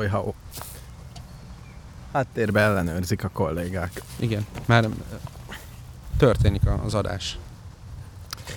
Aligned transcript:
szólj, 0.00 0.08
ha 0.12 0.26
ó- 0.26 0.34
háttérbe 2.12 2.60
ellenőrzik 2.60 3.24
a 3.24 3.28
kollégák. 3.28 4.02
Igen, 4.16 4.46
már 4.66 4.88
történik 6.16 6.62
az 6.84 6.94
adás. 6.94 7.38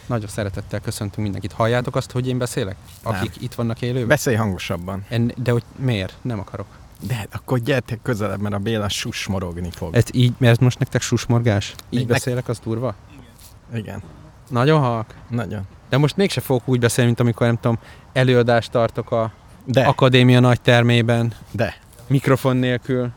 Nagyon 0.06 0.28
szeretettel 0.28 0.80
köszöntünk 0.80 1.24
mindenkit. 1.24 1.52
Halljátok 1.52 1.96
azt, 1.96 2.12
hogy 2.12 2.28
én 2.28 2.38
beszélek? 2.38 2.76
Akik 3.04 3.42
itt 3.42 3.54
vannak 3.54 3.82
élőben? 3.82 4.08
Beszélj 4.08 4.36
hangosabban. 4.36 5.06
En, 5.10 5.32
de 5.38 5.52
hogy 5.52 5.64
miért? 5.76 6.14
Nem 6.22 6.40
akarok. 6.40 6.68
De 7.08 7.28
akkor 7.32 7.60
gyertek 7.60 8.00
közelebb, 8.02 8.40
mert 8.42 8.56
a 8.56 8.58
Béla 8.58 8.90
susmorogni 8.90 9.70
fog. 9.72 9.96
Ez 9.96 10.06
így, 10.12 10.34
mert 10.38 10.52
ez 10.54 10.58
most 10.64 10.80
nektek 10.80 11.02
susmorgás? 11.02 11.70
Így 11.90 12.00
Még 12.00 12.08
beszélek, 12.08 12.48
az 12.48 12.60
durva? 12.60 12.96
Igen, 13.74 14.04
Nagyon 14.50 14.80
halk. 14.80 15.14
nagyon. 15.30 15.62
De 15.90 15.98
most 15.98 16.16
mégse 16.18 16.42
fogok 16.42 16.68
úgy 16.68 16.80
beszélni, 16.80 17.08
mint 17.10 17.20
amikor 17.22 17.48
nem 17.48 17.56
tudom, 17.60 17.80
előadást 18.14 18.72
tartok 18.72 19.12
a 19.12 19.32
De, 19.66 19.82
akadémia 19.82 20.40
nagy 20.40 20.62
termében, 20.62 21.34
de. 21.52 21.78
mikrofon 22.08 22.58
nélkül. 22.58 23.10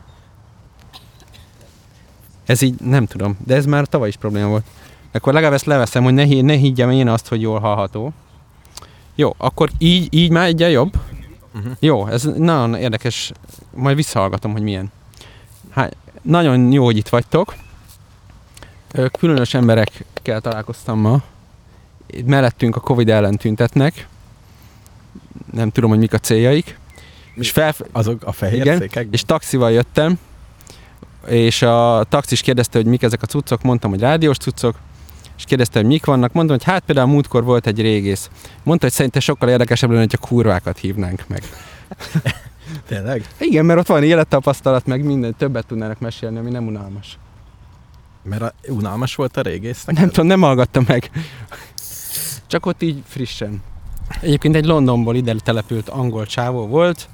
Ez 2.45 2.61
így 2.61 2.79
nem 2.81 3.05
tudom, 3.05 3.37
de 3.45 3.55
ez 3.55 3.65
már 3.65 3.85
tavaly 3.85 4.07
is 4.07 4.15
probléma 4.15 4.47
volt. 4.47 4.65
Akkor 5.11 5.33
legalább 5.33 5.53
ezt 5.53 5.65
leveszem, 5.65 6.03
hogy 6.03 6.13
ne, 6.13 6.23
hi- 6.23 6.41
ne 6.41 6.53
higgyem 6.53 6.91
én 6.91 7.07
azt, 7.07 7.27
hogy 7.27 7.41
jól 7.41 7.59
hallható. 7.59 8.13
Jó, 9.15 9.35
akkor 9.37 9.69
így, 9.77 10.13
így 10.13 10.31
már 10.31 10.45
egyen 10.47 10.69
jobb. 10.69 10.93
Uh-huh. 11.55 11.71
Jó, 11.79 12.07
ez 12.07 12.23
nagyon 12.23 12.75
érdekes. 12.75 13.31
Majd 13.73 13.95
visszahallgatom, 13.95 14.51
hogy 14.51 14.61
milyen. 14.61 14.91
Hát, 15.69 15.95
nagyon 16.21 16.71
jó, 16.71 16.83
hogy 16.85 16.97
itt 16.97 17.07
vagytok. 17.09 17.55
Különös 19.19 19.53
emberekkel 19.53 20.41
találkoztam 20.41 20.99
ma. 20.99 21.21
Mellettünk 22.25 22.75
a 22.75 22.79
Covid 22.79 23.09
ellen 23.09 23.37
tüntetnek. 23.37 24.07
Nem 25.53 25.69
tudom, 25.69 25.89
hogy 25.89 25.99
mik 25.99 26.13
a 26.13 26.17
céljaik. 26.17 26.79
És 27.35 27.51
fel, 27.51 27.75
Azok 27.91 28.23
a 28.23 28.31
fehér 28.31 28.59
Igen, 28.59 29.07
és 29.11 29.21
taxival 29.21 29.71
jöttem, 29.71 30.19
és 31.27 31.61
a 31.61 32.05
taxis 32.09 32.41
kérdezte, 32.41 32.77
hogy 32.77 32.87
mik 32.87 33.03
ezek 33.03 33.21
a 33.21 33.25
cuccok, 33.25 33.61
mondtam, 33.61 33.89
hogy 33.89 33.99
rádiós 33.99 34.37
cuccok, 34.37 34.75
és 35.37 35.43
kérdezte, 35.43 35.79
hogy 35.79 35.87
mik 35.87 36.05
vannak, 36.05 36.33
mondtam, 36.33 36.57
hogy 36.57 36.65
hát 36.65 36.83
például 36.83 37.07
múltkor 37.07 37.43
volt 37.43 37.67
egy 37.67 37.81
régész. 37.81 38.29
Mondta, 38.63 38.85
hogy 38.85 38.93
szerinte 38.93 39.19
sokkal 39.19 39.49
érdekesebb 39.49 39.89
lenne, 39.89 40.01
hogy 40.01 40.17
a 40.21 40.27
kurvákat 40.27 40.77
hívnánk 40.77 41.23
meg. 41.27 41.43
Tényleg? 42.87 43.27
Igen, 43.39 43.65
mert 43.65 43.79
ott 43.79 43.87
van 43.87 44.03
élettapasztalat, 44.03 44.85
meg 44.85 45.03
minden, 45.03 45.35
többet 45.35 45.65
tudnának 45.65 45.99
mesélni, 45.99 46.37
ami 46.37 46.49
nem 46.49 46.67
unalmas. 46.67 47.17
Mert 48.23 48.41
a, 48.41 48.53
unalmas 48.67 49.15
volt 49.15 49.37
a 49.37 49.41
régész 49.41 49.85
Nem 49.85 50.07
tudom, 50.07 50.25
nem 50.25 50.41
hallgattam 50.41 50.83
meg. 50.87 51.11
Csak 52.47 52.65
ott 52.65 52.81
így 52.81 53.03
frissen. 53.07 53.61
Egyébként 54.21 54.55
egy 54.55 54.65
Londonból 54.65 55.15
ide 55.15 55.35
települt 55.43 55.89
angol 55.89 56.25
csávó 56.25 56.67
volt, 56.67 57.09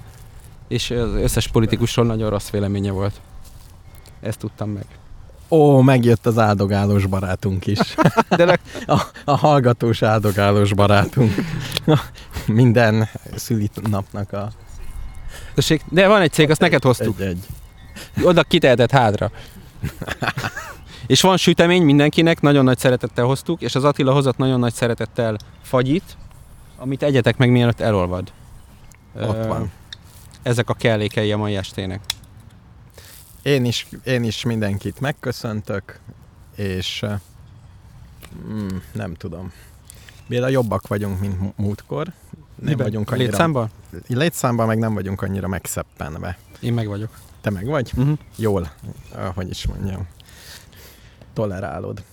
és 0.67 0.91
az 0.91 1.13
összes 1.13 1.47
politikusról 1.47 2.05
nagyon 2.05 2.29
rossz 2.29 2.49
véleménye 2.49 2.91
volt. 2.91 3.21
Ezt 4.21 4.39
tudtam 4.39 4.69
meg. 4.69 4.85
Ó, 5.49 5.81
megjött 5.81 6.25
az 6.25 6.37
áldogálós 6.37 7.05
barátunk 7.05 7.65
is. 7.67 7.79
De 8.37 8.45
leg, 8.45 8.59
A, 8.85 9.01
a 9.25 9.35
hallgatós 9.37 10.01
áldogálós 10.01 10.73
barátunk. 10.73 11.33
Minden 12.47 13.09
szülinapnak 13.35 14.33
a 14.33 14.51
tessék, 15.53 15.81
de 15.89 16.07
van 16.07 16.21
egy 16.21 16.31
cég, 16.31 16.49
azt 16.49 16.59
neked 16.59 16.83
hoztuk. 16.83 17.19
egy-egy. 17.19 17.45
Oda 18.21 18.43
kitehetett 18.43 18.91
hádra. 18.91 19.31
és 21.07 21.21
van 21.21 21.37
sütemény 21.37 21.83
mindenkinek, 21.83 22.41
nagyon 22.41 22.63
nagy 22.63 22.77
szeretettel 22.77 23.25
hoztuk, 23.25 23.61
és 23.61 23.75
az 23.75 23.83
Attila 23.83 24.13
hozott 24.13 24.37
nagyon 24.37 24.59
nagy 24.59 24.73
szeretettel 24.73 25.37
fagyit, 25.61 26.17
amit 26.77 27.03
egyetek 27.03 27.37
meg 27.37 27.51
mielőtt 27.51 27.79
elolvad. 27.79 28.31
Ott 29.15 29.45
van. 29.45 29.71
Ezek 30.41 30.69
a 30.69 30.73
kellékei 30.73 31.31
a 31.31 31.37
mai 31.37 31.55
estének. 31.55 32.01
Én 33.41 33.65
is, 33.65 33.87
én 34.03 34.23
is 34.23 34.43
mindenkit 34.43 34.99
megköszöntök, 34.99 35.99
és 36.55 37.05
mm, 38.47 38.67
nem 38.91 39.13
tudom. 39.13 39.51
Béla, 40.27 40.47
jobbak 40.47 40.87
vagyunk, 40.87 41.19
mint 41.19 41.57
múltkor. 41.57 42.05
Nem 42.05 42.13
Miben? 42.55 42.85
vagyunk 42.85 43.11
annyira... 43.11 43.29
Létszámban? 43.29 43.69
Létszámban 44.07 44.67
meg 44.67 44.77
nem 44.77 44.93
vagyunk 44.93 45.21
annyira 45.21 45.47
megszeppenve. 45.47 46.37
Én 46.59 46.73
meg 46.73 46.87
vagyok. 46.87 47.19
Te 47.41 47.49
meg 47.49 47.65
vagy? 47.65 47.91
Uh-huh. 47.95 48.17
Jól, 48.35 48.71
ahogy 49.11 49.49
is 49.49 49.67
mondjam. 49.67 50.07
Tolerálod. 51.33 52.03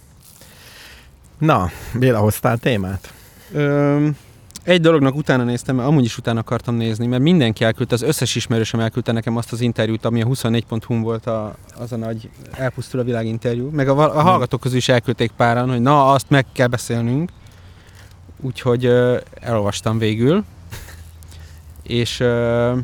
Na, 1.39 1.71
Béla, 1.95 2.19
hoztál 2.19 2.59
témát? 2.59 3.13
Ö, 3.53 4.09
egy 4.63 4.81
dolognak 4.81 5.15
utána 5.15 5.45
néztem, 5.45 5.77
mert 5.77 5.89
amúgy 5.89 6.05
is 6.05 6.19
utána 6.19 6.41
akartam 6.41 6.75
nézni, 6.75 7.07
mert 7.07 7.23
mindenki 7.23 7.65
elküldte, 7.65 7.95
az 7.95 8.03
összes 8.03 8.35
ismerősöm 8.35 8.81
elküldte 8.81 9.13
nekem 9.13 9.37
azt 9.37 9.53
az 9.53 9.61
interjút, 9.61 10.05
ami 10.05 10.23
a 10.23 10.27
24.hu 10.27 11.01
volt 11.01 11.27
a, 11.27 11.55
az 11.79 11.93
a 11.93 11.97
nagy 11.97 12.31
elpusztul 12.53 13.01
a 13.01 13.05
világ 13.05 13.27
interjú, 13.27 13.71
meg 13.71 13.89
a, 13.89 14.19
a 14.19 14.23
hallgatók 14.23 14.61
közül 14.61 14.77
is 14.77 14.89
elküldték 14.89 15.31
páran, 15.37 15.71
hogy 15.71 15.81
na, 15.81 16.13
azt 16.13 16.31
meg 16.31 16.47
kell 16.53 16.67
beszélnünk. 16.67 17.31
Úgyhogy 18.41 18.85
ö, 18.85 19.19
elolvastam 19.41 19.99
végül. 19.99 20.45
És 21.83 22.21
ö, 22.21 22.77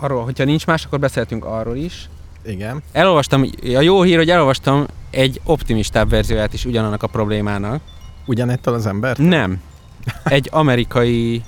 arról, 0.00 0.24
hogyha 0.24 0.44
nincs 0.44 0.66
más, 0.66 0.84
akkor 0.84 0.98
beszéltünk 0.98 1.44
arról 1.44 1.76
is. 1.76 2.08
Igen. 2.44 2.82
Elolvastam, 2.92 3.44
a 3.62 3.80
jó 3.80 4.02
hír, 4.02 4.16
hogy 4.16 4.30
elolvastam 4.30 4.86
egy 5.10 5.40
optimistább 5.44 6.10
verzióját 6.10 6.52
is 6.52 6.64
ugyanannak 6.64 7.02
a 7.02 7.06
problémának. 7.06 7.82
Ugyanettől 8.26 8.74
az 8.74 8.86
embert? 8.86 9.18
Nem. 9.18 9.60
Egy 10.24 10.48
amerikai 10.52 11.42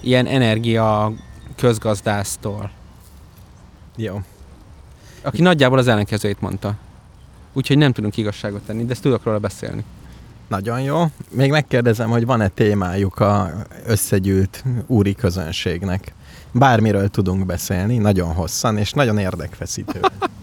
ilyen 0.00 0.26
energia 0.26 1.12
közgazdásztól, 1.56 2.70
Jó. 3.96 4.20
aki 5.22 5.42
nagyjából 5.42 5.78
az 5.78 5.88
ellenkezőjét 5.88 6.40
mondta. 6.40 6.74
Úgyhogy 7.52 7.78
nem 7.78 7.92
tudunk 7.92 8.16
igazságot 8.16 8.62
tenni, 8.62 8.84
de 8.84 8.92
ezt 8.92 9.02
tudok 9.02 9.24
róla 9.24 9.38
beszélni. 9.38 9.84
Nagyon 10.48 10.80
jó. 10.80 11.04
Még 11.30 11.50
megkérdezem, 11.50 12.10
hogy 12.10 12.26
van-e 12.26 12.48
témájuk 12.48 13.18
a 13.20 13.50
összegyűlt 13.86 14.64
úri 14.86 15.14
közönségnek. 15.14 16.14
Bármiről 16.52 17.08
tudunk 17.08 17.46
beszélni, 17.46 17.96
nagyon 17.96 18.34
hosszan, 18.34 18.78
és 18.78 18.92
nagyon 18.92 19.18
érdekfeszítő. 19.18 20.00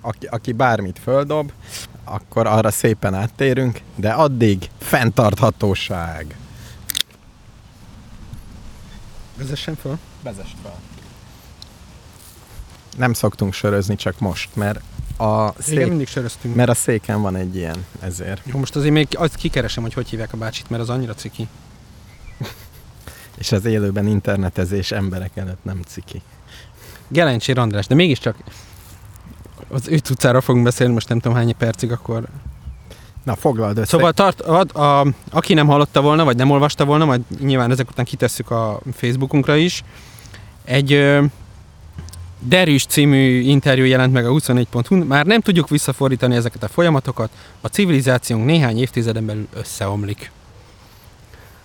Aki, 0.00 0.26
aki 0.26 0.52
bármit 0.52 0.98
földob, 0.98 1.52
akkor 2.04 2.46
arra 2.46 2.70
szépen 2.70 3.14
áttérünk, 3.14 3.80
de 3.96 4.10
addig 4.10 4.70
fenntarthatóság. 4.78 6.36
Vezessen 9.36 9.76
fel. 9.76 9.98
Vezest 10.22 10.56
fel. 10.62 10.78
Nem 12.96 13.12
szoktunk 13.12 13.52
sörözni 13.52 13.96
csak 13.96 14.18
most, 14.18 14.56
mert 14.56 14.80
a, 15.16 15.42
Igen, 15.48 15.54
szék, 15.58 15.88
mindig 15.88 16.08
söröztünk. 16.08 16.54
mert 16.54 16.68
a 16.68 16.74
széken 16.74 17.22
van 17.22 17.36
egy 17.36 17.56
ilyen, 17.56 17.86
ezért. 18.00 18.42
Jó, 18.44 18.58
most 18.58 18.76
azért 18.76 18.92
még 18.92 19.08
azt 19.12 19.34
kikeresem, 19.34 19.82
hogy 19.82 19.94
hogy 19.94 20.08
hívják 20.08 20.32
a 20.32 20.36
bácsit, 20.36 20.70
mert 20.70 20.82
az 20.82 20.88
annyira 20.90 21.14
ciki. 21.14 21.48
És 23.38 23.52
az 23.52 23.64
élőben 23.64 24.06
internetezés 24.06 24.92
emberek 24.92 25.36
előtt 25.36 25.64
nem 25.64 25.82
ciki. 25.86 26.22
Gelencsér 27.08 27.58
András, 27.58 27.86
de 27.86 27.94
mégiscsak 27.94 28.36
az 29.68 29.88
ő 29.88 29.94
utcára 29.94 30.40
fogunk 30.40 30.64
beszélni, 30.64 30.92
most 30.92 31.08
nem 31.08 31.18
tudom 31.18 31.36
hány 31.36 31.56
percig, 31.56 31.92
akkor... 31.92 32.24
Na, 33.24 33.36
foglald 33.36 33.78
össze. 33.78 33.86
Szóval 33.86 34.12
tart, 34.12 34.40
a, 34.40 34.80
a, 34.80 35.06
aki 35.30 35.54
nem 35.54 35.66
hallotta 35.66 36.00
volna, 36.00 36.24
vagy 36.24 36.36
nem 36.36 36.50
olvasta 36.50 36.84
volna, 36.84 37.04
majd 37.04 37.20
nyilván 37.40 37.70
ezek 37.70 37.90
után 37.90 38.04
kitesszük 38.04 38.50
a 38.50 38.80
Facebookunkra 38.92 39.56
is, 39.56 39.84
egy 40.64 40.92
ö, 40.92 41.24
Derűs 42.38 42.84
című 42.84 43.40
interjú 43.40 43.84
jelent 43.84 44.12
meg 44.12 44.26
a 44.26 44.30
24hu 44.30 45.06
Már 45.06 45.26
nem 45.26 45.40
tudjuk 45.40 45.68
visszafordítani 45.68 46.36
ezeket 46.36 46.62
a 46.62 46.68
folyamatokat, 46.68 47.30
a 47.60 47.66
civilizációnk 47.66 48.44
néhány 48.44 48.78
évtizeden 48.78 49.26
belül 49.26 49.48
összeomlik. 49.54 50.30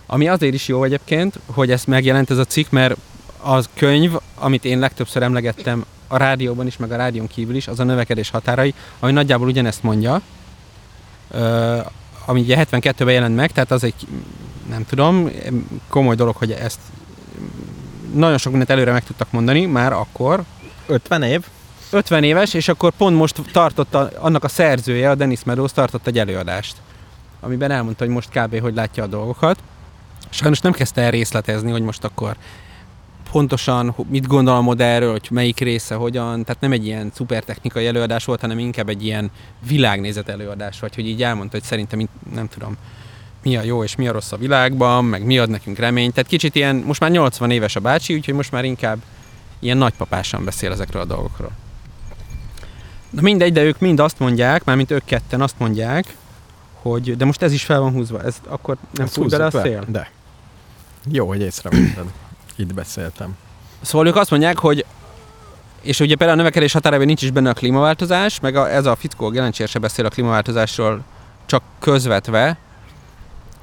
Ami 0.06 0.28
azért 0.28 0.54
is 0.54 0.68
jó 0.68 0.84
egyébként, 0.84 1.38
hogy 1.46 1.70
ezt 1.70 1.86
megjelent 1.86 2.30
ez 2.30 2.38
a 2.38 2.44
cikk, 2.44 2.70
mert 2.70 2.96
az 3.40 3.68
könyv, 3.74 4.12
amit 4.34 4.64
én 4.64 4.78
legtöbbször 4.78 5.22
emlegettem 5.22 5.84
a 6.06 6.16
rádióban 6.16 6.66
is, 6.66 6.76
meg 6.76 6.92
a 6.92 6.96
rádión 6.96 7.26
kívül 7.26 7.54
is, 7.54 7.68
az 7.68 7.80
a 7.80 7.84
növekedés 7.84 8.30
határai, 8.30 8.74
ami 9.00 9.12
nagyjából 9.12 9.48
ugyanezt 9.48 9.82
mondja, 9.82 10.20
ö, 11.30 11.78
ami 12.24 12.40
ugye 12.40 12.66
72-ben 12.70 13.14
jelent 13.14 13.36
meg, 13.36 13.52
tehát 13.52 13.70
az 13.70 13.84
egy, 13.84 14.06
nem 14.68 14.86
tudom, 14.86 15.30
komoly 15.88 16.14
dolog, 16.14 16.36
hogy 16.36 16.50
ezt 16.50 16.78
nagyon 18.14 18.38
sok 18.38 18.52
mindent 18.52 18.70
előre 18.70 18.92
meg 18.92 19.04
tudtak 19.04 19.30
mondani, 19.30 19.66
már 19.66 19.92
akkor, 19.92 20.42
50 20.86 21.22
év? 21.22 21.44
50 21.90 22.22
éves, 22.22 22.54
és 22.54 22.68
akkor 22.68 22.92
pont 22.96 23.16
most 23.16 23.40
tartotta, 23.52 24.10
annak 24.18 24.44
a 24.44 24.48
szerzője, 24.48 25.10
a 25.10 25.14
Dennis 25.14 25.44
Meadows 25.44 25.72
tartott 25.72 26.06
egy 26.06 26.18
előadást, 26.18 26.76
amiben 27.40 27.70
elmondta, 27.70 28.04
hogy 28.04 28.12
most 28.12 28.28
kb. 28.30 28.60
hogy 28.60 28.74
látja 28.74 29.02
a 29.02 29.06
dolgokat. 29.06 29.58
Sajnos 30.28 30.60
nem 30.60 30.72
kezdte 30.72 31.02
el 31.02 31.10
részletezni, 31.10 31.70
hogy 31.70 31.82
most 31.82 32.04
akkor 32.04 32.36
pontosan 33.30 33.94
mit 34.08 34.26
gondol 34.26 34.54
a 34.54 34.60
modellről, 34.60 35.10
hogy 35.10 35.28
melyik 35.30 35.58
része 35.58 35.94
hogyan, 35.94 36.44
tehát 36.44 36.60
nem 36.60 36.72
egy 36.72 36.86
ilyen 36.86 37.10
szuper 37.14 37.44
technikai 37.44 37.86
előadás 37.86 38.24
volt, 38.24 38.40
hanem 38.40 38.58
inkább 38.58 38.88
egy 38.88 39.04
ilyen 39.04 39.30
világnézet 39.68 40.28
előadás, 40.28 40.80
vagy 40.80 40.94
hogy 40.94 41.08
így 41.08 41.22
elmondta, 41.22 41.56
hogy 41.56 41.66
szerintem, 41.66 42.08
nem 42.34 42.48
tudom, 42.48 42.76
mi 43.42 43.56
a 43.56 43.62
jó 43.62 43.84
és 43.84 43.96
mi 43.96 44.08
a 44.08 44.12
rossz 44.12 44.32
a 44.32 44.36
világban, 44.36 45.04
meg 45.04 45.24
mi 45.24 45.38
ad 45.38 45.50
nekünk 45.50 45.78
reményt. 45.78 46.14
Tehát 46.14 46.30
kicsit 46.30 46.54
ilyen, 46.54 46.76
most 46.76 47.00
már 47.00 47.10
80 47.10 47.50
éves 47.50 47.76
a 47.76 47.80
bácsi, 47.80 48.14
úgyhogy 48.14 48.34
most 48.34 48.52
már 48.52 48.64
inkább 48.64 48.98
ilyen 49.58 49.76
nagypapásan 49.76 50.44
beszél 50.44 50.72
ezekről 50.72 51.02
a 51.02 51.04
dolgokról. 51.04 51.50
Na 53.10 53.20
mindegy, 53.20 53.52
de 53.52 53.62
ők 53.62 53.78
mind 53.78 54.00
azt 54.00 54.18
mondják, 54.18 54.64
mármint 54.64 54.90
ők 54.90 55.04
ketten 55.04 55.40
azt 55.40 55.58
mondják, 55.58 56.16
hogy, 56.82 57.16
de 57.16 57.24
most 57.24 57.42
ez 57.42 57.52
is 57.52 57.64
fel 57.64 57.80
van 57.80 57.92
húzva, 57.92 58.22
ez 58.22 58.36
akkor 58.48 58.76
nem 58.92 59.06
fúj 59.06 59.28
bele 59.28 59.44
a 59.44 59.50
szél? 59.50 59.84
De. 59.88 60.10
Jó, 61.10 61.26
hogy 61.26 61.40
észrevetted. 61.40 62.04
Itt 62.56 62.74
beszéltem. 62.74 63.36
Szóval 63.80 64.06
ők 64.06 64.16
azt 64.16 64.30
mondják, 64.30 64.58
hogy 64.58 64.84
és 65.80 66.00
ugye 66.00 66.16
például 66.16 66.38
a 66.38 66.42
növekedés 66.42 66.72
határában 66.72 67.06
nincs 67.06 67.22
is 67.22 67.30
benne 67.30 67.50
a 67.50 67.54
klímaváltozás, 67.54 68.40
meg 68.40 68.56
a, 68.56 68.70
ez 68.72 68.86
a 68.86 68.96
fickó, 68.96 69.28
Gelencsér 69.28 69.68
se 69.68 69.78
beszél 69.78 70.06
a 70.06 70.08
klímaváltozásról 70.08 71.02
csak 71.46 71.62
közvetve, 71.78 72.56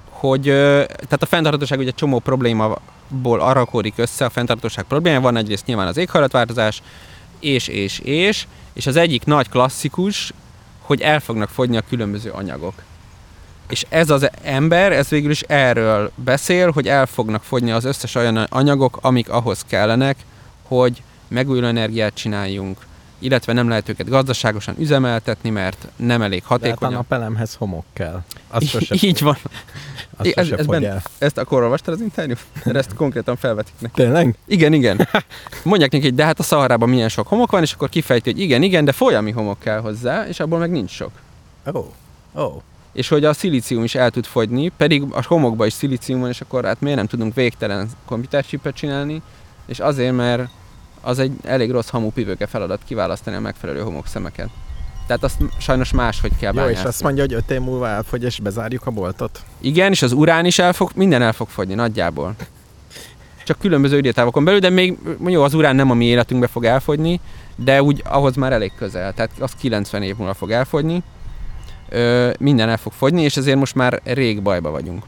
hogy 0.09 0.41
tehát 0.43 1.21
a 1.21 1.25
fenntarthatóság 1.25 1.79
ugye 1.79 1.91
csomó 1.91 2.19
problémából 2.19 3.39
arakódik 3.39 3.93
össze, 3.95 4.25
a 4.25 4.29
fenntarthatóság 4.29 4.85
problémája 4.85 5.21
van 5.21 5.37
egyrészt 5.37 5.65
nyilván 5.65 5.87
az 5.87 5.97
éghajlatváltozás, 5.97 6.81
és, 7.39 7.67
és, 7.67 7.99
és, 7.99 8.47
és 8.73 8.87
az 8.87 8.95
egyik 8.95 9.25
nagy 9.25 9.49
klasszikus, 9.49 10.33
hogy 10.81 11.01
el 11.01 11.19
fognak 11.19 11.49
fogyni 11.49 11.77
a 11.77 11.83
különböző 11.89 12.29
anyagok. 12.29 12.73
És 13.73 13.85
ez 13.89 14.09
az 14.09 14.29
ember, 14.43 14.91
ez 14.91 15.07
végül 15.09 15.31
is 15.31 15.41
erről 15.41 16.11
beszél, 16.15 16.71
hogy 16.71 16.87
el 16.87 17.05
fognak 17.05 17.43
fogyni 17.43 17.71
az 17.71 17.85
összes 17.85 18.15
olyan 18.15 18.37
anyagok, 18.37 18.97
amik 19.01 19.29
ahhoz 19.29 19.63
kellenek, 19.67 20.17
hogy 20.67 21.03
megújuló 21.27 21.67
energiát 21.67 22.13
csináljunk, 22.13 22.77
illetve 23.19 23.53
nem 23.53 23.67
lehet 23.69 23.89
őket 23.89 24.09
gazdaságosan 24.09 24.75
üzemeltetni, 24.79 25.49
mert 25.49 25.87
nem 25.95 26.21
elég 26.21 26.43
De 26.59 26.69
hát 26.69 26.83
a 26.83 26.89
napelemhez 26.89 27.55
homok 27.55 27.85
kell. 27.93 28.23
Azt 28.47 28.67
sose, 28.67 28.95
Így 29.01 29.21
van. 29.21 29.37
azt 30.17 30.29
ez- 30.29 30.51
ez 30.51 30.65
benne-. 30.65 31.01
Ezt 31.17 31.37
akkor 31.37 31.63
olvastad 31.63 31.93
az 31.93 32.01
interjút? 32.01 32.39
Mert 32.63 32.77
ezt 32.77 32.93
konkrétan 32.93 33.35
felvetik 33.35 33.73
neki. 33.79 34.01
Tényleg? 34.01 34.35
Igen, 34.45 34.73
igen. 34.73 35.07
Mondják 35.63 35.91
neki, 35.91 36.03
hogy 36.03 36.15
de 36.15 36.25
hát 36.25 36.39
a 36.39 36.43
Szaharában 36.43 36.89
milyen 36.89 37.09
sok 37.09 37.27
homok 37.27 37.51
van, 37.51 37.61
és 37.61 37.73
akkor 37.73 37.89
kifejti, 37.89 38.31
hogy 38.31 38.39
igen, 38.41 38.61
igen, 38.63 38.85
de 38.85 38.91
folyami 38.91 39.31
homok 39.31 39.59
kell 39.59 39.79
hozzá, 39.79 40.27
és 40.27 40.39
abból 40.39 40.59
meg 40.59 40.71
nincs 40.71 40.91
sok. 40.91 41.11
Ó. 41.73 41.77
Oh. 41.79 41.85
Oh. 42.33 42.61
És 42.93 43.07
hogy 43.07 43.25
a 43.25 43.33
szilícium 43.33 43.83
is 43.83 43.95
el 43.95 44.11
tud 44.11 44.25
fogyni, 44.25 44.69
pedig 44.77 45.03
a 45.11 45.23
homokban 45.27 45.67
is 45.67 45.73
szilícium 45.73 46.19
van, 46.19 46.29
és 46.29 46.41
akkor 46.41 46.65
hát 46.65 46.81
miért 46.81 46.97
nem 46.97 47.07
tudunk 47.07 47.33
végtelen 47.33 47.89
komputercsipet 48.05 48.75
csinálni, 48.75 49.21
és 49.65 49.79
azért, 49.79 50.15
mert 50.15 50.49
az 51.01 51.19
egy 51.19 51.31
elég 51.43 51.71
rossz 51.71 51.89
hamupivőke 51.89 52.47
feladat 52.47 52.81
kiválasztani 52.85 53.35
a 53.35 53.39
megfelelő 53.39 53.81
homokszemeket. 53.81 54.49
Tehát 55.07 55.23
azt 55.23 55.37
sajnos 55.59 55.91
máshogy 55.91 56.31
kell 56.39 56.53
Jó, 56.53 56.59
és 56.59 56.65
bányászni. 56.65 56.89
azt 56.89 57.03
mondja, 57.03 57.23
hogy 57.23 57.33
öt 57.33 57.51
év 57.51 57.59
múlva 57.59 57.87
elfogy, 57.87 58.23
és 58.23 58.39
bezárjuk 58.39 58.85
a 58.85 58.91
boltot? 58.91 59.43
Igen, 59.61 59.91
és 59.91 60.01
az 60.01 60.11
urán 60.11 60.45
is 60.45 60.59
el 60.59 60.73
fog, 60.73 60.91
minden 60.95 61.21
el 61.21 61.33
fog 61.33 61.49
fogyni 61.49 61.73
nagyjából. 61.73 62.35
Csak 63.43 63.59
különböző 63.59 63.97
időtávokon 63.97 64.43
belül, 64.43 64.59
de 64.59 64.69
még 64.69 64.97
jó, 65.25 65.43
az 65.43 65.53
urán 65.53 65.75
nem 65.75 65.91
a 65.91 65.93
mi 65.93 66.05
életünkbe 66.05 66.47
fog 66.47 66.65
elfogyni, 66.65 67.19
de 67.55 67.83
úgy 67.83 68.01
ahhoz 68.05 68.35
már 68.35 68.53
elég 68.53 68.71
közel. 68.77 69.13
Tehát 69.13 69.31
az 69.39 69.51
90 69.59 70.03
év 70.03 70.15
múlva 70.17 70.33
fog 70.33 70.51
elfogyni. 70.51 71.03
Ö, 71.93 72.31
minden 72.39 72.69
el 72.69 72.77
fog 72.77 72.91
fogyni, 72.91 73.21
és 73.21 73.37
ezért 73.37 73.57
most 73.57 73.75
már 73.75 74.01
rég 74.03 74.41
bajba 74.41 74.69
vagyunk. 74.69 75.03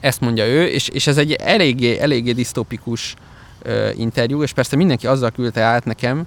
Ezt 0.00 0.20
mondja 0.20 0.46
ő, 0.46 0.66
és, 0.66 0.88
és 0.88 1.06
ez 1.06 1.16
egy 1.16 1.32
eléggé, 1.32 1.98
eléggé 1.98 2.32
disztópikus 2.32 3.14
ö, 3.62 3.88
interjú, 3.96 4.42
és 4.42 4.52
persze 4.52 4.76
mindenki 4.76 5.06
azzal 5.06 5.30
küldte 5.30 5.60
át 5.60 5.84
nekem, 5.84 6.26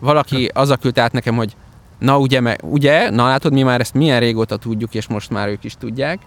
valaki 0.00 0.50
azzal 0.54 0.76
küldte 0.76 1.02
át 1.02 1.12
nekem, 1.12 1.36
hogy 1.36 1.56
na 1.98 2.18
ugye, 2.18 2.40
me, 2.40 2.56
ugye, 2.62 3.10
na 3.10 3.26
látod, 3.26 3.52
mi 3.52 3.62
már 3.62 3.80
ezt 3.80 3.94
milyen 3.94 4.20
régóta 4.20 4.56
tudjuk, 4.56 4.94
és 4.94 5.06
most 5.06 5.30
már 5.30 5.48
ők 5.48 5.64
is 5.64 5.74
tudják. 5.78 6.18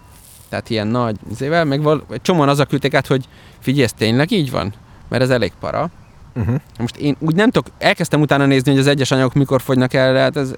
Tehát 0.48 0.70
ilyen 0.70 0.86
nagy 0.86 1.16
izével, 1.30 1.64
meg 1.64 1.82
val- 1.82 2.04
csomóan 2.22 2.48
azzal 2.48 2.66
küldték 2.66 2.94
át, 2.94 3.06
hogy 3.06 3.24
figyelj, 3.58 3.84
ez 3.84 3.92
tényleg 3.92 4.30
így 4.30 4.50
van? 4.50 4.72
Mert 5.08 5.22
ez 5.22 5.30
elég 5.30 5.52
para. 5.60 5.90
Uh-huh. 6.34 6.60
Most 6.78 6.96
én 6.96 7.16
úgy 7.18 7.34
nem 7.34 7.50
tudok, 7.50 7.74
elkezdtem 7.78 8.20
utána 8.20 8.46
nézni, 8.46 8.70
hogy 8.70 8.80
az 8.80 8.86
egyes 8.86 9.10
anyagok 9.10 9.34
mikor 9.34 9.60
fogynak 9.60 9.92
el, 9.94 10.14
hát 10.14 10.36
ez, 10.36 10.54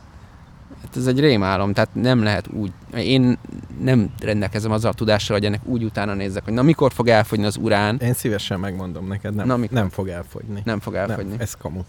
hát 0.84 0.96
ez 0.96 1.06
egy 1.06 1.20
rémálom, 1.20 1.72
tehát 1.72 1.90
nem 1.94 2.22
lehet 2.22 2.48
úgy. 2.52 2.72
Én 2.94 3.38
nem 3.80 4.10
rendelkezem 4.20 4.70
azzal 4.70 4.90
a 4.90 4.94
tudással, 4.94 5.36
hogy 5.36 5.46
ennek 5.46 5.60
úgy 5.64 5.84
utána 5.84 6.14
nézzek, 6.14 6.44
hogy 6.44 6.52
na 6.52 6.62
mikor 6.62 6.92
fog 6.92 7.08
elfogyni 7.08 7.44
az 7.44 7.56
urán, 7.56 7.96
Én 8.00 8.12
szívesen 8.14 8.60
megmondom 8.60 9.06
neked, 9.06 9.34
nem, 9.34 9.46
Na, 9.46 9.56
mikor? 9.56 9.76
nem 9.76 9.88
fog 9.88 10.08
elfogyni. 10.08 10.60
nem 10.64 10.80
fog 10.80 10.94
elfogyni. 10.94 11.30
Nem, 11.30 11.40
ez 11.40 11.54
kamu. 11.54 11.82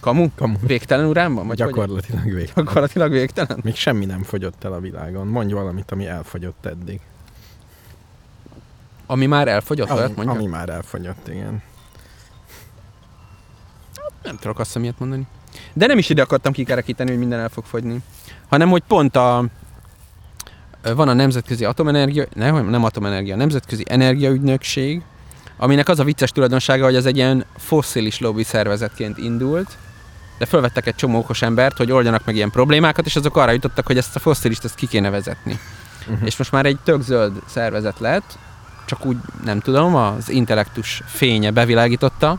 Kamu? 0.00 0.28
Kamu. 0.34 0.56
Végtelen 0.66 1.06
uránban? 1.06 1.46
Vagy 1.46 1.60
hogy? 1.60 1.68
Gyakorlatilag 1.72 2.32
vég. 2.34 2.50
Gyakorlatilag 2.54 3.10
végtelen? 3.10 3.58
Még 3.62 3.74
semmi 3.74 4.04
nem 4.04 4.22
fogyott 4.22 4.64
el 4.64 4.72
a 4.72 4.80
világon. 4.80 5.26
Mondj 5.26 5.52
valamit, 5.52 5.90
ami 5.90 6.06
elfogyott 6.06 6.66
eddig. 6.66 7.00
Ami 9.06 9.26
már 9.26 9.48
elfogyott, 9.48 9.88
Ami, 9.90 10.00
mondja? 10.16 10.30
ami 10.34 10.46
már 10.46 10.68
elfogyott, 10.68 11.28
igen. 11.28 11.62
Nem 14.22 14.36
tudok 14.36 14.58
azt 14.58 14.76
ilyet 14.76 14.98
mondani. 14.98 15.26
De 15.72 15.86
nem 15.86 15.98
is 15.98 16.08
ide 16.08 16.22
akartam 16.22 16.52
kikerekíteni, 16.52 17.10
hogy 17.10 17.18
minden 17.18 17.38
el 17.40 17.48
fog 17.48 17.64
fogyni, 17.64 18.02
hanem 18.52 18.68
hogy 18.68 18.82
pont 18.88 19.16
a 19.16 19.44
van 20.94 21.08
a 21.08 21.12
Nemzetközi 21.12 21.64
Atomenergia, 21.64 22.24
nem, 22.34 22.68
nem 22.68 22.84
Atomenergia, 22.84 23.36
Nemzetközi 23.36 23.84
Energiaügynökség, 23.88 25.02
aminek 25.56 25.88
az 25.88 25.98
a 25.98 26.04
vicces 26.04 26.30
tulajdonsága, 26.30 26.84
hogy 26.84 26.94
ez 26.94 27.06
egy 27.06 27.16
ilyen 27.16 27.44
fosszilis 27.56 28.20
lobby 28.20 28.42
szervezetként 28.42 29.18
indult, 29.18 29.76
de 30.38 30.46
fölvettek 30.46 30.86
egy 30.86 30.94
csomó 30.94 31.18
okos 31.18 31.42
embert, 31.42 31.76
hogy 31.76 31.92
oldjanak 31.92 32.24
meg 32.24 32.34
ilyen 32.34 32.50
problémákat, 32.50 33.06
és 33.06 33.16
azok 33.16 33.36
arra 33.36 33.50
jutottak, 33.50 33.86
hogy 33.86 33.96
ezt 33.96 34.16
a 34.16 34.18
fosszilist 34.18 34.64
ezt 34.64 34.74
ki 34.74 34.86
kéne 34.86 35.10
vezetni. 35.10 35.58
Uh-huh. 36.00 36.26
És 36.26 36.36
most 36.36 36.52
már 36.52 36.66
egy 36.66 36.78
tök 36.84 37.02
zöld 37.02 37.42
szervezet 37.46 37.98
lett, 37.98 38.38
csak 38.84 39.04
úgy 39.04 39.16
nem 39.44 39.60
tudom, 39.60 39.94
az 39.94 40.28
intellektus 40.28 41.02
fénye 41.06 41.50
bevilágította, 41.50 42.38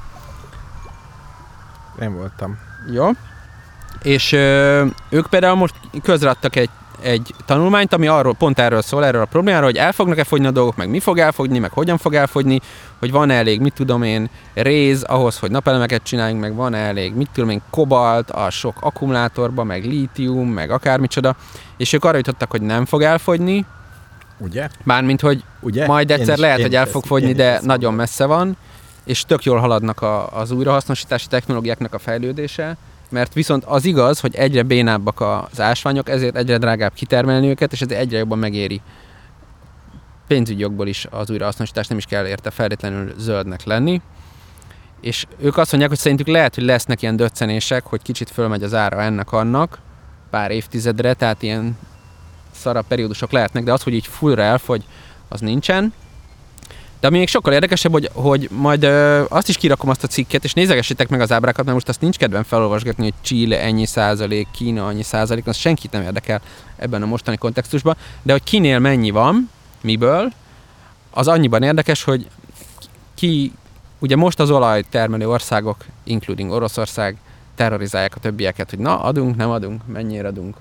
Én 2.02 2.14
voltam. 2.14 2.58
Jó. 2.92 3.10
És 4.04 4.32
ö, 4.32 4.86
ők 5.10 5.28
például 5.28 5.56
most 5.56 5.76
közreadtak 6.04 6.56
egy, 6.56 6.70
egy 7.02 7.34
tanulmányt, 7.46 7.94
ami 7.94 8.08
arról, 8.08 8.36
pont 8.36 8.60
erről 8.60 8.82
szól, 8.82 9.06
erről 9.06 9.22
a 9.22 9.26
problémáról, 9.26 9.66
hogy 9.66 9.78
el 9.78 9.92
fognak-e 9.92 10.24
fogyni 10.24 10.48
a 10.48 10.52
dolgok, 10.52 10.76
meg 10.76 10.90
mi 10.90 11.00
fog 11.00 11.18
elfogyni, 11.18 11.60
meg 11.60 11.72
hogyan 11.72 11.98
fog 11.98 12.14
elfogyni, 12.14 12.60
hogy 13.00 13.12
van 13.12 13.30
elég, 13.30 13.60
mit 13.62 13.74
tudom 13.74 14.04
én, 14.04 14.30
réz 14.54 15.04
ahhoz, 15.04 15.40
hogy 15.40 15.52
napelemeket 15.52 16.04
csináljunk, 16.04 16.42
meg 16.42 16.56
van 16.56 16.74
elég, 16.74 17.14
mit 17.14 17.30
tudom 17.34 17.50
én, 17.50 17.62
kobalt 17.70 18.32
a 18.32 18.50
sok 18.50 18.78
akkumulátorba, 18.80 19.64
meg 19.64 19.86
lítium, 19.86 20.48
meg 20.50 20.72
akármicsoda, 20.72 21.36
és 21.78 21.94
ők 21.94 22.06
arra 22.06 22.18
jutottak, 22.18 22.52
hogy 22.52 22.62
nem 22.62 22.86
fog 22.86 23.02
elfogyni, 23.02 23.66
Ugye? 24.38 24.68
mármint, 24.84 25.22
hogy 25.22 25.44
Ugye? 25.60 25.88
majd 25.88 26.12
egyszer 26.12 26.34
is- 26.34 26.40
lehet, 26.42 26.62
hogy 26.62 26.76
el 26.76 26.86
fog 26.86 27.04
fogyni, 27.06 27.34
de 27.34 27.60
nagyon 27.62 27.94
messze 27.94 28.26
van, 28.26 28.58
és 29.06 29.24
tök 29.26 29.44
jól 29.44 29.60
haladnak 29.60 30.02
a, 30.02 30.28
az 30.40 30.52
újrahasznosítási 30.52 31.28
technológiáknak 31.28 31.94
a 31.94 32.00
fejlődése, 32.00 32.78
mert 33.14 33.34
viszont 33.34 33.64
az 33.66 33.86
igaz, 33.86 34.20
hogy 34.20 34.36
egyre 34.36 34.64
bénábbak 34.64 35.22
az 35.22 35.62
ásványok, 35.62 36.10
ezért 36.10 36.36
egyre 36.36 36.58
drágább 36.58 36.94
kitermelni 36.94 37.48
őket, 37.48 37.72
és 37.72 37.82
ezért 37.82 38.00
egyre 38.00 38.18
jobban 38.18 38.38
megéri 38.38 38.82
pénzügyi 40.28 40.60
jogból 40.60 40.88
is 40.88 41.08
az 41.10 41.30
újrahasznosítás, 41.30 41.88
nem 41.88 41.98
is 41.98 42.06
kell 42.06 42.28
érte 42.28 42.50
feltétlenül 42.50 43.14
zöldnek 43.18 43.64
lenni. 43.64 44.02
És 45.02 45.26
ők 45.40 45.58
azt 45.58 45.70
mondják, 45.70 45.92
hogy 45.92 46.00
szerintük 46.00 46.28
lehet, 46.28 46.56
hogy 46.56 46.64
lesznek 46.64 47.02
ilyen 47.02 47.16
döccenések, 47.16 47.86
hogy 47.86 48.02
kicsit 48.02 48.30
fölmegy 48.30 48.64
az 48.64 48.74
ára 48.74 49.02
ennek-annak 49.02 49.80
pár 50.30 50.52
évtizedre, 50.52 51.14
tehát 51.14 51.42
ilyen 51.42 51.78
szarabb 52.52 52.86
periódusok 52.88 53.32
lehetnek, 53.32 53.64
de 53.64 53.74
az, 53.74 53.84
hogy 53.84 53.94
így 53.94 54.08
fullra 54.08 54.42
elfogy, 54.42 54.84
az 55.28 55.40
nincsen. 55.40 55.94
De 57.04 57.10
ami 57.10 57.18
még 57.18 57.28
sokkal 57.28 57.54
érdekesebb, 57.54 57.92
hogy, 57.92 58.10
hogy 58.14 58.50
majd 58.52 58.84
ö, 58.84 59.24
azt 59.30 59.50
is 59.50 59.58
kirakom 59.58 59.90
azt 59.90 60.04
a 60.04 60.08
cikket, 60.08 60.44
és 60.44 60.54
nézegessétek 60.54 61.10
meg 61.10 61.22
az 61.22 61.32
ábrákat, 61.32 61.64
mert 61.64 61.74
most 61.74 61.90
azt 61.90 62.02
nincs 62.02 62.18
kedvem 62.18 62.44
felolvasgatni, 62.44 63.04
hogy 63.04 63.14
Chile 63.22 63.62
ennyi 63.62 63.86
százalék, 63.86 64.48
Kína 64.52 64.86
annyi 64.86 65.04
százalék, 65.04 65.48
az 65.48 65.56
senkit 65.56 65.92
nem 65.92 66.02
érdekel 66.02 66.42
ebben 66.76 67.02
a 67.02 67.06
mostani 67.06 67.38
kontextusban, 67.38 67.96
de 68.22 68.32
hogy 68.32 68.44
kinél 68.44 68.80
mennyi 68.80 69.10
van, 69.10 69.50
miből, 69.82 70.34
az 71.10 71.28
annyiban 71.28 71.64
érdekes, 71.64 72.04
hogy 72.04 72.28
ki, 73.16 73.52
ugye 74.00 74.16
most 74.16 74.40
az 74.40 74.52
olajtermelő 74.52 75.30
országok, 75.30 75.86
including 76.04 76.52
Oroszország, 76.52 77.18
terrorizálják 77.56 78.16
a 78.16 78.20
többieket, 78.20 78.70
hogy 78.70 78.80
na, 78.80 79.00
adunk, 79.00 79.36
nem 79.36 79.50
adunk, 79.50 79.82
mennyire 79.88 80.28
adunk, 80.28 80.56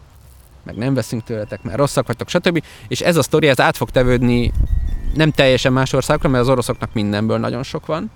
meg 0.63 0.75
nem 0.75 0.95
veszünk 0.95 1.25
tőletek, 1.25 1.63
mert 1.63 1.77
rosszak 1.77 2.07
vagytok, 2.07 2.29
stb. 2.29 2.65
És 2.89 3.01
ez 3.01 3.17
a 3.17 3.23
sztori, 3.23 3.49
ez 3.49 3.61
át 3.61 3.77
fog 3.77 3.91
tevődni 3.91 4.53
nem 5.15 5.31
teljesen 5.31 5.73
más 5.73 5.93
országokra, 5.93 6.29
mert 6.29 6.43
az 6.43 6.49
oroszoknak 6.49 6.93
mindenből 6.93 7.39
nagyon 7.39 7.63
sok 7.63 7.87
van, 7.87 8.11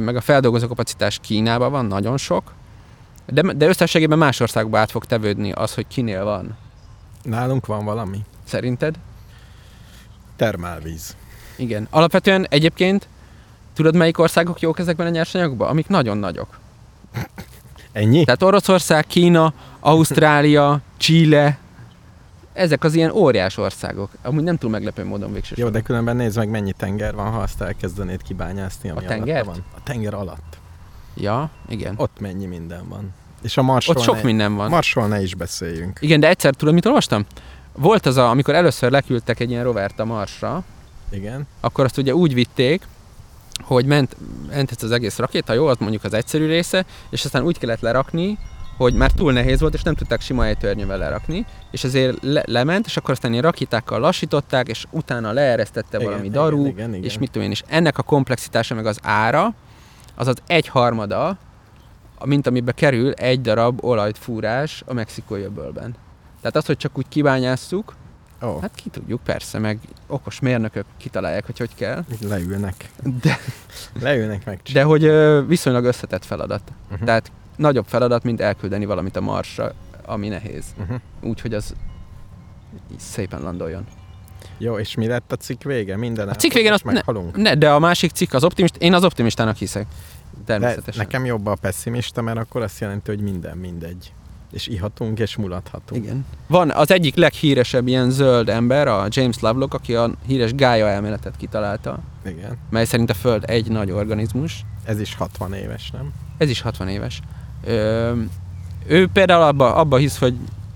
meg 0.00 0.16
a 0.16 0.20
feldolgozó 0.20 0.66
kapacitás 0.66 1.18
Kínában 1.22 1.70
van, 1.70 1.86
nagyon 1.86 2.16
sok, 2.16 2.52
de, 3.26 3.52
de 3.52 3.66
összességében 3.66 4.18
más 4.18 4.40
országokba 4.40 4.78
át 4.78 4.90
fog 4.90 5.04
tevődni 5.04 5.52
az, 5.52 5.74
hogy 5.74 5.86
kinél 5.86 6.24
van. 6.24 6.56
Nálunk 7.22 7.66
van 7.66 7.84
valami. 7.84 8.18
Szerinted? 8.44 8.94
Termálvíz. 10.36 11.16
Igen. 11.56 11.86
Alapvetően 11.90 12.46
egyébként 12.48 13.08
tudod, 13.74 13.96
melyik 13.96 14.18
országok 14.18 14.60
jók 14.60 14.78
ezekben 14.78 15.06
a 15.06 15.10
nyersanyagokban? 15.10 15.68
Amik 15.68 15.88
nagyon 15.88 16.18
nagyok. 16.18 16.58
Ennyi? 17.92 18.24
Tehát 18.24 18.42
Oroszország, 18.42 19.06
Kína, 19.06 19.52
Ausztrália, 19.80 20.80
Chile, 20.96 21.58
ezek 22.58 22.84
az 22.84 22.94
ilyen 22.94 23.10
óriás 23.10 23.56
országok. 23.56 24.10
Amúgy 24.22 24.42
nem 24.42 24.56
túl 24.56 24.70
meglepő 24.70 25.04
módon 25.04 25.32
végső 25.32 25.54
Jó, 25.58 25.68
de 25.68 25.80
különben 25.80 26.16
nézd 26.16 26.36
meg, 26.36 26.48
mennyi 26.48 26.72
tenger 26.72 27.14
van, 27.14 27.30
ha 27.30 27.38
azt 27.38 27.60
elkezdenéd 27.60 28.22
kibányászni, 28.22 28.90
ami 28.90 29.06
A 29.06 29.10
alatta 29.12 29.44
van. 29.44 29.64
A 29.74 29.82
tenger 29.82 30.14
alatt. 30.14 30.58
Ja, 31.14 31.50
igen. 31.68 31.92
Ott, 31.92 32.00
Ott 32.00 32.20
mennyi 32.20 32.46
minden 32.46 32.88
van. 32.88 33.14
És 33.42 33.56
a 33.56 33.62
Marsról, 33.62 33.96
Ott 33.96 34.02
sok 34.02 34.14
ne, 34.14 34.22
minden 34.22 34.54
van. 34.54 34.68
Marsról 34.68 35.06
ne 35.06 35.22
is 35.22 35.34
beszéljünk. 35.34 35.98
Igen, 36.00 36.20
de 36.20 36.28
egyszer 36.28 36.54
tudod, 36.54 36.74
mit 36.74 36.86
olvastam? 36.86 37.26
Volt 37.72 38.06
az, 38.06 38.16
a, 38.16 38.28
amikor 38.30 38.54
először 38.54 38.90
leküldtek 38.90 39.40
egy 39.40 39.50
ilyen 39.50 39.64
rovert 39.64 39.98
a 39.98 40.04
Marsra, 40.04 40.64
Igen. 41.10 41.46
akkor 41.60 41.84
azt 41.84 41.98
ugye 41.98 42.14
úgy 42.14 42.34
vitték, 42.34 42.86
hogy 43.62 43.84
ment, 43.84 44.16
ment 44.48 44.70
ez 44.70 44.82
az 44.82 44.90
egész 44.90 45.16
rakéta, 45.16 45.52
jó, 45.52 45.66
az 45.66 45.76
mondjuk 45.78 46.04
az 46.04 46.14
egyszerű 46.14 46.46
része, 46.46 46.84
és 47.10 47.24
aztán 47.24 47.42
úgy 47.42 47.58
kellett 47.58 47.80
lerakni, 47.80 48.38
hogy 48.78 48.94
már 48.94 49.12
túl 49.12 49.32
nehéz 49.32 49.60
volt, 49.60 49.74
és 49.74 49.82
nem 49.82 49.94
tudták 49.94 50.20
sima 50.20 50.46
ejtőernyővel 50.46 50.98
lerakni, 50.98 51.46
és 51.70 51.84
ezért 51.84 52.18
le- 52.22 52.42
lement, 52.46 52.86
és 52.86 52.96
akkor 52.96 53.10
aztán 53.10 53.30
ilyen 53.30 53.42
rakétákkal 53.42 54.00
lassították, 54.00 54.68
és 54.68 54.84
utána 54.90 55.32
leeresztette 55.32 55.96
Igen, 55.96 56.04
valami 56.10 56.26
igen, 56.26 56.42
daru, 56.42 56.66
igen, 56.66 56.88
igen. 56.88 57.04
és 57.04 57.18
mit 57.18 57.30
tudom 57.30 57.46
én, 57.46 57.52
és 57.52 57.62
ennek 57.66 57.98
a 57.98 58.02
komplexitása 58.02 58.74
meg 58.74 58.86
az 58.86 58.98
ára, 59.02 59.54
az 60.14 60.26
az 60.26 60.36
egy 60.46 60.68
harmada, 60.68 61.36
mint 62.24 62.46
amibe 62.46 62.72
kerül 62.72 63.12
egy 63.12 63.40
darab 63.40 63.84
olajt 63.84 64.18
fúrás 64.18 64.82
a 64.86 64.92
mexikói 64.92 65.42
öbölben. 65.42 65.94
Tehát 66.40 66.56
az, 66.56 66.66
hogy 66.66 66.76
csak 66.76 66.98
úgy 66.98 67.08
kibányásszuk, 67.08 67.94
Ó, 68.42 68.58
hát 68.60 68.70
ki 68.74 68.88
tudjuk, 68.90 69.20
persze, 69.22 69.58
meg 69.58 69.78
okos 70.06 70.40
mérnökök 70.40 70.84
kitalálják, 70.96 71.46
hogy 71.46 71.58
hogy 71.58 71.74
kell, 71.74 72.04
leülnek. 72.28 72.90
de, 73.22 73.38
Leülnek 74.00 74.44
meg. 74.44 74.60
de 74.72 74.82
hogy 74.82 75.10
viszonylag 75.46 75.84
összetett 75.84 76.24
feladat. 76.24 76.62
Uh-huh. 76.90 77.06
Tehát 77.06 77.30
nagyobb 77.58 77.86
feladat, 77.86 78.22
mint 78.22 78.40
elküldeni 78.40 78.84
valamit 78.84 79.16
a 79.16 79.20
Marsra, 79.20 79.72
ami 80.06 80.28
nehéz. 80.28 80.64
Uh-huh. 80.80 80.96
Úgyhogy 81.20 81.54
az 81.54 81.74
szépen 82.96 83.42
landoljon. 83.42 83.84
Jó, 84.58 84.78
és 84.78 84.94
mi 84.94 85.06
lett 85.06 85.32
a 85.32 85.36
cikk 85.36 85.62
vége? 85.62 85.96
Minden 85.96 86.28
A 86.28 86.34
cikk 86.34 86.52
végén 86.52 86.72
azt 86.72 86.84
azt 86.84 86.84
ne- 86.84 86.92
meghalunk. 86.92 87.36
Ne, 87.36 87.54
de 87.54 87.70
a 87.70 87.78
másik 87.78 88.10
cikk 88.10 88.32
az 88.32 88.44
optimist, 88.44 88.76
én 88.76 88.94
az 88.94 89.04
optimistának 89.04 89.56
hiszek. 89.56 89.86
De 90.46 90.58
Természetesen. 90.58 91.04
nekem 91.04 91.24
jobb 91.24 91.46
a 91.46 91.54
pessimista, 91.60 92.22
mert 92.22 92.38
akkor 92.38 92.62
azt 92.62 92.80
jelenti, 92.80 93.10
hogy 93.10 93.20
minden 93.20 93.56
mindegy. 93.56 94.12
És 94.52 94.66
ihatunk, 94.66 95.18
és 95.18 95.36
mulathatunk. 95.36 96.04
Igen. 96.04 96.26
Van 96.46 96.70
az 96.70 96.90
egyik 96.90 97.14
leghíresebb 97.14 97.86
ilyen 97.86 98.10
zöld 98.10 98.48
ember, 98.48 98.88
a 98.88 99.06
James 99.08 99.38
Lovelock, 99.40 99.74
aki 99.74 99.94
a 99.94 100.10
híres 100.26 100.54
Gaia 100.54 100.86
elméletet 100.88 101.36
kitalálta, 101.36 101.98
Igen. 102.26 102.56
mely 102.70 102.84
szerint 102.84 103.10
a 103.10 103.14
Föld 103.14 103.44
egy 103.46 103.70
nagy 103.70 103.90
organizmus. 103.90 104.64
Ez 104.84 105.00
is 105.00 105.14
60 105.14 105.52
éves, 105.52 105.90
nem? 105.90 106.12
Ez 106.38 106.50
is 106.50 106.60
60 106.60 106.88
éves. 106.88 107.20
Ö, 107.64 108.12
ő 108.86 109.08
például 109.12 109.42
abba, 109.42 109.74
abba 109.74 109.96
hisz, 109.96 110.18
hogy 110.18 110.34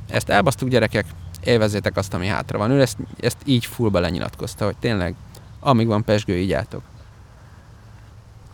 ezt 0.08 0.28
elbasztuk 0.28 0.68
gyerekek, 0.68 1.04
élvezzétek 1.44 1.96
azt, 1.96 2.14
ami 2.14 2.26
hátra 2.26 2.58
van. 2.58 2.70
Ő 2.70 2.80
ezt, 2.80 2.96
ezt 3.20 3.36
így 3.44 3.66
fullba 3.66 4.00
lenyilatkozta, 4.00 4.64
hogy 4.64 4.76
tényleg, 4.80 5.14
amíg 5.60 5.86
van 5.86 6.04
pesgő, 6.04 6.36
így 6.36 6.52
álltok. 6.52 6.82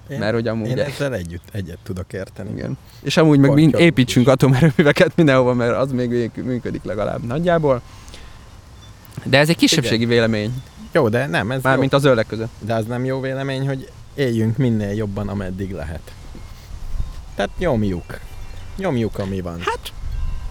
Én, 0.09 0.19
Mert 0.19 0.35
hogy 0.35 0.49
amúgy... 0.49 0.69
én 0.69 0.79
ezzel 0.79 1.15
együtt 1.15 1.49
egyet 1.53 1.79
tudok 1.83 2.13
érteni. 2.13 2.51
Igen. 2.51 2.77
És 3.03 3.17
amúgy 3.17 3.39
meg 3.39 3.53
mind 3.53 3.75
építsünk 3.79 4.27
is. 4.27 4.33
atomerőműveket 4.33 5.17
mindenhova, 5.17 5.55
mert 5.55 5.77
az 5.77 5.93
még 5.93 6.31
működik 6.35 6.85
legalább 6.85 7.27
nagyjából. 7.27 7.81
De 9.25 9.39
ez 9.39 9.49
egy 9.49 9.57
kisebbségi 9.57 10.07
vélemény, 10.07 10.63
Jó, 10.93 11.09
de 11.09 11.27
nem, 11.27 11.51
ez 11.51 11.63
mármint 11.63 11.93
jó. 11.93 11.99
a 11.99 12.01
zöldek 12.01 12.27
között. 12.27 12.51
De 12.59 12.75
az 12.75 12.87
nem 12.87 13.05
jó 13.05 13.21
vélemény, 13.21 13.67
hogy 13.67 13.91
éljünk 14.15 14.57
minél 14.57 14.93
jobban, 14.93 15.29
ameddig 15.29 15.73
lehet. 15.73 16.13
Tehát 17.39 17.59
nyomjuk. 17.59 18.19
Nyomjuk, 18.77 19.19
ami 19.19 19.41
van. 19.41 19.59
Hát, 19.61 19.93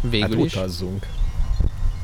Végül 0.01 0.37
hát 0.37 0.45
is. 0.45 0.55
utazzunk. 0.55 1.07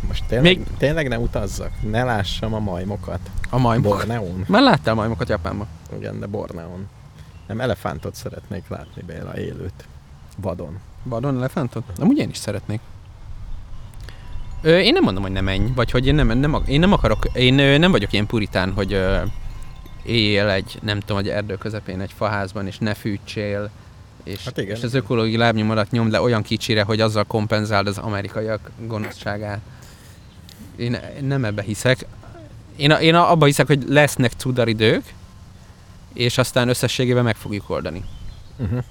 Most 0.07 0.23
tényleg, 0.25 0.57
Még- 0.57 0.67
tényleg 0.77 1.07
ne 1.07 1.19
utazzak? 1.19 1.71
Ne 1.81 2.03
lássam 2.03 2.53
a 2.53 2.59
majmokat. 2.59 3.19
A 3.49 3.57
majmok. 3.57 3.93
Borneón. 3.93 4.45
Már 4.47 4.61
láttál 4.61 4.93
majmokat 4.93 5.29
Japánban? 5.29 5.67
Igen, 5.97 6.19
de 6.19 6.25
Borneón. 6.25 6.87
Nem, 7.47 7.59
elefántot 7.61 8.15
szeretnék 8.15 8.63
látni, 8.67 9.01
Béla, 9.01 9.37
élőt. 9.37 9.87
Vadon. 10.37 10.79
Vadon 11.03 11.37
elefántot? 11.37 11.83
Amúgy 11.99 12.17
én 12.17 12.29
is 12.29 12.37
szeretnék. 12.37 12.79
Ö, 14.61 14.77
én 14.79 14.93
nem 14.93 15.03
mondom, 15.03 15.23
hogy 15.23 15.31
nem 15.31 15.43
menj, 15.43 15.71
vagy 15.75 15.91
hogy 15.91 16.07
én 16.07 16.15
nem, 16.15 16.37
nem, 16.37 16.63
én 16.67 16.79
nem 16.79 16.93
akarok, 16.93 17.25
én 17.33 17.59
ö, 17.59 17.77
nem 17.77 17.91
vagyok 17.91 18.13
ilyen 18.13 18.25
puritán, 18.27 18.71
hogy 18.73 18.93
ö, 18.93 19.21
éljél 20.05 20.49
egy, 20.49 20.79
nem 20.81 20.99
tudom, 20.99 21.17
hogy 21.17 21.29
erdő 21.29 21.55
közepén 21.57 22.01
egy 22.01 22.13
faházban, 22.15 22.67
és 22.67 22.77
ne 22.77 22.93
fűtsél, 22.93 23.69
és, 24.23 24.43
Hát 24.43 24.57
igen, 24.57 24.75
és 24.75 24.83
az 24.83 24.93
ökológiai 24.93 25.37
lábnyomodat 25.37 25.91
nyomd 25.91 26.11
le 26.11 26.21
olyan 26.21 26.41
kicsire, 26.41 26.83
hogy 26.83 27.01
azzal 27.01 27.23
kompenzáld 27.23 27.87
az 27.87 27.97
amerikaiak 27.97 28.71
gonoszságát. 28.79 29.59
Én, 30.75 30.97
nem 31.21 31.45
ebbe 31.45 31.61
hiszek. 31.61 32.05
Én, 32.75 32.91
én 32.91 33.15
abba 33.15 33.45
hiszek, 33.45 33.67
hogy 33.67 33.83
lesznek 33.87 34.31
cudaridők, 34.31 35.13
és 36.13 36.37
aztán 36.37 36.69
összességében 36.69 37.23
meg 37.23 37.35
fogjuk 37.35 37.69
oldani. 37.69 38.03
Uh-huh. 38.57 38.83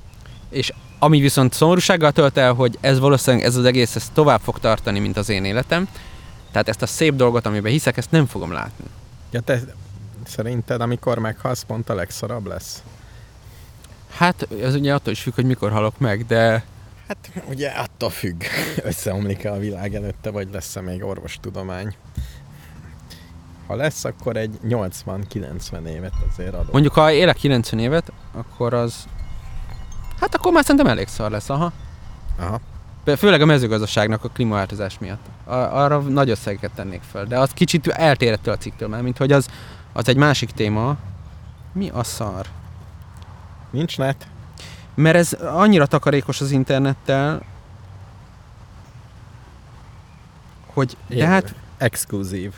Ami 0.98 1.20
viszont 1.20 1.52
szomorúsággal 1.52 2.12
tölt 2.12 2.36
el, 2.36 2.52
hogy 2.52 2.78
ez 2.80 2.98
valószínűleg 2.98 3.46
ez 3.46 3.56
az 3.56 3.64
egész 3.64 3.96
ez 3.96 4.10
tovább 4.12 4.40
fog 4.40 4.58
tartani, 4.58 4.98
mint 4.98 5.16
az 5.16 5.28
én 5.28 5.44
életem. 5.44 5.88
Tehát 6.50 6.68
ezt 6.68 6.82
a 6.82 6.86
szép 6.86 7.14
dolgot, 7.14 7.46
amiben 7.46 7.72
hiszek, 7.72 7.96
ezt 7.96 8.10
nem 8.10 8.26
fogom 8.26 8.52
látni. 8.52 8.84
Ja, 9.30 9.40
te 9.40 9.60
szerinted, 10.26 10.80
amikor 10.80 11.18
meghalsz, 11.18 11.62
pont 11.62 11.88
a 11.88 11.94
legszarabb 11.94 12.46
lesz? 12.46 12.82
Hát 14.16 14.48
ez 14.62 14.74
ugye 14.74 14.94
attól 14.94 15.12
is 15.12 15.20
függ, 15.22 15.34
hogy 15.34 15.44
mikor 15.44 15.70
halok 15.70 15.98
meg, 15.98 16.26
de 16.26 16.64
Hát 17.08 17.30
ugye 17.48 17.68
attól 17.68 18.10
függ, 18.10 18.42
összeomlik-e 18.90 19.52
a 19.52 19.58
világ 19.58 19.94
előtte, 19.94 20.30
vagy 20.30 20.48
lesz-e 20.52 20.80
még 20.80 21.04
orvostudomány. 21.04 21.94
Ha 23.66 23.74
lesz, 23.74 24.04
akkor 24.04 24.36
egy 24.36 24.58
80-90 24.68 25.86
évet 25.86 26.12
azért 26.30 26.54
adok. 26.54 26.72
mondjuk 26.72 26.92
ha 26.92 27.12
élek 27.12 27.36
90 27.36 27.80
évet, 27.80 28.12
akkor 28.32 28.74
az... 28.74 29.06
Hát 30.20 30.34
akkor 30.34 30.52
már 30.52 30.62
szerintem 30.64 30.86
elég 30.86 31.08
szar 31.08 31.30
lesz, 31.30 31.50
aha. 31.50 31.72
Aha. 32.38 32.60
Fő- 33.04 33.14
Főleg 33.14 33.40
a 33.40 33.46
mezőgazdaságnak 33.46 34.24
a 34.24 34.28
klímaváltozás 34.28 34.98
miatt. 34.98 35.26
Arra 35.44 35.98
nagy 35.98 36.30
összegeket 36.30 36.70
tennék 36.74 37.00
fel. 37.12 37.24
De 37.24 37.38
az 37.38 37.50
kicsit 37.50 37.86
eltér 37.88 38.32
ettől 38.32 38.54
a 38.54 38.56
cikktől 38.58 38.88
már, 38.88 39.02
mint 39.02 39.18
hogy 39.18 39.32
az, 39.32 39.48
az 39.92 40.08
egy 40.08 40.16
másik 40.16 40.50
téma. 40.50 40.96
Mi 41.72 41.88
a 41.88 42.04
szar? 42.04 42.46
Nincs 43.72 43.98
net? 43.98 44.26
Mert 44.94 45.16
ez 45.16 45.32
annyira 45.32 45.86
takarékos 45.86 46.40
az 46.40 46.50
internettel, 46.50 47.42
hogy 50.66 50.96
de 51.08 51.26
hát 51.26 51.54
Exkluzív. 51.76 52.52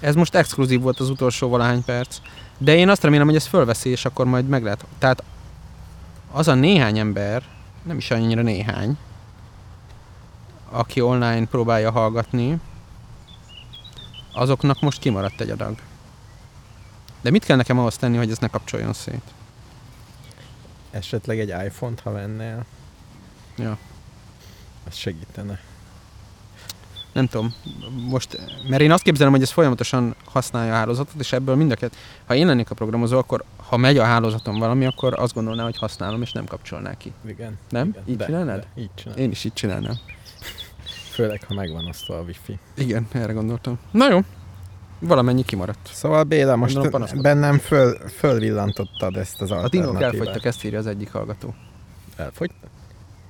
ez 0.00 0.14
most 0.14 0.34
exkluzív 0.34 0.80
volt 0.80 1.00
az 1.00 1.10
utolsó 1.10 1.48
valahány 1.48 1.84
perc. 1.84 2.16
De 2.58 2.74
én 2.74 2.88
azt 2.88 3.02
remélem, 3.02 3.26
hogy 3.26 3.36
ez 3.36 3.46
fölveszi, 3.46 3.88
és 3.90 4.04
akkor 4.04 4.26
majd 4.26 4.48
meg 4.48 4.62
lehet. 4.62 4.84
Tehát 4.98 5.22
az 6.32 6.48
a 6.48 6.54
néhány 6.54 6.98
ember, 6.98 7.42
nem 7.82 7.96
is 7.96 8.10
annyira 8.10 8.42
néhány, 8.42 8.98
aki 10.70 11.00
online 11.00 11.46
próbálja 11.46 11.90
hallgatni, 11.90 12.60
azoknak 14.32 14.80
most 14.80 15.00
kimaradt 15.00 15.40
egy 15.40 15.50
adag. 15.50 15.78
De 17.20 17.30
mit 17.30 17.44
kell 17.44 17.56
nekem 17.56 17.78
ahhoz 17.78 17.96
tenni, 17.96 18.16
hogy 18.16 18.30
ez 18.30 18.38
ne 18.38 18.48
kapcsoljon 18.48 18.92
szét? 18.92 19.22
Esetleg 20.90 21.40
egy 21.40 21.48
iPhone-t, 21.66 22.00
ha 22.00 22.10
vennél, 22.12 22.64
Ja. 23.56 23.78
az 24.88 24.94
segítene. 24.94 25.60
Nem 27.12 27.26
tudom, 27.26 27.54
most, 28.08 28.40
mert 28.68 28.82
én 28.82 28.90
azt 28.92 29.02
képzelem, 29.02 29.32
hogy 29.32 29.42
ez 29.42 29.50
folyamatosan 29.50 30.14
használja 30.24 30.72
a 30.72 30.76
hálózatot, 30.76 31.20
és 31.20 31.32
ebből 31.32 31.54
mind 31.56 31.70
a 31.70 31.74
kett, 31.74 31.96
ha 32.26 32.34
én 32.34 32.46
lennék 32.46 32.70
a 32.70 32.74
programozó, 32.74 33.18
akkor 33.18 33.44
ha 33.68 33.76
megy 33.76 33.98
a 33.98 34.04
hálózaton 34.04 34.58
valami, 34.58 34.84
akkor 34.86 35.14
azt 35.18 35.34
gondolná, 35.34 35.62
hogy 35.64 35.78
használom, 35.78 36.22
és 36.22 36.32
nem 36.32 36.44
kapcsolná 36.44 36.96
ki. 36.96 37.12
Igen. 37.26 37.58
Nem? 37.68 37.88
Igen. 37.88 38.02
Így 38.06 38.16
de, 38.16 38.24
csinálnád? 38.24 38.58
De, 38.74 38.80
így 38.80 38.90
csinál. 38.94 39.16
Én 39.18 39.30
is 39.30 39.44
így 39.44 39.52
csinálnám. 39.52 39.94
Főleg, 41.12 41.44
ha 41.48 41.54
megvan 41.54 41.86
osztva 41.86 42.18
a 42.18 42.22
wifi. 42.22 42.58
Igen, 42.74 43.06
erre 43.12 43.32
gondoltam. 43.32 43.78
Na 43.90 44.10
jó, 44.10 44.20
valamennyi 45.00 45.42
kimaradt. 45.44 45.88
Szóval 45.92 46.22
Béla, 46.24 46.56
most 46.56 46.74
Gondolom, 46.74 47.08
bennem 47.22 47.58
föl, 47.58 47.98
fölvillantottad 48.08 49.16
ezt 49.16 49.40
az 49.40 49.50
A 49.50 49.68
dinók 49.68 49.86
alternatívát. 49.86 50.02
elfogytak, 50.02 50.44
ezt 50.44 50.64
írja 50.64 50.78
az 50.78 50.86
egyik 50.86 51.12
hallgató. 51.12 51.54
Elfogytak? 52.16 52.70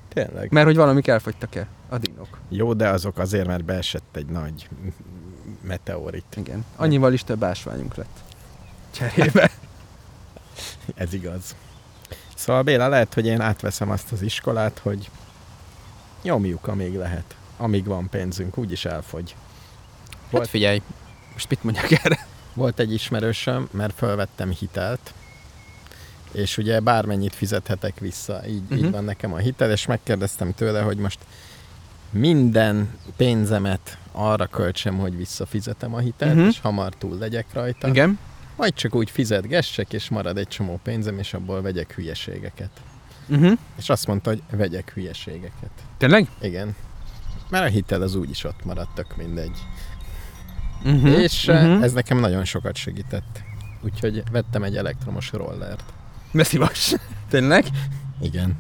Tényleg? 0.09 0.53
Mert 0.53 0.67
hogy 0.67 0.77
valamik 0.77 1.07
elfogytak-e? 1.07 1.67
A 1.89 1.99
dinók. 1.99 2.39
Jó, 2.49 2.73
de 2.73 2.89
azok 2.89 3.19
azért, 3.19 3.47
mert 3.47 3.65
beesett 3.65 4.17
egy 4.17 4.27
nagy 4.27 4.69
meteorit. 5.63 6.37
Igen. 6.37 6.65
Annyival 6.77 7.13
is 7.13 7.25
több 7.25 7.43
ásványunk 7.45 7.95
lett. 7.95 8.19
Cserébe. 8.91 9.51
Ez 10.95 11.13
igaz. 11.13 11.57
Szóval 12.35 12.63
Béla, 12.63 12.89
lehet, 12.89 13.15
hogy 13.15 13.27
én 13.27 13.41
átveszem 13.41 13.91
azt 13.91 14.13
az 14.13 14.23
iskolát, 14.23 14.79
hogy 14.83 15.11
nyomjuk, 16.23 16.67
amíg 16.67 16.95
lehet. 16.97 17.37
Amíg 17.57 17.85
van 17.85 18.09
pénzünk, 18.09 18.59
úgyis 18.59 18.85
elfogy. 18.85 19.35
Hát 20.11 20.31
Volt, 20.31 20.49
figyelj, 20.49 20.83
most 21.41 21.63
mit 21.63 21.63
mondjak 21.65 22.05
erre? 22.05 22.27
volt 22.55 22.79
egy 22.79 22.93
ismerősöm, 22.93 23.69
mert 23.71 23.95
felvettem 23.97 24.51
hitelt, 24.51 25.15
és 26.33 26.59
ugye 26.59 26.81
bármennyit 26.81 27.35
fizethetek 27.35 27.99
vissza, 27.99 28.47
így, 28.47 28.63
uh-huh. 28.63 28.79
így 28.79 28.85
Mhm. 28.85 28.93
van 28.93 29.05
nekem 29.05 29.33
a 29.33 29.37
hitel, 29.37 29.71
és 29.71 29.87
megkérdeztem 29.87 30.55
tőle, 30.55 30.81
hogy 30.81 30.97
most 30.97 31.19
minden 32.11 32.99
pénzemet 33.17 33.99
arra 34.13 34.47
költsem, 34.47 34.99
hogy 34.99 35.17
visszafizetem 35.17 35.95
a 35.95 35.99
hitelt, 35.99 36.33
uh-huh. 36.35 36.49
és 36.49 36.61
hamar 36.61 36.95
túl 36.95 37.19
legyek 37.19 37.47
rajta. 37.53 37.89
Igen. 37.89 38.19
Vagy 38.57 38.75
csak 38.75 38.95
úgy 38.95 39.11
fizetgessek, 39.11 39.93
és 39.93 40.09
marad 40.09 40.39
egy 40.39 40.49
csomó 40.49 40.81
pénzem, 40.83 41.19
és 41.19 41.35
abból 41.35 41.63
vegyek 41.63 41.95
hülyeségeket. 41.95 42.71
Uh-huh. 43.29 43.59
És 43.79 43.89
azt 43.89 44.07
mondta, 44.07 44.31
hogy 44.31 44.43
vegyek 44.51 44.93
hülyeségeket. 44.95 45.71
Tényleg? 45.99 46.29
Igen. 46.41 46.75
Mert 47.49 47.65
a 47.65 47.69
hitel 47.69 48.03
az 48.03 48.15
úgyis 48.15 48.45
ott 48.45 48.65
maradt, 48.65 48.95
tök 48.95 49.17
mindegy. 49.17 49.59
Uh-huh. 50.85 51.23
És 51.23 51.47
uh-huh. 51.49 51.83
ez 51.83 51.93
nekem 51.93 52.19
nagyon 52.19 52.45
sokat 52.45 52.77
segített. 52.77 53.43
Úgyhogy 53.81 54.23
vettem 54.31 54.63
egy 54.63 54.77
elektromos 54.77 55.33
rollert. 55.33 55.85
De 56.33 56.45
szívas. 56.45 56.95
Tényleg? 57.31 57.65
Igen. 58.21 58.57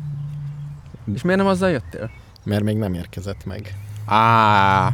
És 1.14 1.22
miért 1.22 1.38
nem 1.38 1.48
azzal 1.48 1.70
jöttél? 1.70 2.10
Mert 2.44 2.62
még 2.62 2.76
nem 2.76 2.94
érkezett 2.94 3.44
meg. 3.44 3.74
Á, 4.04 4.92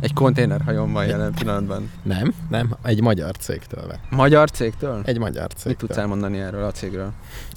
egy 0.00 0.12
konténerhajón 0.12 0.92
van 0.92 1.06
jelen 1.06 1.32
pillanatban. 1.34 1.90
Nem, 2.02 2.34
nem, 2.48 2.76
egy 2.82 3.00
magyar 3.00 3.36
cégtől 3.36 3.86
vett. 3.86 4.10
Magyar 4.10 4.50
cégtől? 4.50 5.02
Egy 5.04 5.18
magyar 5.18 5.48
Mit 5.48 5.56
cégtől. 5.56 5.86
tudsz 5.88 5.98
elmondani 5.98 6.38
erről 6.38 6.64
a 6.64 6.70
cégről? 6.70 7.12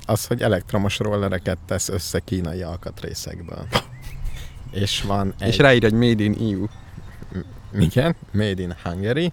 Az, 0.06 0.26
hogy 0.26 0.42
elektromos 0.42 1.00
rollereket 1.00 1.58
tesz 1.66 1.90
össze 1.90 2.20
kínai 2.20 2.62
alkatrészekből. 2.62 3.68
És 4.72 5.02
van 5.02 5.34
egy... 5.40 5.48
És 5.48 5.58
ráír, 5.58 5.82
hogy 5.82 5.94
Made 5.94 6.24
in 6.24 6.36
EU. 6.40 6.66
Igen, 7.80 8.16
Made 8.32 8.62
in 8.62 8.76
Hungary, 8.84 9.32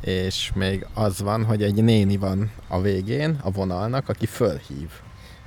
és 0.00 0.50
még 0.54 0.86
az 0.94 1.20
van, 1.20 1.44
hogy 1.44 1.62
egy 1.62 1.84
néni 1.84 2.16
van 2.16 2.50
a 2.68 2.80
végén 2.80 3.38
a 3.42 3.50
vonalnak, 3.50 4.08
aki 4.08 4.26
fölhív. 4.26 4.90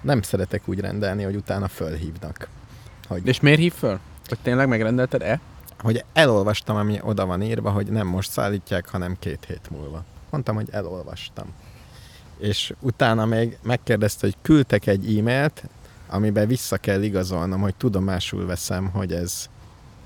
Nem 0.01 0.22
szeretek 0.22 0.62
úgy 0.65 0.79
rendelni, 0.79 1.24
hogy 1.24 1.36
utána 1.36 1.67
fölhívnak. 1.67 2.48
Hogy, 3.08 3.27
És 3.27 3.39
miért 3.39 3.60
hív 3.60 3.74
föl? 3.74 4.00
Hogy 4.27 4.39
tényleg 4.41 4.67
megrendelted-e? 4.67 5.39
hogy 5.86 6.03
elolvastam, 6.13 6.75
ami 6.75 7.00
oda 7.01 7.25
van 7.25 7.41
írva, 7.41 7.70
hogy 7.70 7.88
nem 7.88 8.08
most 8.08 8.32
szállítják, 8.32 8.89
hanem 8.89 9.15
két 9.20 9.46
hét 9.48 9.70
múlva. 9.70 10.03
Mondtam, 10.29 10.55
hogy 10.55 10.67
elolvastam. 10.72 11.53
És 12.38 12.74
utána 12.79 13.25
még 13.25 13.58
megkérdezte, 13.62 14.25
hogy 14.27 14.36
küldtek 14.41 14.88
egy 14.88 15.17
e-mailt, 15.17 15.63
amiben 16.08 16.48
vissza 16.48 16.77
kell 16.77 17.01
igazolnom, 17.01 17.62
hogy 17.62 17.75
tudomásul 17.75 18.46
veszem, 18.46 18.89
hogy 18.89 19.13
ez 19.13 19.50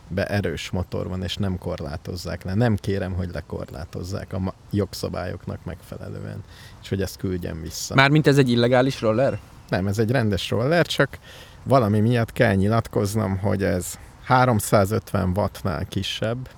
be 0.10 0.25
erős 0.25 0.70
motor 0.70 1.08
van, 1.08 1.24
és 1.24 1.36
nem 1.36 1.58
korlátozzák 1.58 2.44
le. 2.44 2.54
Nem 2.54 2.75
kérem, 2.75 3.13
hogy 3.13 3.30
lekorlátozzák 3.34 4.34
a 4.34 4.54
jogszabályoknak 4.72 5.60
megfelelően, 5.66 6.44
és 6.82 6.89
hogy 6.89 7.01
ezt 7.01 7.18
küldjem 7.18 7.62
vissza. 7.62 7.96
Mármint 7.96 8.28
ez 8.28 8.38
egy 8.38 8.50
illegális 8.50 9.01
roller? 9.01 9.39
Nem, 9.70 9.88
ez 9.88 10.00
egy 10.00 10.12
rendes 10.12 10.50
roller, 10.50 10.86
csak 10.86 11.18
valami 11.63 12.00
miatt 12.00 12.32
kell 12.34 12.54
nyilatkoznom, 12.56 13.38
hogy 13.38 13.63
ez 13.63 13.98
350 14.24 15.32
wattnál 15.36 15.86
kisebb, 15.86 16.50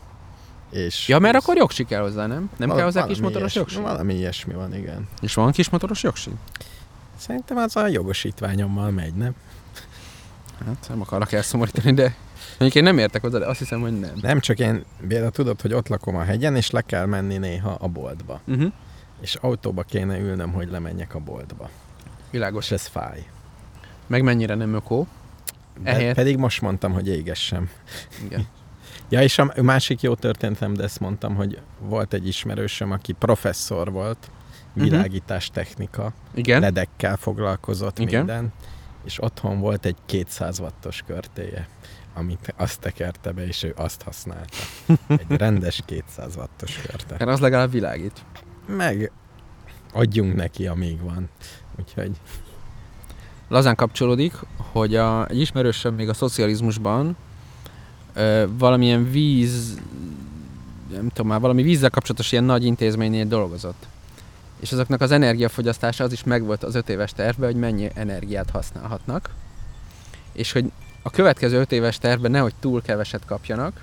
és... 0.70 1.08
Ja, 1.08 1.20
mert 1.20 1.36
akkor 1.36 1.58
jogsi 1.58 1.86
kell 1.86 2.02
hozzá, 2.02 2.28
nem? 2.28 2.50
Nem 2.58 2.68
Val- 2.68 2.76
kell 2.76 2.84
hozzá 2.86 3.00
valami 3.00 3.14
kis 3.14 3.22
motoros 3.22 3.56
ilyesmi- 3.56 3.76
jogsi? 3.76 3.90
Valami 3.92 4.14
ilyesmi 4.14 4.54
van, 4.54 4.76
igen. 4.76 5.08
És 5.22 5.34
van 5.34 5.52
kis 5.52 5.70
motoros 5.70 6.04
jogsi? 6.04 6.30
Szerintem 7.18 7.58
az 7.58 7.76
a 7.76 7.88
jogosítványommal 7.88 8.92
megy, 8.92 9.14
nem? 9.14 9.36
Hát 10.66 10.86
nem 10.90 11.02
akarok 11.02 11.32
elszomorítani, 11.32 11.94
de 11.94 12.16
mondjuk 12.62 12.76
én 12.76 12.84
nem 12.94 12.98
értek 12.98 13.22
hozzá, 13.22 13.38
de 13.40 13.46
azt 13.46 13.60
hiszem, 13.60 13.82
hogy 13.82 14.00
nem. 14.00 14.12
Nem 14.22 14.40
csak 14.40 14.60
én, 14.60 14.84
Béla, 15.08 15.30
tudod, 15.30 15.62
hogy 15.62 15.74
ott 15.74 15.88
lakom 15.88 16.16
a 16.16 16.24
hegyen, 16.24 16.56
és 16.56 16.70
le 16.70 16.82
kell 16.82 17.06
menni 17.06 17.38
néha 17.38 17.72
a 17.80 17.88
boltba. 17.88 18.42
Uh-huh. 18.48 18.72
És 19.22 19.36
autóba 19.36 19.84
kéne 19.84 20.20
ülnöm, 20.20 20.52
hogy 20.52 20.70
lemenjek 20.70 21.16
a 21.16 21.20
boltba. 21.20 21.70
Világos. 22.32 22.66
És 22.66 22.72
ez 22.72 22.86
fáj. 22.86 23.26
Meg 24.08 24.24
mennyire 24.24 24.56
nem 24.56 24.74
ökó. 24.74 25.08
Ehelyett- 25.84 26.16
pedig 26.16 26.38
most 26.38 26.62
mondtam, 26.62 26.92
hogy 26.94 27.08
égessem. 27.08 27.70
Igen. 28.26 28.48
Ja, 29.10 29.22
és 29.22 29.38
a 29.38 29.54
másik 29.62 30.02
jó 30.02 30.16
történetem, 30.16 30.74
de 30.74 30.84
ezt 30.84 31.00
mondtam, 31.00 31.36
hogy 31.36 31.60
volt 31.80 32.14
egy 32.14 32.28
ismerősöm, 32.28 32.92
aki 32.92 33.12
professzor 33.14 33.92
volt, 33.92 34.32
Mhm. 34.74 34.84
világítás 34.84 35.50
technika, 35.50 36.14
Igen. 36.34 36.60
ledekkel 36.62 37.18
foglalkozott 37.18 38.00
Igen. 38.00 38.18
minden, 38.26 38.54
és 39.04 39.22
otthon 39.24 39.60
volt 39.60 39.86
egy 39.86 39.96
200 40.06 40.60
wattos 40.60 41.04
körtéje, 41.08 41.68
amit 42.14 42.54
azt 42.58 42.80
tekerte 42.80 43.32
be, 43.32 43.48
és 43.48 43.64
ő 43.64 43.74
azt 43.76 44.02
használta. 44.02 44.58
Egy 45.08 45.38
rendes 45.38 45.82
200 45.86 46.36
wattos 46.36 46.78
körte. 46.78 47.16
Mert 47.18 47.32
az 47.32 47.40
legalább 47.40 47.72
világít. 47.72 48.26
Meg 48.68 49.12
adjunk 49.94 50.36
neki, 50.36 50.68
amíg 50.68 51.02
van. 51.02 51.30
Úgyhogy 51.80 52.12
lazán 53.48 53.76
kapcsolódik, 53.76 54.34
hogy 54.58 54.96
a, 54.96 55.28
egy 55.28 55.40
ismerősöm 55.40 55.96
még 55.96 56.10
a 56.10 56.14
szocializmusban 56.14 57.18
ö, 58.14 58.46
valamilyen 58.58 59.12
víz, 59.12 59.80
nem 60.92 61.10
tudom 61.10 61.28
már, 61.28 61.40
valami 61.40 61.62
vízzel 61.62 61.90
kapcsolatos 61.90 62.32
ilyen 62.32 62.44
nagy 62.44 62.66
intézménynél 62.66 63.26
dolgozott. 63.26 63.88
És 64.60 64.72
azoknak 64.72 65.02
az 65.02 65.12
energiafogyasztása 65.12 66.04
az 66.04 66.12
is 66.12 66.24
megvolt 66.24 66.64
az 66.64 66.76
öt 66.76 66.90
éves 66.90 67.14
tervben, 67.14 67.52
hogy 67.52 67.60
mennyi 67.60 67.90
energiát 67.94 68.50
használhatnak. 68.50 69.30
És 70.32 70.52
hogy 70.52 70.72
a 71.02 71.10
következő 71.10 71.60
öt 71.60 71.72
éves 71.72 71.98
tervben 71.98 72.32
nehogy 72.32 72.54
túl 72.60 72.82
keveset 72.82 73.26
kapjanak, 73.26 73.82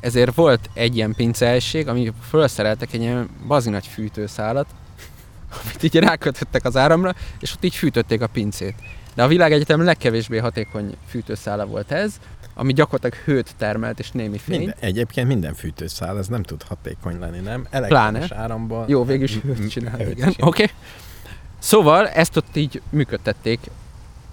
ezért 0.00 0.34
volt 0.34 0.70
egy 0.72 0.96
ilyen 0.96 1.14
pincehelység, 1.14 1.88
ami 1.88 2.12
felszereltek 2.20 2.92
egy 2.92 3.00
ilyen 3.00 3.28
bazinagy 3.46 3.86
fűtőszálat, 3.86 4.66
amit 5.62 5.82
így 5.82 5.96
rákötöttek 5.96 6.64
az 6.64 6.76
áramra, 6.76 7.14
és 7.40 7.52
ott 7.52 7.64
így 7.64 7.74
fűtötték 7.74 8.20
a 8.20 8.26
pincét. 8.26 8.74
De 9.14 9.22
a 9.22 9.28
világegyetem 9.28 9.84
legkevésbé 9.84 10.38
hatékony 10.38 10.96
fűtőszála 11.06 11.66
volt 11.66 11.92
ez, 11.92 12.20
ami 12.54 12.72
gyakorlatilag 12.72 13.24
hőt 13.24 13.54
termelt 13.56 13.98
és 13.98 14.10
némi 14.10 14.38
fényt. 14.38 14.58
minden, 14.58 14.76
egyébként 14.80 15.26
minden 15.28 15.54
fűtőszál, 15.54 16.18
ez 16.18 16.28
nem 16.28 16.42
tud 16.42 16.62
hatékony 16.62 17.18
lenni, 17.18 17.38
nem? 17.38 17.66
Elektromos 17.70 18.30
áramból. 18.30 18.84
Jó, 18.88 19.04
végül 19.04 19.24
is 19.24 19.38
hőt 19.38 19.68
csinál. 19.70 19.96
hőt 19.96 20.10
Igen. 20.10 20.28
Oké. 20.28 20.44
Okay. 20.44 20.70
Szóval 21.58 22.08
ezt 22.08 22.36
ott 22.36 22.56
így 22.56 22.82
működtették 22.90 23.60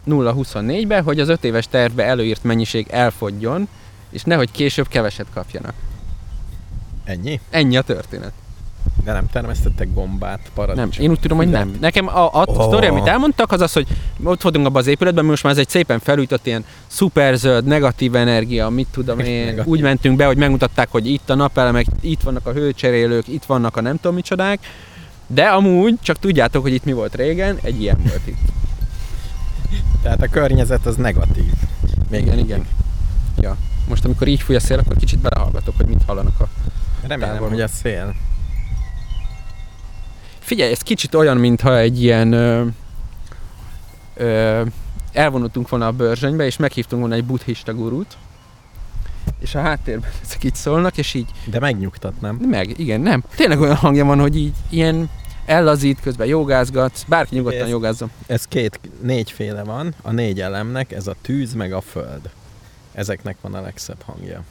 0-24-be, 0.09 1.01
hogy 1.03 1.19
az 1.19 1.29
öt 1.29 1.43
éves 1.43 1.67
tervbe 1.67 2.03
előírt 2.03 2.43
mennyiség 2.43 2.87
elfogjon, 2.89 3.67
és 4.09 4.23
nehogy 4.23 4.51
később 4.51 4.87
keveset 4.87 5.27
kapjanak. 5.33 5.73
Ennyi? 7.03 7.39
Ennyi 7.49 7.77
a 7.77 7.81
történet. 7.81 8.31
De 9.03 9.11
nem 9.13 9.29
termesztettek 9.31 9.93
gombát, 9.93 10.39
Nem, 10.43 10.51
paradicsomot? 10.53 10.97
én 10.97 11.09
úgy 11.09 11.19
tudom, 11.19 11.37
hogy 11.37 11.49
nem. 11.49 11.75
Nekem 11.79 12.07
a, 12.07 12.25
a 12.33 12.43
Oh. 12.45 12.63
sztori, 12.67 12.85
amit 12.87 13.07
elmondtak, 13.07 13.51
az 13.51 13.61
az, 13.61 13.73
hogy 13.73 13.87
ott 14.23 14.41
voltunk 14.41 14.65
abban 14.65 14.81
az 14.81 14.87
épületben, 14.87 15.25
most 15.25 15.43
már 15.43 15.51
ez 15.51 15.57
egy 15.59 15.69
szépen 15.69 15.99
felújított 15.99 16.45
ilyen 16.47 16.65
szuperzöld, 16.87 17.65
negatív 17.65 18.15
energia, 18.15 18.69
mit 18.69 18.87
tudom 18.91 19.19
én. 19.37 19.61
Úgy 19.65 19.81
mentünk 19.81 20.17
be, 20.17 20.25
hogy 20.25 20.37
megmutatták, 20.37 20.87
hogy 20.91 21.07
itt 21.07 21.29
a 21.29 21.35
napelemek, 21.35 21.85
itt 22.01 22.21
vannak 22.21 22.47
a 22.47 22.51
hőcserélők, 22.51 23.27
itt 23.27 23.43
vannak 23.45 23.77
a 23.77 23.81
nem 23.81 23.95
tudom 23.95 24.15
micsodák. 24.15 24.59
De 25.27 25.43
amúgy, 25.45 25.95
csak 26.01 26.19
tudjátok, 26.19 26.61
hogy 26.61 26.73
itt 26.73 26.83
mi 26.85 26.93
volt 26.93 27.15
régen, 27.15 27.57
egy 27.61 27.81
ilyen 27.81 27.97
volt 28.07 28.27
itt. 28.27 28.37
Tehát 30.01 30.21
a 30.21 30.27
környezet 30.27 30.85
az 30.85 30.95
negatív. 30.95 31.51
Még 32.09 32.21
igen, 32.21 32.37
igen. 32.37 32.65
Ja. 33.37 33.57
Most 33.87 34.05
amikor 34.05 34.27
így 34.27 34.41
fúj 34.41 34.55
a 34.55 34.59
szél, 34.59 34.79
akkor 34.79 34.95
kicsit 34.95 35.19
belehallgatok, 35.19 35.75
hogy 35.77 35.85
mit 35.85 36.03
hallanak 36.05 36.39
a... 36.39 36.47
Remélem, 37.01 37.19
Távolról. 37.19 37.49
hogy 37.49 37.61
a 37.61 37.67
szél. 37.67 38.15
Figyelj, 40.39 40.71
ez 40.71 40.81
kicsit 40.81 41.15
olyan, 41.15 41.37
mintha 41.37 41.77
egy 41.77 42.03
ilyen... 42.03 42.31
Ö, 42.31 42.65
ö, 44.15 44.65
elvonultunk 45.13 45.69
volna 45.69 45.87
a 45.87 45.91
bőrzsönybe, 45.91 46.45
és 46.45 46.57
meghívtunk 46.57 47.01
volna 47.01 47.15
egy 47.15 47.25
buddhista 47.25 47.73
gurút, 47.73 48.17
és 49.39 49.55
a 49.55 49.61
háttérben 49.61 50.09
ezek 50.25 50.43
így 50.43 50.55
szólnak, 50.55 50.97
és 50.97 51.13
így 51.13 51.29
De 51.45 51.59
megnyugtat, 51.59 52.21
nem? 52.21 52.35
meg, 52.35 52.79
igen, 52.79 53.01
nem. 53.01 53.23
Tényleg 53.35 53.59
olyan 53.59 53.75
hangja 53.75 54.05
van, 54.05 54.19
hogy 54.19 54.37
így 54.37 54.53
ilyen 54.69 55.09
ellazít, 55.51 55.99
közben 55.99 56.27
jogázgatsz, 56.27 57.03
bárki 57.03 57.35
nyugodtan 57.35 57.61
Ez- 57.61 57.69
jogázzon. 57.69 58.11
Ez 58.27 58.45
két, 58.47 58.79
négyféle 59.01 59.63
van, 59.63 59.93
a 60.01 60.11
négy 60.11 60.41
elemnek, 60.41 60.91
ez 60.91 61.07
a 61.07 61.15
tűz 61.21 61.53
meg 61.53 61.73
a 61.73 61.81
föld. 61.81 62.29
Ezeknek 62.93 63.37
van 63.41 63.53
a 63.53 63.61
legszebb 63.61 64.01
hangja. 64.01 64.43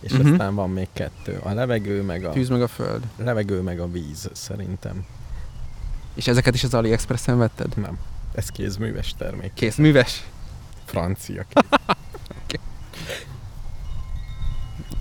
És 0.00 0.12
uh-huh. 0.12 0.30
aztán 0.30 0.54
van 0.54 0.70
még 0.70 0.88
kettő, 0.92 1.40
a 1.42 1.52
levegő 1.52 2.02
meg 2.02 2.24
a, 2.24 2.30
Tűz 2.30 2.48
meg 2.48 2.62
a 2.62 2.68
föld. 2.68 3.02
levegő 3.16 3.60
meg 3.60 3.80
a 3.80 3.90
víz, 3.90 4.30
szerintem. 4.32 5.06
És 6.14 6.26
ezeket 6.26 6.54
is 6.54 6.64
az 6.64 6.74
AliExpressen 6.74 7.38
vetted? 7.38 7.76
Nem. 7.76 7.98
Ez 8.34 8.48
kézműves 8.48 9.14
termék. 9.18 9.50
Kész, 9.54 9.76
műves. 9.76 10.24
Francia. 10.84 11.44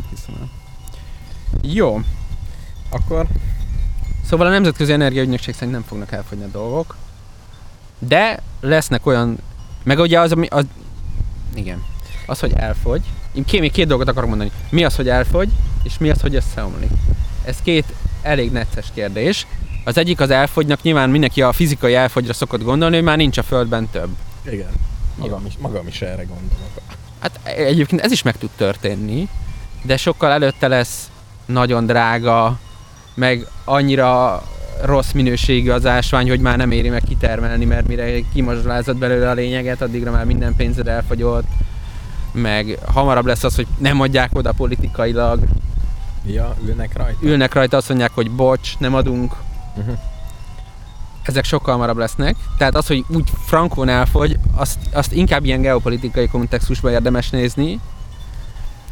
Hiszem 0.09 0.35
el. 0.41 0.49
Jó. 1.61 1.99
Akkor 2.89 3.27
Szóval 4.25 4.47
a 4.47 4.49
Nemzetközi 4.49 4.91
Energiaügynökség 4.91 5.53
szerint 5.53 5.71
nem 5.71 5.83
fognak 5.87 6.11
elfogyni 6.11 6.43
a 6.43 6.47
dolgok, 6.47 6.95
de 7.99 8.39
lesznek 8.61 9.05
olyan, 9.05 9.37
meg 9.83 9.99
ugye 9.99 10.19
az, 10.19 10.31
ami, 10.31 10.47
az, 10.47 10.65
igen, 11.55 11.83
az, 12.25 12.39
hogy 12.39 12.53
elfogy, 12.55 13.01
én 13.33 13.45
két, 13.45 13.71
két 13.71 13.87
dolgot 13.87 14.07
akarok 14.07 14.29
mondani. 14.29 14.51
Mi 14.69 14.83
az, 14.83 14.95
hogy 14.95 15.09
elfogy, 15.09 15.49
és 15.83 15.97
mi 15.97 16.09
az, 16.09 16.21
hogy 16.21 16.35
összeomlik. 16.35 16.91
Ez 17.45 17.57
két 17.63 17.85
elég 18.21 18.51
necces 18.51 18.85
kérdés. 18.93 19.47
Az 19.83 19.97
egyik 19.97 20.19
az 20.19 20.29
elfogynak, 20.29 20.81
nyilván 20.81 21.09
mindenki 21.09 21.41
a 21.41 21.51
fizikai 21.51 21.93
elfogyra 21.95 22.33
szokott 22.33 22.63
gondolni, 22.63 22.95
hogy 22.95 23.03
már 23.03 23.17
nincs 23.17 23.37
a 23.37 23.43
Földben 23.43 23.89
több. 23.91 24.09
igen. 24.51 24.71
Magam 25.15 25.45
is, 25.45 25.53
magam 25.59 25.87
is 25.87 26.01
erre 26.01 26.23
gondolok. 26.23 26.81
Hát 27.19 27.39
egyébként 27.43 28.01
ez 28.01 28.11
is 28.11 28.21
meg 28.21 28.37
tud 28.37 28.49
történni, 28.55 29.27
de 29.81 29.97
sokkal 29.97 30.31
előtte 30.31 30.67
lesz 30.67 31.09
nagyon 31.45 31.85
drága, 31.85 32.59
meg 33.13 33.47
annyira 33.63 34.41
rossz 34.83 35.11
minőségű 35.11 35.69
az 35.69 35.85
ásvány, 35.85 36.29
hogy 36.29 36.39
már 36.39 36.57
nem 36.57 36.71
éri 36.71 36.89
meg 36.89 37.01
kitermelni, 37.07 37.65
mert 37.65 37.87
mire 37.87 38.19
kimazsolázott 38.33 38.97
belőle 38.97 39.29
a 39.29 39.33
lényeget, 39.33 39.81
addigra 39.81 40.11
már 40.11 40.25
minden 40.25 40.55
pénzed 40.55 40.87
elfogyott, 40.87 41.47
meg 42.31 42.77
hamarabb 42.85 43.25
lesz 43.25 43.43
az, 43.43 43.55
hogy 43.55 43.67
nem 43.77 44.01
adják 44.01 44.29
oda 44.33 44.51
politikailag, 44.51 45.39
Ja, 46.25 46.55
ülnek 46.65 46.97
rajta. 46.97 47.17
ülnek 47.21 47.53
rajta, 47.53 47.77
azt 47.77 47.89
mondják, 47.89 48.11
hogy 48.13 48.31
bocs, 48.31 48.77
nem 48.77 48.95
adunk. 48.95 49.35
Uh-huh. 49.75 49.97
Ezek 51.23 51.43
sokkal 51.43 51.73
hamarabb 51.73 51.97
lesznek. 51.97 52.35
Tehát 52.57 52.75
az, 52.75 52.87
hogy 52.87 53.05
úgy 53.07 53.29
frankon 53.45 53.89
elfogy, 53.89 54.39
azt, 54.55 54.79
azt 54.91 55.13
inkább 55.13 55.45
ilyen 55.45 55.61
geopolitikai 55.61 56.27
kontextusban 56.27 56.91
érdemes 56.91 57.29
nézni. 57.29 57.79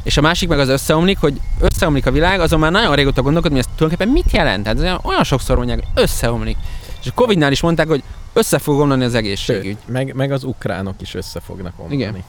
És 0.04 0.18
a 0.18 0.22
másik 0.22 0.50
meg 0.50 0.60
az 0.60 0.70
összeomlik, 0.70 1.20
hogy 1.20 1.42
összeomlik 1.60 2.06
a 2.06 2.12
világ, 2.12 2.40
azon 2.40 2.60
már 2.60 2.72
nagyon 2.72 2.96
régóta 2.96 3.22
gondolkodom, 3.22 3.58
hogy 3.58 3.66
ez 3.68 3.74
tulajdonképpen 3.78 4.14
mit 4.24 4.32
jelent. 4.32 4.64
Tehát 4.64 4.80
olyan- 4.80 5.00
olyan 5.04 5.24
sokszor 5.24 5.58
mondják, 5.58 5.80
hogy 5.80 6.04
összeomlik. 6.04 6.58
És 7.02 7.08
a 7.08 7.12
Covid-nál 7.16 7.52
is 7.52 7.62
mondták, 7.62 7.88
hogy 7.88 8.04
össze 8.34 8.58
fog 8.60 8.80
omlani 8.80 9.04
az 9.04 9.16
egészségügy. 9.16 9.64
Sőt, 9.86 9.88
meg, 9.88 10.14
meg 10.16 10.32
az 10.32 10.44
ukránok 10.44 10.96
is 11.02 11.14
össze 11.14 11.40
fognak 11.40 11.74
omlani. 11.78 11.96
Igen. 11.96 12.24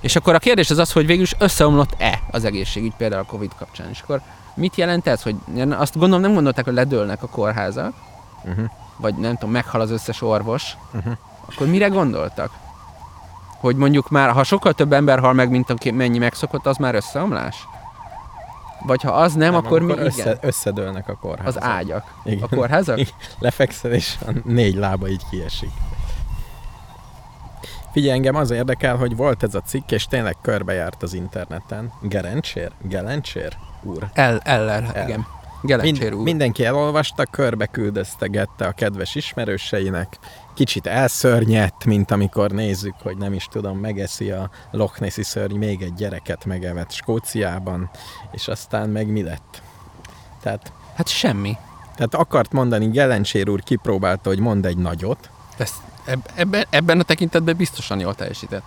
És 0.00 0.16
akkor 0.16 0.34
a 0.34 0.38
kérdés 0.38 0.70
az 0.70 0.78
az, 0.78 0.92
hogy 0.92 1.06
végül 1.06 1.22
is 1.22 1.34
összeomlott-e 1.38 2.22
az 2.30 2.44
egészségügy 2.44 2.92
például 2.96 3.22
a 3.22 3.26
Covid 3.30 3.50
kapcsán. 3.58 3.88
És 3.90 4.00
akkor 4.00 4.20
mit 4.54 4.76
jelent 4.76 5.06
ez, 5.06 5.22
hogy 5.22 5.34
azt 5.70 5.98
gondolom 5.98 6.20
nem 6.20 6.32
gondolták, 6.34 6.64
hogy 6.64 6.74
ledőlnek 6.74 7.22
a 7.22 7.26
kórházak, 7.28 7.94
Uh-huh. 8.44 8.64
vagy 8.96 9.14
nem 9.14 9.32
tudom, 9.34 9.50
meghal 9.50 9.80
az 9.80 9.90
összes 9.90 10.22
orvos, 10.22 10.76
Uh-huh. 10.94 11.12
akkor 11.54 11.66
mire 11.66 11.86
gondoltak? 11.88 12.50
Hogy 13.60 13.76
mondjuk 13.76 14.10
már, 14.10 14.30
ha 14.30 14.42
sokkal 14.42 14.72
több 14.72 14.92
ember 14.92 15.18
hal 15.18 15.32
meg, 15.32 15.50
mint 15.50 15.92
mennyi 15.92 16.18
megszokott, 16.18 16.66
az 16.66 16.76
már 16.76 16.94
összeomlás? 16.94 17.68
Vagy 18.86 19.02
ha 19.02 19.10
az 19.10 19.34
nem, 19.34 19.54
akkor 19.54 19.82
mi 19.82 19.92
össze, 19.92 20.22
igen? 20.22 20.38
összedőlnek 20.40 21.08
a 21.08 21.16
kórházak. 21.16 21.62
Az 21.62 21.68
ágyak. 21.68 22.14
Igen. 22.24 22.42
A 22.42 22.56
kórházak? 22.56 22.98
Igen. 22.98 23.12
Lefekszel, 23.38 23.92
és 23.92 24.16
a 24.26 24.30
négy 24.44 24.74
lába 24.74 25.08
így 25.08 25.22
kiesik. 25.30 25.70
Figyelj, 27.92 28.14
engem 28.14 28.34
az 28.34 28.50
érdekel, 28.50 28.96
hogy 28.96 29.16
volt 29.16 29.42
ez 29.42 29.54
a 29.54 29.60
cikk, 29.60 29.90
és 29.90 30.06
tényleg 30.06 30.36
körbejárt 30.42 31.02
az 31.02 31.14
interneten. 31.14 31.92
Gerencsér? 32.02 32.72
Gelencsér? 32.82 33.56
Úr. 33.82 34.08
El, 34.12 34.40
eller, 34.44 34.90
El. 34.94 35.08
igen. 35.08 35.26
Mind, 35.62 36.14
mindenki 36.22 36.64
elolvasta, 36.64 37.24
körbe 37.24 37.66
küldöztegette 37.66 38.66
a 38.66 38.72
kedves 38.72 39.14
ismerőseinek. 39.14 40.18
Kicsit 40.54 40.86
elszörnyedt, 40.86 41.84
mint 41.84 42.10
amikor 42.10 42.50
nézzük, 42.50 42.94
hogy 43.02 43.16
nem 43.16 43.32
is 43.32 43.44
tudom, 43.50 43.78
megeszi 43.78 44.30
a 44.30 44.50
Loch 44.70 45.00
Nessi 45.00 45.22
szörny 45.22 45.54
még 45.56 45.82
egy 45.82 45.94
gyereket 45.94 46.44
megevett 46.44 46.90
Skóciában, 46.92 47.90
és 48.32 48.48
aztán 48.48 48.88
meg 48.88 49.06
mi 49.06 49.22
lett? 49.22 49.62
Tehát, 50.42 50.72
Hát 50.94 51.08
semmi. 51.08 51.56
tehát 51.94 52.14
akart 52.14 52.52
mondani, 52.52 52.88
Gelencsér 52.88 53.48
úr 53.48 53.62
kipróbálta, 53.62 54.28
hogy 54.28 54.38
mond 54.38 54.66
egy 54.66 54.76
nagyot, 54.76 55.30
Ez, 55.56 55.72
eb, 56.04 56.20
ebben, 56.34 56.64
ebben 56.70 57.00
a 57.00 57.02
tekintetben 57.02 57.56
biztosan 57.56 58.00
jól 58.00 58.14
teljesített. 58.14 58.64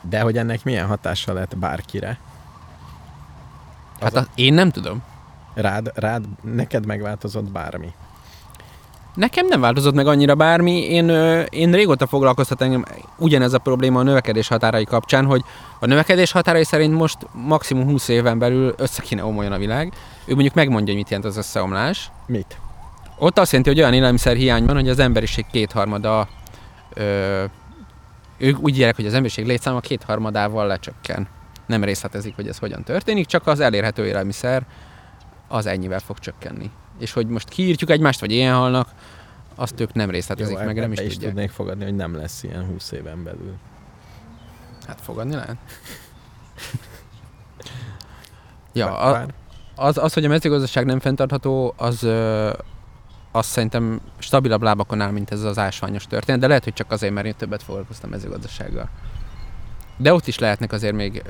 de 0.00 0.20
hogy 0.20 0.36
ennek 0.36 0.64
milyen 0.64 0.86
hatása 0.86 1.32
lett 1.32 1.56
bárkire? 1.56 2.18
Hát 4.00 4.14
a, 4.16 4.26
én 4.34 4.54
nem 4.54 4.70
tudom. 4.70 5.02
Rád, 5.54 5.90
rád, 5.94 6.24
neked 6.42 6.86
megváltozott 6.86 7.50
bármi. 7.50 7.92
Nekem 9.14 9.46
nem 9.46 9.60
változott 9.60 9.94
meg 9.94 10.06
annyira 10.06 10.34
bármi. 10.34 10.84
Én, 10.84 11.08
én 11.48 11.72
régóta 11.72 12.06
foglalkoztat 12.06 12.62
engem 12.62 12.84
ugyanez 13.18 13.52
a 13.52 13.58
probléma 13.58 13.98
a 13.98 14.02
növekedés 14.02 14.48
határai 14.48 14.84
kapcsán, 14.84 15.24
hogy 15.24 15.44
a 15.80 15.86
növekedés 15.86 16.32
határai 16.32 16.64
szerint 16.64 16.94
most 16.94 17.16
maximum 17.32 17.84
20 17.84 18.08
éven 18.08 18.38
belül 18.38 18.74
össze 18.76 19.02
kéne 19.02 19.24
omoljon 19.24 19.52
a 19.52 19.58
világ. 19.58 19.92
Ő 20.24 20.32
mondjuk 20.32 20.54
megmondja, 20.54 20.86
hogy 20.86 21.02
mit 21.02 21.10
jelent 21.10 21.28
az 21.28 21.36
összeomlás. 21.36 22.10
Mit? 22.26 22.58
Ott 23.18 23.38
azt 23.38 23.50
jelenti, 23.50 23.72
hogy 23.72 23.80
olyan 23.80 23.94
élelmiszer 23.94 24.36
hiány 24.36 24.64
van, 24.64 24.74
hogy 24.74 24.88
az 24.88 24.98
emberiség 24.98 25.46
kétharmada 25.52 26.28
ö, 26.94 27.44
ők 28.38 28.58
úgy 28.60 28.76
írják, 28.76 28.96
hogy 28.96 29.06
az 29.06 29.14
emberiség 29.14 29.46
létszáma 29.46 29.80
kétharmadával 29.80 30.66
lecsökken. 30.66 31.28
Nem 31.66 31.84
részletezik, 31.84 32.34
hogy 32.34 32.48
ez 32.48 32.58
hogyan 32.58 32.82
történik, 32.82 33.26
csak 33.26 33.46
az 33.46 33.60
elérhető 33.60 34.06
élelmiszer 34.06 34.66
az 35.50 35.66
ennyivel 35.66 36.00
fog 36.00 36.18
csökkenni. 36.18 36.70
És 36.98 37.12
hogy 37.12 37.26
most 37.26 37.48
kiírtjuk 37.48 37.90
egymást, 37.90 38.20
vagy 38.20 38.30
ilyen 38.30 38.54
halnak, 38.54 38.88
azt 39.54 39.80
ők 39.80 39.92
nem 39.92 40.10
részletezik 40.10 40.58
meg, 40.58 40.76
nem 40.76 40.92
is 40.92 40.98
tudják. 40.98 41.20
tudnék 41.20 41.50
fogadni, 41.50 41.84
hogy 41.84 41.94
nem 41.94 42.16
lesz 42.16 42.42
ilyen 42.42 42.64
20 42.64 42.90
éven 42.90 43.24
belül. 43.24 43.54
Hát 44.86 45.00
fogadni 45.00 45.34
lehet. 45.34 45.56
ja, 48.72 48.98
a, 48.98 49.26
az, 49.74 49.98
az, 49.98 50.12
hogy 50.12 50.24
a 50.24 50.28
mezőgazdaság 50.28 50.84
nem 50.84 51.00
fenntartható, 51.00 51.74
az, 51.76 52.08
az 53.32 53.46
szerintem 53.46 54.00
stabilabb 54.18 54.62
lábakon 54.62 55.00
áll, 55.00 55.10
mint 55.10 55.30
ez 55.30 55.42
az 55.42 55.58
ásványos 55.58 56.06
történet, 56.06 56.40
de 56.40 56.46
lehet, 56.46 56.64
hogy 56.64 56.72
csak 56.72 56.90
azért, 56.90 57.12
mert 57.12 57.26
én 57.26 57.34
többet 57.36 57.62
foglalkoztam 57.62 58.10
mezőgazdasággal. 58.10 58.88
De 60.02 60.12
ott 60.12 60.26
is 60.26 60.38
lehetnek 60.38 60.72
azért 60.72 60.94
még, 60.94 61.22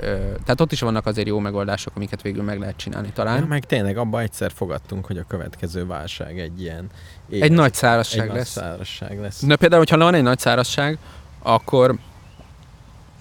tehát 0.44 0.60
ott 0.60 0.72
is 0.72 0.80
vannak 0.80 1.06
azért 1.06 1.26
jó 1.26 1.38
megoldások, 1.38 1.92
amiket 1.96 2.22
végül 2.22 2.42
meg 2.42 2.58
lehet 2.58 2.76
csinálni 2.76 3.06
Ja, 3.06 3.12
talán. 3.12 3.42
meg 3.42 3.64
tényleg 3.66 3.96
abba 3.96 4.20
egyszer 4.20 4.50
fogadtunk, 4.54 5.06
hogy 5.06 5.18
a 5.18 5.24
következő 5.28 5.86
válság 5.86 6.38
egy 6.38 6.60
ilyen 6.60 6.86
év, 7.28 7.42
Egy 7.42 7.52
nagy 7.52 7.64
egy 7.64 7.74
szárazság 7.74 8.26
nagy 8.26 8.36
lesz. 8.36 8.48
szárazság 8.50 9.20
lesz. 9.20 9.40
Na 9.40 9.56
például, 9.56 9.80
hogyha 9.80 9.96
van 9.98 10.14
egy 10.14 10.22
nagy 10.22 10.38
szárazság, 10.38 10.98
akkor 11.42 11.94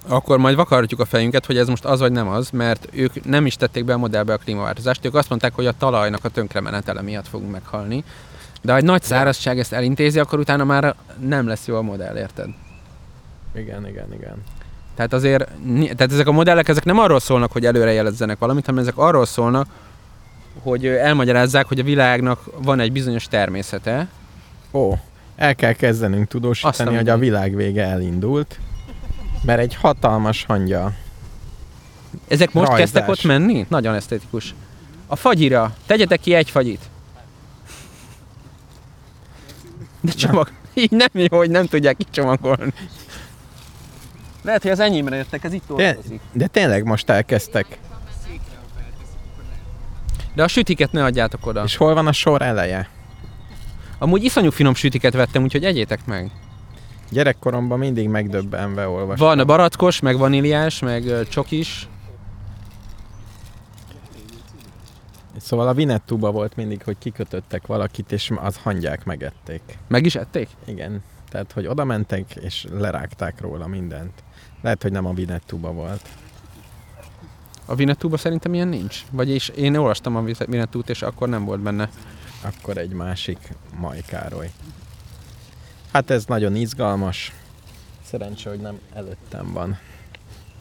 akkor 0.08 0.38
majd 0.38 0.56
vakarhatjuk 0.56 1.00
a 1.00 1.06
fejünket, 1.06 1.46
hogy 1.46 1.58
ez 1.58 1.68
most 1.68 1.86
az 1.86 2.00
vagy 2.00 2.12
nem 2.12 2.28
az, 2.28 2.50
mert 2.50 2.88
ők 2.92 3.26
nem 3.26 3.46
is 3.46 3.56
tették 3.56 3.86
be 3.86 3.94
a 3.94 3.98
modellbe 3.98 4.34
a 4.34 4.38
klímaváltozást. 4.38 5.06
Ők 5.06 5.16
azt 5.16 5.30
mondták, 5.30 5.54
hogy 5.56 5.66
a 5.66 5.72
talajnak 5.78 6.26
a 6.26 6.30
tönkremenetele 6.30 7.02
miatt 7.02 7.28
fogunk 7.28 7.52
meghalni. 7.52 8.04
De 8.62 8.72
ha 8.72 8.78
egy 8.78 8.84
nagy 8.84 9.04
szárazság 9.04 9.60
ezt 9.60 9.74
elintézi, 9.74 10.20
akkor 10.20 10.40
utána 10.40 10.64
már 10.64 10.96
nem 11.20 11.48
lesz 11.48 11.68
jó 11.68 11.76
a 11.76 11.82
modell, 11.82 12.16
érted? 12.16 12.50
Igen, 13.56 13.88
igen, 13.88 14.14
igen. 14.14 14.44
Tehát 15.00 15.14
azért, 15.14 15.48
tehát 15.96 16.12
ezek 16.12 16.28
a 16.28 16.32
modellek 16.32 16.68
ezek 16.68 16.84
nem 16.84 17.00
arról 17.00 17.20
szólnak, 17.20 17.52
hogy 17.52 17.66
előrejelezzenek 17.66 18.40
valamit, 18.40 18.66
hanem 18.66 18.82
ezek 18.82 18.98
arról 18.98 19.26
szólnak, 19.26 19.68
hogy 20.62 20.86
elmagyarázzák, 20.86 21.68
hogy 21.68 21.80
a 21.80 21.84
világnak 21.84 22.44
van 22.64 22.80
egy 22.80 22.92
bizonyos 22.92 23.28
természete, 23.28 24.08
Ó, 24.72 24.94
el 25.36 25.56
kell 25.56 25.74
kezdenünk 25.74 26.28
tudósítani, 26.28 26.74
Azt 26.78 26.88
a 26.90 26.96
hogy 26.96 27.10
a 27.10 27.18
világ 27.18 27.56
vége 27.56 27.84
elindult, 27.84 28.60
mert 29.44 29.60
egy 29.60 29.76
hatalmas 29.76 30.46
hangya. 30.46 30.94
Ezek 32.28 32.54
most 32.54 32.68
Rajzás. 32.68 32.92
kezdtek 32.92 33.10
ott 33.10 33.24
menni? 33.24 33.66
Nagyon 33.70 33.96
esztétikus. 33.96 34.56
A 35.08 35.16
fagyira. 35.16 35.76
Tegyetek 35.86 36.20
ki 36.20 36.34
egy 36.34 36.50
fagyit. 36.50 36.82
De 40.02 40.12
csomag. 40.12 40.52
Így 40.74 40.92
nem 40.92 41.10
jó, 41.12 41.38
hogy 41.38 41.50
nem 41.50 41.66
tudják 41.66 41.98
kicsomagolni. 41.98 42.74
Lehet, 44.42 44.62
hogy 44.62 44.72
az 44.72 44.80
enyémre 44.80 45.16
jöttek, 45.16 45.44
ez 45.44 45.54
itt 45.54 45.68
De, 45.76 45.94
dolgozik. 45.94 46.22
de 46.32 46.48
tényleg 46.48 46.84
most 46.84 47.10
elkezdtek. 47.10 47.80
De 50.36 50.44
a 50.44 50.48
sütiket 50.48 50.92
ne 50.92 51.04
adjátok 51.04 51.46
oda. 51.46 51.64
És 51.64 51.76
hol 51.76 51.94
van 51.94 52.08
a 52.08 52.12
sor 52.12 52.42
eleje? 52.42 52.90
Amúgy 53.98 54.24
iszonyú 54.24 54.50
finom 54.50 54.74
sütiket 54.74 55.14
vettem, 55.14 55.44
úgyhogy 55.44 55.64
egyétek 55.66 56.06
meg. 56.06 56.32
Gyerekkoromban 57.12 57.80
mindig 57.80 58.08
megdöbbenve 58.08 58.88
olvastam. 58.88 59.28
Van 59.28 59.40
a 59.40 59.46
barackos, 59.46 60.00
meg 60.00 60.18
vaníliás, 60.18 60.80
meg 60.80 61.28
csokis. 61.30 61.88
Szóval 65.38 65.68
a 65.68 65.74
Vinettúba 65.74 66.32
volt 66.32 66.56
mindig, 66.56 66.84
hogy 66.84 66.98
kikötöttek 66.98 67.68
valakit, 67.68 68.12
és 68.12 68.32
az 68.36 68.58
hangyák 68.58 69.06
megették. 69.06 69.62
Meg 69.88 70.06
is 70.06 70.16
ették? 70.16 70.50
Igen. 70.66 71.04
Tehát, 71.30 71.52
hogy 71.52 71.68
oda 71.68 71.84
mentek, 71.84 72.36
és 72.36 72.68
lerágták 72.72 73.42
róla 73.42 73.68
mindent. 73.68 74.24
Lehet, 74.62 74.82
hogy 74.82 74.92
nem 74.92 75.06
a 75.06 75.14
Vinettúba 75.14 75.72
volt. 75.72 76.10
A 77.66 77.76
Vinettúban 77.76 78.18
szerintem 78.18 78.54
ilyen 78.54 78.68
nincs. 78.68 79.04
Vagyis 79.12 79.50
én 79.50 79.76
olvastam 79.76 80.16
a 80.16 80.24
Vinettút, 80.24 80.90
és 80.90 81.02
akkor 81.02 81.30
nem 81.30 81.46
volt 81.46 81.60
benne. 81.60 81.90
Akkor 82.42 82.78
egy 82.78 82.92
másik 82.92 83.54
Majkároly. 83.80 84.52
Hát 85.94 86.10
ez 86.10 86.26
nagyon 86.26 86.56
izgalmas. 86.56 87.34
Szerencsé, 88.06 88.50
hogy 88.50 88.60
nem 88.60 88.80
előttem 88.94 89.54
van. 89.54 89.78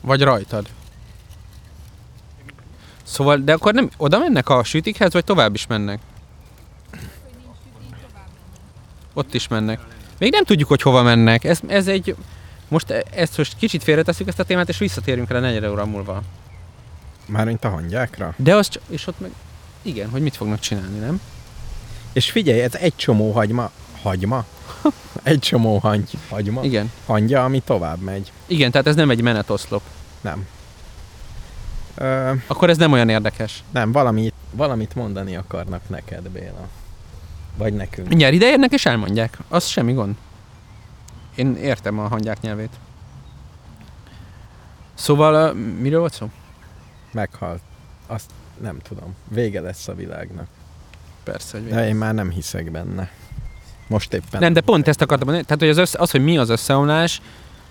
Vagy 0.01 0.23
rajtad. 0.23 0.69
Szóval, 3.03 3.37
de 3.37 3.53
akkor 3.53 3.75
nem 3.75 3.91
oda 3.97 4.19
mennek 4.19 4.49
a 4.49 4.65
sütikhez, 4.65 5.13
vagy 5.13 5.25
tovább 5.25 5.55
is 5.55 5.67
mennek? 5.67 6.01
Ott 9.15 9.35
is 9.35 9.49
mennek. 9.49 9.81
Még 10.19 10.33
nem 10.33 10.45
tudjuk, 10.45 10.69
hogy 10.69 10.83
hova 10.83 11.03
mennek. 11.03 11.45
Ez, 11.45 11.61
ez 11.67 11.89
egy... 11.89 12.17
Most 12.69 12.91
e- 12.91 13.05
ezt 13.15 13.37
most 13.37 13.57
kicsit 13.57 13.83
félretesszük 13.83 14.29
ezt 14.29 14.39
a 14.39 14.45
témát, 14.45 14.69
és 14.69 14.79
visszatérünk 14.79 15.31
rá 15.31 15.41
negyed 15.41 15.65
óra 15.71 15.87
múlva. 15.87 16.23
Mármint 17.27 17.65
a 17.65 17.69
hangyákra. 17.69 18.35
De 18.37 18.55
az 18.55 18.69
csak, 18.69 18.83
és 18.89 19.07
ott 19.07 19.21
meg... 19.21 19.31
Igen, 19.83 20.09
hogy 20.11 20.23
mit 20.23 20.37
fognak 20.37 20.59
csinálni, 20.61 20.99
nem? 20.99 21.21
És 22.13 22.31
figyelj, 22.31 22.61
ez 22.61 22.75
egy 22.75 22.97
csomó 22.97 23.33
hagyma. 23.33 23.71
Hagyma? 24.03 24.45
Egy 25.23 25.39
csomó 25.39 25.79
hangy, 25.79 26.11
hagyma. 26.29 26.63
Igen. 26.63 26.93
Hangya, 27.07 27.45
ami 27.45 27.61
tovább 27.61 28.01
megy. 28.01 28.33
Igen, 28.47 28.71
tehát 28.71 28.87
ez 28.87 28.95
nem 28.95 29.11
egy 29.11 29.23
menetoszlop. 29.23 29.83
Nem. 30.21 30.47
Ö, 31.95 32.33
Akkor 32.47 32.71
ez 32.71 32.77
nem 32.77 32.93
olyan 32.93 33.09
érdekes. 33.09 33.63
nem, 33.71 33.93
valamit, 33.93 34.35
valamit 34.51 34.95
mondani 34.95 35.37
akarnak 35.37 35.89
neked, 35.89 36.29
Béla. 36.29 36.69
Vagy 37.57 37.73
nekünk. 37.75 38.09
Mindjárt 38.09 38.35
ide 38.35 38.47
érnek 38.47 38.73
és 38.73 38.87
elmondják. 38.87 39.39
Az 39.49 39.67
semmi 39.67 39.93
gond. 39.93 40.15
Én 41.39 41.57
értem 41.57 41.99
a 41.99 42.09
hangyák 42.09 42.41
nyelvét. 42.41 42.73
Szóval, 44.95 45.51
uh, 45.51 45.59
miről 45.81 46.01
volt 46.01 46.13
szó? 46.13 46.31
Meghalt. 47.13 47.61
Azt 48.07 48.31
nem 48.61 48.79
tudom. 48.79 49.15
Vége 49.29 49.61
lesz 49.61 49.89
a 49.89 49.95
világnak. 49.95 50.47
Persze, 51.23 51.59
hogy 51.59 51.69
De 51.69 51.89
én 51.89 51.97
már 51.97 52.15
nem 52.15 52.31
hiszek 52.31 52.71
benne. 52.71 53.11
Most 53.87 54.13
éppen. 54.13 54.41
Nem, 54.41 54.53
de 54.53 54.61
pont 54.61 54.89
ezt 54.89 55.01
akartam 55.03 55.27
mondani. 55.27 55.47
Tehát, 55.47 55.63
hogy 55.63 55.71
az, 55.71 55.77
össze, 55.77 55.99
az 55.99 56.11
hogy 56.11 56.25
mi 56.25 56.39
az 56.39 56.49
összeomlás, 56.49 57.21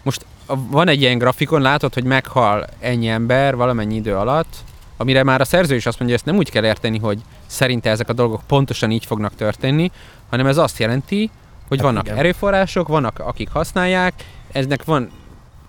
most 0.04 0.26
van 0.46 0.88
egy 0.88 1.02
ilyen 1.02 1.18
grafikon, 1.18 1.62
látod, 1.62 1.94
hogy 1.94 2.04
meghal 2.04 2.66
ennyi 2.80 3.08
ember 3.08 3.56
valamennyi 3.56 3.96
idő 3.96 4.16
alatt, 4.16 4.56
amire 4.98 5.24
már 5.24 5.42
a 5.42 5.46
szerző 5.46 5.76
is 5.76 5.86
azt 5.86 6.00
mondja, 6.00 6.18
hogy 6.18 6.26
ezt 6.26 6.26
nem 6.26 6.46
úgy 6.46 6.52
kell 6.52 6.66
érteni, 6.66 6.98
hogy 6.98 7.22
szerinte 7.46 7.90
ezek 7.90 8.10
a 8.10 8.14
dolgok 8.14 8.42
pontosan 8.48 8.92
így 8.92 9.06
fognak 9.06 9.36
történni, 9.36 9.92
hanem 10.30 10.48
ez 10.48 10.58
azt 10.58 10.80
jelenti, 10.80 11.30
hogy 11.68 11.78
Hát 11.78 11.88
vannak 11.88 12.06
igen. 12.06 12.18
erőforrások, 12.18 12.88
vannak 12.88 13.20
akik 13.20 13.50
használják, 13.50 14.14
eznek 14.52 14.84
van, 14.84 15.12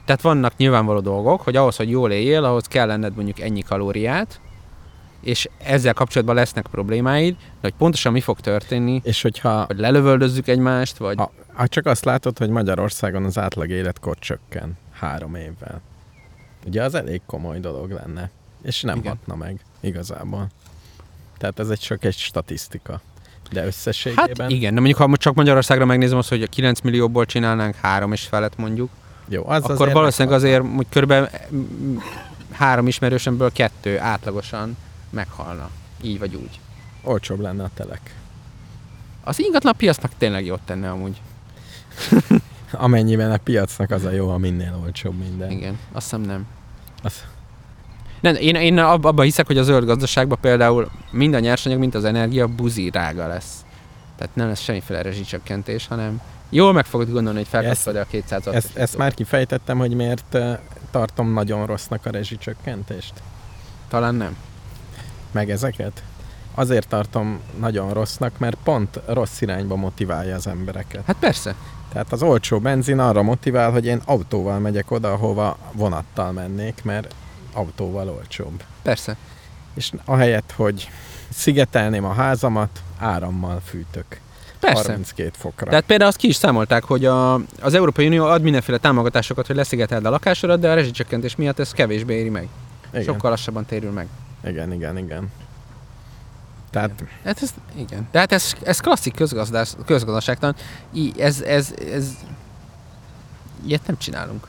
tehát 0.04 0.20
vannak 0.20 0.56
nyilvánvaló 0.56 1.00
dolgok, 1.00 1.40
hogy 1.40 1.56
ahhoz, 1.56 1.76
hogy 1.76 1.90
jól 1.90 2.10
éljél, 2.10 2.44
ahhoz 2.44 2.66
kell 2.66 2.86
lenned 2.86 3.14
mondjuk 3.14 3.40
ennyi 3.40 3.62
kalóriát, 3.62 4.40
és 5.20 5.48
ezzel 5.58 5.94
kapcsolatban 5.94 6.34
lesznek 6.36 6.66
problémáid, 6.66 7.34
de 7.36 7.44
hogy 7.60 7.74
pontosan 7.78 8.12
mi 8.12 8.20
fog 8.20 8.40
történni, 8.40 9.00
És 9.04 9.22
hogyha 9.22 9.64
hogy 9.64 9.78
lelövöldözzük 9.78 10.48
egymást, 10.48 10.96
vagy 10.96 11.16
ha, 11.16 11.32
ha 11.52 11.68
csak 11.68 11.86
azt 11.86 12.04
látod, 12.04 12.38
hogy 12.38 12.48
Magyarországon 12.48 13.24
az 13.24 13.38
átlag 13.38 13.70
életkor 13.70 14.18
csökken 14.18 14.76
három 14.92 15.34
évvel. 15.34 15.80
Ugye 16.66 16.82
az 16.82 16.94
elég 16.94 17.20
komoly 17.26 17.60
dolog 17.60 17.90
lenne. 17.90 18.30
És 18.62 18.82
nem 18.82 18.98
Igen. 18.98 19.16
hatna 19.16 19.34
meg 19.34 19.60
igazából. 19.80 20.48
Tehát 21.38 21.58
ez 21.58 21.68
egy 21.68 21.78
csak 21.78 22.04
egy 22.04 22.16
statisztika. 22.16 23.00
De 23.50 23.58
Hát 23.60 23.68
összességében 23.68 24.50
igen, 24.50 24.74
de 24.74 24.80
mondjuk 24.80 24.98
ha 24.98 25.16
csak 25.16 25.34
Magyarországra 25.34 25.84
megnézem 25.84 26.18
azt, 26.18 26.28
hogy 26.28 26.42
a 26.42 26.46
9 26.46 26.80
millióból 26.80 27.26
csinálnánk 27.26 27.74
három 27.74 28.12
és 28.12 28.22
felet 28.22 28.56
mondjuk, 28.56 28.90
jó, 29.28 29.48
az 29.48 29.62
akkor 29.62 29.74
azért 29.74 29.92
valószínűleg 29.92 30.38
azért, 30.38 30.64
hogy 30.76 30.86
körülbelül 30.90 31.28
mm, 31.54 31.96
három 32.52 32.86
ismerősömből 32.86 33.52
kettő 33.52 33.98
átlagosan 33.98 34.76
meghalna. 35.10 35.70
Így 36.02 36.18
vagy 36.18 36.34
úgy. 36.34 36.60
olcsóbb 37.02 37.40
lenne 37.40 37.62
a 37.62 37.70
telek. 37.74 38.14
Az 39.24 39.38
ingatlan 39.38 39.74
piacnak 39.76 40.10
tényleg 40.18 40.46
jót 40.46 40.60
tenne 40.60 40.90
amúgy. 40.90 41.20
Amennyiben 42.70 43.30
a 43.30 43.36
piacnak 43.36 43.90
az 43.90 44.04
a 44.04 44.10
jó, 44.10 44.28
ha 44.30 44.38
minél 44.38 44.78
olcsóbb 44.82 45.18
minden. 45.18 45.50
Igen, 45.50 45.78
azt 45.92 46.04
hiszem 46.04 46.20
nem. 46.20 46.46
Az- 47.02 47.24
Nem, 48.20 48.34
én, 48.34 48.54
én 48.54 48.78
ab- 48.78 49.04
abban 49.04 49.24
hiszek, 49.24 49.46
hogy 49.46 49.58
a 49.58 49.62
zöld 49.62 49.84
gazdaságban 49.84 50.38
például 50.40 50.90
mind 51.10 51.34
a 51.34 51.38
nyersanyag, 51.38 51.78
mint 51.78 51.94
az 51.94 52.04
energia 52.04 52.46
buzi 52.46 52.90
drága 52.90 53.26
lesz. 53.26 53.64
Tehát 54.16 54.34
nem 54.34 54.48
lesz 54.48 54.60
semmiféle 54.60 55.02
rezsicsökkentés, 55.02 55.86
hanem 55.86 56.20
jól 56.48 56.72
meg 56.72 56.84
fogod 56.84 57.10
gondolni, 57.12 57.38
hogy 57.38 57.48
felkapod 57.48 57.96
a 57.96 58.04
200 58.04 58.46
Ezt, 58.46 58.76
ezt 58.76 58.96
már 58.96 59.14
kifejtettem, 59.14 59.78
hogy 59.78 59.94
miért 59.94 60.38
tartom 60.90 61.32
nagyon 61.32 61.66
rossznak 61.66 62.06
a 62.06 62.10
rezsicsökkentést. 62.10 63.12
Talán 63.88 64.14
nem. 64.14 64.36
Meg 65.30 65.50
ezeket. 65.50 66.02
Azért 66.54 66.88
tartom 66.88 67.40
nagyon 67.60 67.92
rossznak, 67.92 68.38
mert 68.38 68.56
pont 68.64 69.00
rossz 69.06 69.40
irányba 69.40 69.76
motiválja 69.76 70.34
az 70.34 70.46
embereket. 70.46 71.02
Hát 71.06 71.16
persze. 71.20 71.54
Tehát 71.92 72.12
az 72.12 72.22
olcsó 72.22 72.58
benzin 72.58 72.98
arra 72.98 73.22
motivál, 73.22 73.70
hogy 73.70 73.86
én 73.86 74.02
autóval 74.04 74.58
megyek 74.58 74.90
oda, 74.90 75.12
ahova 75.12 75.58
vonattal 75.72 76.32
mennék, 76.32 76.80
mert 76.82 77.14
autóval 77.58 78.08
olcsóbb. 78.08 78.62
Persze. 78.82 79.16
És 79.74 79.92
ahelyett, 80.04 80.52
hogy 80.56 80.88
szigetelném 81.28 82.04
a 82.04 82.12
házamat, 82.12 82.82
árammal 82.98 83.60
fűtök. 83.64 84.20
Persze. 84.60 84.82
32 84.82 85.30
fokra. 85.38 85.68
Tehát 85.68 85.84
például 85.84 86.08
azt 86.10 86.18
ki 86.18 86.28
is 86.28 86.36
számolták, 86.36 86.84
hogy 86.84 87.04
a, 87.04 87.34
az 87.60 87.74
Európai 87.74 88.06
Unió 88.06 88.24
ad 88.24 88.42
mindenféle 88.42 88.78
támogatásokat, 88.78 89.46
hogy 89.46 89.56
leszigeteld 89.56 90.04
a 90.04 90.10
lakásodat, 90.10 90.60
de 90.60 90.70
a 90.70 90.74
rezsicsökkentés 90.74 91.36
miatt 91.36 91.58
ez 91.58 91.72
kevésbé 91.72 92.14
éri 92.14 92.28
meg. 92.28 92.48
igen, 92.90 93.02
Sokkal 93.04 93.30
lassabban 93.30 93.64
térül 93.64 93.90
meg. 93.90 94.06
igen, 94.44 94.72
igen, 94.72 94.98
igen. 94.98 95.30
Tehát 96.70 97.04
Hát 97.24 97.42
ez, 97.42 97.54
igen. 97.76 98.08
Tehát 98.10 98.32
ez, 98.32 98.52
ez 98.62 98.80
klasszik 98.80 99.14
közgazdás, 99.14 99.72
közgazdaságtan. 99.86 100.54
I, 100.92 101.12
ez, 101.18 101.40
ez, 101.40 101.74
ez, 101.92 102.08
ilyet 103.66 103.86
nem 103.86 103.98
csinálunk. 103.98 104.46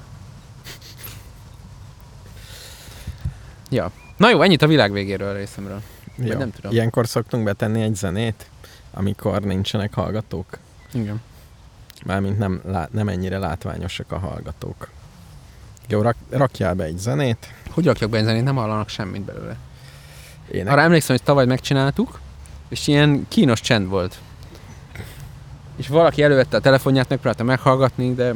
Ja. 3.70 3.92
Na 4.18 4.30
jó, 4.30 4.42
ennyit 4.42 4.62
a 4.62 4.68
világ 4.68 4.92
végéről 4.92 5.30
a 5.30 5.34
részemről. 5.34 5.82
jó. 6.16 6.38
nem 6.38 6.52
tudom. 6.52 6.72
ilyenkor 6.72 7.08
szoktunk 7.08 7.44
betenni 7.44 7.82
egy 7.82 7.96
zenét, 7.96 8.50
amikor 8.92 9.42
nincsenek 9.42 9.94
hallgatók. 9.94 10.58
Igen. 10.94 11.22
Mármint 12.06 12.38
nem, 12.38 12.62
nem 12.92 13.08
ennyire 13.08 13.38
látványosak 13.38 14.12
a 14.12 14.18
hallgatók. 14.18 14.90
Jó, 15.88 16.02
rak, 16.02 16.16
rakjál 16.30 16.74
be 16.74 16.84
egy 16.84 16.98
zenét. 16.98 17.54
Hogy 17.70 17.86
rakjak 17.86 18.10
be 18.10 18.18
egy 18.18 18.24
zenét, 18.24 18.44
nem 18.44 18.56
hallanak 18.56 18.90
semmit 18.90 19.22
belőle. 19.22 19.58
Ének. 20.52 20.74
Arra 20.74 20.82
emlékszem, 20.82 21.16
hogy 21.16 21.26
tavaly 21.26 21.46
megcsináltuk, 21.46 22.20
és 22.70 22.88
ilyen 22.88 23.26
kínos 23.28 23.62
csend 23.62 23.88
volt. 23.88 24.20
És 25.76 25.88
valaki 25.88 26.24
elővette 26.24 26.58
a 26.58 26.60
telefonját, 26.60 27.10
megpróbálta 27.10 27.44
meghallgatni, 27.44 28.14
de 28.14 28.34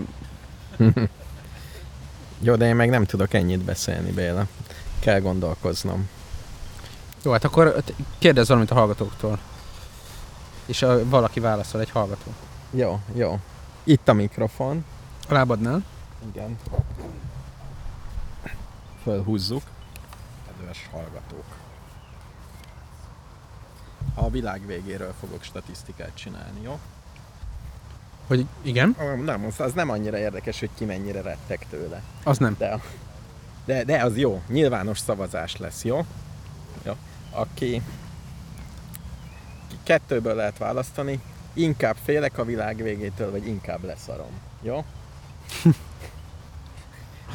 Jó, 2.39 2.55
de 2.55 2.67
én 2.67 2.75
meg 2.75 2.89
nem 2.89 3.05
tudok 3.05 3.33
ennyit 3.33 3.59
beszélni, 3.59 4.11
Béla. 4.11 4.47
Kell 5.03 5.19
gondolkoznom. 5.19 6.09
jó, 7.23 7.31
hát 7.31 7.43
akkor 7.43 7.83
kérdezz 8.17 8.47
valamit 8.47 8.71
a 8.71 8.73
hallgatóktól. 8.73 9.39
És 10.65 10.81
a, 10.81 11.09
valaki 11.09 11.39
válaszol, 11.39 11.81
egy 11.81 11.89
hallgató. 11.89 12.31
Jó, 12.71 12.99
jó. 13.13 13.39
Itt 13.83 14.07
a 14.07 14.13
mikrofon. 14.13 14.85
A 15.29 15.33
lábadnál? 15.33 15.83
Igen. 16.31 16.57
Fölhúzzuk. 19.03 19.61
Kedves 20.45 20.89
hallgatók. 20.91 21.45
A 24.13 24.29
világ 24.29 24.65
végéről 24.65 25.13
fogok 25.19 25.43
statisztikát 25.43 26.11
csinálni, 26.13 26.61
jó? 26.61 26.79
Hogy 28.27 28.45
igen? 28.61 28.95
Nem, 29.23 29.47
az, 29.57 29.73
nem 29.73 29.89
annyira 29.89 30.17
érdekes, 30.17 30.59
hogy 30.59 30.69
ki 30.75 30.85
mennyire 30.85 31.21
rettek 31.21 31.65
tőle. 31.69 32.01
Az 32.23 32.37
nem. 32.37 32.55
De, 32.57 32.81
de, 33.65 33.83
de 33.83 34.03
az 34.03 34.17
jó. 34.17 34.41
Nyilvános 34.47 34.99
szavazás 34.99 35.57
lesz, 35.57 35.83
jó? 35.83 36.05
Jó. 36.85 36.93
Aki 37.31 37.81
kettőből 39.83 40.35
lehet 40.35 40.57
választani, 40.57 41.19
inkább 41.53 41.95
félek 42.03 42.37
a 42.37 42.45
világ 42.45 42.83
végétől, 42.83 43.31
vagy 43.31 43.47
inkább 43.47 43.83
leszarom. 43.83 44.31
Jó? 44.61 44.85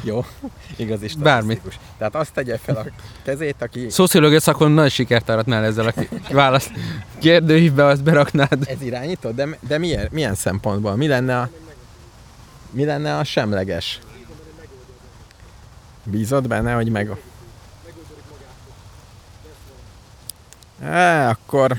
jó. 0.03 0.25
Igazi 0.75 1.09
Bármi. 1.19 1.53
statisztikus. 1.53 1.79
Tehát 1.97 2.15
azt 2.15 2.33
tegye 2.33 2.57
fel 2.57 2.75
a 2.75 2.85
kezét, 3.23 3.61
aki 3.61 3.89
Szociológia 3.89 4.39
szakon 4.39 4.71
nagy 4.71 4.91
sikert 4.91 5.29
aratnál 5.29 5.63
ezzel 5.63 5.87
a 5.87 5.93
választ. 6.31 6.71
Kérdőívbe 7.19 7.85
azt 7.85 8.03
beraknád. 8.03 8.67
ez 8.67 8.81
irányító, 8.81 9.31
de, 9.31 9.57
de 9.67 9.77
milyen, 9.77 10.07
milyen 10.11 10.35
szempontból? 10.35 10.95
Mi 10.95 11.07
lenne 11.07 11.39
a, 11.39 11.49
mi 12.71 12.85
lenne 12.85 13.17
a 13.17 13.23
semleges? 13.23 13.99
Bízod 16.09 16.47
benne, 16.47 16.73
hogy 16.73 16.89
meg... 16.89 17.09
Á, 20.83 21.29
akkor 21.29 21.75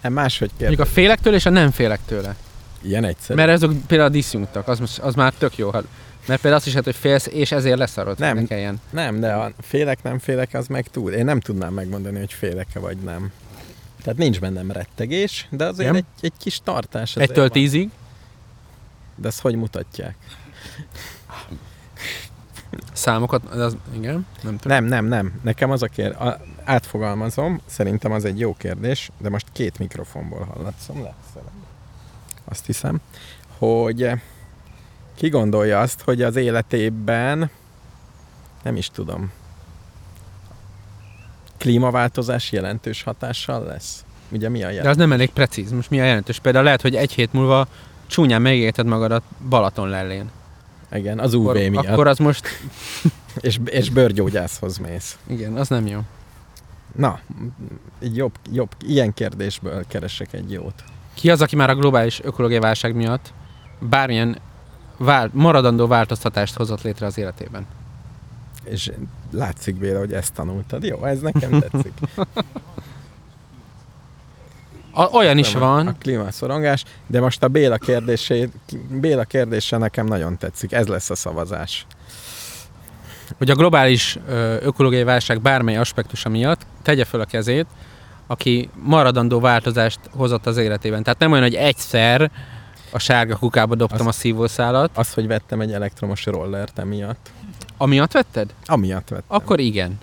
nem 0.00 0.12
máshogy 0.12 0.48
kérdez. 0.48 0.66
Mondjuk 0.68 0.88
a 0.88 0.90
félektől 0.92 1.34
és 1.34 1.46
a 1.46 1.50
nem 1.50 1.70
félek 1.70 2.00
tőle. 2.06 2.36
Ilyen 2.82 3.04
egyszerű. 3.04 3.38
Mert 3.38 3.50
azok 3.52 3.72
például 3.86 4.10
diszjunktak, 4.10 4.68
az, 4.68 4.98
az 5.02 5.14
már 5.14 5.32
tök 5.32 5.56
jó. 5.56 5.70
hát- 5.70 5.84
Mert 6.26 6.40
például 6.40 6.54
azt 6.54 6.66
is 6.66 6.74
hát, 6.74 6.84
hogy 6.84 6.94
félsz, 6.96 7.26
és 7.26 7.52
ezért 7.52 7.78
leszarod. 7.78 8.18
Nem. 8.18 8.36
Ne 8.36 8.44
kelljen. 8.46 8.80
Nem, 8.90 9.20
de 9.20 9.32
a 9.32 9.52
félek, 9.60 10.02
nem 10.02 10.18
félek, 10.18 10.54
az 10.54 10.66
meg 10.66 10.88
túl. 10.88 11.12
Én 11.12 11.24
nem 11.24 11.40
tudnám 11.40 11.72
megmondani, 11.72 12.18
hogy 12.18 12.32
félek-e 12.32 12.78
vagy 12.78 12.96
nem. 12.96 13.32
Tehát 14.02 14.18
nincs 14.18 14.40
bennem 14.40 14.70
rettegés, 14.70 15.46
de 15.50 15.64
azért 15.64 15.88
Nem? 15.92 15.96
egy, 15.96 16.04
egy 16.20 16.32
kis 16.38 16.60
tartás. 16.64 17.16
Egytől 17.16 17.48
tízig. 17.48 17.90
De 19.16 19.28
ezt 19.28 19.40
hogy 19.40 19.54
mutatják? 19.54 20.16
Számokat, 22.92 23.44
az, 23.44 23.76
igen, 23.92 24.26
nem 24.42 24.58
tudom. 24.58 24.76
Nem, 24.76 24.84
nem, 24.84 25.04
nem. 25.04 25.40
Nekem 25.42 25.70
az 25.70 25.82
a 25.82 25.86
kér... 25.86 26.10
A, 26.10 26.40
átfogalmazom, 26.64 27.60
szerintem 27.66 28.12
az 28.12 28.24
egy 28.24 28.38
jó 28.38 28.54
kérdés, 28.54 29.10
de 29.18 29.28
most 29.28 29.46
két 29.52 29.78
mikrofonból 29.78 30.44
hallatszom 30.54 31.02
le. 31.02 31.14
Azt 32.44 32.66
hiszem, 32.66 33.00
hogy 33.58 34.02
eh, 34.02 34.20
ki 35.14 35.28
gondolja 35.28 35.80
azt, 35.80 36.00
hogy 36.00 36.22
az 36.22 36.36
életében 36.36 37.50
nem 38.62 38.76
is 38.76 38.88
tudom, 38.88 39.32
klímaváltozás 41.58 42.52
jelentős 42.52 43.02
hatással 43.02 43.64
lesz? 43.64 44.04
Ugye 44.32 44.48
mi 44.48 44.62
a 44.62 44.66
De 44.66 44.72
jel? 44.72 44.86
az 44.86 44.96
nem 44.96 45.12
elég 45.12 45.30
precíz. 45.30 45.70
Most 45.72 45.90
mi 45.90 46.00
a 46.00 46.04
jelentős? 46.04 46.38
Például 46.38 46.64
lehet, 46.64 46.80
hogy 46.82 46.96
egy 46.96 47.12
hét 47.12 47.32
múlva 47.32 47.66
csúnyán 48.06 48.42
megérted 48.42 48.86
magadat 48.86 49.22
Balaton 49.48 49.88
lellén. 49.88 50.30
Igen, 50.92 51.18
az 51.18 51.34
UV 51.34 51.46
Akkor, 51.48 51.68
miatt. 51.68 51.86
akkor 51.86 52.06
az 52.06 52.18
most 52.18 52.46
És, 53.40 53.58
és 53.64 53.90
bőrgyógyászhoz 53.90 54.78
mész. 54.78 55.18
Igen, 55.26 55.56
az 55.56 55.68
nem 55.68 55.86
jó. 55.86 56.00
Na, 56.96 57.20
jobb, 58.00 58.32
jobb, 58.52 58.70
ilyen 58.86 59.14
kérdésből 59.14 59.84
keresek 59.88 60.32
egy 60.32 60.52
jót. 60.52 60.84
Ki 61.14 61.30
az, 61.30 61.42
aki 61.42 61.56
már 61.56 61.70
a 61.70 61.74
globális 61.74 62.20
ökológiai 62.22 62.60
válság 62.60 62.94
miatt 62.94 63.32
bármilyen 63.78 64.38
vál, 64.96 65.30
maradandó 65.32 65.86
változtatást 65.86 66.56
hozott 66.56 66.82
létre 66.82 67.06
az 67.06 67.18
életében? 67.18 67.66
És 68.64 68.90
látszik 69.30 69.74
Béla, 69.74 69.98
hogy 69.98 70.12
ezt 70.12 70.34
tanultad. 70.34 70.84
Jó, 70.84 71.04
ez 71.04 71.20
nekem 71.20 71.50
tetszik. 71.50 71.92
A, 74.92 75.04
olyan 75.06 75.38
is 75.38 75.52
Nem 75.52 75.62
a- 75.62 75.66
van. 75.66 75.86
A 75.86 75.94
klímaszorongás, 75.98 76.84
de 77.06 77.20
most 77.20 77.42
a 77.42 77.48
Béla 77.48 77.76
kérdésé, 77.76 78.48
Béla 78.88 79.24
kérdése 79.24 79.76
nekem 79.76 80.06
nagyon 80.06 80.38
tetszik. 80.38 80.72
Ez 80.72 80.86
lesz 80.86 81.10
a 81.10 81.14
szavazás. 81.14 81.86
hogy 83.38 83.50
a 83.50 83.54
globális 83.54 84.18
ökológiai 84.60 85.02
válság 85.02 85.40
bármely 85.40 85.76
aspektusa 85.76 86.28
miatt 86.28 86.66
tegye 86.82 87.04
föl 87.04 87.20
a 87.20 87.24
kezét, 87.24 87.66
aki 88.26 88.70
maradandó 88.82 89.40
változást 89.40 90.00
hozott 90.16 90.46
az 90.46 90.56
életében. 90.56 91.02
Tehát 91.02 91.18
nem 91.18 91.30
olyan, 91.30 91.42
hogy 91.44 91.54
egyszer 91.54 92.30
a 92.92 92.98
sárga 92.98 93.36
kukába 93.36 93.74
dobtam 93.74 94.06
Az- 94.06 94.14
a 94.16 94.18
szívószálat. 94.18 94.90
Az, 94.94 95.12
hogy 95.12 95.26
vettem 95.26 95.60
egy 95.60 95.72
elektromos 95.72 96.24
rollert 96.26 96.78
emiatt. 96.78 97.30
Amiatt 97.76 98.12
vetted? 98.12 98.54
Amiatt 98.66 99.08
vettem. 99.08 99.24
Akkor 99.28 99.60
igen. 99.60 99.98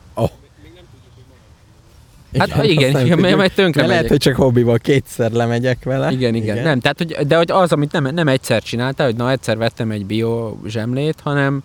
Hát 2.39 2.63
igen, 2.63 2.91
nem 2.91 3.05
igen, 3.05 3.17
tudjuk. 3.17 3.37
mert 3.37 3.55
tönkre 3.55 3.81
De 3.81 3.87
lehet, 3.87 4.07
hogy 4.07 4.17
csak 4.17 4.35
hobbival 4.35 4.77
kétszer 4.77 5.31
lemegyek 5.31 5.83
vele. 5.83 6.11
Igen, 6.11 6.35
igen, 6.35 6.55
igen. 6.55 6.63
Nem, 6.67 6.79
tehát, 6.79 6.97
hogy, 6.97 7.27
de 7.27 7.37
hogy 7.37 7.51
az, 7.51 7.71
amit 7.71 7.91
nem, 7.91 8.03
nem 8.13 8.27
egyszer 8.27 8.63
csináltál, 8.63 9.05
hogy 9.05 9.15
na 9.15 9.31
egyszer 9.31 9.57
vettem 9.57 9.91
egy 9.91 10.05
bio 10.05 10.57
zsemlét, 10.65 11.19
hanem 11.23 11.61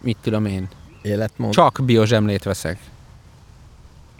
mit 0.00 0.16
tudom 0.22 0.46
én, 0.46 0.68
Életmód. 1.02 1.52
csak 1.52 1.78
bio 1.84 2.04
zsemlét 2.04 2.42
veszek. 2.44 2.78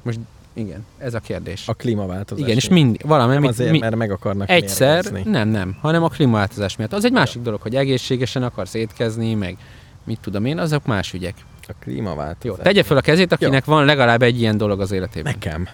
Most 0.03 0.19
igen, 0.55 0.85
ez 0.99 1.15
a 1.15 1.21
kérdés. 1.21 1.69
A 1.69 1.75
klímaváltozás. 1.75 2.45
igen, 2.45 2.57
és 2.57 2.69
mind, 2.69 2.97
valami, 3.07 3.35
Nem 3.35 3.45
azért, 3.45 3.71
mi, 3.71 3.79
mert 3.79 3.97
meg 3.97 4.11
akarnak 4.11 4.51
egyszer, 4.51 5.03
mérgezni. 5.03 5.31
nem, 5.31 5.49
nem, 5.49 5.77
hanem 5.81 6.03
a 6.03 6.09
klímaváltozás 6.09 6.77
miatt. 6.77 6.93
Az 6.93 7.05
egy 7.05 7.13
másik 7.13 7.43
dolog, 7.43 7.61
hogy 7.61 7.75
egészségesen 7.75 8.43
akarsz 8.43 8.75
étkezni, 8.75 9.35
meg 9.35 9.57
mit 10.05 10.19
tudom 10.21 10.45
én, 10.45 10.59
azok 10.59 10.87
más 10.87 11.13
ügyek. 11.13 11.35
A 11.71 11.75
klímaváltozás. 11.79 12.57
Jó, 12.59 12.63
tegye 12.63 12.83
fel 12.83 12.97
a 12.97 13.01
kezét, 13.01 13.33
akinek 13.33 13.65
van 13.65 13.85
legalább 13.85 14.23
egy 14.23 14.41
ilyen 14.41 14.57
dolog 14.57 14.81
az 14.81 14.91
életében. 14.91 15.33
Nekem. 15.33 15.69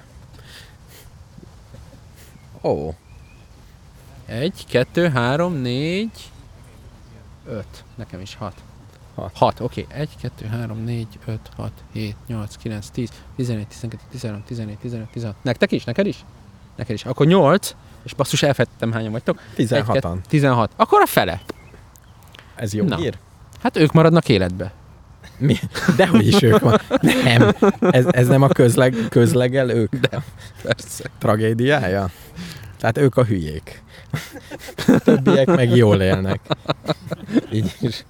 Ó, 2.62 2.94
Egy, 4.26 4.64
kettő, 4.68 5.08
három, 5.08 5.54
négy, 5.54 6.30
öt. 7.48 7.84
Nekem 7.94 8.20
is 8.20 8.34
hat. 8.34 8.54
Hat. 9.14 9.30
Hat, 9.34 9.60
oké. 9.60 9.86
Egy, 9.88 10.10
kettő, 10.20 10.46
három, 10.46 10.84
négy, 10.84 11.18
öt, 11.26 11.50
hat, 11.56 11.72
hét, 11.92 12.16
nyolc, 12.26 12.56
kilenc, 12.56 12.88
tíz, 12.88 13.10
tizenegy, 13.36 13.66
tizenkettő, 13.66 14.02
tizenhárom, 14.10 14.44
tizennégy, 14.46 14.78
tizenöt, 14.78 15.08
tizenhat. 15.08 15.36
Nektek 15.42 15.72
is? 15.72 15.84
Neked 15.84 16.06
is? 16.06 16.24
Neked 16.76 16.94
is. 16.94 17.04
Akkor 17.04 17.26
nyolc, 17.26 17.74
és 18.02 18.14
basszus 18.14 18.42
elfettem 18.42 18.92
hányan 18.92 19.12
vagytok. 19.12 19.40
Egy, 19.56 19.66
16-an. 19.68 19.92
kettő, 19.92 20.20
Tizenhat. 20.28 20.72
Akkor 20.76 21.00
a 21.00 21.06
fele. 21.06 21.40
Ez 22.54 22.74
jó 22.74 22.84
Na. 22.84 22.96
hír? 22.96 23.18
Hát 23.62 23.76
ők 23.76 23.92
maradnak 23.92 24.28
életbe. 24.28 24.72
Mi? 25.38 25.56
Dehogy 25.96 26.26
is 26.26 26.42
ők 26.42 26.58
van. 26.58 26.80
Nem. 27.24 27.54
Ez, 27.80 28.06
ez 28.10 28.26
nem 28.26 28.42
a 28.42 28.48
közleg, 28.48 28.94
közlegel 29.08 29.70
ők 29.70 29.94
De, 29.94 30.22
persze. 30.62 31.10
tragédiája? 31.18 32.10
Tehát 32.78 32.98
ők 32.98 33.16
a 33.16 33.24
hülyék. 33.24 33.82
A 34.86 34.98
többiek 34.98 35.46
meg 35.46 35.76
jól 35.76 36.00
élnek. 36.00 36.40
Így 37.52 37.76
is. 37.80 38.04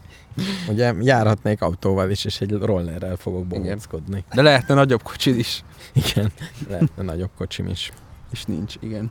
Ugye 0.69 0.95
járhatnék 1.01 1.63
autóval 1.63 2.11
is, 2.11 2.25
és 2.25 2.41
egy 2.41 2.53
rollerrel 2.53 3.17
fogok 3.17 3.47
bohóckodni. 3.47 4.25
De 4.35 4.43
lehetne 4.43 4.75
nagyobb 4.75 5.03
kocsid 5.03 5.39
is. 5.39 5.65
Igen. 5.93 6.33
Lehetne 6.69 7.03
nagyobb 7.03 7.31
kocsim 7.37 7.69
is. 7.69 7.93
És 8.33 8.45
nincs, 8.45 8.75
igen. 8.81 9.11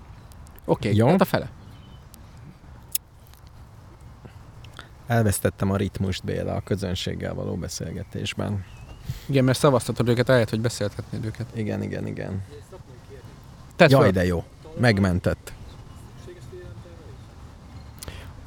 Oké, 0.65 0.93
Jó. 0.93 1.07
hát 1.07 1.21
a 1.21 1.25
fele. 1.25 1.49
Elvesztettem 5.07 5.71
a 5.71 5.75
ritmust 5.75 6.23
Béla 6.23 6.53
a 6.55 6.61
közönséggel 6.61 7.33
való 7.33 7.55
beszélgetésben. 7.55 8.65
Igen, 9.25 9.43
mert 9.43 9.57
szavaztatod 9.59 10.07
őket, 10.07 10.29
ahelyett, 10.29 10.49
hogy 10.49 10.61
beszéltetnéd 10.61 11.25
őket. 11.25 11.45
Igen, 11.53 11.81
igen, 11.83 12.07
igen. 12.07 12.43
Tedd 13.75 13.89
Jaj, 13.89 14.01
föl. 14.03 14.11
de 14.11 14.25
jó. 14.25 14.43
Megmentett. 14.79 15.53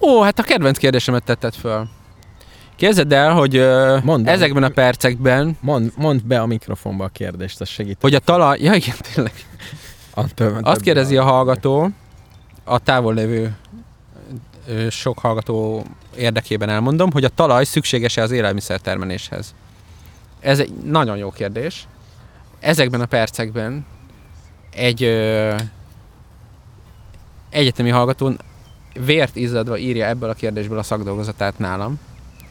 Ó, 0.01 0.21
hát 0.23 0.39
a 0.39 0.43
kedvenc 0.43 0.79
kérdésemet 0.79 1.25
tetted 1.25 1.55
föl. 1.55 1.89
Képzeld 2.77 3.13
el, 3.13 3.33
hogy 3.33 3.57
ö, 3.57 3.99
Mondd 4.03 4.29
ezekben 4.29 4.63
a 4.63 4.69
percekben, 4.69 5.57
Mond, 5.61 5.93
mondd 5.97 6.21
be 6.25 6.41
a 6.41 6.47
mikrofonba 6.47 7.05
a 7.05 7.09
kérdést, 7.09 7.61
az 7.61 7.69
segít. 7.69 7.99
hogy 8.01 8.15
a 8.15 8.19
talaj... 8.19 8.59
Ja, 8.61 8.75
igen, 8.75 8.97
tényleg. 9.15 9.33
A 10.15 10.35
több, 10.35 10.59
Azt 10.63 10.81
kérdezi 10.81 11.17
a 11.17 11.23
hallgató, 11.23 11.89
a 12.65 12.79
távol 12.79 13.15
lévő 13.15 13.57
sok 14.91 15.19
hallgató 15.19 15.85
érdekében 16.19 16.69
elmondom, 16.69 17.13
hogy 17.13 17.25
a 17.25 17.29
talaj 17.29 17.65
szükséges-e 17.65 18.23
az 18.23 18.31
élelmiszertermeléshez? 18.31 19.55
Ez 20.41 20.59
egy 20.59 20.73
nagyon 20.85 21.17
jó 21.17 21.31
kérdés. 21.31 21.87
Ezekben 22.61 23.01
a 23.01 23.07
percekben 23.07 23.87
egy 24.71 25.03
ö, 25.03 25.55
egyetemi 27.51 27.91
hallgató 27.91 28.33
vért 29.05 29.37
izzadva 29.37 29.79
írja 29.79 30.07
ebből 30.07 30.31
a 30.31 30.35
kérdésből 30.35 30.79
a 30.79 30.83
szakdolgozatát 30.83 31.59
nálam. 31.59 31.99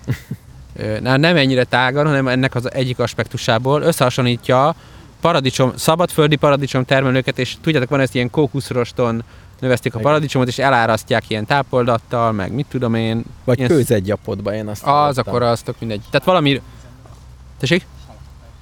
Na, 1.02 1.18
nem 1.18 1.36
ennyire 1.36 1.64
tágan, 1.64 2.06
hanem 2.06 2.28
ennek 2.28 2.56
az 2.56 2.74
egyik 2.74 3.00
aspektusából 3.00 3.82
összehasonlítja 3.82 4.76
paradicsom, 5.22 5.72
szabadföldi 5.76 6.36
paradicsom 6.36 6.86
termelőket, 6.86 7.40
és 7.40 7.56
tudjátok, 7.62 7.90
van 7.90 8.00
ezt 8.00 8.16
ilyen 8.16 8.30
kókuszroston 8.30 9.24
növesztik 9.60 9.96
a 9.96 10.00
paradicsomot, 10.00 10.48
és 10.48 10.58
elárasztják 10.58 11.30
ilyen 11.30 11.46
tápoldattal, 11.46 12.32
meg 12.32 12.52
mit 12.52 12.66
tudom 12.70 12.94
én. 12.94 13.24
Vagy 13.44 13.58
ilyen- 13.58 13.70
kőzetgyapotba 13.70 14.54
én 14.54 14.68
azt 14.68 14.84
Az, 14.84 15.18
akkor 15.18 15.42
az 15.42 15.62
tök 15.62 15.76
mindegy. 15.80 16.02
Tehát 16.10 16.26
valami... 16.26 16.62
Tessék? 17.60 17.86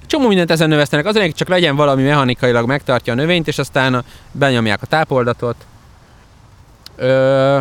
Csomó 0.06 0.28
mindent 0.28 0.50
ezen 0.50 0.68
növesztenek. 0.68 1.06
Az 1.06 1.20
csak 1.34 1.48
legyen 1.48 1.76
valami 1.76 2.02
mechanikailag 2.02 2.66
megtartja 2.66 3.12
a 3.12 3.16
növényt, 3.16 3.48
és 3.48 3.58
aztán 3.58 4.04
benyomják 4.32 4.82
a 4.82 4.86
tápoldatot. 4.86 5.56
Ö... 6.96 7.60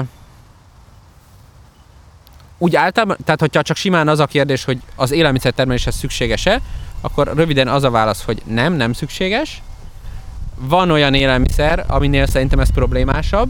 Úgy 2.57 2.75
általában, 2.75 3.17
tehát 3.23 3.39
hogyha 3.39 3.61
csak 3.61 3.77
simán 3.77 4.07
az 4.07 4.19
a 4.19 4.25
kérdés, 4.25 4.63
hogy 4.63 4.77
az 4.95 5.11
élelmiszertermeléshez 5.11 5.95
szükséges-e, 5.95 6.61
akkor 7.01 7.31
röviden 7.35 7.67
az 7.67 7.83
a 7.83 7.89
válasz, 7.89 8.23
hogy 8.23 8.41
nem, 8.45 8.73
nem 8.73 8.93
szükséges. 8.93 9.61
Van 10.59 10.91
olyan 10.91 11.13
élelmiszer, 11.13 11.85
aminél 11.87 12.25
szerintem 12.25 12.59
ez 12.59 12.71
problémásabb, 12.71 13.49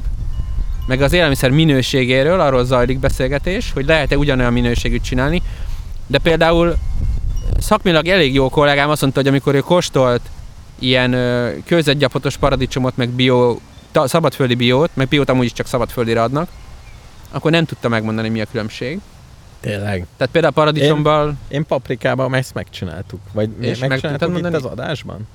meg 0.88 1.02
az 1.02 1.14
élelmiszer 1.14 1.50
minőségéről, 1.50 2.40
arról 2.40 2.66
zajlik 2.66 3.00
beszélgetés, 3.00 3.72
hogy 3.74 3.86
lehet-e 3.86 4.18
ugyanolyan 4.18 4.54
minőségűt 4.54 5.04
csinálni, 5.04 5.42
de 6.08 6.18
például 6.18 6.76
szakmilag 7.60 8.08
elég 8.08 8.34
jó 8.34 8.50
kollégám 8.50 8.90
azt 8.90 9.02
mondta, 9.02 9.20
hogy 9.20 9.30
amikor 9.30 9.56
ő 9.56 9.60
kóstolt 9.60 10.22
ilyen 10.80 11.12
kőzetgyapotos 11.66 12.38
paradicsomot, 12.38 12.98
meg 12.98 13.10
bio, 13.10 13.58
ta, 13.92 14.08
szabadföldi 14.08 14.56
biót, 14.56 14.90
meg 14.94 15.08
biót 15.08 15.30
amúgy 15.30 15.46
is 15.46 15.54
csak 15.54 15.68
szabadföldire 15.68 16.22
adnak, 16.22 16.50
akkor 17.32 17.52
nem 17.52 17.66
tudta 17.66 17.90
megmondani, 17.90 18.30
mi 18.30 18.42
a 18.42 18.46
különbség. 18.52 19.00
Tényleg. 19.60 20.06
Tehát 20.18 20.34
például 20.34 20.54
a 20.54 20.62
paradicsomban 20.62 21.40
Én 21.48 21.66
paprikában 21.66 22.34
ezt 22.34 22.54
megcsináltuk. 22.54 23.20
Vagy 23.32 23.50
És 23.60 23.80
meg 23.80 23.90
megcsináltuk 23.90 24.28
tudtad 24.28 24.38
itt 24.38 24.44
mondani? 24.44 24.56
az 24.56 24.72
adásban? 24.72 25.28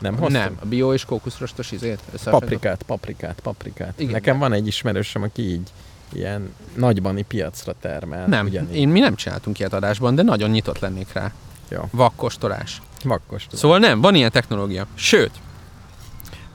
Nem 0.00 0.16
hoztam? 0.16 0.42
nem, 0.42 0.56
a 0.62 0.66
bio 0.66 0.92
és 0.92 1.04
kókuszrostos 1.04 1.72
izét. 1.72 2.00
Paprikát, 2.24 2.82
paprikát, 2.82 3.40
paprikát. 3.40 4.00
Igen. 4.00 4.12
Nekem 4.12 4.38
van 4.38 4.52
egy 4.52 4.66
ismerősöm, 4.66 5.22
aki 5.22 5.42
így 5.42 5.70
ilyen 6.12 6.54
nagybani 6.74 7.22
piacra 7.22 7.74
termel. 7.80 8.26
Nem, 8.26 8.46
Ugyanígy. 8.46 8.76
én, 8.76 8.88
mi 8.88 9.00
nem 9.00 9.14
csináltunk 9.14 9.58
ilyet 9.58 9.72
adásban, 9.72 10.14
de 10.14 10.22
nagyon 10.22 10.50
nyitott 10.50 10.78
lennék 10.78 11.12
rá. 11.12 11.32
Jó. 11.68 11.88
Vakkostolás. 11.90 12.82
Vakkos. 13.04 13.42
tudom. 13.42 13.58
Szóval 13.60 13.78
nem, 13.78 14.00
van 14.00 14.14
ilyen 14.14 14.30
technológia. 14.30 14.86
Sőt, 14.94 15.30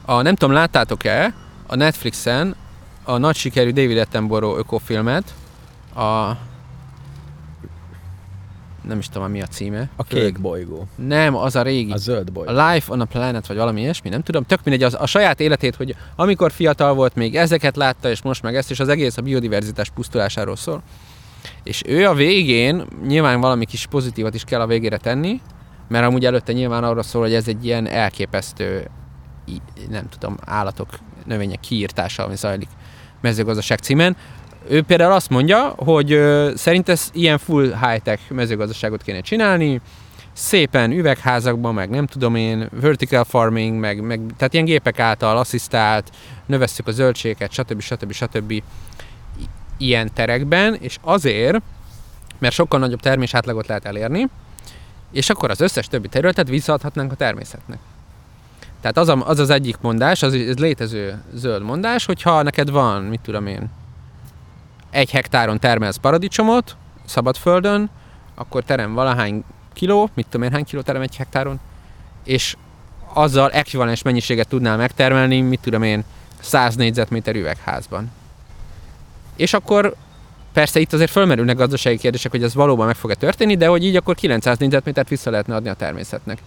a, 0.05 0.21
nem 0.21 0.35
tudom, 0.35 0.55
láttátok-e 0.55 1.33
a 1.67 1.75
Netflixen 1.75 2.55
a 3.03 3.17
nagy 3.17 3.35
sikerű 3.35 3.71
David 3.71 3.97
Attenborough 3.97 4.57
ökofilmet, 4.57 5.33
a 5.95 6.31
nem 8.87 8.97
is 8.97 9.09
tudom, 9.09 9.31
mi 9.31 9.41
a 9.41 9.45
címe. 9.45 9.89
A 9.95 10.03
kék 10.03 10.39
bolygó. 10.39 10.87
Nem, 10.95 11.35
az 11.35 11.55
a 11.55 11.61
régi. 11.61 11.91
A 11.91 11.97
zöld 11.97 12.31
bolygó. 12.31 12.51
A 12.51 12.71
Life 12.71 12.91
on 12.91 13.01
a 13.01 13.05
Planet, 13.05 13.47
vagy 13.47 13.57
valami 13.57 13.81
ilyesmi, 13.81 14.09
nem 14.09 14.21
tudom, 14.21 14.43
tök 14.43 14.59
mindegy, 14.63 14.83
az, 14.83 14.95
a 14.99 15.05
saját 15.05 15.39
életét, 15.39 15.75
hogy 15.75 15.95
amikor 16.15 16.51
fiatal 16.51 16.93
volt, 16.93 17.15
még 17.15 17.35
ezeket 17.35 17.75
látta, 17.75 18.09
és 18.09 18.21
most 18.21 18.41
meg 18.41 18.55
ezt, 18.55 18.71
és 18.71 18.79
az 18.79 18.87
egész 18.87 19.17
a 19.17 19.21
biodiverzitás 19.21 19.89
pusztulásáról 19.89 20.55
szól. 20.55 20.81
És 21.63 21.81
ő 21.85 22.07
a 22.07 22.13
végén, 22.13 22.85
nyilván 23.07 23.39
valami 23.39 23.65
kis 23.65 23.85
pozitívat 23.85 24.33
is 24.35 24.43
kell 24.43 24.61
a 24.61 24.67
végére 24.67 24.97
tenni, 24.97 25.41
mert 25.87 26.05
amúgy 26.05 26.25
előtte 26.25 26.53
nyilván 26.53 26.83
arra 26.83 27.03
szól, 27.03 27.21
hogy 27.21 27.33
ez 27.33 27.47
egy 27.47 27.65
ilyen 27.65 27.87
elképesztő, 27.87 28.89
nem 29.89 30.09
tudom, 30.09 30.37
állatok, 30.45 30.89
növények 31.25 31.59
kiírtása, 31.59 32.25
ami 32.25 32.35
zajlik 32.35 32.69
mezőgazdaság 33.21 33.79
címen. 33.79 34.15
Ő 34.67 34.81
például 34.81 35.11
azt 35.11 35.29
mondja, 35.29 35.73
hogy 35.77 36.19
szerint 36.55 36.89
ez 36.89 37.09
ilyen 37.13 37.37
full 37.37 37.63
high-tech 37.63 38.31
mezőgazdaságot 38.31 39.01
kéne 39.01 39.21
csinálni, 39.21 39.81
szépen 40.33 40.91
üvegházakban, 40.91 41.73
meg 41.73 41.89
nem 41.89 42.07
tudom 42.07 42.35
én, 42.35 42.69
vertical 42.81 43.23
farming, 43.23 43.79
meg, 43.79 44.01
meg 44.01 44.21
tehát 44.37 44.53
ilyen 44.53 44.65
gépek 44.65 44.99
által 44.99 45.37
asszisztált, 45.37 46.11
növesztük 46.45 46.87
a 46.87 46.91
zöldségeket, 46.91 47.51
stb. 47.51 47.81
stb. 47.81 48.11
stb. 48.11 48.63
ilyen 49.77 50.09
terekben, 50.13 50.75
és 50.75 50.97
azért, 51.01 51.61
mert 52.39 52.53
sokkal 52.53 52.79
nagyobb 52.79 52.99
termés 52.99 53.33
átlagot 53.33 53.67
lehet 53.67 53.85
elérni, 53.85 54.27
és 55.11 55.29
akkor 55.29 55.49
az 55.49 55.61
összes 55.61 55.87
többi 55.87 56.07
területet 56.07 56.49
visszaadhatnánk 56.49 57.11
a 57.11 57.15
természetnek. 57.15 57.77
Tehát 58.81 58.97
az, 58.97 59.09
a, 59.09 59.27
az 59.27 59.39
az 59.39 59.49
egyik 59.49 59.77
mondás, 59.81 60.23
az 60.23 60.33
egy 60.33 60.59
létező 60.59 61.21
zöld 61.33 61.63
mondás, 61.63 62.05
hogyha 62.05 62.41
neked 62.41 62.69
van, 62.69 63.03
mit 63.03 63.19
tudom 63.19 63.47
én, 63.47 63.69
egy 64.93 65.11
hektáron 65.11 65.59
termelsz 65.59 65.95
paradicsomot, 65.95 66.75
szabadföldön, 67.05 67.89
akkor 68.35 68.63
terem 68.63 68.93
valahány 68.93 69.43
kiló, 69.73 70.09
mit 70.13 70.25
tudom 70.29 70.47
én, 70.47 70.53
hány 70.53 70.63
kiló 70.63 70.81
terem 70.81 71.01
egy 71.01 71.15
hektáron, 71.15 71.59
és 72.23 72.55
azzal 73.13 73.51
ekvivalens 73.51 74.01
mennyiséget 74.01 74.47
tudnál 74.47 74.77
megtermelni, 74.77 75.41
mit 75.41 75.59
tudom 75.59 75.83
én, 75.83 76.03
100 76.39 76.75
négyzetméter 76.75 77.35
üvegházban. 77.35 78.11
És 79.35 79.53
akkor 79.53 79.95
persze 80.53 80.79
itt 80.79 80.93
azért 80.93 81.11
fölmerülnek 81.11 81.55
gazdasági 81.55 81.97
kérdések, 81.97 82.31
hogy 82.31 82.43
ez 82.43 82.53
valóban 82.53 82.85
meg 82.85 82.95
fog-e 82.95 83.15
történni, 83.15 83.55
de 83.55 83.67
hogy 83.67 83.85
így 83.85 83.95
akkor 83.95 84.15
900 84.15 84.57
négyzetmétert 84.57 85.09
vissza 85.09 85.29
lehetne 85.29 85.55
adni 85.55 85.69
a 85.69 85.73
természetnek. 85.73 86.37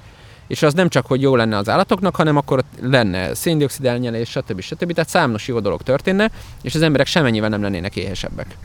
És 0.46 0.62
az 0.62 0.74
nem 0.74 0.88
csak, 0.88 1.06
hogy 1.06 1.20
jó 1.20 1.36
lenne 1.36 1.56
az 1.56 1.68
állatoknak, 1.68 2.16
hanem 2.16 2.36
akkor 2.36 2.62
lenne 2.80 3.34
széndiokszid 3.34 3.84
elnyelés, 3.84 4.30
stb. 4.30 4.60
stb. 4.60 4.92
Tehát 4.92 5.08
számos 5.08 5.48
jó 5.48 5.60
dolog 5.60 5.82
történne, 5.82 6.30
és 6.62 6.74
az 6.74 6.82
emberek 6.82 7.06
semennyivel 7.06 7.48
nem 7.48 7.62
lennének 7.62 7.96
éhesebbek. 7.96 8.56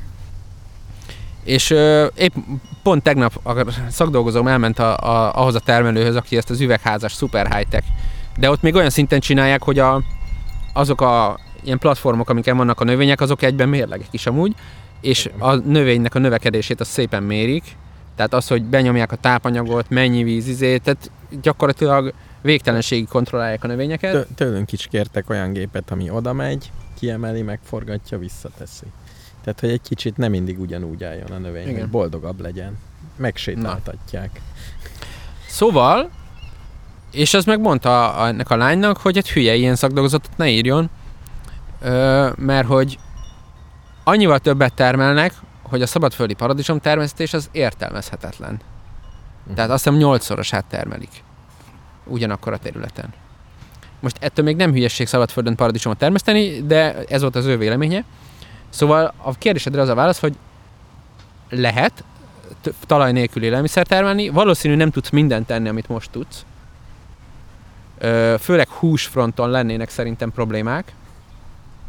És 1.44 1.70
ö, 1.70 2.08
épp 2.16 2.34
pont 2.84 3.04
tegnap 3.04 3.40
a 3.44 3.72
szakdolgozóm 3.90 4.48
elment 4.48 4.80
a, 4.80 4.98
a, 4.98 5.34
ahhoz 5.36 5.56
a 5.56 5.60
termelőhöz, 5.60 6.16
aki 6.16 6.38
ezt 6.38 6.50
az 6.50 6.60
üvegházas 6.60 7.14
super 7.14 7.56
high-tech, 7.56 7.88
de 8.38 8.50
ott 8.50 8.62
még 8.62 8.76
olyan 8.76 8.90
szinten 8.90 9.20
csinálják, 9.20 9.64
hogy 9.64 9.80
a, 9.80 10.02
azok 10.74 11.02
a 11.02 11.40
ilyen 11.64 11.78
platformok, 11.78 12.30
amiken 12.30 12.58
vannak 12.58 12.80
a 12.80 12.84
növények, 12.84 13.22
azok 13.22 13.42
egyben 13.42 13.70
mérlegek 13.70 14.08
is 14.12 14.26
amúgy, 14.26 14.56
és 15.02 15.30
a 15.38 15.56
növénynek 15.56 16.16
a 16.16 16.20
növekedését 16.20 16.80
azt 16.80 16.92
szépen 16.92 17.24
mérik, 17.24 17.64
tehát 18.16 18.34
az, 18.34 18.48
hogy 18.48 18.64
benyomják 18.64 19.12
a 19.12 19.16
tápanyagot, 19.16 19.90
mennyi 19.90 20.24
víz, 20.24 20.48
izé, 20.48 20.78
tehát 20.78 21.12
gyakorlatilag 21.42 22.14
végtelenségig 22.42 23.08
kontrollálják 23.08 23.64
a 23.64 23.68
növényeket. 23.68 24.12
Tő- 24.12 24.28
Tőlünk 24.36 24.72
is 24.72 24.88
kértek 24.88 25.30
olyan 25.30 25.54
gépet, 25.54 25.92
ami 25.92 26.10
oda 26.10 26.34
megy, 26.34 26.72
kiemeli, 27.00 27.42
megforgatja, 27.42 28.18
visszateszi. 28.18 28.86
Tehát, 29.44 29.60
hogy 29.60 29.70
egy 29.70 29.82
kicsit 29.82 30.18
nem 30.18 30.32
mindig 30.32 30.60
ugyanúgy 30.60 31.04
álljon 31.04 31.32
a 31.32 31.38
növény, 31.38 31.68
Igen. 31.68 31.80
hogy 31.80 31.90
boldogabb 31.90 32.42
legyen. 32.42 32.78
Megsétáltatják. 33.16 34.42
Szóval, 35.48 36.10
és 37.12 37.34
az 37.34 37.46
megmondta 37.46 38.16
ennek 38.28 38.50
a 38.50 38.56
lánynak, 38.56 38.98
hogy 38.98 39.18
egy 39.18 39.30
hülye 39.32 39.56
ilyen 39.56 39.76
szakdolgozatot 39.76 40.38
ne 40.38 40.50
írjon, 40.50 40.90
mert 42.36 42.68
hogy 42.68 43.00
annyival 44.04 44.40
többet 44.40 44.74
termelnek, 44.74 45.34
hogy 45.62 45.82
a 45.82 45.88
szabadföldi 45.88 46.34
paradicsom 46.34 46.80
termesztés 46.80 47.34
az 47.34 47.50
értelmezhetetlen. 47.52 48.60
Mhm. 49.52 49.56
Tehát 49.56 49.72
azt 49.72 49.84
hiszem 49.84 50.00
8-szorosát 50.02 50.64
termelik. 50.70 51.24
Ugyanakkor 52.06 52.54
a 52.54 52.58
területen. 52.58 53.14
Most 54.00 54.18
ettől 54.20 54.46
még 54.46 54.56
nem 54.56 54.72
hülyesség 54.72 55.08
szabadföldön 55.08 55.56
paradicsomot 55.56 55.98
termeszteni, 55.98 56.62
de 56.66 57.04
ez 57.04 57.22
volt 57.22 57.36
az 57.36 57.46
ő 57.46 57.58
véleménye. 57.58 58.04
Szóval 58.70 59.14
a 59.18 59.34
kérdésedre 59.34 59.82
az 59.82 59.90
a 59.90 59.96
válasz, 59.96 60.20
hogy 60.20 60.36
lehet 61.50 62.04
talaj 62.86 63.12
nélkül 63.12 63.44
élelmiszer 63.44 63.88
termelni, 63.88 64.30
valószínű 64.30 64.76
nem 64.76 64.92
tudsz 64.92 65.10
mindent 65.10 65.48
tenni, 65.48 65.70
amit 65.70 65.88
most 65.88 66.12
tudsz. 66.12 66.46
Főleg 68.40 68.70
húsfronton 68.70 69.50
lennének 69.50 69.90
szerintem 69.90 70.32
problémák. 70.32 70.94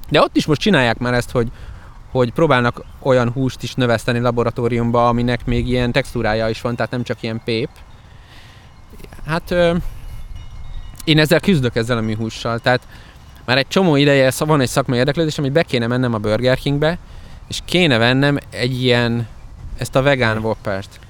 De 0.08 0.20
ott 0.20 0.36
is 0.36 0.46
most 0.46 0.60
csinálják 0.60 0.98
már 0.98 1.14
ezt, 1.14 1.30
hogy 1.30 1.50
hogy 2.12 2.32
próbálnak 2.32 2.84
olyan 3.02 3.30
húst 3.30 3.62
is 3.62 3.74
növeszteni 3.74 4.18
laboratóriumba, 4.18 5.08
aminek 5.08 5.44
még 5.44 5.68
ilyen 5.68 5.92
textúrája 5.92 6.48
is 6.48 6.60
van, 6.60 6.76
tehát 6.76 6.90
nem 6.90 7.02
csak 7.02 7.22
ilyen 7.22 7.40
pép. 7.44 7.68
Hát 9.26 9.50
ö, 9.50 9.74
én 11.04 11.18
ezzel 11.18 11.40
küzdök 11.40 11.76
ezzel 11.76 11.96
a 11.96 12.00
műhússal, 12.00 12.58
tehát 12.58 12.86
már 13.44 13.58
egy 13.58 13.68
csomó 13.68 13.96
ideje 13.96 14.32
van 14.38 14.60
egy 14.60 14.68
szakmai 14.68 14.98
érdeklődés, 14.98 15.38
amit 15.38 15.52
be 15.52 15.62
kéne 15.62 15.86
mennem 15.86 16.14
a 16.14 16.18
Burger 16.18 16.58
Kingbe, 16.58 16.98
és 17.48 17.58
kéne 17.64 17.98
vennem 17.98 18.38
egy 18.50 18.82
ilyen, 18.82 19.26
ezt 19.76 19.96
a 19.96 20.02
vegán 20.02 20.38
whoppert. 20.38 21.00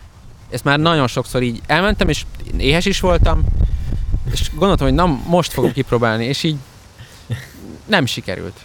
Ezt 0.50 0.64
már 0.64 0.78
nagyon 0.78 1.06
sokszor 1.06 1.42
így 1.42 1.60
elmentem, 1.66 2.08
és 2.08 2.24
éhes 2.56 2.84
is 2.84 3.00
voltam, 3.00 3.44
és 4.32 4.50
gondoltam, 4.54 4.86
hogy 4.86 4.96
na 4.96 5.18
most 5.26 5.52
fogom 5.52 5.72
kipróbálni, 5.72 6.24
és 6.24 6.42
így 6.42 6.56
nem 7.84 8.06
sikerült. 8.06 8.60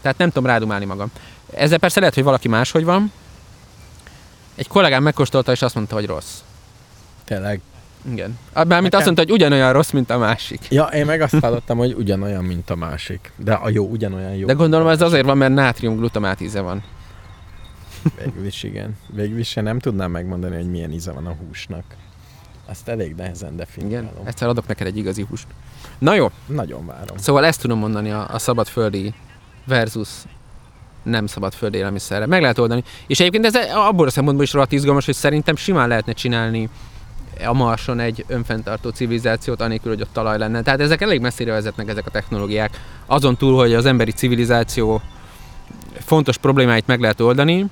Tehát 0.00 0.18
nem 0.18 0.28
tudom 0.28 0.46
rádumálni 0.46 0.84
magam. 0.84 1.10
Ezzel 1.54 1.78
persze 1.78 1.98
lehet, 2.00 2.14
hogy 2.14 2.24
valaki 2.24 2.48
máshogy 2.48 2.84
van. 2.84 3.12
Egy 4.54 4.68
kollégám 4.68 5.02
megkóstolta, 5.02 5.52
és 5.52 5.62
azt 5.62 5.74
mondta, 5.74 5.94
hogy 5.94 6.06
rossz. 6.06 6.38
Tényleg. 7.24 7.60
Igen. 8.10 8.38
Mármint 8.54 8.74
azt 8.74 8.82
Nekem- 8.82 9.04
mondta, 9.04 9.22
hogy 9.22 9.30
ugyanolyan 9.32 9.72
rossz, 9.72 9.90
mint 9.90 10.10
a 10.10 10.18
másik. 10.18 10.66
Ja, 10.70 10.84
én 10.84 11.06
meg 11.06 11.20
azt 11.20 11.34
hallottam, 11.40 11.78
hogy 11.78 11.92
ugyanolyan, 11.92 12.44
mint 12.44 12.70
a 12.70 12.74
másik. 12.76 13.32
De 13.36 13.52
a 13.52 13.68
jó, 13.68 13.86
ugyanolyan 13.86 14.34
jó. 14.34 14.46
De 14.46 14.52
gondolom 14.52 14.88
ez 14.88 15.00
azért 15.00 15.24
van, 15.24 15.36
mert 15.36 15.54
nátrium 15.54 15.96
glutamát 15.96 16.40
íze 16.40 16.60
van. 16.60 16.82
Végül 18.24 18.46
is 18.46 18.62
igen. 18.62 18.96
Végül 19.06 19.38
is 19.38 19.56
én 19.56 19.62
nem 19.62 19.78
tudnám 19.78 20.10
megmondani, 20.10 20.56
hogy 20.56 20.70
milyen 20.70 20.92
íze 20.92 21.12
van 21.12 21.26
a 21.26 21.32
húsnak. 21.32 21.84
Azt 22.66 22.88
elég 22.88 23.14
nehezen 23.14 23.52
Igen. 23.52 23.56
definiálom. 23.56 24.10
Egyszer 24.26 24.48
adok 24.48 24.66
neked 24.66 24.86
egy 24.86 24.96
igazi 24.96 25.22
húst. 25.28 25.46
Na 25.98 26.14
jó, 26.14 26.30
Nagyon 26.46 26.86
várom. 26.86 27.16
szóval 27.16 27.44
ezt 27.44 27.60
tudom 27.60 27.78
mondani 27.78 28.10
a, 28.10 28.28
a 28.34 28.38
szabadföldi 28.38 29.14
versus 29.64 30.08
nem 31.08 31.26
szabadföldi 31.26 31.78
élelmiszerre. 31.78 32.26
Meg 32.26 32.40
lehet 32.40 32.58
oldani. 32.58 32.84
És 33.06 33.20
egyébként 33.20 33.46
ez 33.46 33.54
abból 33.74 34.06
a 34.06 34.10
szempontból 34.10 34.44
is 34.44 34.52
rohadt 34.52 34.72
izgalmas, 34.72 35.04
hogy 35.04 35.14
szerintem 35.14 35.56
simán 35.56 35.88
lehetne 35.88 36.12
csinálni 36.12 36.68
a 37.46 37.52
Marson 37.52 38.00
egy 38.00 38.24
önfenntartó 38.28 38.90
civilizációt, 38.90 39.60
anélkül, 39.60 39.92
hogy 39.92 40.02
ott 40.02 40.12
talaj 40.12 40.38
lenne. 40.38 40.62
Tehát 40.62 40.80
ezek 40.80 41.00
elég 41.00 41.20
messzire 41.20 41.52
vezetnek 41.52 41.88
ezek 41.88 42.06
a 42.06 42.10
technológiák. 42.10 42.80
Azon 43.06 43.36
túl, 43.36 43.56
hogy 43.56 43.74
az 43.74 43.86
emberi 43.86 44.10
civilizáció 44.10 45.02
fontos 45.98 46.36
problémáit 46.36 46.86
meg 46.86 47.00
lehet 47.00 47.20
oldani, 47.20 47.66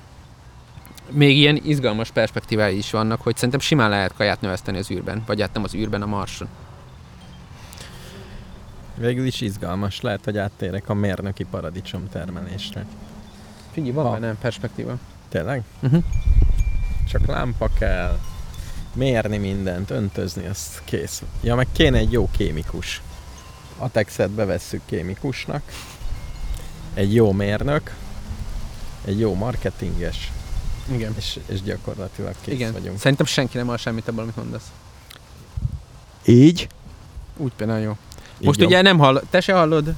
még 1.11 1.37
ilyen 1.37 1.59
izgalmas 1.63 2.11
perspektívái 2.11 2.77
is 2.77 2.91
vannak, 2.91 3.21
hogy 3.21 3.35
szerintem 3.35 3.59
simán 3.59 3.89
lehet 3.89 4.13
kaját 4.13 4.41
növeszteni 4.41 4.77
az 4.77 4.91
űrben, 4.91 5.23
vagy 5.25 5.41
hát 5.41 5.53
nem 5.53 5.63
az 5.63 5.75
űrben, 5.75 6.01
a 6.01 6.05
Marson. 6.05 6.47
Végül 8.95 9.25
is 9.25 9.41
izgalmas. 9.41 10.01
Lehet, 10.01 10.23
hogy 10.23 10.37
áttérek 10.37 10.89
a 10.89 10.93
mérnöki 10.93 11.43
paradicsom 11.43 12.09
termelésre. 12.09 12.85
Figyelj, 13.77 13.95
van 13.95 14.11
benne 14.11 14.35
perspektíva. 14.35 14.97
Tényleg? 15.29 15.63
Uh-huh. 15.79 16.03
Csak 17.09 17.25
lámpa 17.25 17.69
kell. 17.79 18.19
Mérni 18.93 19.37
mindent, 19.37 19.89
öntözni, 19.89 20.45
az 20.47 20.81
kész. 20.83 21.23
Ja, 21.41 21.55
meg 21.55 21.67
kéne 21.71 21.97
egy 21.97 22.11
jó 22.11 22.29
kémikus. 22.37 23.01
Atexet 23.77 24.29
bevesszük 24.29 24.81
kémikusnak. 24.85 25.61
Egy 26.93 27.13
jó 27.13 27.31
mérnök. 27.31 27.95
Egy 29.05 29.19
jó 29.19 29.35
marketinges. 29.35 30.31
Igen. 30.91 31.13
És, 31.17 31.39
és 31.47 31.61
gyakorlatilag 31.61 32.35
kész 32.41 32.53
Igen. 32.53 32.71
vagyunk. 32.71 32.99
Szerintem 32.99 33.25
senki 33.25 33.57
nem 33.57 33.67
hall 33.67 33.77
semmit 33.77 34.07
abból, 34.07 34.23
amit 34.23 34.35
mondasz. 34.35 34.71
Így? 36.25 36.67
Úgy 37.37 37.51
például 37.55 37.79
jó. 37.79 37.97
Így 38.39 38.45
Most 38.45 38.59
jobb. 38.59 38.69
ugye 38.69 38.81
nem 38.81 38.97
hall, 38.97 39.23
te 39.29 39.41
se 39.41 39.53
hallod, 39.53 39.95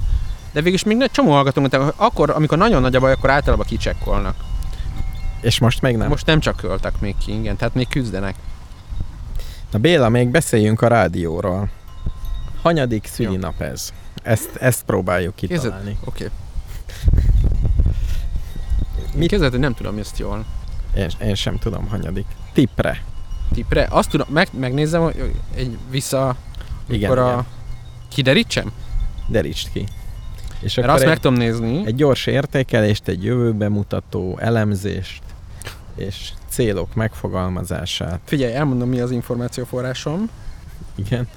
de 0.52 0.62
végülis 0.62 0.84
még 0.84 1.02
egy 1.02 1.12
csomó 1.12 1.32
hogy 1.34 1.94
akkor, 1.96 2.30
amikor 2.30 2.58
nagyon 2.58 2.82
nagy 2.82 2.96
a 2.96 3.00
baj, 3.00 3.12
akkor 3.12 3.30
általában 3.30 3.66
kicsekkolnak. 3.66 4.36
És 5.42 5.60
most 5.60 5.82
még 5.82 5.98
nem. 5.98 6.08
Most 6.08 6.26
nem 6.26 6.40
csak 6.40 6.56
költek 6.56 7.00
még 7.00 7.16
ki, 7.18 7.34
igen, 7.40 7.56
tehát 7.56 7.74
még 7.74 7.88
küzdenek. 7.88 8.36
Na 9.72 9.80
Béla, 9.80 10.10
még 10.10 10.28
beszéljünk 10.28 10.82
a 10.82 10.88
rádióról. 10.88 11.70
Hanyadik 12.62 13.06
szülinap 13.06 13.62
ez? 13.62 13.94
Ezt, 14.24 14.56
ezt 14.56 14.84
próbáljuk 14.84 15.36
kitalálni. 15.36 15.98
Oké. 16.06 16.30
Mit? 18.96 19.16
Mit? 19.16 19.30
Kezdett, 19.30 19.52
hogy 19.52 19.60
nem 19.60 19.74
tudom 19.74 19.98
ezt 19.98 20.20
jól. 20.20 20.46
Én, 20.96 21.10
én 21.22 21.36
sem 21.36 21.58
tudom, 21.58 21.88
hanyadik. 21.88 22.26
Tippre. 22.54 23.04
Tipre. 23.54 23.88
Azt 23.90 24.10
tudom, 24.10 24.28
meg, 24.30 24.48
megnézem, 24.52 25.02
hogy 25.02 25.34
egy 25.56 25.78
vissza, 25.90 26.36
Igen, 26.88 27.18
a... 27.18 27.30
igen. 27.30 27.46
Kiderítsem? 28.08 28.72
Derítsd 29.28 29.72
ki. 29.72 29.86
És 30.60 30.78
akkor 30.78 30.90
azt 30.90 31.02
egy, 31.02 31.08
meg 31.08 31.20
tudom 31.20 31.38
nézni. 31.38 31.82
egy 31.86 31.96
gyors 31.96 32.26
értékelést, 32.26 33.08
egy 33.08 33.24
jövőbe 33.24 33.70
mutató 33.70 34.38
elemzést, 34.42 35.22
és 35.96 36.30
célok 36.50 36.96
megfogalmazását. 36.96 38.20
Figyelj, 38.26 38.54
elmondom, 38.54 38.90
mi 38.90 39.00
az 39.00 39.12
információforrásom. 39.12 40.30
Igen. 40.96 41.28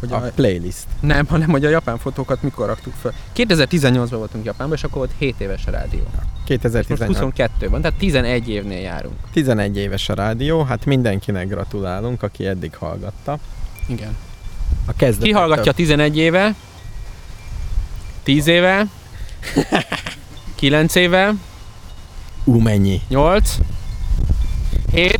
Hogy 0.00 0.12
A 0.12 0.16
a, 0.16 0.30
playlist. 0.34 0.84
nem, 1.00 1.26
hanem 1.26 1.48
hogy 1.48 1.64
a 1.64 1.68
japán 1.68 1.98
fotókat 1.98 2.42
mikor 2.42 2.66
raktuk 2.66 2.92
fel. 2.94 3.12
2018-ban 3.36 4.06
voltunk 4.10 4.44
Japánban, 4.44 4.76
és 4.76 4.84
akkor 4.84 4.96
volt 4.96 5.10
7 5.18 5.40
éves 5.40 5.66
a 5.66 5.70
rádió. 5.70 6.02
2018. 6.44 7.06
22 7.12 7.68
van, 7.68 7.80
tehát 7.80 7.98
11 7.98 8.48
évnél 8.48 8.80
járunk. 8.80 9.14
11 9.32 9.76
éves 9.76 10.08
a 10.08 10.14
rádió, 10.14 10.62
hát 10.62 10.84
mindenkinek 10.84 11.48
gratulálunk, 11.48 12.22
aki 12.22 12.46
eddig 12.46 12.76
hallgatta. 12.76 13.38
Igen. 13.86 14.16
A 14.86 14.92
Ki 15.20 15.30
hallgatja 15.30 15.72
11 15.72 16.16
éve? 16.16 16.54
10 18.26 18.46
éve? 18.46 18.86
9 20.54 20.94
éve? 20.94 21.34
Ú, 22.44 22.58
mennyi? 22.58 23.00
8? 23.08 23.56
7? 24.92 25.18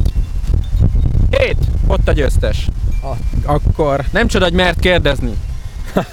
7! 1.30 1.57
Ott 1.86 2.09
a 2.09 2.12
győztes. 2.12 2.68
Akkor 3.44 4.04
Nem 4.12 4.26
csoda, 4.26 4.44
hogy 4.44 4.54
mert 4.54 4.78
kérdezni. 4.78 5.30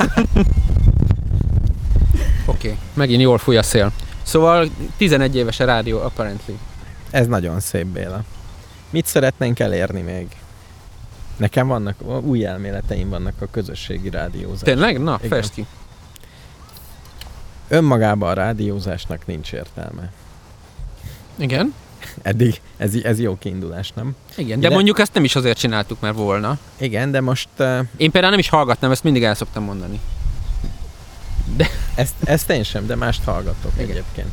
Oké, 2.46 2.68
okay. 2.68 2.78
megint 2.94 3.22
jól 3.22 3.38
fúj 3.38 3.58
a 3.58 3.64
szél. 3.64 3.92
Szóval 4.24 4.70
11 4.98 5.36
éves 5.36 5.60
a 5.60 5.66
rádió, 5.66 6.00
apparently. 6.00 6.52
ez 7.10 7.28
nagyon 7.28 7.60
szép, 7.60 7.86
Béla. 7.86 8.24
Mit 8.90 9.06
szeretnénk 9.06 9.60
elérni 9.60 10.02
még? 10.02 10.28
Nekem 11.38 11.68
vannak, 11.68 11.96
új 12.22 12.46
elméleteim 12.46 13.10
vannak 13.10 13.42
a 13.42 13.48
közösségi 13.52 14.10
rádiózás. 14.10 14.62
Tényleg? 14.62 15.00
Na, 15.00 15.20
fest 15.30 15.54
ki. 15.54 15.66
Önmagában 17.74 18.30
a 18.30 18.34
rádiózásnak 18.34 19.26
nincs 19.28 19.52
értelme. 19.54 20.12
Igen. 21.36 21.74
Eddig 22.22 22.62
ez, 22.78 22.94
ez 23.04 23.20
jó 23.20 23.38
kiindulás, 23.38 23.92
nem? 23.96 24.16
Igen, 24.36 24.60
de 24.60 24.68
De- 24.68 24.74
mondjuk 24.74 25.00
ezt 25.00 25.14
nem 25.14 25.24
is 25.24 25.36
azért 25.36 25.58
csináltuk, 25.58 26.00
mert 26.00 26.16
volna. 26.16 26.58
Igen, 26.78 27.12
de 27.12 27.22
most 27.22 27.50
uh, 27.60 27.80
Én 27.98 28.12
például 28.12 28.30
nem 28.32 28.40
is 28.40 28.50
hallgatnám, 28.50 28.92
ezt 28.92 29.04
mindig 29.04 29.24
el 29.24 29.36
szoktam 29.36 29.64
mondani. 29.64 30.00
ezt, 31.96 32.14
ezt 32.24 32.50
én 32.50 32.64
sem, 32.64 32.86
de 32.86 32.96
mást 32.96 33.24
hallgatok 33.24 33.72
Igen. 33.76 33.90
egyébként. 33.90 34.32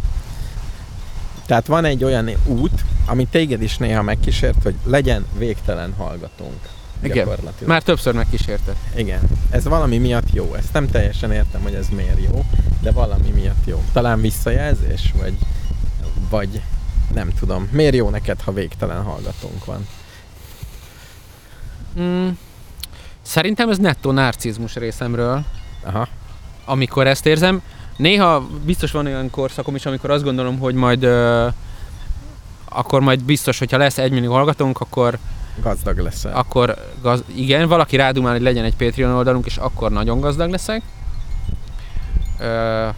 Tehát 1.47 1.67
van 1.67 1.85
egy 1.85 2.05
olyan 2.05 2.31
út, 2.47 2.85
ami 3.07 3.27
téged 3.27 3.63
is 3.63 3.77
néha 3.77 4.03
megkísért, 4.03 4.63
hogy 4.63 4.75
legyen 4.85 5.27
végtelen 5.39 5.95
hallgatónk. 5.99 6.69
Igen. 7.03 7.17
Gyakorlatilag. 7.17 7.69
Már 7.69 7.83
többször 7.83 8.15
megkísértett. 8.15 8.77
Igen. 8.95 9.21
Ez 9.51 9.65
valami 9.65 9.99
miatt 9.99 10.33
jó. 10.33 10.55
Ezt 10.55 10.73
nem 10.73 10.91
teljesen 10.91 11.33
értem, 11.33 11.63
hogy 11.63 11.75
ez 11.75 11.89
miért 11.89 12.23
jó, 12.33 12.45
de 12.81 12.91
valami 12.91 13.29
miatt 13.29 13.67
jó. 13.67 13.83
Talán 13.93 14.21
visszajelzés, 14.21 15.13
vagy, 15.19 15.35
vagy 16.31 16.63
nem 17.15 17.33
tudom. 17.39 17.69
Miért 17.73 17.95
jó 17.95 18.09
neked, 18.09 18.41
ha 18.41 18.53
végtelen 18.53 19.03
hallgatónk 19.03 19.65
van? 19.65 19.87
Mm, 22.01 22.29
szerintem 23.23 23.71
ez 23.71 23.79
nettó 23.79 24.11
narcizmus 24.11 24.75
részemről, 24.75 25.45
Aha. 25.83 26.09
amikor 26.65 27.07
ezt 27.07 27.27
érzem. 27.27 27.63
Néha 27.97 28.47
biztos 28.65 28.91
van 28.91 29.07
olyan 29.07 29.31
korszakom 29.31 29.75
is, 29.75 29.87
amikor 29.87 30.11
azt 30.11 30.25
gondolom, 30.25 30.59
hogy 30.59 30.75
majd 30.75 31.03
ö, 31.03 31.49
akkor 32.65 33.01
majd 33.01 33.23
biztos, 33.25 33.59
hogyha 33.59 33.77
lesz 33.77 33.99
egy 33.99 34.13
millió 34.13 34.33
hallgatónk, 34.33 34.81
akkor, 34.81 35.19
Gazdag 35.63 35.99
leszel. 35.99 36.37
akkor 36.37 36.75
gaz, 37.03 37.25
igen, 37.35 37.69
valaki 37.69 37.97
rádumál, 37.97 38.33
hogy 38.33 38.43
legyen 38.43 38.65
egy 38.65 38.77
Patreon 38.77 39.15
oldalunk, 39.15 39.47
és 39.47 39.57
akkor 39.57 39.91
nagyon 39.91 40.21
gazdag 40.21 40.51
leszek. 40.51 40.83
Ö, 42.39 42.89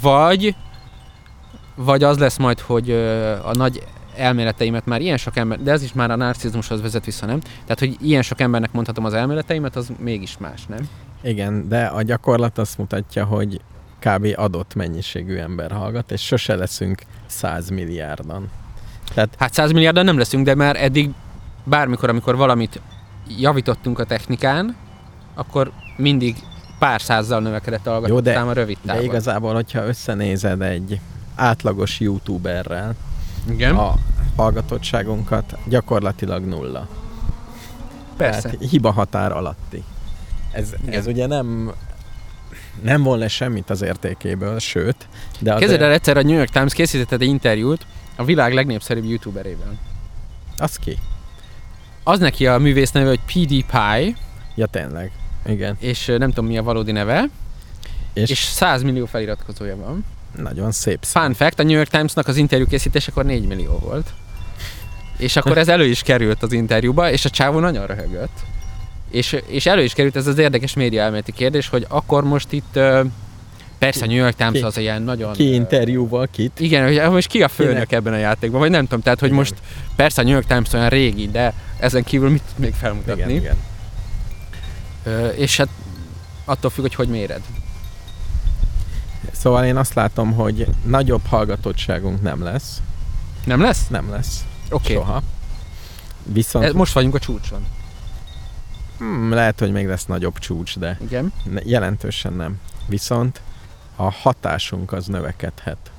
vagy 0.00 0.54
vagy 1.76 2.02
az 2.02 2.18
lesz 2.18 2.36
majd, 2.36 2.60
hogy 2.60 2.90
a 3.42 3.52
nagy 3.52 3.86
elméleteimet 4.16 4.86
már 4.86 5.00
ilyen 5.00 5.16
sok 5.16 5.36
ember, 5.36 5.62
de 5.62 5.72
ez 5.72 5.82
is 5.82 5.92
már 5.92 6.10
a 6.10 6.16
narcizmushoz 6.16 6.80
vezet 6.80 7.04
vissza, 7.04 7.26
nem? 7.26 7.40
Tehát, 7.40 7.78
hogy 7.78 7.96
ilyen 8.00 8.22
sok 8.22 8.40
embernek 8.40 8.72
mondhatom 8.72 9.04
az 9.04 9.14
elméleteimet, 9.14 9.76
az 9.76 9.92
mégis 9.98 10.38
más, 10.38 10.66
nem? 10.66 10.88
Igen, 11.22 11.68
de 11.68 11.84
a 11.84 12.02
gyakorlat 12.02 12.58
azt 12.58 12.78
mutatja, 12.78 13.24
hogy 13.24 13.60
kb. 13.98 14.26
adott 14.36 14.74
mennyiségű 14.74 15.36
ember 15.36 15.70
hallgat, 15.70 16.10
és 16.10 16.26
sose 16.26 16.54
leszünk 16.54 17.02
100 17.26 17.68
milliárdan. 17.68 18.50
Tehát 19.14 19.34
Hát 19.38 19.52
100 19.52 19.72
milliárdan 19.72 20.04
nem 20.04 20.18
leszünk, 20.18 20.44
de 20.44 20.54
már 20.54 20.76
eddig 20.82 21.10
bármikor, 21.64 22.08
amikor 22.08 22.36
valamit 22.36 22.80
javítottunk 23.38 23.98
a 23.98 24.04
technikán, 24.04 24.76
akkor 25.34 25.70
mindig 25.96 26.36
pár 26.78 27.00
százzal 27.00 27.40
növekedett 27.40 27.86
a 27.86 27.90
hallgatók 27.90 28.20
de- 28.20 28.32
száma 28.34 28.52
rövid 28.52 28.76
de 28.82 28.92
távon. 28.92 29.04
igazából, 29.04 29.54
hogyha 29.54 29.86
összenézed 29.86 30.62
egy 30.62 31.00
átlagos 31.34 32.00
youtuberrel 32.00 32.94
Igen, 33.50 33.76
a 33.76 33.94
hallgatottságunkat, 34.36 35.56
gyakorlatilag 35.68 36.44
nulla. 36.44 36.88
persze. 38.16 38.40
Tehát 38.40 38.70
hiba 38.70 38.90
határ 38.92 39.32
alatti. 39.32 39.82
Ez, 40.52 40.72
Igen. 40.82 40.94
ez 40.98 41.06
ugye 41.06 41.26
nem 41.26 41.72
nem 42.82 43.02
von 43.02 43.18
le 43.18 43.28
semmit 43.28 43.70
az 43.70 43.82
értékéből, 43.82 44.58
sőt, 44.58 44.96
de 45.38 45.54
azért, 45.54 45.80
el, 45.80 45.90
egyszer 45.90 46.16
a 46.16 46.22
New 46.22 46.36
York 46.36 46.48
Times 46.50 46.72
készített 46.74 47.20
egy 47.20 47.28
interjút 47.28 47.86
a 48.16 48.24
világ 48.24 48.52
legnépszerűbb 48.54 49.04
youtuberével. 49.04 49.74
az 50.56 50.76
ki? 50.76 50.98
Az 52.02 52.18
neki 52.18 52.46
a 52.46 52.58
művész 52.58 52.90
neve, 52.90 53.08
hogy 53.08 53.20
PewDiePie, 53.32 54.16
Ja, 54.54 54.66
tényleg. 54.66 55.10
Igen. 55.46 55.76
és 55.80 56.06
nem 56.06 56.28
tudom 56.28 56.46
mi 56.46 56.58
a 56.58 56.62
valódi 56.62 56.92
neve, 56.92 57.28
És, 58.12 58.22
és, 58.22 58.30
és 58.30 58.38
100 58.38 58.82
millió 58.82 59.06
feliratkozója 59.06 59.76
van. 59.76 60.04
nagyon 60.36 60.72
szép 60.72 61.04
szó. 61.04 61.20
Fun 61.20 61.34
fact, 61.34 61.58
a 61.58 61.62
New 61.62 61.76
York 61.76 61.88
Timesnak 61.88 62.26
az 62.28 62.36
interjú 62.36 62.66
készítésekor 62.66 63.24
4 63.24 63.46
millió 63.46 63.78
volt. 63.78 64.12
És 65.18 65.36
akkor 65.36 65.58
ez 65.58 65.68
elő 65.68 65.84
is 65.84 66.02
került 66.02 66.42
az 66.42 66.52
interjúba, 66.52 67.10
és 67.10 67.24
a 67.24 67.30
csávó 67.30 67.58
nagyon 67.58 67.86
röhögött. 67.86 68.38
És, 69.10 69.36
és 69.46 69.66
elő 69.66 69.82
is 69.82 69.92
került 69.92 70.16
ez 70.16 70.26
az 70.26 70.38
érdekes 70.38 70.74
média 70.74 71.02
elméleti 71.02 71.32
kérdés, 71.32 71.68
hogy 71.68 71.86
akkor 71.88 72.24
most 72.24 72.52
itt 72.52 72.78
persze 73.78 74.04
a 74.04 74.06
New 74.06 74.16
York 74.16 74.34
Times 74.36 74.52
Ki- 74.52 74.62
az 74.62 74.76
ilyen 74.76 75.02
nagyon... 75.02 75.32
Ki 75.32 75.54
interjúval 75.54 76.28
kit? 76.30 76.60
Igen, 76.60 76.86
hogy 76.86 77.10
most 77.12 77.28
ki 77.28 77.42
a 77.42 77.48
főnök 77.48 77.72
Kinek? 77.72 77.92
ebben 77.92 78.12
a 78.12 78.16
játékban, 78.16 78.60
vagy 78.60 78.70
nem 78.70 78.82
tudom, 78.84 79.00
tehát 79.00 79.18
hogy 79.18 79.28
Igen. 79.28 79.40
most 79.40 79.54
persze 79.96 80.20
a 80.20 80.24
New 80.24 80.32
York 80.34 80.46
Times 80.46 80.72
olyan 80.72 80.88
régi, 80.88 81.28
de 81.28 81.52
ezen 81.78 82.04
kívül 82.04 82.30
mit 82.30 82.42
tud 82.42 82.64
még 82.64 82.74
felmutatni. 82.74 83.22
Igen, 83.22 83.30
igen. 83.30 83.56
Ö, 85.04 85.26
és 85.28 85.56
hát 85.56 85.68
attól 86.44 86.70
függ, 86.70 86.82
hogy 86.82 86.94
hogy 86.94 87.08
méred. 87.08 87.40
Szóval 89.32 89.64
én 89.64 89.76
azt 89.76 89.94
látom, 89.94 90.32
hogy 90.32 90.66
nagyobb 90.84 91.26
hallgatottságunk 91.26 92.22
nem 92.22 92.42
lesz. 92.42 92.80
Nem 93.44 93.60
lesz? 93.60 93.88
Nem 93.88 94.10
lesz. 94.10 94.44
Oké. 94.70 94.92
Soha. 94.94 95.22
Viszont 96.22 96.64
Okay. 96.64 96.76
Most 96.76 96.92
vagyunk 96.92 97.14
a 97.14 97.18
csúcson. 97.18 97.66
hmm, 98.98 99.32
lehet, 99.32 99.58
hogy 99.60 99.72
még 99.72 99.86
lesz 99.86 100.04
nagyobb 100.06 100.38
csúcs, 100.38 100.78
de 100.78 100.98
Igen. 101.02 101.32
jelentősen 101.64 102.32
nem. 102.32 102.60
Viszont 102.86 103.40
a 103.96 104.10
hatásunk 104.10 104.92
az 104.92 105.06
növekedhet. 105.06 105.90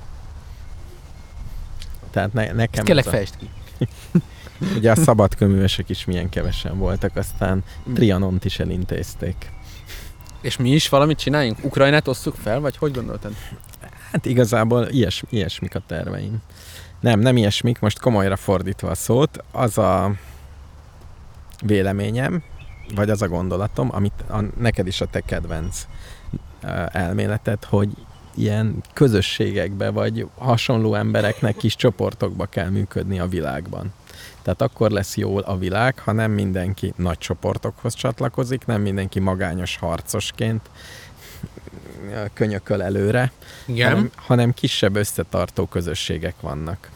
Tehát 2.10 2.32
ne, 2.32 2.52
nekem 2.52 2.84
Kérlek 2.84 3.06
a, 3.06 3.10
fejtsd 3.10 3.36
ki. 3.36 3.50
ugye 4.76 4.90
a 4.90 4.96
szabadköművesek 4.96 5.88
is 5.88 6.04
milyen 6.04 6.28
kevesen 6.28 6.78
voltak, 6.78 7.16
aztán 7.16 7.64
Mm. 7.88 7.94
Trianont 7.94 8.44
is 8.44 8.58
elintézték. 8.58 9.52
És 10.40 10.56
mi 10.56 10.70
is 10.70 10.88
valamit 10.88 11.18
csináljunk? 11.18 11.64
Ukrajnát 11.64 12.08
osszuk 12.08 12.34
fel, 12.34 12.60
vagy 12.60 12.76
hogy 12.76 12.92
gondoltad? 12.92 13.32
Hát 14.12 14.26
igazából 14.26 14.86
ilyes, 14.86 15.22
ilyesmik 15.30 15.74
a 15.74 15.82
terveim. 15.86 16.42
Nem, 17.00 17.20
nem 17.20 17.36
ilyesmik, 17.36 17.78
most 17.78 18.00
komolyra 18.00 18.36
fordítva 18.36 18.90
a 18.90 18.94
szót, 18.94 19.44
az 19.52 19.78
a 19.78 20.12
véleményem, 21.64 22.42
vagy 22.94 23.10
az 23.10 23.22
a 23.22 23.28
gondolatom, 23.28 23.88
amit 23.92 24.24
a, 24.28 24.40
neked 24.58 24.86
is 24.86 25.00
a 25.00 25.06
te 25.06 25.20
kedvenc 25.20 25.86
ö, 26.62 26.82
elméleted, 26.92 27.64
hogy 27.64 27.88
ilyen 28.34 28.82
közösségekbe, 28.92 29.90
vagy 29.90 30.26
hasonló 30.38 30.94
embereknek 30.94 31.56
kis 31.56 31.76
csoportokba 31.76 32.46
kell 32.46 32.68
működni 32.68 33.18
a 33.20 33.26
világban. 33.26 33.92
Tehát 34.42 34.62
akkor 34.62 34.90
lesz 34.90 35.16
jó 35.16 35.36
a 35.44 35.58
világ, 35.58 35.98
ha 35.98 36.12
nem 36.12 36.30
mindenki 36.30 36.92
nagy 36.96 37.18
csoportokhoz 37.18 37.94
csatlakozik, 37.94 38.66
nem 38.66 38.80
mindenki 38.80 39.20
magányos 39.20 39.76
harcosként 39.76 40.70
könyököl 42.32 42.82
előre, 42.82 43.32
hanem, 43.66 44.10
hanem 44.14 44.54
kisebb 44.54 44.96
összetartó 44.96 45.66
közösségek 45.66 46.34
vannak, 46.40 46.90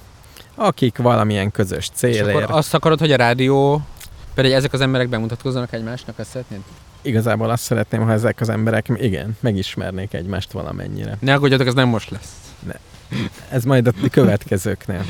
akik 0.55 0.97
valamilyen 0.97 1.51
közös 1.51 1.89
És 1.93 1.99
célért, 1.99 2.29
akkor 2.29 2.57
azt 2.57 2.75
akarod, 2.75 2.99
hogy 2.99 3.13
a 3.13 3.17
rádió, 3.17 3.83
például 4.35 4.57
ezek 4.57 4.73
az 4.73 4.81
emberek 4.81 5.09
bemutatkozzanak 5.09 5.73
egymásnak, 5.73 6.19
ezt 6.19 6.31
szeretnéd? 6.31 6.61
Igazából 7.03 7.51
azt 7.51 7.63
szeretném, 7.63 8.03
ha 8.03 8.13
ezek 8.13 8.41
az 8.41 8.49
emberek, 8.49 8.89
igen, 8.97 9.37
megismernék 9.41 10.13
egymást 10.13 10.53
valamennyire. 10.53 11.17
Ne 11.21 11.35
aggódjatok, 11.35 11.67
ez 11.67 11.75
nem 11.75 11.89
most 11.89 12.11
lesz. 12.11 12.55
Ez 13.51 13.65
majd 13.65 13.87
a 13.87 13.93
következőknél. 14.11 15.05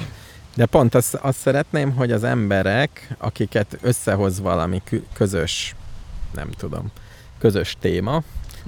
De 0.54 0.66
pont 0.66 0.94
azt, 0.94 1.14
azt 1.14 1.38
szeretném, 1.38 1.92
hogy 1.92 2.12
az 2.12 2.24
emberek, 2.24 3.14
akiket 3.18 3.78
összehoz 3.80 4.40
valami 4.40 4.82
közös, 5.12 5.74
nem 6.34 6.50
tudom, 6.50 6.90
közös 7.38 7.76
téma, 7.80 8.22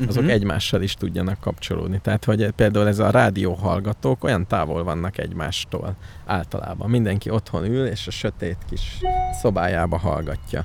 azok 0.08 0.22
Mhm. 0.22 0.32
egymással 0.32 0.82
is 0.82 0.94
tudjanak 0.94 1.40
kapcsolódni. 1.40 2.00
Tehát, 2.02 2.24
hogy 2.24 2.50
például 2.50 2.86
ez 2.88 2.98
a 2.98 3.10
rádió 3.10 3.52
hallgatók 3.52 4.24
olyan 4.24 4.46
távol 4.46 4.84
vannak 4.84 5.18
egymástól 5.18 5.96
általában. 6.26 6.90
Mindenki 6.90 7.30
otthon 7.30 7.64
ül, 7.64 7.86
és 7.86 8.06
a 8.06 8.10
sötét 8.10 8.56
kis 8.68 8.98
szobájába 9.40 9.98
hallgatja. 9.98 10.64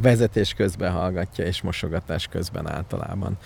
Vezetés 0.00 0.54
közben 0.54 0.92
hallgatja, 0.92 1.44
és 1.44 1.62
mosogatás 1.62 2.26
közben 2.26 2.70
általában. 2.70 3.38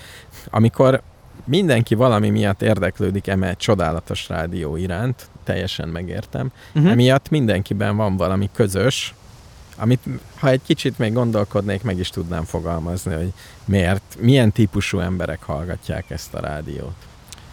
Amikor 0.50 1.02
mindenki 1.44 1.94
valami 1.94 2.30
miatt 2.30 2.62
érdeklődik 2.62 3.26
eme 3.26 3.54
csodálatos 3.54 4.28
rádió 4.28 4.76
iránt, 4.76 5.28
teljesen 5.44 5.88
megértem. 5.88 6.52
Uh-huh. 6.74 6.90
Emiatt 6.90 7.28
mindenkiben 7.30 7.96
van 7.96 8.16
valami 8.16 8.50
közös, 8.52 9.14
amit 9.76 10.00
ha 10.38 10.48
egy 10.48 10.60
kicsit 10.66 10.98
még 10.98 11.12
gondolkodnék, 11.12 11.82
meg 11.82 11.98
is 11.98 12.10
tudnám 12.10 12.44
fogalmazni, 12.44 13.14
hogy 13.14 13.32
miért, 13.64 14.16
milyen 14.18 14.52
típusú 14.52 14.98
emberek 14.98 15.42
hallgatják 15.42 16.10
ezt 16.10 16.34
a 16.34 16.40
rádiót. 16.40 16.94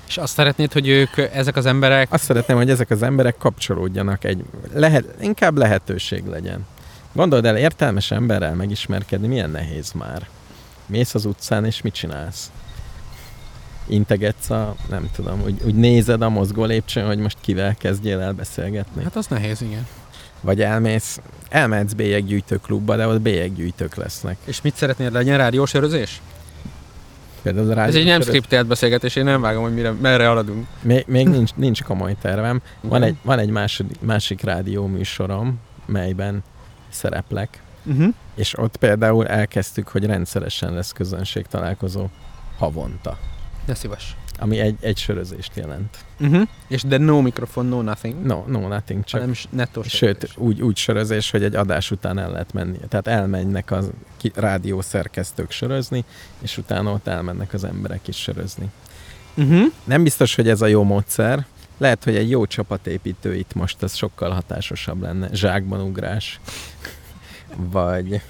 És 0.08 0.18
azt 0.18 0.34
szeretnéd, 0.34 0.74
hogy 0.74 0.88
ők, 0.88 1.18
ezek 1.18 1.56
az 1.56 1.66
emberek... 1.66 2.14
Azt 2.14 2.24
szeretném, 2.24 2.58
hogy 2.58 2.70
ezek 2.70 2.90
az 2.90 3.02
emberek 3.02 3.38
kapcsolódjanak 3.38 4.24
egy, 4.24 4.44
lehet, 4.74 5.06
inkább 5.22 5.58
lehetőség 5.58 6.26
legyen. 6.26 6.66
Gondold 7.14 7.46
el, 7.46 7.58
értelmes 7.58 8.12
emberrel 8.12 8.56
megismerkedni, 8.56 9.28
milyen 9.28 9.50
nehéz 9.50 9.92
már. 9.92 10.28
Mész 10.86 11.16
az 11.16 11.26
utcán, 11.26 11.66
és 11.66 11.82
mit 11.82 11.94
csinálsz? 11.94 12.52
Integetsz 13.88 14.50
a, 14.50 14.76
nem 14.90 15.10
tudom, 15.16 15.42
úgy, 15.42 15.62
úgy 15.66 15.76
nézed 15.76 16.22
a 16.22 16.30
mozgó 16.30 16.66
lépcsőn, 16.66 17.06
hogy 17.06 17.18
most 17.18 17.38
kivel 17.42 17.76
kezdjél 17.76 18.20
el 18.20 18.34
beszélgetni. 18.34 19.04
Hát 19.04 19.16
az 19.16 19.28
nehéz, 19.28 19.62
igen. 19.62 19.88
Vagy 20.42 20.62
elmész, 20.62 21.20
elmehetsz 21.50 21.94
bélyeggyűjtő 21.94 22.60
klubba, 22.64 22.96
de 22.96 23.08
ott 23.08 23.22
bélyeggyűjtők 23.22 23.96
lesznek. 23.96 24.38
És 24.46 24.62
mit 24.62 24.76
szeretnéd, 24.76 25.12
legyen 25.12 25.38
rádiós 25.38 25.74
örözés? 25.74 26.22
Például 27.42 27.72
a 27.72 27.82
Ez 27.82 27.96
egy 27.96 28.06
nem 28.06 28.22
skriptelt 28.22 28.68
beszélgetés, 28.68 29.16
én 29.16 29.24
nem 29.24 29.42
vágom, 29.42 29.64
hogy 29.64 29.74
mire, 29.74 29.92
merre 29.92 30.28
haladunk. 30.28 30.68
Még, 30.82 31.04
még 31.08 31.28
nincs, 31.28 31.52
nincs 31.56 31.84
komoly 31.84 32.16
tervem. 32.22 32.62
Van 32.82 33.04
egy, 33.04 33.16
van 33.22 33.40
egy 33.40 33.50
második, 33.50 34.02
másik 34.02 34.42
rádió 34.42 34.86
műsorom, 34.86 35.60
melyben 35.86 36.44
szereplek, 36.94 37.62
Uh-huh. 37.86 38.14
és 38.36 38.58
ott 38.58 38.78
például 38.78 39.28
elkezdtük, 39.28 39.88
hogy 39.88 40.06
rendszeresen 40.06 40.74
lesz 40.74 40.92
közönség 40.92 41.46
találkozó 41.46 42.08
havonta, 42.58 43.18
De 43.66 43.74
szíves. 43.76 44.16
ami 44.40 44.60
egy, 44.60 44.78
egy 44.82 44.98
sörözést 44.98 45.52
jelent. 45.56 45.98
Uh-huh. 46.20 46.48
És 46.68 46.84
de 46.84 46.98
no 46.98 47.22
mikrofon, 47.22 47.66
no 47.66 47.82
nothing. 47.82 48.26
No, 48.26 48.44
no 48.48 48.68
nothing, 48.68 49.04
csak 49.04 49.20
Hanem 49.20 49.32
is 49.34 49.48
nettós. 49.50 49.88
Sőt, 49.88 50.30
úgy, 50.36 50.62
úgy 50.62 50.78
sörözés, 50.78 51.32
hogy 51.32 51.44
egy 51.44 51.56
adás 51.56 51.92
után 51.92 52.18
el 52.20 52.32
lehet 52.32 52.54
menni. 52.54 52.78
Tehát 52.90 53.08
elmennek 53.08 53.72
a 53.72 53.80
ki- 54.18 54.32
rádió 54.36 54.82
szerkesztők 54.82 55.52
sörözni, 55.52 56.04
és 56.42 56.58
utána 56.58 56.92
ott 56.92 57.08
elmennek 57.08 57.54
az 57.54 57.64
emberek 57.64 58.08
is 58.08 58.18
sörözni. 58.18 58.72
Uh-huh. 59.36 59.64
Nem 59.84 60.04
biztos, 60.04 60.36
hogy 60.36 60.50
ez 60.50 60.62
a 60.62 60.68
jó 60.68 60.84
módszer. 60.84 61.46
Lehet, 61.78 62.04
hogy 62.04 62.16
egy 62.16 62.30
jó 62.30 62.46
csapatépítő 62.46 63.36
itt 63.36 63.54
most 63.54 63.84
az 63.84 63.96
sokkal 63.96 64.32
hatásosabb 64.32 65.02
lenne. 65.02 65.30
Zsákban 65.34 65.82
ugrás, 65.82 66.40
vagy 67.56 68.22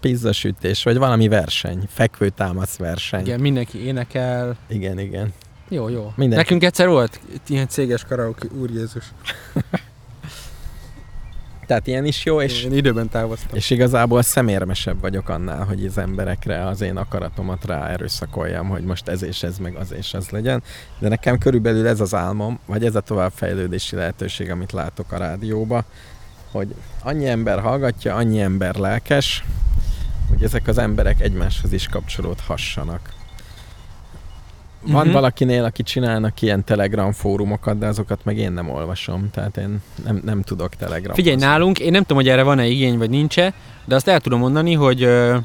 pizzasütés, 0.00 0.82
vagy 0.82 0.98
valami 0.98 1.28
verseny, 1.28 1.88
fekvőtámasz 1.88 2.76
verseny. 2.76 3.20
Igen, 3.20 3.40
mindenki 3.40 3.84
énekel. 3.84 4.56
igen. 4.68 4.98
igen. 4.98 5.32
Jó, 5.68 5.88
jó. 5.88 6.12
Mindenki. 6.16 6.44
Nekünk 6.44 6.64
egyszer 6.64 6.88
volt 6.88 7.20
ilyen 7.48 7.68
céges 7.68 8.04
karaoke, 8.04 8.46
úr 8.60 8.70
Jézus. 8.70 9.04
Tehát 11.66 11.86
ilyen 11.86 12.04
is 12.04 12.24
jó, 12.24 12.40
és 12.40 12.64
Én 12.64 12.72
időben 12.72 13.08
távoztam. 13.08 13.56
És 13.56 13.70
igazából 13.70 14.22
szemérmesebb 14.22 15.00
vagyok 15.00 15.28
annál, 15.28 15.64
hogy 15.64 15.86
az 15.86 15.98
emberekre 15.98 16.66
az 16.66 16.80
én 16.80 16.96
akaratomat 16.96 17.64
ráerőszakoljam, 17.64 18.68
hogy 18.68 18.82
most 18.82 19.08
ez 19.08 19.22
és 19.22 19.42
ez, 19.42 19.58
meg 19.58 19.74
az 19.74 19.92
és 19.92 20.14
az 20.14 20.28
legyen. 20.28 20.62
De 20.98 21.08
nekem 21.08 21.38
körülbelül 21.38 21.86
ez 21.86 22.00
az 22.00 22.14
álmom, 22.14 22.58
vagy 22.66 22.84
ez 22.84 22.94
a 22.94 23.00
továbbfejlődési 23.00 23.96
lehetőség, 23.96 24.50
amit 24.50 24.72
látok 24.72 25.12
a 25.12 25.16
rádióba, 25.16 25.84
hogy 26.50 26.74
annyi 27.02 27.26
ember 27.26 27.60
hallgatja, 27.60 28.14
annyi 28.14 28.40
ember 28.40 28.74
lelkes, 28.74 29.44
hogy 30.28 30.42
ezek 30.42 30.68
az 30.68 30.78
emberek 30.78 31.20
egymáshoz 31.20 31.72
is 31.72 31.86
kapcsolódhassanak. 31.86 33.12
Van 34.86 34.94
uh-huh. 34.94 35.12
valakinél, 35.12 35.64
aki 35.64 35.82
csinálnak 35.82 36.42
ilyen 36.42 36.64
telegram 36.64 37.12
fórumokat, 37.12 37.78
de 37.78 37.86
azokat 37.86 38.24
meg 38.24 38.38
én 38.38 38.52
nem 38.52 38.70
olvasom, 38.70 39.30
tehát 39.30 39.56
én 39.56 39.82
nem, 40.04 40.20
nem 40.24 40.42
tudok 40.42 40.74
telegram. 40.74 41.14
Figyelj, 41.14 41.36
nálunk, 41.36 41.78
én 41.78 41.90
nem 41.90 42.02
tudom, 42.02 42.16
hogy 42.16 42.28
erre 42.28 42.42
van-e 42.42 42.66
igény, 42.66 42.98
vagy 42.98 43.10
nincs-e, 43.10 43.54
de 43.84 43.94
azt 43.94 44.08
el 44.08 44.20
tudom 44.20 44.38
mondani, 44.38 44.72
hogy 44.72 45.02
ö, 45.02 45.36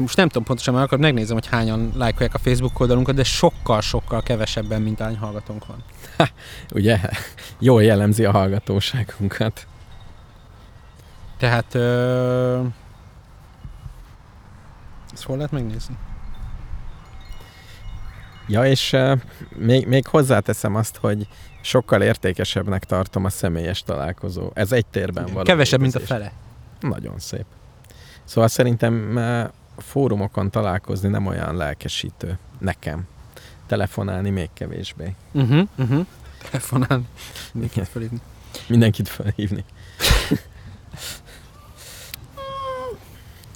most 0.00 0.16
nem 0.16 0.26
tudom 0.28 0.42
pontosan, 0.42 0.74
mert 0.74 0.86
akkor 0.86 0.98
megnézem, 0.98 1.34
hogy 1.34 1.46
hányan 1.46 1.92
lájkolják 1.94 2.34
a 2.34 2.38
Facebook 2.38 2.80
oldalunkat, 2.80 3.14
de 3.14 3.24
sokkal-sokkal 3.24 4.22
kevesebben, 4.22 4.82
mint 4.82 4.98
hány 4.98 5.16
hallgatónk 5.16 5.66
van. 5.66 5.82
Ugye? 6.74 7.00
Jól 7.58 7.82
jellemzi 7.82 8.24
a 8.24 8.30
hallgatóságunkat. 8.30 9.66
Tehát 11.38 11.74
ö, 11.74 12.60
ezt 15.12 15.22
hol 15.22 15.36
lehet 15.36 15.52
megnézni? 15.52 15.96
Ja, 18.46 18.66
és 18.66 18.92
uh, 18.92 19.20
még, 19.56 19.86
még 19.86 20.06
hozzáteszem 20.06 20.74
azt, 20.74 20.96
hogy 20.96 21.28
sokkal 21.60 22.02
értékesebbnek 22.02 22.84
tartom 22.84 23.24
a 23.24 23.30
személyes 23.30 23.82
találkozó. 23.82 24.50
Ez 24.54 24.72
egy 24.72 24.86
térben 24.86 25.26
való. 25.32 25.42
Kevesebb, 25.42 25.80
mint 25.80 25.94
a 25.94 26.00
fele. 26.00 26.32
Nagyon 26.80 27.18
szép. 27.18 27.44
Szóval 28.24 28.48
szerintem 28.48 29.12
uh, 29.14 29.50
fórumokon 29.82 30.50
találkozni 30.50 31.08
nem 31.08 31.26
olyan 31.26 31.56
lelkesítő. 31.56 32.38
Nekem. 32.58 33.06
Telefonálni 33.66 34.30
még 34.30 34.48
kevésbé. 34.52 35.14
Uh-huh, 35.32 35.68
uh-huh. 35.78 36.06
Telefonálni. 36.50 37.04
Mindenkit 37.52 37.88
felhívni. 37.88 38.20
Mindenkit 38.66 39.08
felhívni. 39.08 39.64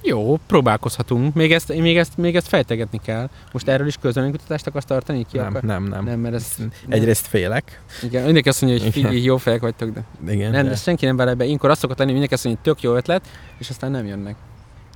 Jó, 0.03 0.39
próbálkozhatunk. 0.47 1.33
Még 1.33 1.51
ezt, 1.53 1.77
még, 1.77 1.97
ezt, 1.97 2.17
még 2.17 2.35
ezt 2.35 2.47
fejtegetni 2.47 2.99
kell. 3.03 3.29
Most 3.51 3.67
erről 3.67 3.87
is 3.87 3.97
közönönkutatást 4.01 4.67
akarsz 4.67 4.85
tartani? 4.85 5.25
Ki 5.31 5.37
Nem, 5.37 5.45
akar? 5.47 5.61
nem, 5.63 5.83
nem. 5.83 6.03
Nem, 6.03 6.19
mert 6.19 6.35
ez... 6.35 6.55
Egyrészt 6.87 7.27
félek. 7.27 7.81
Igen, 8.03 8.23
mindenki 8.23 8.49
azt 8.49 8.61
mondja, 8.61 8.81
hogy 8.83 8.91
figyelj, 8.91 9.21
jó 9.21 9.37
fejek 9.37 9.61
vagytok, 9.61 9.89
de 9.91 10.03
Igen, 10.31 10.51
nem, 10.51 10.65
de- 10.67 10.75
senki 10.75 11.05
nem 11.05 11.15
vele 11.15 11.33
be. 11.33 11.45
Inkor 11.45 11.69
azt 11.69 11.79
szokott 11.79 11.97
lenni, 11.97 12.11
hogy 12.11 12.19
mindenki 12.19 12.33
azt 12.33 12.43
mondja, 12.45 12.61
hogy 12.63 12.73
tök 12.73 12.83
jó 12.83 12.95
ötlet, 12.97 13.27
és 13.57 13.69
aztán 13.69 13.91
nem 13.91 14.05
jönnek. 14.05 14.35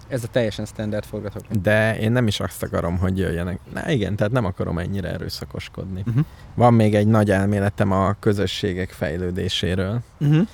Ez 0.07 0.23
a 0.23 0.27
teljesen 0.27 0.65
standard 0.65 1.03
forgatókönyv. 1.05 1.61
De 1.61 1.99
én 1.99 2.11
nem 2.11 2.27
is 2.27 2.39
azt 2.39 2.63
akarom, 2.63 2.97
hogy 2.97 3.17
jöjjenek. 3.17 3.59
Na 3.73 3.89
igen, 3.91 4.15
tehát 4.15 4.33
nem 4.33 4.45
akarom 4.45 4.77
ennyire 4.77 5.09
erőszakoskodni. 5.09 6.03
Uh-huh. 6.07 6.23
Van 6.55 6.73
még 6.73 6.95
egy 6.95 7.07
nagy 7.07 7.31
elméletem 7.31 7.91
a 7.91 8.15
közösségek 8.19 8.89
fejlődéséről, 8.89 9.99
Uh-huh. 10.19 10.47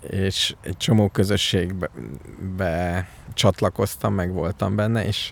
És 0.00 0.54
egy 0.60 0.76
csomó 0.76 1.08
közösségbe 1.08 1.90
be 2.56 3.08
csatlakoztam, 3.34 4.14
meg 4.14 4.32
voltam 4.32 4.76
benne, 4.76 5.06
és 5.06 5.30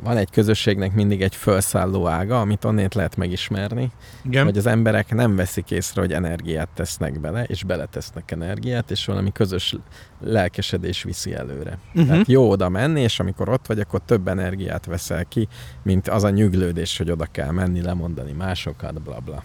van 0.00 0.16
egy 0.16 0.30
közösségnek 0.30 0.94
mindig 0.94 1.22
egy 1.22 1.34
felszálló 1.34 2.06
ága, 2.06 2.40
amit 2.40 2.64
onnét 2.64 2.94
lehet 2.94 3.16
megismerni, 3.16 3.90
Igen. 4.24 4.44
hogy 4.44 4.58
az 4.58 4.66
emberek 4.66 5.14
nem 5.14 5.36
veszik 5.36 5.70
észre, 5.70 6.00
hogy 6.00 6.12
energiát 6.12 6.68
tesznek 6.74 7.20
bele, 7.20 7.44
és 7.44 7.64
beletesznek 7.64 8.30
energiát, 8.30 8.90
és 8.90 9.06
valami 9.06 9.32
közös 9.32 9.76
lelkesedés 10.20 11.02
viszi 11.02 11.34
előre. 11.34 11.78
Uh-huh. 11.88 12.06
Tehát 12.06 12.28
jó 12.28 12.50
oda 12.50 12.68
menni, 12.68 13.00
és 13.00 13.20
amikor 13.20 13.48
ott 13.48 13.66
vagy, 13.66 13.80
akkor 13.80 14.00
több 14.04 14.28
energiát 14.28 14.86
veszel 14.86 15.24
ki, 15.24 15.48
mint 15.82 16.08
az 16.08 16.24
a 16.24 16.30
nyüglődés, 16.30 16.98
hogy 16.98 17.10
oda 17.10 17.26
kell 17.30 17.50
menni, 17.50 17.82
lemondani 17.82 18.32
másokat, 18.32 19.02
bla 19.02 19.18
bla. 19.24 19.42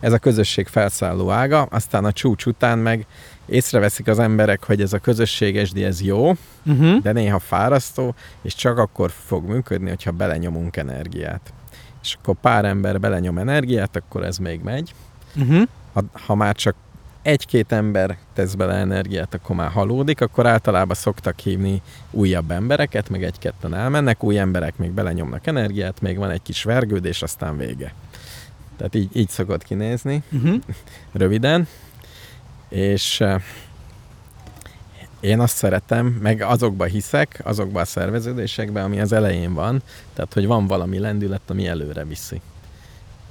Ez 0.00 0.12
a 0.12 0.18
közösség 0.18 0.66
felszálló 0.66 1.30
ága, 1.30 1.62
aztán 1.62 2.04
a 2.04 2.12
csúcs 2.12 2.46
után 2.46 2.78
meg 2.78 3.06
észreveszik 3.46 4.06
az 4.06 4.18
emberek, 4.18 4.64
hogy 4.64 4.80
ez 4.80 4.92
a 4.92 4.98
közösséges, 4.98 5.72
de 5.72 5.86
ez 5.86 6.02
jó, 6.02 6.32
Uh-huh. 6.66 7.02
de 7.02 7.12
néha 7.12 7.38
fárasztó, 7.38 8.14
és 8.42 8.54
csak 8.54 8.78
akkor 8.78 9.10
fog 9.26 9.48
működni, 9.48 9.88
hogyha 9.88 10.10
belenyomunk 10.10 10.76
energiát. 10.76 11.52
És 12.02 12.16
akkor 12.20 12.34
pár 12.40 12.64
ember 12.64 13.00
belenyom 13.00 13.38
energiát, 13.38 13.96
akkor 13.96 14.24
ez 14.24 14.36
még 14.38 14.60
megy. 14.60 14.94
Uh-huh. 15.36 15.62
Ha, 15.92 16.02
ha 16.26 16.34
már 16.34 16.54
csak 16.54 16.74
egy-két 17.22 17.72
ember 17.72 18.16
tesz 18.34 18.54
bele 18.54 18.74
energiát, 18.74 19.34
akkor 19.34 19.56
már 19.56 19.70
halódik, 19.70 20.20
akkor 20.20 20.46
általában 20.46 20.96
szoktak 20.96 21.38
hívni 21.38 21.82
újabb 22.10 22.50
embereket, 22.50 23.08
meg 23.08 23.24
egy-ketten 23.24 23.74
elmennek, 23.74 24.24
új 24.24 24.38
emberek 24.38 24.76
még 24.76 24.90
belenyomnak 24.90 25.46
energiát, 25.46 26.00
még 26.00 26.16
van 26.18 26.30
egy 26.30 26.42
kis 26.42 26.62
vergődés, 26.62 27.22
aztán 27.22 27.56
vége. 27.56 27.94
Tehát 28.78 28.94
így, 28.94 29.16
így 29.16 29.28
szokott 29.28 29.64
kinézni, 29.64 30.22
Uh-huh. 30.32 30.60
röviden. 31.12 31.68
És 32.68 33.24
én 35.20 35.40
azt 35.40 35.56
szeretem, 35.56 36.06
meg 36.06 36.42
azokba 36.42 36.84
hiszek, 36.84 37.40
azokba 37.44 37.80
a 37.80 37.84
szerveződésekben, 37.84 38.84
ami 38.84 39.00
az 39.00 39.12
elején 39.12 39.54
van, 39.54 39.82
tehát 40.14 40.34
hogy 40.34 40.46
van 40.46 40.66
valami 40.66 40.98
lendület, 40.98 41.50
ami 41.50 41.66
előre 41.66 42.04
viszi. 42.04 42.40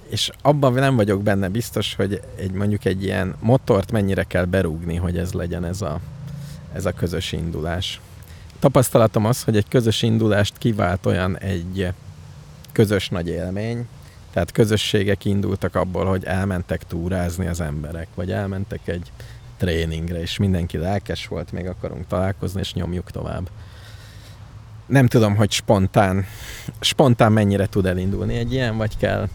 És 0.10 0.32
abban 0.42 0.74
nem 0.74 0.96
vagyok 0.96 1.24
benne 1.24 1.50
biztos, 1.50 1.96
hogy 1.96 2.22
egy 2.36 2.52
mondjuk 2.52 2.86
egy 2.86 3.04
ilyen 3.04 3.36
motort 3.40 3.92
mennyire 3.92 4.24
kell 4.24 4.46
berúgni, 4.46 4.96
hogy 4.96 5.18
ez 5.18 5.34
legyen 5.34 5.66
ez 5.66 5.82
a, 5.82 6.00
ez 6.74 6.86
a 6.86 6.92
közös 6.92 7.32
indulás. 7.32 8.02
Tapasztalatom 8.60 9.26
az, 9.26 9.44
hogy 9.44 9.58
egy 9.58 9.68
közös 9.68 10.02
indulást 10.02 10.58
kivált 10.58 11.06
olyan 11.06 11.38
egy 11.38 11.88
közös 12.72 13.10
nagy 13.10 13.28
élmény, 13.28 13.88
tehát 14.38 14.52
közösségek 14.52 15.26
indultak 15.26 15.76
abból, 15.76 16.06
hogy 16.06 16.24
elmentek 16.24 16.88
túrázni 16.88 17.48
az 17.48 17.62
emberek, 17.62 18.08
vagy 18.16 18.32
elmentek 18.32 18.80
egy 18.86 19.12
tréningre, 19.58 20.22
és 20.22 20.38
mindenki 20.38 20.78
lelkes 20.78 21.28
volt, 21.28 21.52
még 21.52 21.68
akarunk 21.68 22.08
találkozni, 22.08 22.60
és 22.60 22.74
nyomjuk 22.74 23.12
tovább. 23.12 23.50
Nem 24.86 25.08
tudom, 25.08 25.36
hogy 25.36 25.52
spontán, 25.52 26.26
spontán 26.80 27.32
mennyire 27.32 27.68
tud 27.68 27.86
elindulni 27.86 28.36
egy 28.36 28.54
ilyen, 28.54 28.78
vagy 28.78 28.98
kell... 28.98 29.28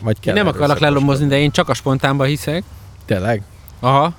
Vagy 0.00 0.16
Én 0.16 0.20
kell 0.20 0.34
nem 0.34 0.46
akarlak 0.46 0.68
erőszakoskodni. 0.68 0.94
lelomozni, 0.94 1.26
de 1.26 1.38
én 1.38 1.50
csak 1.50 1.68
a 1.68 1.74
spontánba 1.74 2.24
hiszek. 2.24 2.62
Tényleg? 3.04 3.42
Aha. 3.80 4.14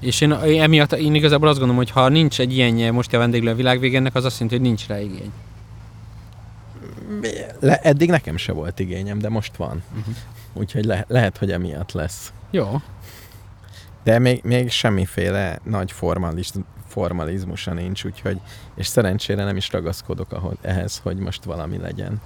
És 0.00 0.20
én, 0.20 0.30
én 0.30 0.62
emiatt 0.62 0.92
én 0.92 1.14
igazából 1.14 1.48
azt 1.48 1.58
gondolom, 1.58 1.82
hogy 1.82 1.90
ha 1.90 2.08
nincs 2.08 2.40
egy 2.40 2.52
ilyenje 2.52 2.90
most 2.92 3.14
a 3.14 3.18
vendéglő 3.18 3.50
a 3.50 3.54
világ 3.54 3.80
végének, 3.80 4.14
az 4.14 4.24
azt 4.24 4.40
jelenti, 4.40 4.58
hogy 4.58 4.66
nincs 4.66 4.86
rá 4.86 5.00
igény. 5.00 5.32
Le, 7.60 7.76
eddig 7.76 8.10
nekem 8.10 8.36
se 8.36 8.52
volt 8.52 8.78
igényem, 8.78 9.18
de 9.18 9.28
most 9.28 9.56
van. 9.56 9.82
Uh-huh. 9.98 10.14
Úgyhogy 10.52 10.84
le, 10.84 11.04
lehet, 11.08 11.38
hogy 11.38 11.50
emiatt 11.50 11.92
lesz. 11.92 12.32
Jó. 12.50 12.80
De 14.02 14.18
még, 14.18 14.40
még 14.44 14.70
semmiféle 14.70 15.58
nagy 15.62 15.92
formaliz, 15.92 16.52
formalizmusa 16.86 17.72
nincs, 17.72 18.04
úgyhogy, 18.04 18.40
és 18.74 18.86
szerencsére 18.86 19.44
nem 19.44 19.56
is 19.56 19.72
ragaszkodok 19.72 20.32
ahhoz, 20.32 20.56
ehhez, 20.60 21.00
hogy 21.02 21.16
most 21.16 21.44
valami 21.44 21.78
legyen. 21.78 22.20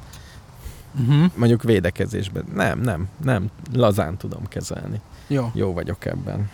Uh-huh. 1.00 1.30
Mondjuk 1.34 1.62
védekezésben. 1.62 2.44
Nem, 2.54 2.80
nem, 2.80 3.08
nem. 3.24 3.50
Lazán 3.72 4.16
tudom 4.16 4.48
kezelni. 4.48 5.00
Jó. 5.26 5.50
Jó 5.54 5.72
vagyok 5.72 6.04
ebben. 6.04 6.50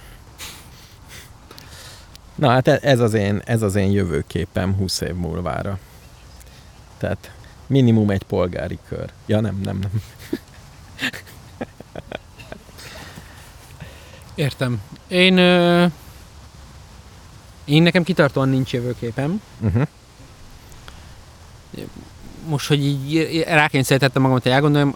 Na 2.35 2.49
hát 2.49 2.69
e- 2.69 2.79
ez 2.83 3.01
az 3.01 3.15
én, 3.15 3.43
ez 3.45 3.63
az 3.63 3.75
én 3.75 3.91
jövőképem 3.91 4.75
20 4.75 5.01
év 5.01 5.15
múlvára. 5.15 5.79
Tehát 6.99 7.33
minimum 7.69 8.11
egy 8.11 8.23
polgári 8.23 8.79
kör. 8.89 9.11
Ja 9.27 9.41
nem, 9.41 9.61
nem, 9.65 9.79
nem. 9.79 9.91
Értem. 14.35 14.83
Én, 15.09 15.39
ö, 15.39 15.87
én 17.65 17.83
nekem 17.83 18.03
kitartóan 18.03 18.49
nincs 18.49 18.73
jövőképem. 18.73 19.43
Uh-huh. 19.61 19.87
Most, 22.47 22.69
hogy 22.69 22.85
így 22.85 23.45
rákényszerítettem 23.49 24.23
magamat, 24.23 24.43
hogy 24.43 24.53
elgondoljam, 24.53 24.95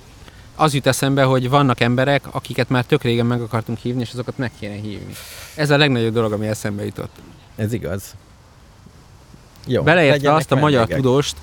az 0.56 0.74
jut 0.74 0.86
eszembe, 0.86 1.22
hogy 1.22 1.48
vannak 1.48 1.80
emberek, 1.80 2.34
akiket 2.34 2.68
már 2.68 2.84
tök 2.84 3.02
régen 3.02 3.26
meg 3.26 3.40
akartunk 3.40 3.78
hívni, 3.78 4.00
és 4.00 4.10
azokat 4.12 4.38
meg 4.38 4.50
kéne 4.58 4.74
hívni. 4.74 5.12
Ez 5.54 5.70
a 5.70 5.76
legnagyobb 5.76 6.12
dolog, 6.12 6.32
ami 6.32 6.46
eszembe 6.46 6.84
jutott. 6.84 7.16
Ez 7.56 7.72
igaz. 7.72 8.14
Jó, 9.66 9.82
Beleértve 9.82 10.34
azt 10.34 10.52
a 10.52 10.54
magyar 10.54 10.78
vendégek. 10.78 11.02
tudóst, 11.02 11.36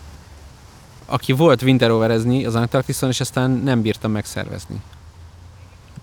aki 1.09 1.31
volt 1.31 1.61
winteroverezni 1.61 2.45
az 2.45 2.55
Antarktiszon, 2.55 3.09
és 3.09 3.19
aztán 3.19 3.51
nem 3.51 3.81
bírtam 3.81 4.11
megszervezni. 4.11 4.81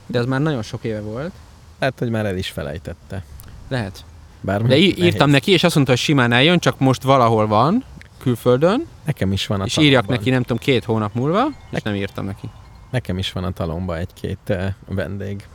De 0.07 0.19
ez 0.19 0.25
már 0.27 0.41
nagyon 0.41 0.63
sok 0.63 0.85
éve 0.85 1.01
volt. 1.01 1.33
Lehet, 1.79 1.99
hogy 1.99 2.11
már 2.11 2.27
el 2.27 2.37
is 2.37 2.49
felejtette. 2.51 3.25
Lehet. 3.69 4.05
Bár 4.41 4.63
De 4.63 4.77
í- 4.77 4.99
írtam 4.99 5.31
neki, 5.31 5.51
és 5.53 5.65
azt 5.65 5.75
mondta, 5.75 5.93
hogy 5.93 6.01
simán 6.03 6.33
eljön, 6.33 6.59
csak 6.59 6.79
most 6.79 7.03
valahol 7.03 7.47
van, 7.47 7.85
külföldön, 8.19 8.87
Nekem 9.05 9.33
is 9.33 9.47
van 9.47 9.61
a 9.61 9.65
és 9.65 9.75
talomban. 9.75 9.95
írjak 9.99 10.11
neki, 10.17 10.31
nem 10.31 10.43
tudom, 10.43 10.59
két 10.59 10.85
hónap 10.85 11.15
múlva, 11.15 11.47
és 11.71 11.83
nem 11.83 11.95
írtam 11.95 12.25
neki. 12.25 12.51
Nekem 12.91 13.19
is 13.19 13.33
van 13.33 13.45
a 13.45 13.51
talomba 13.51 13.97
egy-két 13.99 14.39
uh, 14.49 14.65
vendég. 14.89 15.47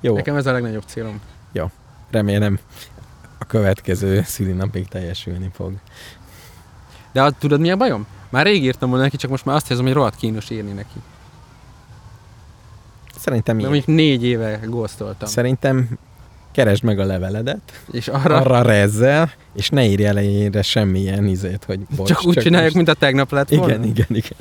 Jó, 0.00 0.14
Nekem 0.14 0.36
ez 0.36 0.46
a 0.46 0.52
legnagyobb 0.52 0.82
célom. 0.86 1.20
remélem 2.10 2.58
a 3.38 3.44
következő 3.44 4.22
szülinapig 4.24 4.88
teljesülni 4.88 5.50
fog. 5.54 5.72
De 7.12 7.22
az, 7.22 7.32
tudod 7.38 7.60
mi 7.60 7.70
a 7.70 7.76
bajom? 7.76 8.06
Már 8.34 8.46
rég 8.46 8.64
írtam 8.64 8.88
volna 8.88 9.04
neki, 9.04 9.16
csak 9.16 9.30
most 9.30 9.44
már 9.44 9.56
azt 9.56 9.70
érzem, 9.70 9.84
hogy 9.84 9.94
rohadt 9.94 10.16
kínos 10.16 10.50
írni 10.50 10.72
neki. 10.72 10.98
Szerintem, 13.18 13.58
így. 13.58 13.64
mondjuk 13.64 13.86
négy 13.86 14.24
éve 14.24 14.60
góztoltam. 14.66 15.28
Szerintem 15.28 15.88
keresd 16.52 16.82
meg 16.82 16.98
a 16.98 17.04
leveledet, 17.04 17.82
És 17.90 18.08
arra, 18.08 18.36
arra 18.36 18.62
rezzel, 18.62 19.32
és 19.54 19.68
ne 19.68 19.84
írj 19.86 20.04
elejére 20.04 20.62
semmilyen 20.62 21.26
izét, 21.26 21.64
hogy 21.64 21.80
bocs, 21.96 22.08
csak 22.08 22.26
úgy 22.26 22.36
csináljuk, 22.38 22.74
most... 22.74 22.86
mint 22.86 22.88
a 22.88 22.94
tegnap 22.94 23.30
lett 23.32 23.48
volna. 23.48 23.72
Igen, 23.72 23.84
igen, 23.84 24.06
igen. 24.08 24.38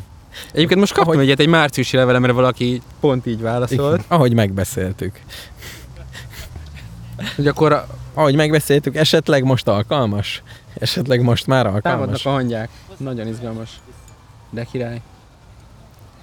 Egyébként 0.51 0.79
most 0.79 0.93
kaptam 0.93 1.13
Ahogy- 1.13 1.25
egyet, 1.25 1.39
egy 1.39 1.47
márciusi 1.47 1.97
levelemre 1.97 2.31
valaki 2.31 2.81
pont 2.99 3.25
így 3.25 3.41
válaszolt, 3.41 3.93
igen. 3.93 4.05
Ahogy 4.07 4.33
megbeszéltük. 4.33 5.19
hogy 7.35 7.47
akkor 7.47 7.71
a, 7.71 7.87
Ahogy 8.13 8.35
megbeszéltük, 8.35 8.95
esetleg 8.95 9.43
most 9.43 9.67
alkalmas? 9.67 10.43
Esetleg 10.73 11.21
most 11.21 11.47
már 11.47 11.61
támadnak 11.63 11.85
alkalmas? 11.85 12.25
a 12.25 12.29
hangyák. 12.29 12.69
Nagyon 13.03 13.27
izgalmas. 13.27 13.79
De 14.49 14.63
király. 14.63 15.01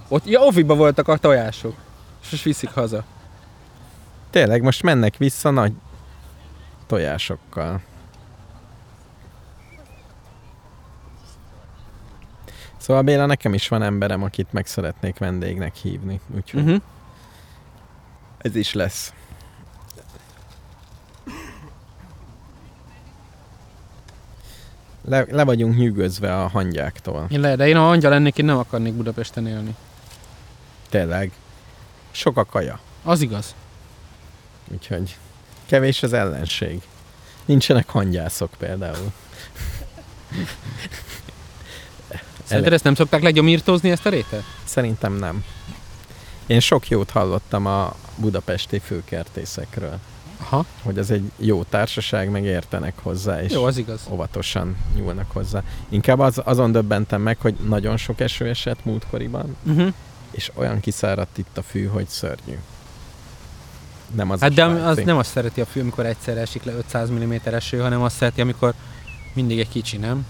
Ott, 0.08 0.26
ja, 0.26 0.40
oviba 0.40 0.74
voltak 0.74 1.08
a 1.08 1.16
tojások. 1.16 1.74
És 2.22 2.30
most 2.30 2.42
viszik 2.42 2.70
haza. 2.70 3.04
Tényleg, 4.30 4.62
most 4.62 4.82
mennek 4.82 5.16
vissza 5.16 5.50
nagy 5.50 5.72
tojásokkal. 6.86 7.80
Szóval 12.76 13.02
Béla, 13.02 13.26
nekem 13.26 13.54
is 13.54 13.68
van 13.68 13.82
emberem, 13.82 14.22
akit 14.22 14.52
meg 14.52 14.66
szeretnék 14.66 15.18
vendégnek 15.18 15.74
hívni. 15.74 16.20
Úgyhogy 16.34 16.60
uh-huh. 16.60 16.82
Ez 18.38 18.54
is 18.54 18.72
lesz. 18.72 19.12
Le, 25.04 25.24
le 25.30 25.44
vagyunk 25.44 25.76
nyűgözve 25.76 26.36
a 26.36 26.48
hangyáktól. 26.48 27.26
Én 27.30 27.40
le, 27.40 27.56
de 27.56 27.68
én 27.68 27.76
ha 27.76 27.90
angyal 27.90 28.10
lennék, 28.10 28.38
én 28.38 28.44
nem 28.44 28.58
akarnék 28.58 28.92
Budapesten 28.92 29.46
élni. 29.46 29.76
Tényleg. 30.88 31.32
Sok 32.10 32.36
a 32.36 32.44
kaja. 32.44 32.80
Az 33.02 33.20
igaz. 33.20 33.54
Úgyhogy 34.72 35.16
kevés 35.66 36.02
az 36.02 36.12
ellenség. 36.12 36.80
Nincsenek 37.44 37.88
hangyászok 37.88 38.50
például. 38.58 39.12
Szerinted 42.44 42.72
ezt 42.72 42.84
nem 42.84 42.94
szokták 42.94 43.22
legyomírtózni 43.22 43.90
ezt 43.90 44.06
a 44.06 44.10
rétet? 44.10 44.42
Szerintem 44.64 45.12
nem. 45.12 45.44
Én 46.46 46.60
sok 46.60 46.88
jót 46.88 47.10
hallottam 47.10 47.66
a 47.66 47.96
budapesti 48.16 48.78
főkertészekről, 48.78 49.98
Aha. 50.40 50.64
hogy 50.82 50.98
az 50.98 51.10
egy 51.10 51.30
jó 51.36 51.62
társaság, 51.62 52.30
meg 52.30 52.44
értenek 52.44 52.94
hozzá, 53.02 53.42
és 53.42 53.52
Jó, 53.52 53.64
az 53.64 53.76
igaz. 53.76 54.00
óvatosan 54.10 54.76
nyúlnak 54.96 55.30
hozzá. 55.32 55.62
Inkább 55.88 56.18
az, 56.18 56.40
azon 56.44 56.72
döbbentem 56.72 57.20
meg, 57.22 57.40
hogy 57.40 57.54
nagyon 57.68 57.96
sok 57.96 58.20
eső 58.20 58.48
esett 58.48 58.84
múltkoriban, 58.84 59.56
Uh-huh. 59.66 59.92
és 60.30 60.50
olyan 60.54 60.80
kiszáradt 60.80 61.38
itt 61.38 61.58
a 61.58 61.62
fű, 61.62 61.86
hogy 61.86 62.08
szörnyű. 62.08 62.58
Nem 64.14 64.30
az 64.30 64.40
Hát 64.40 64.52
de 64.52 64.64
az 64.64 65.00
nem 65.04 65.16
azt 65.16 65.30
szereti 65.30 65.60
a 65.60 65.66
fű, 65.66 65.80
amikor 65.80 66.06
egyszer 66.06 66.36
esik 66.38 66.62
le 66.64 66.72
500 66.72 67.10
mm 67.10 67.34
eső, 67.44 67.78
hanem 67.78 68.02
azt 68.02 68.16
szereti, 68.16 68.40
amikor 68.40 68.74
mindig 69.34 69.58
egy 69.58 69.68
kicsi, 69.68 69.96
nem? 69.96 70.26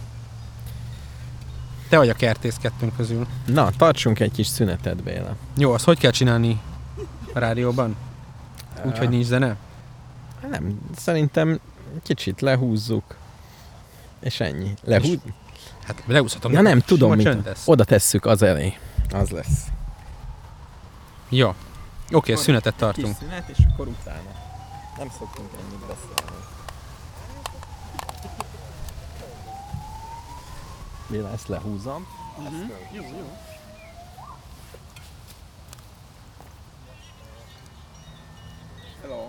Te 1.89 1.97
vagy 1.97 2.09
a 2.09 2.15
kertész 2.15 2.57
kettőnk 2.61 2.97
közül. 2.97 3.27
Na, 3.47 3.71
tartsunk 3.77 4.21
egy 4.21 4.33
kis 4.33 4.47
szünetet, 4.47 5.03
Béla. 5.03 5.37
Jó, 5.57 5.73
azt 5.73 5.85
hogy 5.85 5.99
kell 5.99 6.11
csinálni 6.11 6.61
a 7.33 7.39
rádióban? 7.39 7.97
Úgy, 8.85 8.99
hogy 8.99 9.09
nincs 9.09 9.25
zene? 9.25 9.57
Nem, 10.49 10.80
szerintem 10.97 11.61
kicsit 12.03 12.41
lehúzzuk, 12.41 13.16
és 14.20 14.41
ennyi. 14.41 14.74
Lehúz... 14.82 15.18
Hát 15.86 16.03
leúszhatom. 16.07 16.53
Ja 16.53 16.61
nem, 16.61 16.80
tudom, 16.80 17.14
mit. 17.14 17.36
Oda 17.64 17.84
tesszük 17.84 18.26
az 18.26 18.43
elé. 18.43 18.78
Az 19.11 19.30
lesz. 19.30 19.66
Jó. 21.28 21.55
Oké, 22.12 22.34
szünetet 22.34 22.74
tartunk. 22.74 23.07
Kis 23.07 23.16
szünet, 23.16 23.49
és 23.49 23.59
akkor 23.72 23.86
utána. 23.88 24.30
Nem 24.99 25.09
szoktunk 25.18 25.49
ennyit 25.53 25.86
beszélni. 25.86 26.45
Béla, 31.09 31.32
ezt 31.32 31.49
lehúzom. 31.49 32.07
Jó, 32.93 33.03
jó. 33.03 33.36
Hello. 39.03 39.28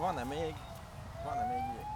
van-e 0.00 0.24
még? 0.24 0.54
Van-e 1.24 1.46
még 1.46 1.74
jég? 1.74 1.86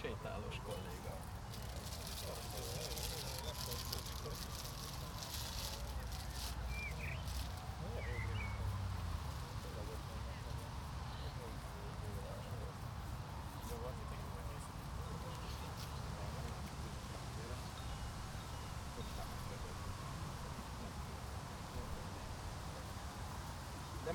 sétálós 0.00 0.60
kolléga. 0.64 1.20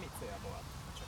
De 0.06 0.12
mit 0.12 0.30
célból? 0.30 0.60
Csak 0.98 1.08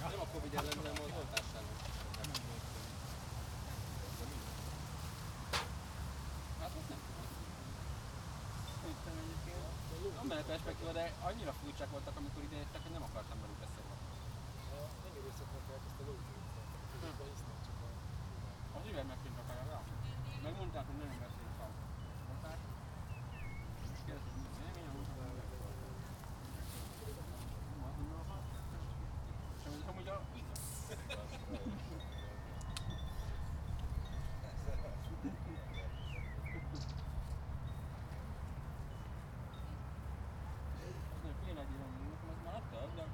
Nem 0.00 0.20
a 0.20 0.26
Covid 0.32 0.54
ellen, 0.54 0.76
hanem 0.76 0.92
az 0.92 1.12
oltás 1.16 1.44
ellen. 1.54 1.76
Hát 6.60 6.70
azt 6.78 6.88
nem 6.88 7.00
tudom. 7.06 7.26
Szerintem 8.80 9.14
egyébként 9.22 10.16
nem 10.16 10.26
mehet 10.26 10.39
perspektíva, 10.50 10.92
de 10.92 11.04
annyira 11.28 11.52
furcsák 11.52 11.90
voltak, 11.90 12.16
amikor 12.16 12.42
ide 12.42 12.56
jöttek, 12.56 12.82
hogy 12.82 12.92
nem 12.92 13.02
akartam 13.08 13.38
velük 13.40 13.58
beszélni. 13.64 13.88
Az 18.76 18.84
üveg 18.90 19.06
megint 19.06 19.38
a 19.42 19.44
kajára. 19.48 19.78
Megmondták, 20.42 20.84
hogy 20.86 20.98
nem 20.98 21.08
beszélünk 21.26 21.60
a 21.64 21.68
mondták. 22.28 22.58
És 23.94 24.00
kérdezték, 24.06 24.34
mi 24.36 24.44
a 24.46 24.52
véleményem, 24.58 24.92
mondtam, 24.96 25.16
hogy 25.16 25.26
nem 25.26 25.36
beszélünk. 25.40 25.68
Nem 27.70 27.82
azt 27.88 27.96
mondom, 28.00 28.24
ha. 28.30 28.36
És 29.58 29.64
mondtam, 29.70 29.94
hogy 30.00 30.08
a 30.14 30.16
igaz. 30.40 30.62
Az 41.14 41.20
nem 41.24 41.36
kéne 41.44 41.60
egy 41.60 41.72
ilyen, 41.74 41.90
nekem 42.10 42.28
az 42.34 42.40
már 42.44 42.54
adta, 42.54 42.78
de 42.96 43.04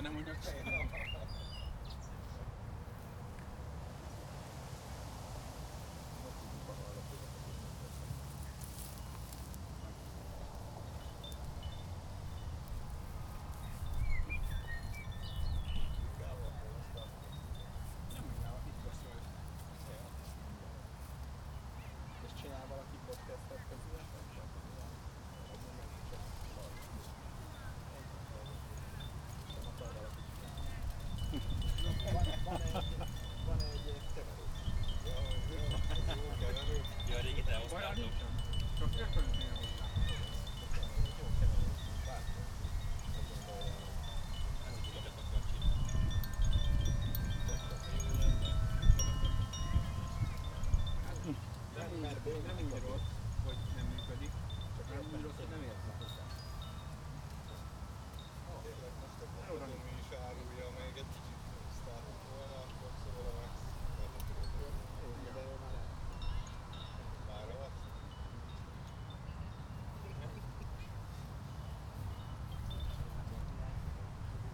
Ja 0.00 0.06
nem 0.06 0.14
mondjak 0.14 0.36
Nem 0.44 0.64
mondjál, 18.24 18.62
itt 18.68 18.84
lesz 18.84 19.02
rajta. 19.04 19.28
És 22.26 22.42
csinál 22.42 22.66
valaki 22.68 22.96
podcastet 23.06 23.62
közületek? 23.68 24.20
Van 33.46 33.58
egy 33.60 34.00
keverő. 34.14 34.44
Ja, 37.08 37.59
a 37.72 37.78
régit 37.78 37.78
Olyan 37.78 37.82
elhoztátok. 37.82 38.04
nincsen. 38.04 38.32
Csak 38.78 38.90
értelem 39.00 39.30
kéne 39.30 39.54
hozzá. 39.60 39.86
Ezt 44.68 44.80
tudom, 44.84 45.04
ezt 45.08 45.18
akar 45.22 45.42
csinálni. 45.50 45.88
Nem 51.74 51.88
úgy, 52.24 52.42
nem 52.46 52.56
úgy 52.64 52.82
rossz, 52.88 53.10
hogy 53.44 53.58
nem 53.76 53.86
működik, 53.92 54.32
csak 54.76 54.86
nem 54.88 55.02
úgy 55.14 55.22
rossz, 55.22 55.36
hogy 55.36 55.50
nem 55.50 55.62
értek 55.62 55.96
hozzá. 55.98 56.24
Mi 59.50 59.92
is 60.02 60.10
árulja 60.26 60.66
még 60.78 60.94
egy 61.02 61.10
kicsit 61.14 61.40
sztártott 61.76 62.22
volna, 62.30 62.56
akkor 62.64 62.90
szól 63.02 63.24
a 63.28 63.32
Max. 63.38 63.54
De 65.34 65.40
ő 65.40 65.56
már 65.62 65.72
lehet. 65.76 65.92
Már 67.28 67.46
alatt. 67.54 67.78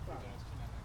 Ugyanezt 0.06 0.44
csinálnak. 0.48 0.84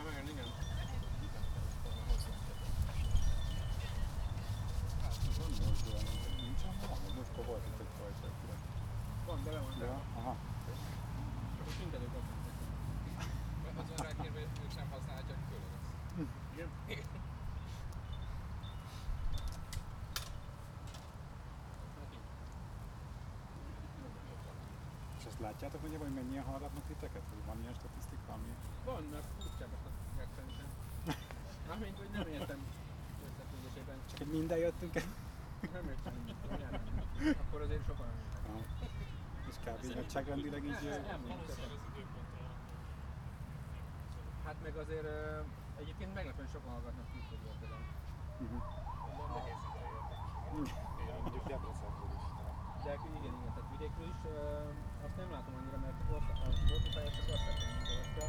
Igen. 0.00 0.48
Nincsen 6.36 6.74
valami? 6.80 7.12
Múltkor 7.14 7.44
volt 7.46 7.66
itt 7.66 7.80
egy 7.80 7.86
fajta. 7.98 8.28
Van, 9.26 9.42
de 9.44 9.50
le 9.52 9.60
van, 9.60 9.78
Ja, 9.78 10.00
aha. 10.16 10.36
csak 11.56 11.66
a 11.66 11.70
szintet 11.70 12.00
ők. 12.00 12.08
Azon 13.78 13.96
rákérve, 13.96 14.40
ők 14.40 14.72
sem 14.76 14.90
használhatják 14.90 15.38
főleg. 15.48 16.28
Igen. 16.52 16.68
És 25.18 25.26
azt 25.26 25.40
látjátok, 25.40 25.80
hogy 25.80 25.96
hogy 26.00 26.14
mennyien 26.14 26.44
hallgatnak 26.44 26.84
titeket? 26.86 27.22
Hogy 27.28 27.44
van 27.46 27.60
ilyen 27.62 27.74
statisztika, 27.74 28.32
ami... 28.32 28.54
Van, 28.84 29.02
mert 29.10 29.26
furcsább 29.38 29.72
ezt 29.72 29.88
tudják 30.08 30.28
szerintem. 30.36 30.68
Mármint, 31.70 31.98
hogy 32.02 32.10
nem 32.18 32.26
értem 32.36 32.60
összefüggésében. 33.26 33.96
Csak 34.08 34.18
hogy 34.18 34.32
minden 34.38 34.58
jöttünk 34.58 34.94
el. 34.96 35.08
Nem 35.76 35.84
értem. 35.92 36.14
Akkor 37.42 37.60
azért 37.66 37.84
sokan 37.88 38.06
nem 38.06 38.18
értem. 38.22 38.90
És 39.50 39.56
kb. 39.64 39.94
nagyságrendileg 39.94 40.64
így... 40.64 40.82
Nem, 41.10 41.20
Hát 44.44 44.56
meg 44.62 44.76
azért 44.76 45.08
egyébként 45.80 46.14
meglepően 46.14 46.48
sokan 46.52 46.70
hallgatnak 46.70 47.06
külföldről 47.12 47.56
például. 47.60 47.86
mhm. 48.42 48.58
Én 51.00 51.14
mondjuk 51.22 51.46
Debrecenből 51.50 52.12
is. 52.18 52.24
De 52.84 52.92
igen, 53.18 53.34
igen, 53.38 53.52
tehát 53.54 53.70
vidékről 53.74 54.08
is 54.14 54.20
azt 55.06 55.16
nem 55.20 55.30
látom 55.34 55.54
annyira, 55.58 55.78
mert 55.84 55.98
ott 56.16 56.28
a 56.30 56.34
csak 56.34 56.40
azt 56.46 56.60
mint 57.72 57.88
olvasta, 57.90 58.24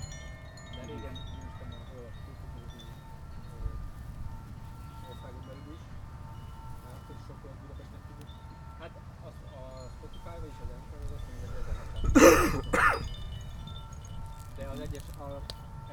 de 0.75 0.81
régen 0.89 1.15
néztem 1.39 1.69
a 1.77 1.81
olvasó 1.95 2.31
országon 5.11 5.43
belül 5.47 5.73
is, 5.77 5.83
már 6.83 6.93
akkor 6.99 7.15
is 7.19 7.23
sok 7.27 7.39
volt 7.43 7.57
Budapesten 7.61 8.01
kívül. 8.07 8.27
Hát 8.79 8.93
azt 9.29 9.43
a 9.59 9.61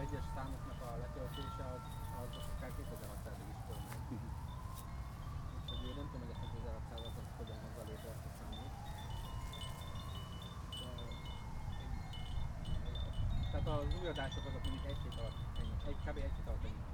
egyes 0.09 0.25
számoknak 0.35 0.81
a 0.89 0.91
letöltése 1.03 1.65
az, 1.75 1.85
az 2.21 2.47
akár 2.57 2.71
2600-ig 2.79 3.49
is 3.55 3.61
fölmegy. 3.67 4.03
Úgyhogy 5.71 5.89
én 5.89 5.97
nem 6.01 6.07
tudom, 6.11 6.27
hogy 6.27 6.35
a 6.35 6.39
2600-at 6.43 7.17
azt 7.21 7.33
hogyan 7.39 7.59
hozza 7.63 7.83
létre 7.89 8.09
ezt 8.15 8.27
a 8.29 8.33
számot. 8.39 8.73
Tehát 13.51 13.67
az 13.67 13.95
új 14.01 14.07
adások 14.09 14.45
azok 14.49 14.63
mindig 14.63 14.85
egy 14.91 15.01
hét 15.05 15.17
alatt, 15.21 15.39
ennyi, 15.61 15.75
egy, 15.91 16.01
kb. 16.05 16.17
egy 16.29 16.35
hét 16.37 16.49
alatt 16.51 16.65
ennyi. 16.65 16.85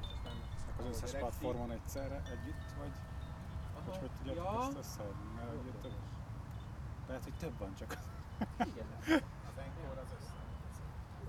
És 0.00 0.08
aztán 0.14 0.36
Az 0.78 0.84
összes 0.90 1.10
platformon 1.10 1.70
egyszerre 1.70 2.22
együtt, 2.34 2.66
vagy, 2.78 2.94
Aha, 3.76 3.90
vagy 3.90 3.98
hogy 3.98 4.10
tudjátok 4.18 4.44
ja. 4.44 4.62
ezt 4.62 4.78
összeadni? 4.78 5.28
Mert 5.36 5.52
ugye 5.62 5.72
több, 5.84 5.98
lehet, 7.08 7.22
hogy 7.22 7.36
több 7.44 7.58
van 7.58 7.74
csak. 7.74 7.90
Igen. 8.70 8.88
Az 9.48 9.56
Encore 9.66 10.00
az 10.00 10.12
össze. 10.18 10.36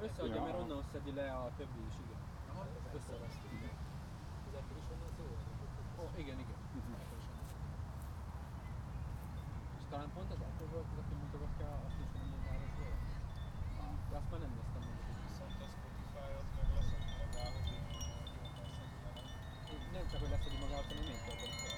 Összeadja, 0.06 0.36
Ja. 0.36 0.44
mert 0.44 0.60
onnan 0.62 0.84
szedi 0.92 1.12
le 1.20 1.28
a 1.44 1.52
többi 1.58 1.82
is, 1.90 1.96
igen. 2.04 2.22
Aha, 2.52 2.64
összevesztük. 2.98 3.52
Az 4.48 4.54
Apple 4.60 4.78
is 4.82 4.88
onnan 4.94 5.12
szól? 5.18 5.36
Ó, 6.02 6.04
igen, 6.24 6.38
igen. 6.44 6.60
És 9.80 9.84
talán 9.90 10.10
pont 10.16 10.30
az 10.36 10.42
Apple 10.50 10.68
volt, 10.74 10.88
az, 10.94 10.98
aki 11.04 11.14
mutogatja 11.24 11.68
azt 11.88 12.00
is, 12.04 12.10
hogy 12.14 12.22
minden 12.24 12.42
város 12.48 12.74
volt. 12.82 13.00
De 14.10 14.16
azt 14.20 14.30
már 14.32 14.40
nem 14.46 14.52
néztem 14.58 14.82
meg. 14.88 14.98
Viszont 15.28 15.58
a 15.66 15.68
Spotify 15.76 16.30
az 16.42 16.48
meg 16.58 16.68
leszedi 16.78 17.14
magához, 17.22 17.66
így 17.78 17.88
nagyon 18.38 18.54
leszedi 18.62 18.98
vele. 19.04 19.22
Nem 19.96 20.06
csak, 20.12 20.20
hogy 20.24 20.32
leszedi 20.36 20.58
magát, 20.66 20.86
hanem 20.90 21.06
én 21.14 21.20
töltöm 21.26 21.54
fel. 21.62 21.76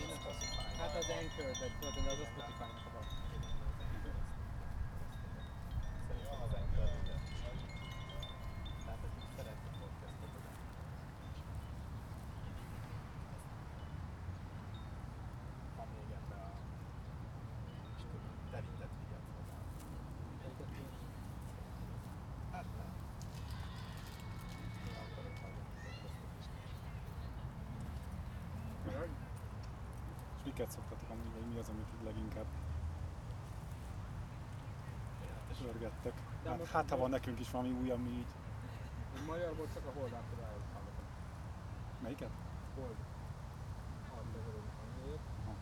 Én 0.00 0.08
nem 0.12 0.20
Spotify. 0.24 0.64
Hát 0.80 0.92
az 1.00 1.08
Anchor, 1.18 1.50
de 1.60 1.66
tudod, 1.78 1.94
de 2.06 2.10
az 2.14 2.20
a 2.24 2.26
Spotify-nak 2.32 2.86
a 2.88 2.92
van. 2.96 3.06
Ja, 6.22 6.30
az 6.44 6.52
Encore. 6.62 6.96
Tehát, 8.84 9.00
hogy 9.04 9.14
szeretne 9.36 9.70
podcastot, 9.80 10.32
az 10.36 10.44
van 15.76 15.86
még 15.94 16.10
ebbe 16.18 16.34
a 16.34 16.50
nem 17.66 17.76
is 17.82 17.90
tudom, 18.00 18.24
terített 18.50 18.94
piacban. 19.08 19.44
Hát 22.52 22.66
nem. 22.76 22.90
Én 24.88 24.96
akarok 25.04 25.36
hallgatni 25.42 25.78
podcastot 25.84 26.32
is. 26.40 26.46
És 30.52 30.58
miket 30.58 30.74
szoktatok 30.74 31.10
amúgy, 31.10 31.32
vagy 31.32 31.46
mi 31.52 31.58
az, 31.58 31.68
amit 31.68 31.88
így 31.94 32.04
leginkább 32.04 32.46
pörgettek? 35.62 36.14
Hát, 36.44 36.66
hát 36.66 36.90
ha 36.90 36.96
van 36.96 37.10
nekünk 37.10 37.40
is 37.40 37.50
valami 37.50 37.70
új, 37.80 37.90
ami 37.90 38.08
így... 38.08 38.32
Magyarból 39.26 39.66
csak 39.74 39.84
a 39.86 39.92
Hold 39.98 40.12
After 40.20 40.38
Hours 40.44 40.68
hallgatom. 40.74 41.06
Melyiket? 42.02 42.32
Hold. 42.76 42.98
After 44.18 44.40
Hours 44.46 44.72
hangoljuk. 44.80 45.22
Aha. 45.40 45.54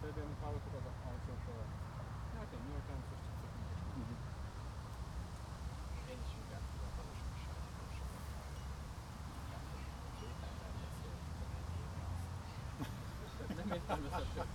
Többi, 0.00 0.20
amit 0.26 0.40
hallgatok, 0.44 0.74
az 0.78 0.86
a 0.90 0.92
azok 1.14 1.44
a... 1.54 1.56
Hát 2.36 2.50
én 2.56 2.62
nyolcan, 2.68 2.98
most 3.10 3.24
csak 3.26 3.36
Mhm. 4.00 4.14
Én 6.12 6.18
is 6.26 6.32
inkább 6.40 6.64
hivatalos 6.72 7.20
újságíró 7.30 7.84
sokat 7.98 8.24
hallgatom. 8.34 8.70
Két 10.18 10.38
ember 10.50 10.72
beszélt, 10.82 11.20
tudom, 11.28 11.52
egy 11.60 11.72
éve 11.82 12.02
azt. 13.74 13.86
nem 13.88 14.04
értem 14.04 14.20
össze. 14.20 14.46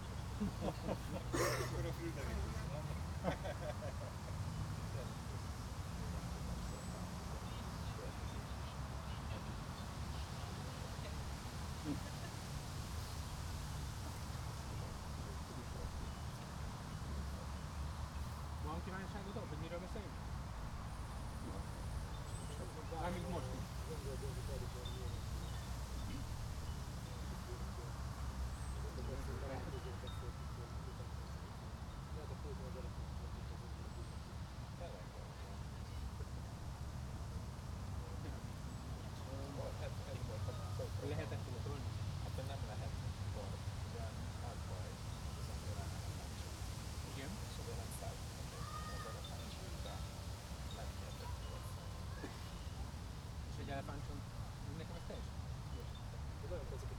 Akkor 0.61 1.85
a 1.85 1.93
Friderikus, 1.97 2.59
nem? 2.71 2.85
Van 18.65 18.81
kívánságod, 18.85 19.47
hogy 19.49 19.57
miről 19.61 19.79
beszéljünk? 19.79 20.13
Mármint 23.01 23.29
most 23.29 23.45
is. 23.53 23.69
Ez, 23.91 24.11
ez 24.13 24.29
volt 32.19 32.31
a 32.31 32.37
fő 32.43 32.53
Lehetett 41.09 41.43
tudod 41.45 41.61
tolni? 41.65 41.89
Hát 42.23 42.31
de 42.35 42.43
nem 42.51 42.61
lehet, 42.71 42.93
akkor 43.25 43.47
olyan 43.95 44.13
nagy 44.43 44.61
baj, 44.69 44.89
az 45.39 45.47
ember 45.53 45.75
elmenek 45.83 46.31
Igen. 47.11 47.31
és 47.47 47.55
azért 47.61 47.79
nem 47.83 47.91
számított, 47.99 48.47
hogy 48.49 48.93
az 48.97 49.03
elefánt 49.09 49.47
csúrta 49.53 49.93
megnyertek 50.77 51.31
És 53.49 53.55
egy 53.61 53.69
elefántson, 53.75 54.17
nekem 54.79 54.95
ez 54.99 55.05
teljesen. 55.09 55.37
De 56.39 56.45
olyan 56.53 56.67
tetszik, 56.69 56.89
hogy 56.91 56.98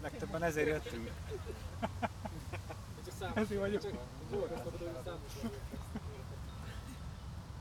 Legtöbben 0.00 0.42
ezért 0.42 0.68
jöttünk. 0.68 1.10
Ezért 3.34 3.60
vagyok. 3.60 3.82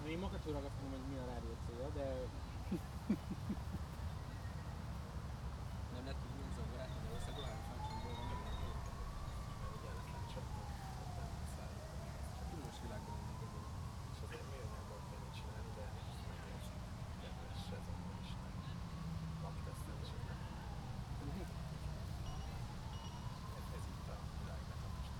Én 0.07 0.17
makacsul 0.17 0.53
ragasztom, 0.53 0.89
hogy 0.89 0.99
mi 1.11 1.17
a 1.17 1.25
rádió 1.25 1.53
célja, 1.67 1.89
de... 1.95 2.05
nem 5.93 6.03
lett 6.05 6.21
úgy 6.25 6.35
nyomzom 6.39 6.65
barát, 6.71 6.89
hogy 6.95 7.03
valószínűleg 7.09 7.37
olyan 7.39 7.51
elefántsonból 7.53 8.13
van, 8.17 8.27
nem 8.31 8.41
lehet 8.45 8.69
mert 9.59 9.73
ugye 9.77 9.89
elefánt 9.93 10.27
csak 10.33 10.45
Különös 12.49 12.77
világban 12.85 13.15
élünk 13.21 13.41
ebből. 13.45 13.65
És 14.13 14.19
azért 14.25 14.45
miért 14.51 14.71
nem 14.75 14.85
volt 14.91 15.05
ennyit 15.15 15.33
csinálni, 15.37 15.71
de 15.79 15.85
megérsz 16.29 16.69
kedves 17.21 17.57
szezonban 17.69 18.17
is 18.23 18.31
nem. 18.43 18.55
Amit 19.47 19.67
aztán 19.73 19.99
csinálni. 20.09 20.47
Ez, 23.59 23.65
ez 23.77 23.85
itt 23.93 24.07
a 24.13 24.15
világnak 24.39 24.81
a 24.87 24.89
most 24.95 25.13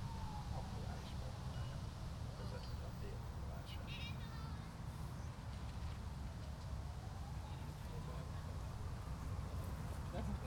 aktuális 0.60 1.12
problémája. 1.22 1.78
Közvetlenül 2.38 2.86
a 2.90 2.92
déli 3.02 3.28
válság. 3.52 3.88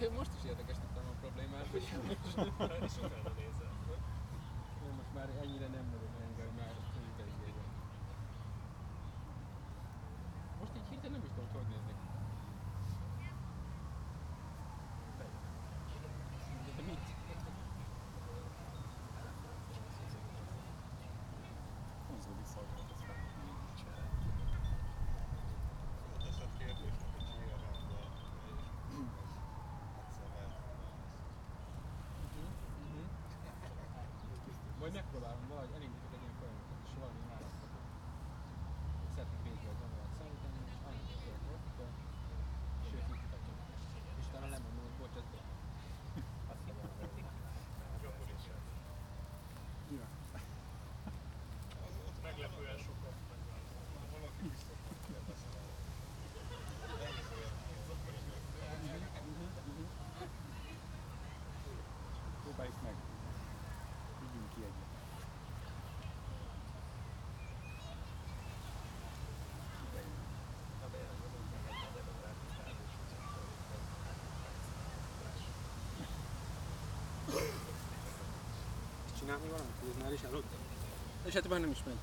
De 0.03 0.09
most 0.11 0.31
is 0.39 0.45
érdekes 0.51 0.77
tudtam 0.83 1.05
a 1.13 1.15
problémát, 1.21 1.67
hogy 1.71 1.83
És 2.87 2.97
utána 2.97 3.33
nézel. 3.37 3.71
most 4.97 5.13
már 5.15 5.29
ennyire 5.43 5.67
nem 5.67 6.02
Vagy 34.83 34.93
megpróbálom 34.93 35.49
valahogy 35.49 35.71
elindítok 35.75 35.92
csinálni 79.23 79.49
valamit, 79.49 79.73
húznál 79.85 80.13
is 80.13 80.23
előtte? 80.23 80.57
És 81.25 81.35
hát 81.35 81.49
nem 81.49 81.71
is 81.71 81.83
ment. 81.85 81.99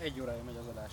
Egy 0.00 0.20
órája 0.20 0.42
megy 0.42 0.56
az 0.56 0.66
adás. 0.66 0.92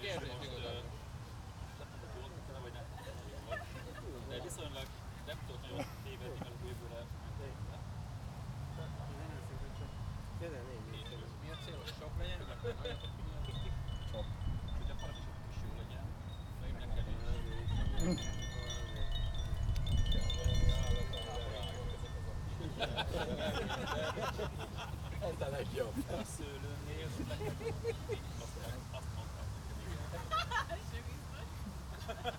még 0.00 0.12
csak 0.12 0.26
nem 0.26 0.40
is. 0.42 0.48
Tedd 5.28 5.36
föl. 5.46 5.84
Mi 11.42 11.48
a 11.50 11.56
cél, 11.64 11.76
hogy 11.76 11.92
sok 11.98 12.12
legyen? 12.18 12.38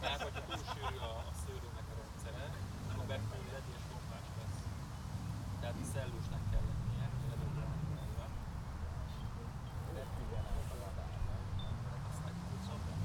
Tehát, 0.01 0.21
hogyha 0.21 0.41
túl 0.47 0.57
sűrű 0.73 0.97
a, 0.97 1.11
a 1.29 1.33
szőlőnek 1.45 1.87
a 1.91 1.95
rendszere, 2.01 2.45
akkor 2.91 3.05
befőled 3.05 3.65
és 3.75 3.83
gombás 3.91 4.27
lesz. 4.39 4.59
Tehát 5.61 5.75
szellősnek 5.93 6.43
kell 6.51 6.65
lennie, 6.69 7.05
hogy 7.13 7.31
előre 7.35 7.65
elve. 8.01 8.25
Aztán 12.11 12.33
tudsz 12.49 12.69
abban. 12.75 12.97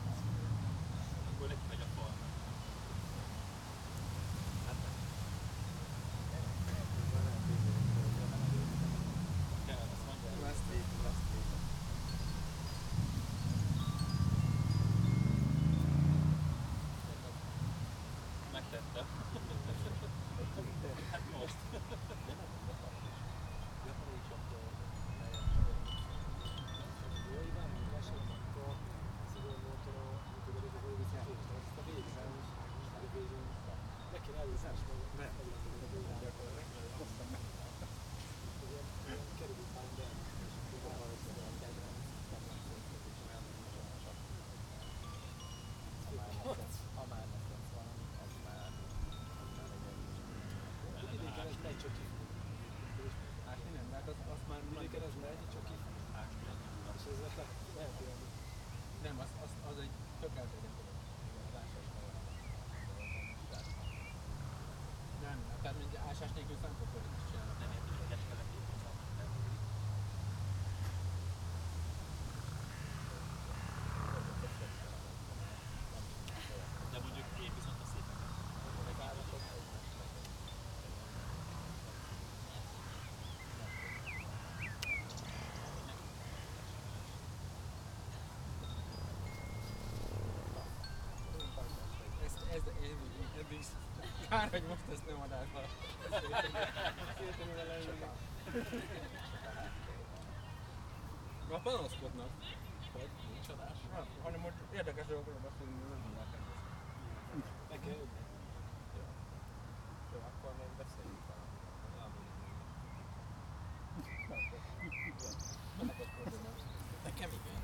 Akkor 1.31 1.47
neki 1.49 1.67
megy 1.69 1.83
a 1.87 1.91
fal. 1.97 2.13
Kell, 9.67 9.83
azt 9.93 10.05
mondja. 10.07 10.29
Megtette. 18.71 19.07
Hát 21.11 21.23
most. 21.33 21.57
Nem, 59.03 59.17
az, 59.71 59.79
egy 59.79 59.95
tök 60.21 60.37
elterjedt 60.37 60.77
Nem, 65.23 65.39
tehát 65.63 65.79
mint 65.79 65.97
ásás 66.09 66.31
nélkül 66.35 66.57
fent 66.63 66.75
tudod 66.79 67.05
is 67.19 67.25
csinálni. 67.31 67.53
Nem 67.61 67.71
értem, 67.77 67.95
hogy 68.03 68.13
egy 68.17 68.25
fele 68.29 68.45
két 68.51 68.65
De 76.93 76.99
mondjuk 77.05 77.27
én 77.45 77.53
viszont 77.59 77.81
a 77.85 77.87
szépen. 77.93 78.19
Ez, 92.69 92.75
ez, 92.83 93.41
eddig, 93.41 93.65
kár, 94.29 94.51
hogy 94.51 94.63
most 94.69 94.87
ezt 94.93 95.07
nem 95.07 95.21
adásban. 95.21 95.63
Ma 101.51 101.59
panaszkodnak. 101.59 102.31
Hogy? 102.93 103.11
Nincs 103.33 103.49
adás? 103.49 103.77
Nem, 103.93 104.07
hanem 104.23 104.41
most 104.41 104.57
érdekes 104.73 105.07
dolgokról 105.07 105.41
beszélünk, 105.49 105.79
de 105.83 105.89
nem 105.89 106.03
tudják 106.03 106.27
ezt. 106.39 106.47
Meg 107.71 107.79
kell 107.85 107.97
jönni. 108.01 108.21
Jó. 108.97 109.05
Jó, 110.13 110.19
akkor 110.29 110.53
még 110.59 110.73
beszéljünk 110.83 111.29
a 111.29 111.39
Nekem 117.05 117.31
igen. 117.39 117.59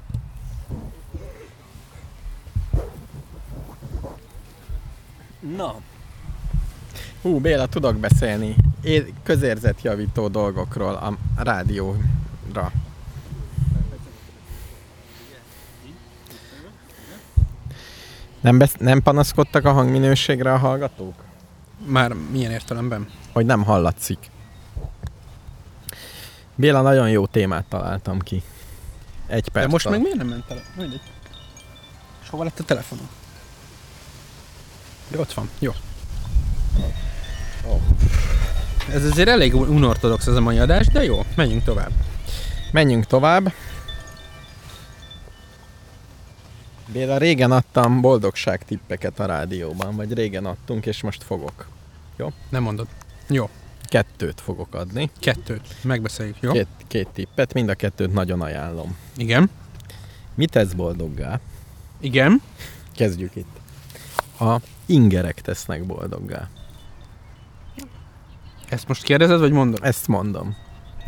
Na. 5.56 5.74
Hú, 7.22 7.40
Béla, 7.40 7.66
tudok 7.66 7.96
beszélni 7.96 8.56
é- 8.82 9.12
közérzetjavító 9.22 10.28
dolgokról 10.28 10.94
a 10.94 11.16
rádióra. 11.42 12.72
Nem, 18.40 18.58
besz- 18.58 18.78
nem 18.80 19.02
panaszkodtak 19.02 19.64
a 19.64 19.72
hangminőségre 19.72 20.52
a 20.52 20.56
hallgatók? 20.58 21.14
Már 21.86 22.12
milyen 22.12 22.50
értelemben? 22.50 23.08
Hogy 23.32 23.46
nem 23.46 23.62
hallatszik. 23.62 24.30
Béla, 26.54 26.80
nagyon 26.82 27.10
jó 27.10 27.26
témát 27.26 27.64
találtam 27.64 28.18
ki. 28.18 28.42
Egy 29.26 29.48
perc 29.48 29.64
De 29.66 29.70
most 29.72 29.88
meg 29.88 30.00
miért 30.00 30.16
nem 30.16 30.26
ment 30.26 30.50
el? 30.50 30.62
Mindegy. 30.76 31.00
És 32.22 32.28
hova 32.28 32.44
lett 32.44 32.58
a 32.58 32.64
telefonom? 32.64 33.08
De 35.08 35.18
ott 35.18 35.32
van. 35.32 35.50
Jó. 35.58 35.72
Ez 38.92 39.04
azért 39.04 39.28
elég 39.28 39.54
unortodox 39.54 40.26
ez 40.26 40.34
a 40.34 40.40
mai 40.40 40.58
adás, 40.58 40.86
de 40.86 41.04
jó, 41.04 41.24
menjünk 41.36 41.62
tovább. 41.64 41.90
Menjünk 42.72 43.04
tovább. 43.06 43.52
Béla, 46.92 47.18
régen 47.18 47.52
adtam 47.52 48.00
boldogság 48.00 48.64
tippeket 48.64 49.20
a 49.20 49.26
rádióban, 49.26 49.96
vagy 49.96 50.12
régen 50.12 50.46
adtunk, 50.46 50.86
és 50.86 51.02
most 51.02 51.22
fogok. 51.22 51.66
Nem 52.48 52.62
mondod. 52.62 52.86
Jó, 53.28 53.48
Kettőt 53.82 54.40
fogok 54.40 54.74
adni. 54.74 55.10
kettőt. 55.18 55.74
Megbeszéljük, 55.82 56.36
jó? 56.40 56.52
Két, 56.52 56.66
két 56.88 57.08
tippet, 57.12 57.52
mind 57.52 57.68
a 57.68 57.74
kettőt 57.74 58.12
nagyon 58.12 58.40
ajánlom. 58.42 58.96
Igen. 59.16 59.50
Mi 60.34 60.46
tesz 60.46 60.72
boldoggá? 60.72 61.40
Igen. 62.00 62.42
Kezdjük 62.96 63.36
itt. 63.36 63.56
A 64.40 64.60
ingerek 64.86 65.40
tesznek 65.40 65.86
boldoggá. 65.86 66.48
Ezt 68.68 68.88
most 68.88 69.02
kérdezed, 69.02 69.38
vagy 69.38 69.52
mondod? 69.52 69.80
Ezt 69.82 70.08
mondom. 70.08 70.56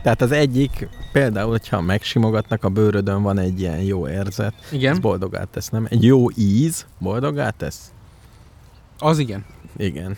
Tehát 0.02 0.22
az 0.22 0.32
egyik, 0.32 0.88
például, 1.12 1.50
hogyha 1.50 1.80
megsimogatnak 1.80 2.64
a 2.64 2.68
bőrödön, 2.68 3.22
van 3.22 3.38
egy 3.38 3.60
ilyen 3.60 3.80
jó 3.80 4.08
érzet, 4.08 4.54
ez 4.64 4.72
Igen. 4.72 5.00
boldogá 5.00 5.44
tesz, 5.44 5.68
nem? 5.68 5.86
Egy 5.90 6.04
jó 6.04 6.30
íz 6.34 6.86
boldogá 6.98 7.50
tesz? 7.50 7.92
Az 8.98 9.18
igen. 9.18 9.44
Igen. 9.76 10.16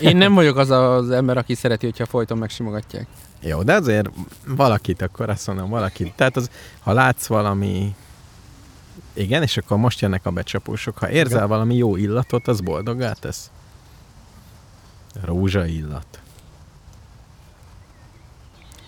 Én 0.00 0.16
nem 0.16 0.34
vagyok 0.40 0.56
az 0.56 0.70
az 0.70 1.10
ember, 1.10 1.36
aki 1.36 1.54
szereti, 1.54 1.86
hogyha 1.86 2.06
folyton 2.06 2.38
megsimogatják. 2.38 3.06
Jó, 3.40 3.62
de 3.62 3.74
azért 3.74 4.10
valakit, 4.46 5.02
akkor 5.02 5.28
azt 5.28 5.46
mondom, 5.46 5.68
valakit. 5.68 6.12
Tehát 6.16 6.36
az, 6.36 6.50
ha 6.80 6.92
látsz 6.92 7.26
valami 7.26 7.94
igen, 9.12 9.42
és 9.42 9.56
akkor 9.56 9.76
most 9.76 10.00
jönnek 10.00 10.26
a 10.26 10.30
becsapósok. 10.30 10.98
Ha 10.98 11.10
érzel 11.10 11.36
Igen. 11.36 11.48
valami 11.48 11.74
jó 11.76 11.96
illatot, 11.96 12.48
az 12.48 12.60
boldoggá 12.60 13.12
tesz. 13.12 13.50
Rózsa 15.24 15.66
illat. 15.66 16.06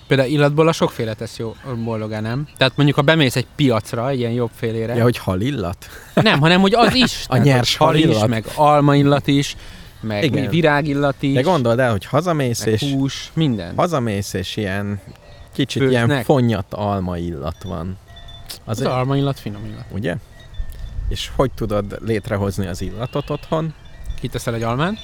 Például 0.07 0.31
illatból 0.31 0.69
a 0.69 0.73
sokféle 0.73 1.15
tesz 1.15 1.39
jó 1.39 1.55
boldogá, 1.85 2.21
nem? 2.21 2.49
Tehát 2.57 2.77
mondjuk, 2.77 2.97
ha 2.99 3.03
bemész 3.03 3.37
egy 3.37 3.47
piacra, 3.57 4.09
egy 4.09 4.19
ilyen 4.19 4.33
jobb 4.33 4.51
félére, 4.55 4.95
Ja, 4.95 5.03
hogy 5.03 5.19
hal 5.19 5.41
illat? 5.41 5.87
nem, 6.15 6.41
hanem 6.41 6.61
hogy 6.61 6.75
az 6.75 6.95
is. 6.95 7.25
A 7.29 7.37
nyers 7.37 7.77
hogy 7.77 7.87
hal 7.87 7.97
is, 7.97 8.05
halillat. 8.05 8.29
meg 8.29 8.45
almaillat 8.55 9.27
is, 9.27 9.57
meg 10.01 10.25
Igen. 10.25 10.49
virágillat 10.51 11.23
is, 11.23 11.35
De 11.35 11.41
gondold 11.41 11.79
el, 11.79 11.91
hogy 11.91 12.05
hazamész, 12.05 12.65
és 12.65 12.83
hús, 12.83 13.31
minden. 13.35 13.75
hazamész, 13.77 14.33
és 14.33 14.57
ilyen 14.57 15.01
kicsit 15.53 15.83
Főznek. 15.83 16.07
ilyen 16.09 16.23
fonnyat 16.25 16.75
alma 16.75 17.17
illat 17.19 17.63
van. 17.63 17.99
Az, 18.65 18.81
Az 18.81 18.87
almaillat, 18.87 19.39
finom 19.41 19.65
illat. 19.65 19.85
ugye? 19.91 20.17
És 21.09 21.31
hogy 21.37 21.51
tudod 21.51 21.99
létrehozni 22.05 22.67
az 22.67 22.81
illatot 22.81 23.31
otthon? 23.31 23.75
Kiteszel 24.21 24.55
egy 24.55 24.63
almát, 24.63 24.95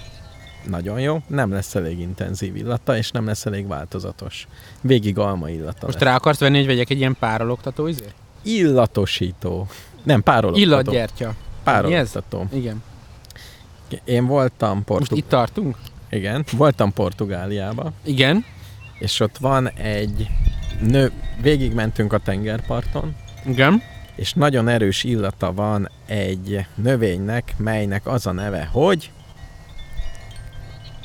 Nagyon 0.67 1.01
jó, 1.01 1.23
nem 1.27 1.53
lesz 1.53 1.75
elég 1.75 1.99
intenzív 1.99 2.57
illata, 2.57 2.97
és 2.97 3.11
nem 3.11 3.27
lesz 3.27 3.47
elég 3.47 3.67
változatos. 3.67 4.47
Végig 4.81 5.19
alma 5.19 5.51
illata 5.51 5.87
most 5.87 5.99
lesz. 5.99 6.09
rá 6.09 6.15
akarsz 6.15 6.39
venni, 6.39 6.57
hogy 6.57 6.67
vegyek 6.67 6.91
egy 6.91 6.99
ilyen 6.99 7.17
párologtató 7.19 7.87
izé? 7.87 8.05
Illatosító. 8.43 9.67
Nem, 10.03 10.23
párologtató. 10.23 10.67
Illatgyertya. 10.67 11.35
Párologtató. 11.65 12.47
Igen. 12.53 12.83
Én 14.05 14.27
voltam 14.27 14.73
Most 14.75 14.85
Portug... 14.87 15.19
itt 15.19 15.29
tartunk? 15.29 15.77
Igen, 16.11 16.45
voltam 16.57 16.93
Portugáliába, 16.93 17.93
Igen. 18.05 18.45
és 18.99 19.21
ott 19.21 19.37
van 19.39 19.69
egy 19.71 20.29
nő, 20.81 21.13
végigmentünk 21.41 22.13
a 22.13 22.19
tengerparton, 22.19 23.15
Igen. 23.49 23.83
és 24.17 24.33
nagyon 24.33 24.69
erős 24.69 25.05
illata 25.05 25.53
van 25.53 25.91
egy 26.07 26.67
növénynek, 26.75 27.55
melynek 27.57 28.07
az 28.07 28.27
a 28.27 28.33
neve, 28.33 28.69
hogy 28.73 29.11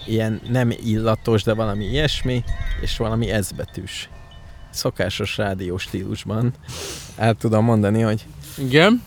ilyen 0.05 0.41
nem 0.49 0.71
illatos, 0.83 1.43
de 1.43 1.53
valami 1.53 1.85
ilyesmi, 1.85 2.43
és 2.81 2.97
valami 2.97 3.31
ezbetűs. 3.31 4.09
Szokásos 4.69 5.37
rádió 5.37 5.77
stílusban. 5.77 6.53
El 7.15 7.33
tudom 7.33 7.65
mondani, 7.65 8.01
hogy 8.01 8.25
Igen. 8.57 9.01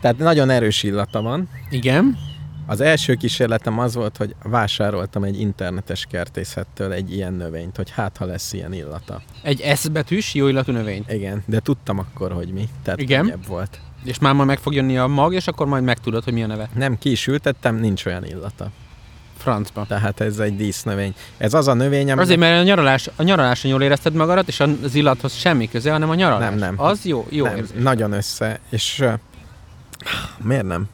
tehát 0.00 0.18
nagyon 0.18 0.50
erős 0.50 0.82
illata 0.82 1.22
van. 1.22 1.48
Igen. 1.70 2.29
Az 2.70 2.80
első 2.80 3.14
kísérletem 3.14 3.78
az 3.78 3.94
volt, 3.94 4.16
hogy 4.16 4.34
vásároltam 4.42 5.24
egy 5.24 5.40
internetes 5.40 6.06
kertészettől 6.10 6.92
egy 6.92 7.12
ilyen 7.12 7.32
növényt, 7.32 7.76
hogy 7.76 7.90
hát 7.90 8.16
ha 8.16 8.24
lesz 8.24 8.52
ilyen 8.52 8.72
illata. 8.72 9.22
Egy 9.42 9.72
S 9.76 9.88
betűs, 9.88 10.34
jó 10.34 10.48
illatú 10.48 10.72
növény. 10.72 11.04
Igen, 11.08 11.42
de 11.46 11.60
tudtam 11.60 11.98
akkor, 11.98 12.32
hogy 12.32 12.48
mi. 12.48 12.68
Tehát 12.82 13.00
Igen. 13.00 13.34
volt. 13.48 13.80
És 14.04 14.18
már 14.18 14.34
majd 14.34 14.48
meg 14.48 14.58
fog 14.58 14.74
jönni 14.74 14.98
a 14.98 15.06
mag, 15.06 15.34
és 15.34 15.46
akkor 15.46 15.66
majd 15.66 15.84
megtudod, 15.84 16.24
hogy 16.24 16.32
mi 16.32 16.42
a 16.42 16.46
neve. 16.46 16.68
Nem 16.74 16.98
ki 16.98 17.10
is 17.10 17.26
ültettem, 17.26 17.76
nincs 17.76 18.06
olyan 18.06 18.24
illata. 18.24 18.70
Francba. 19.36 19.84
Tehát 19.88 20.20
ez 20.20 20.38
egy 20.38 20.56
dísznövény. 20.56 21.14
Ez 21.36 21.54
az 21.54 21.68
a 21.68 21.74
növény, 21.74 22.10
ami... 22.10 22.20
Azért, 22.20 22.40
mert 22.40 22.60
a 22.60 22.62
nyaralás, 22.62 23.08
a 23.16 23.22
nyaraláson 23.22 23.70
jól 23.70 23.82
érezted 23.82 24.14
magadat, 24.14 24.48
és 24.48 24.60
az 24.60 24.94
illathoz 24.94 25.34
semmi 25.34 25.68
köze, 25.68 25.90
hanem 25.90 26.10
a 26.10 26.14
nyaralás. 26.14 26.48
Nem, 26.50 26.58
nem. 26.58 26.74
Az 26.80 27.04
jó, 27.04 27.26
jó 27.30 27.44
nem, 27.44 27.56
érzés. 27.56 27.82
nagyon 27.82 28.12
össze, 28.12 28.60
és 28.68 29.00
uh, 29.00 29.12
miért 30.42 30.66
nem? 30.66 30.88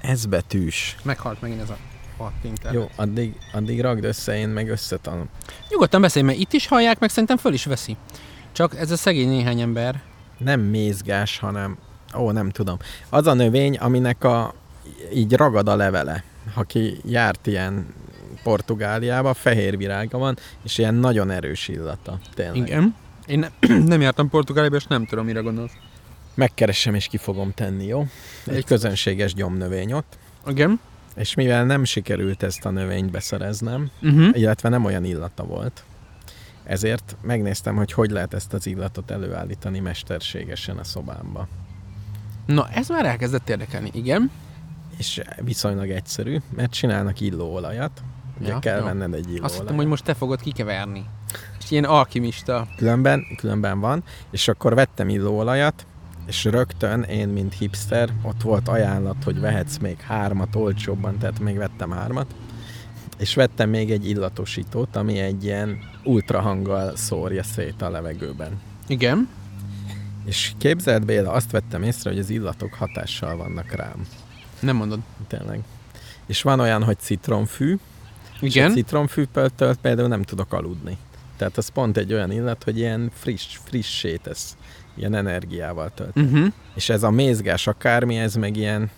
Ez 0.00 0.26
betűs. 0.26 0.96
Meghalt 1.02 1.40
megint 1.40 1.60
ez 1.60 1.70
a 1.70 1.76
hat 2.16 2.32
internet. 2.42 2.80
Jó, 2.80 2.90
addig, 2.96 3.34
addig 3.52 3.80
ragd 3.80 4.04
össze, 4.04 4.38
én 4.38 4.48
meg 4.48 4.70
összetanulom. 4.70 5.28
Nyugodtan 5.70 6.00
beszélj, 6.00 6.24
mert 6.24 6.38
itt 6.38 6.52
is 6.52 6.66
hallják, 6.66 6.98
meg 6.98 7.10
szerintem 7.10 7.36
föl 7.36 7.52
is 7.52 7.64
veszi. 7.64 7.96
Csak 8.52 8.76
ez 8.78 8.90
a 8.90 8.96
szegény 8.96 9.28
néhány 9.28 9.60
ember. 9.60 10.02
Nem 10.38 10.60
mézgás, 10.60 11.38
hanem... 11.38 11.78
Ó, 12.16 12.30
nem 12.30 12.50
tudom. 12.50 12.78
Az 13.08 13.26
a 13.26 13.34
növény, 13.34 13.76
aminek 13.76 14.24
a 14.24 14.54
így 15.14 15.32
ragad 15.32 15.68
a 15.68 15.76
levele. 15.76 16.24
Ha 16.54 16.62
ki 16.62 17.00
járt 17.04 17.46
ilyen 17.46 17.86
Portugáliába, 18.42 19.34
fehér 19.34 19.76
virága 19.76 20.18
van, 20.18 20.38
és 20.62 20.78
ilyen 20.78 20.94
nagyon 20.94 21.30
erős 21.30 21.68
illata. 21.68 22.18
Tényleg. 22.34 22.56
Igen. 22.56 22.94
Én 23.26 23.38
ne, 23.38 23.48
nem 23.92 24.00
jártam 24.00 24.28
Portugáliába, 24.28 24.76
és 24.76 24.86
nem 24.86 25.06
tudom, 25.06 25.24
mire 25.24 25.40
gondolsz. 25.40 25.72
Megkeresem 26.38 26.94
és 26.94 27.06
ki 27.06 27.16
fogom 27.16 27.52
tenni, 27.52 27.84
jó? 27.86 28.06
Egy 28.46 28.64
közönséges 28.64 29.34
gyomnövény 29.34 29.92
ott. 29.92 30.18
Igen. 30.46 30.80
És 31.16 31.34
mivel 31.34 31.64
nem 31.64 31.84
sikerült 31.84 32.42
ezt 32.42 32.64
a 32.64 32.70
növényt 32.70 33.10
beszereznem, 33.10 33.90
Uh-huh. 34.02 34.38
illetve 34.38 34.68
nem 34.68 34.84
olyan 34.84 35.04
illata 35.04 35.44
volt, 35.44 35.84
ezért 36.64 37.16
megnéztem, 37.22 37.76
hogy 37.76 37.92
hogy 37.92 38.10
lehet 38.10 38.34
ezt 38.34 38.52
az 38.52 38.66
illatot 38.66 39.10
előállítani 39.10 39.78
mesterségesen 39.78 40.76
a 40.78 40.84
szobámba. 40.84 41.48
Na, 42.46 42.68
ez 42.70 42.88
már 42.88 43.06
elkezdett 43.06 43.48
érdekelni. 43.48 43.90
Igen. 43.94 44.30
És 44.96 45.22
viszonylag 45.44 45.90
egyszerű, 45.90 46.38
mert 46.56 46.72
csinálnak 46.72 47.20
illóolajat, 47.20 48.02
ugye 48.40 48.48
Ja, 48.48 48.58
kell 48.58 48.78
jó. 48.78 48.84
venned 48.84 49.14
egy 49.14 49.18
Azt 49.18 49.26
hittem, 49.28 49.46
illóolajat. 49.48 49.76
hogy 49.76 49.86
most 49.86 50.04
te 50.04 50.14
fogod 50.14 50.40
kikeverni. 50.40 51.04
És 51.62 51.70
ilyen 51.70 51.84
alkimista. 51.84 52.66
Különben, 52.76 53.24
különben 53.36 53.80
van, 53.80 54.04
és 54.30 54.48
akkor 54.48 54.74
vettem 54.74 55.08
illóolajat, 55.08 55.86
és 56.28 56.44
rögtön 56.44 57.02
én, 57.02 57.28
mint 57.28 57.54
hipster, 57.54 58.12
ott 58.22 58.42
volt 58.42 58.68
ajánlat, 58.68 59.24
hogy 59.24 59.40
vehetsz 59.40 59.76
még 59.76 60.00
hármat 60.00 60.54
olcsóbban, 60.54 61.18
tehát 61.18 61.38
még 61.38 61.56
vettem 61.56 61.90
hármat, 61.90 62.34
és 63.18 63.34
vettem 63.34 63.70
még 63.70 63.90
egy 63.90 64.08
illatosítót, 64.08 64.96
ami 64.96 65.18
egy 65.18 65.44
ilyen 65.44 65.78
ultrahanggal 66.04 66.96
szórja 66.96 67.42
szét 67.42 67.82
a 67.82 67.90
levegőben. 67.90 68.60
Igen. 68.86 69.28
És 70.24 70.52
képzeld 70.58 71.04
Béla, 71.04 71.32
azt 71.32 71.50
vettem 71.50 71.82
észre, 71.82 72.10
hogy 72.10 72.18
az 72.18 72.30
illatok 72.30 72.74
hatással 72.74 73.36
vannak 73.36 73.72
rám. 73.72 74.06
Nem 74.60 74.76
mondod. 74.76 74.98
Tényleg. 75.26 75.60
És 76.26 76.42
van 76.42 76.60
olyan, 76.60 76.84
hogy 76.84 76.98
citromfű, 76.98 77.78
és 78.40 78.40
a 78.40 78.58
Igen. 78.58 78.72
citromfűtől 78.72 79.74
például 79.80 80.08
nem 80.08 80.22
tudok 80.22 80.52
aludni. 80.52 80.96
Tehát 81.36 81.56
az 81.56 81.68
pont 81.68 81.96
egy 81.96 82.12
olyan 82.12 82.30
illat, 82.30 82.64
hogy 82.64 82.78
ilyen 82.78 83.10
friss, 83.14 83.58
frissé 83.64 84.16
tesz, 84.16 84.56
ilyen 84.98 85.14
energiával 85.14 85.90
tölt. 85.94 86.16
Uh-huh. 86.16 86.46
És 86.74 86.88
ez 86.88 87.02
a 87.02 87.10
mézgás 87.10 87.66
akármi, 87.66 88.18
ez 88.18 88.34
meg 88.34 88.56
ilyen, 88.56 88.90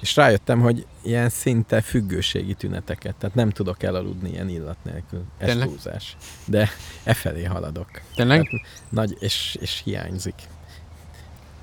és 0.00 0.16
rájöttem, 0.16 0.60
hogy 0.60 0.86
ilyen 1.02 1.28
szinte 1.28 1.80
függőségi 1.80 2.54
tüneteket, 2.54 3.14
tehát 3.14 3.34
nem 3.34 3.50
tudok 3.50 3.82
elaludni 3.82 4.30
ilyen 4.30 4.48
illat 4.48 4.76
nélkül. 4.82 5.24
Ez 5.38 5.48
Tényleg? 5.48 5.68
túlzás. 5.68 6.16
De 6.44 6.68
e 7.04 7.14
felé 7.14 7.44
haladok. 7.44 7.88
Tényleg? 8.14 8.46
Nagy, 8.88 9.16
és, 9.20 9.56
és 9.60 9.80
hiányzik. 9.84 10.34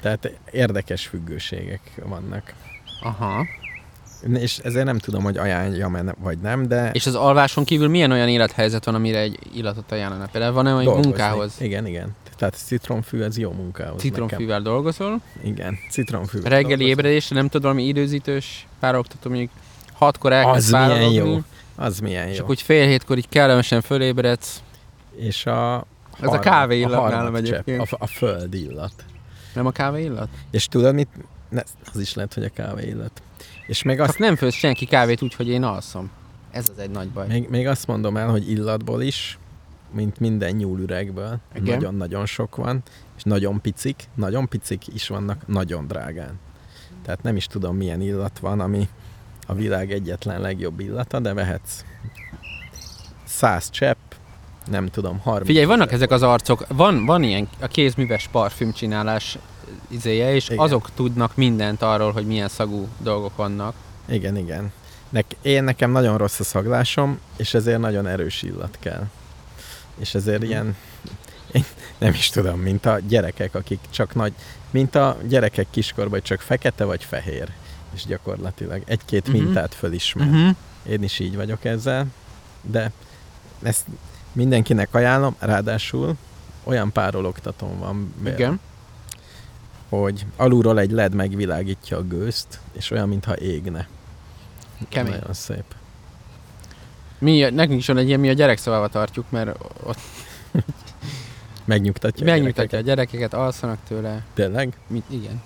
Tehát 0.02 0.31
érdekes 0.52 1.07
függőségek 1.07 2.02
vannak. 2.06 2.53
Aha. 3.02 3.45
És 4.34 4.57
ezért 4.57 4.85
nem 4.85 4.98
tudom, 4.98 5.23
hogy 5.23 5.38
ajánljam-e 5.38 6.15
vagy 6.19 6.38
nem, 6.38 6.68
de 6.68 6.91
És 6.91 7.06
az 7.06 7.15
alváson 7.15 7.64
kívül 7.64 7.88
milyen 7.88 8.11
olyan 8.11 8.27
élethelyzet 8.27 8.85
van, 8.85 8.95
amire 8.95 9.19
egy 9.19 9.39
illatot 9.53 9.91
ajánlana? 9.91 10.27
Például 10.31 10.53
van-e 10.53 10.72
olyan 10.72 10.84
dolgozni. 10.84 11.10
munkához? 11.10 11.56
Igen, 11.60 11.88
igen. 11.88 12.15
Tehát 12.42 12.56
citromfű, 12.56 13.22
ez 13.22 13.38
jó 13.38 13.52
munkához. 13.52 14.04
nekem. 14.04 14.10
Citromfűvel 14.12 14.62
dolgozol, 14.62 15.22
Igen, 15.44 15.78
citromfű. 15.90 16.40
reggeli 16.44 16.86
ébredésre 16.86 17.36
nem 17.36 17.46
tudod 17.46 17.62
valami 17.62 17.84
időzítős 17.88 18.68
párologtató, 18.80 19.30
mondjuk 19.30 19.52
hatkor 19.94 20.34
elkezd 20.34 20.74
Az 20.74 20.88
milyen 20.88 21.12
jó. 21.12 21.40
Az 21.76 22.00
milyen 22.00 22.28
és 22.28 22.36
jó. 22.36 22.40
akkor 22.40 22.56
úgy 22.56 22.62
fél 22.62 22.88
hétkor 22.88 23.18
így 23.18 23.30
kellemesen 23.30 23.82
fölébredsz. 23.82 24.62
És 25.16 25.46
a 25.46 25.86
Ez 26.22 26.34
a 26.34 26.40
kávé 26.40 26.80
illat 26.80 26.92
nálam 26.92 27.12
harmad 27.22 27.44
csepp, 27.46 27.54
egyébként. 27.68 27.92
A, 27.92 27.96
a 28.00 28.08
föld 28.08 28.54
illat. 28.54 28.94
Nem 29.54 29.66
a 29.66 29.72
kávé 29.72 30.04
illat? 30.04 30.30
És 30.52 30.66
tudod 30.66 30.94
mit? 30.94 31.10
Ne, 31.50 31.62
az 31.94 32.00
is 32.00 32.14
lehet, 32.14 32.34
hogy 32.34 32.44
a 32.44 32.50
kávé 32.50 32.88
illat. 32.88 33.22
És 33.68 33.84
még 33.84 34.00
Azt 34.00 34.10
azt, 34.10 34.20
nem 34.20 34.36
főz 34.36 34.54
senki 34.54 34.86
kávét 34.86 35.22
úgy, 35.22 35.34
hogy 35.34 35.48
én 35.50 35.64
alszom. 35.64 36.12
Ez 36.52 36.70
az 36.72 36.80
egy 36.80 36.90
nagy 36.92 37.10
baj. 37.10 37.28
még, 37.28 37.48
még 37.50 37.68
azt 37.68 37.88
mondom 37.88 38.18
el, 38.18 38.28
hogy 38.30 38.52
illatból 38.52 39.02
is, 39.02 39.38
mint 39.92 40.20
minden 40.20 40.56
nyúlüregből, 40.56 41.40
nagyon-nagyon 41.64 42.26
sok 42.26 42.56
van, 42.56 42.84
és 43.18 43.24
nagyon 43.24 43.62
picik, 43.62 44.04
nagyon 44.16 44.48
picik 44.48 44.88
is 44.94 45.08
vannak, 45.08 45.48
nagyon 45.48 45.88
drágán. 45.88 46.40
Tehát 47.04 47.24
nem 47.24 47.36
is 47.36 47.46
tudom, 47.46 47.76
milyen 47.76 48.02
illat 48.02 48.40
van, 48.40 48.60
ami 48.60 48.90
a 49.48 49.54
világ 49.54 49.92
egyetlen 49.92 50.42
legjobb 50.42 50.80
illata, 50.80 51.20
de 51.20 51.34
vehetsz 51.34 51.84
100 53.26 53.70
csepp, 53.70 53.98
nem 54.66 54.88
tudom, 54.88 55.20
30 55.20 55.46
Figyelj, 55.48 55.66
vannak 55.66 55.88
ezer 55.88 55.96
ezek 55.96 56.12
az 56.12 56.24
arcok, 56.24 56.66
van, 56.68 57.06
van 57.06 57.24
ilyen 57.24 57.48
a 57.60 57.68
kézműves 57.68 58.28
parfümcsinálás 58.28 59.38
izéje, 59.88 60.34
és. 60.34 60.50
Igen. 60.50 60.60
azok 60.60 60.90
tudnak 60.94 61.36
mindent 61.36 61.82
arról, 61.82 62.12
hogy 62.12 62.26
milyen 62.26 62.48
szagú 62.48 62.88
dolgok 62.98 63.36
vannak. 63.36 63.76
Igen, 64.06 64.38
igen. 64.38 64.72
Nek, 65.10 65.26
én 65.42 65.64
nekem 65.64 65.92
nagyon 65.92 66.18
rossz 66.18 66.40
a 66.40 66.44
szaglásom, 66.44 67.20
és 67.38 67.54
ezért 67.54 67.80
nagyon 67.80 68.08
erős 68.08 68.42
illat 68.42 68.78
kell. 68.80 69.08
És 69.98 70.16
ezért 70.16 70.44
ilyen, 70.44 70.76
én 71.52 71.64
nem 71.98 72.12
is 72.14 72.30
tudom, 72.30 72.60
mint 72.60 72.86
a 72.86 73.00
gyerekek, 73.08 73.56
akik 73.56 73.80
csak 73.90 74.16
nagy, 74.16 74.34
mint 74.70 74.96
a 74.96 75.18
gyerekek 75.28 75.68
kiskorban, 75.70 76.22
csak 76.22 76.40
fekete 76.42 76.84
vagy 76.84 77.04
fehér. 77.04 77.50
És 77.94 78.06
gyakorlatilag 78.06 78.82
egy-két 78.86 79.28
Mhm. 79.28 79.38
mintát 79.38 79.74
fölismer. 79.76 80.28
Uh-huh. 80.28 80.56
Én 80.90 81.04
is 81.04 81.20
így 81.20 81.36
vagyok 81.36 81.66
ezzel, 81.66 82.06
de 82.62 82.92
ezt 83.64 83.86
mindenkinek 84.32 84.94
ajánlom, 84.96 85.36
ráadásul 85.40 86.16
olyan 86.64 86.92
párologtatón 86.92 87.80
van, 87.80 88.14
be, 88.24 88.34
Igen. 88.34 88.60
hogy 89.90 90.26
alulról 90.36 90.80
egy 90.80 90.92
LED 90.92 91.14
megvilágítja 91.14 91.98
a 91.98 92.02
gőzt, 92.04 92.60
és 92.72 92.92
olyan, 92.92 93.08
mintha 93.08 93.38
égne. 93.38 93.88
Kemény. 94.90 95.12
Nagyon 95.12 95.34
szép. 95.34 95.64
Mi, 97.22 97.39
nekünk 97.49 97.80
is 97.80 97.88
van 97.88 97.98
egy 97.98 98.07
ilyen, 98.07 98.19
mi 98.19 98.30
a 98.30 98.34
gyerekszobába 98.34 98.88
tartjuk, 98.88 99.26
mert 99.30 99.57
ott 99.84 99.98
Megnyugtatja. 101.65 102.26
a 102.26 102.30
megnyugtatja 102.30 102.77
a 102.77 102.81
gyerekeket. 102.81 103.11
gyerekeket, 103.19 103.34
alszanak 103.45 103.77
tőle. 103.88 104.23
Tényleg? 104.34 104.73
Mit, 104.88 105.03
igen. 105.07 105.41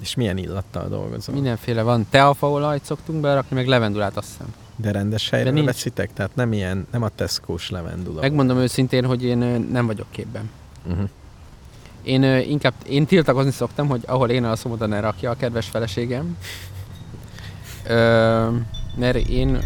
És 0.00 0.14
milyen 0.14 0.36
illattal 0.36 0.88
dolgozol? 0.88 1.34
Mindenféle 1.34 1.82
van. 1.82 2.06
Teafaolajt 2.10 2.84
szoktunk 2.84 3.20
berakni, 3.20 3.56
meg 3.56 3.66
levendulát 3.66 4.16
azt 4.16 4.28
hiszem. 4.30 4.54
De 4.76 4.92
rendes 4.92 5.28
De 5.30 5.36
helyről 5.36 5.52
nincs. 5.54 5.66
veszitek? 5.66 6.12
Tehát 6.12 6.34
nem 6.34 6.52
ilyen, 6.52 6.86
nem 6.90 7.02
a 7.02 7.08
Tesco-s 7.08 7.70
levendula. 7.70 8.20
Megmondom 8.20 8.58
őszintén, 8.58 9.04
hogy 9.04 9.24
én 9.24 9.38
nem 9.72 9.86
vagyok 9.86 10.06
képben. 10.10 10.50
Uh-huh. 10.86 11.08
Én 12.02 12.22
inkább, 12.22 12.74
én 12.88 13.06
tiltakozni 13.06 13.50
szoktam, 13.50 13.88
hogy 13.88 14.02
ahol 14.06 14.30
én 14.30 14.44
alszom, 14.44 14.72
oda 14.72 14.86
ne 14.86 15.00
rakja 15.00 15.30
a 15.30 15.34
kedves 15.36 15.66
feleségem. 15.68 16.36
Ö, 17.86 18.48
mert 18.96 19.16
én, 19.16 19.58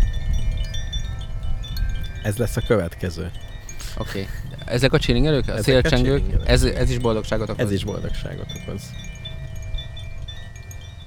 Ez 2.26 2.36
lesz 2.36 2.56
a 2.56 2.60
következő. 2.60 3.30
oké. 3.98 4.08
Okay. 4.08 4.26
Ezek 4.64 4.92
a 4.92 4.98
csilingelők, 4.98 5.48
a 5.48 5.52
Ezek 5.52 5.64
szélcsengők, 5.64 6.22
ez, 6.44 6.62
ez 6.62 6.90
is 6.90 6.98
boldogságot 6.98 7.48
okoz. 7.48 7.64
Ez 7.64 7.72
is 7.72 7.84
boldogságot 7.84 8.46
okoz. 8.62 8.82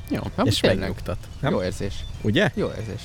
Jó, 0.09 0.21
hát 0.35 0.45
és 0.45 0.59
tényleg. 0.59 0.79
megnyugtat. 0.79 1.17
Nem? 1.39 1.51
Jó 1.51 1.63
érzés. 1.63 1.93
Ugye? 2.21 2.51
Jó 2.53 2.71
érzés. 2.77 3.01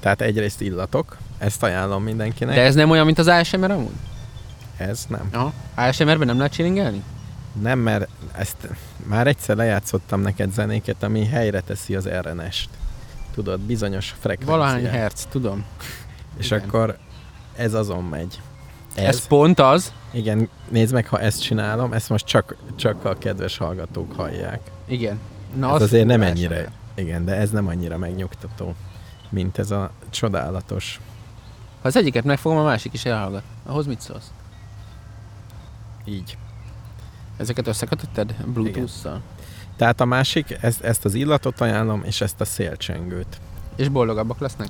Tehát 0.00 0.20
egyrészt 0.20 0.60
illatok, 0.60 1.16
ezt 1.38 1.62
ajánlom 1.62 2.02
mindenkinek. 2.02 2.54
De 2.54 2.60
ez 2.60 2.74
nem 2.74 2.90
olyan, 2.90 3.04
mint 3.04 3.18
az 3.18 3.26
ASMR 3.26 3.70
amúgy? 3.70 3.92
Ez 4.76 5.06
nem. 5.08 5.28
Aha. 5.32 5.52
ASMR-ben 5.74 6.26
nem 6.26 6.36
lehet 6.36 6.52
csilingelni? 6.52 7.02
Nem, 7.60 7.78
mert 7.78 8.08
ezt 8.32 8.68
már 9.06 9.26
egyszer 9.26 9.56
lejátszottam 9.56 10.20
neked 10.20 10.52
zenéket, 10.52 11.02
ami 11.02 11.26
helyre 11.26 11.60
teszi 11.60 11.94
az 11.94 12.08
RNS-t. 12.08 12.68
Tudod, 13.34 13.60
bizonyos 13.60 14.14
frekvenciát. 14.20 14.58
Valahány 14.58 14.86
herc, 14.86 15.24
tudom. 15.30 15.64
És 16.38 16.46
igen. 16.46 16.60
akkor 16.60 16.98
ez 17.56 17.74
azon 17.74 18.04
megy. 18.04 18.40
Ez, 18.94 19.04
ez 19.04 19.26
pont 19.26 19.60
az. 19.60 19.92
Igen, 20.10 20.48
nézd 20.68 20.92
meg, 20.92 21.06
ha 21.06 21.20
ezt 21.20 21.42
csinálom, 21.42 21.92
ezt 21.92 22.08
most 22.08 22.26
csak, 22.26 22.56
csak 22.76 23.04
a 23.04 23.18
kedves 23.18 23.56
hallgatók 23.56 24.12
hallják. 24.12 24.70
Igen. 24.86 25.18
Na, 25.54 25.68
ez 25.68 25.74
az 25.74 25.82
azért 25.82 26.06
nem 26.06 26.22
ennyire, 26.22 26.54
lenne. 26.54 26.72
igen, 26.94 27.24
de 27.24 27.34
ez 27.34 27.50
nem 27.50 27.66
annyira 27.66 27.98
megnyugtató, 27.98 28.74
mint 29.28 29.58
ez 29.58 29.70
a 29.70 29.90
csodálatos. 30.10 31.00
Ha 31.82 31.88
az 31.88 31.96
egyiket 31.96 32.24
megfogom, 32.24 32.58
a 32.58 32.62
másik 32.62 32.92
is 32.92 33.04
elhallgat. 33.04 33.42
Ahhoz 33.66 33.86
mit 33.86 34.00
szólsz? 34.00 34.30
Így. 36.04 36.36
Ezeket 37.36 37.66
összekötötted 37.66 38.34
Bluetooth-szal? 38.46 39.20
Tehát 39.76 40.00
a 40.00 40.04
másik, 40.04 40.56
ezt, 40.60 40.80
ezt 40.80 41.04
az 41.04 41.14
illatot 41.14 41.60
ajánlom, 41.60 42.02
és 42.04 42.20
ezt 42.20 42.40
a 42.40 42.44
szélcsengőt. 42.44 43.40
És 43.76 43.88
boldogabbak 43.88 44.38
lesznek? 44.38 44.68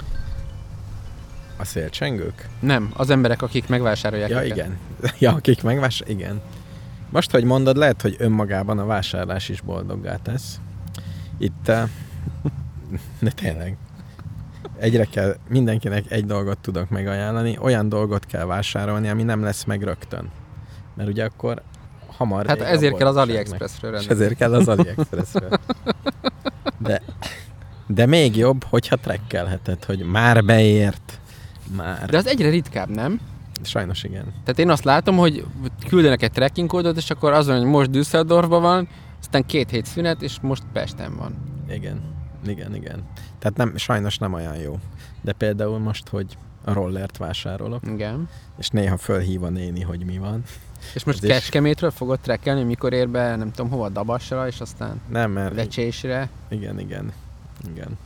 A 1.62 1.64
szélcsengők? 1.64 2.48
Nem, 2.60 2.90
az 2.96 3.10
emberek, 3.10 3.42
akik 3.42 3.68
megvásárolják 3.68 4.30
Ja, 4.30 4.44
őket. 4.44 4.56
igen. 4.56 4.78
Ja, 5.18 5.32
akik 5.32 5.62
megvás... 5.62 6.02
Igen. 6.06 6.40
Most, 7.10 7.30
hogy 7.30 7.44
mondod, 7.44 7.76
lehet, 7.76 8.02
hogy 8.02 8.16
önmagában 8.18 8.78
a 8.78 8.84
vásárlás 8.84 9.48
is 9.48 9.60
boldoggá 9.60 10.16
tesz. 10.16 10.60
Itt... 11.38 11.68
eh, 11.68 11.88
De 13.20 13.30
tényleg. 13.30 13.76
Egyre 14.78 15.04
kell, 15.04 15.36
mindenkinek 15.48 16.10
egy 16.10 16.24
dolgot 16.26 16.58
tudok 16.58 16.88
megajánlani, 16.88 17.58
olyan 17.60 17.88
dolgot 17.88 18.26
kell 18.26 18.44
vásárolni, 18.44 19.08
ami 19.08 19.22
nem 19.22 19.42
lesz 19.42 19.64
meg 19.64 19.82
rögtön. 19.82 20.30
Mert 20.94 21.08
ugye 21.08 21.24
akkor 21.24 21.62
hamar 22.16 22.46
Hát 22.46 22.60
ezért 22.60 22.96
kell 22.96 23.06
az. 23.06 23.16
AliExpressről 23.16 23.90
rendelni. 23.90 24.14
ezért 24.22 24.36
kell 24.38 24.54
az 24.54 24.68
AliExpressről. 24.68 25.50
De, 26.78 27.02
de 27.86 28.06
még 28.06 28.36
jobb, 28.36 28.64
hogyha 28.64 28.96
trekkelheted, 28.96 29.84
hogy 29.84 29.98
már 30.04 30.44
beért. 30.44 31.20
Már. 31.76 32.08
De 32.10 32.16
az 32.16 32.26
egyre 32.26 32.48
ritkább, 32.50 32.88
nem? 32.88 33.20
Sajnos 33.62 34.02
igen. 34.04 34.24
Tehát 34.24 34.58
én 34.58 34.70
azt 34.70 34.84
látom, 34.84 35.16
hogy 35.16 35.44
küldenek 35.88 36.22
egy 36.22 36.32
tracking 36.32 36.68
kódot, 36.68 36.96
és 36.96 37.10
akkor 37.10 37.32
az 37.32 37.46
van, 37.46 37.56
hogy 37.58 37.66
most 37.66 37.90
Düsseldorfban 37.90 38.62
van, 38.62 38.88
aztán 39.20 39.46
két 39.46 39.70
hét 39.70 39.86
szünet, 39.86 40.22
és 40.22 40.36
most 40.40 40.62
Pesten 40.72 41.16
van. 41.16 41.34
Igen, 41.70 42.00
igen, 42.46 42.74
igen. 42.74 43.02
Tehát 43.38 43.56
nem, 43.56 43.76
sajnos 43.76 44.18
nem 44.18 44.32
olyan 44.32 44.56
jó. 44.56 44.78
De 45.20 45.32
például 45.32 45.78
most, 45.78 46.08
hogy 46.08 46.36
a 46.64 46.72
rollert 46.72 47.16
vásárolok, 47.16 47.82
Igen. 47.86 48.28
és 48.58 48.68
néha 48.68 48.96
fölhív 48.96 49.42
a 49.42 49.48
néni, 49.48 49.80
hogy 49.80 50.04
mi 50.04 50.18
van. 50.18 50.42
És 50.94 51.04
most 51.04 51.18
Ez 51.18 51.24
is- 51.24 51.30
Kecskemétről 51.30 51.90
fogod 51.90 52.20
trekkelni, 52.20 52.62
mikor 52.62 52.92
ér 52.92 53.08
be, 53.08 53.36
nem 53.36 53.50
tudom 53.52 53.70
hova, 53.70 53.88
Dabasra, 53.88 54.46
és 54.46 54.60
aztán 54.60 55.00
Nem, 55.08 55.30
mert... 55.30 55.54
Lecsésre. 55.54 56.28
Igen, 56.48 56.78
igen. 56.78 57.12
Igen. 57.70 57.98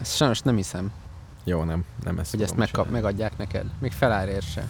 Ezt 0.00 0.16
sajnos 0.16 0.40
nem 0.40 0.56
hiszem, 0.56 0.90
Jó, 1.44 1.62
nem, 1.62 1.84
nem 2.04 2.18
ezt 2.18 2.30
hogy 2.30 2.42
ezt 2.42 2.56
megkap, 2.56 2.84
csinálni. 2.84 3.06
megadják 3.06 3.36
neked. 3.36 3.66
Még 3.80 3.92
felárért 3.92 4.52
se. 4.52 4.68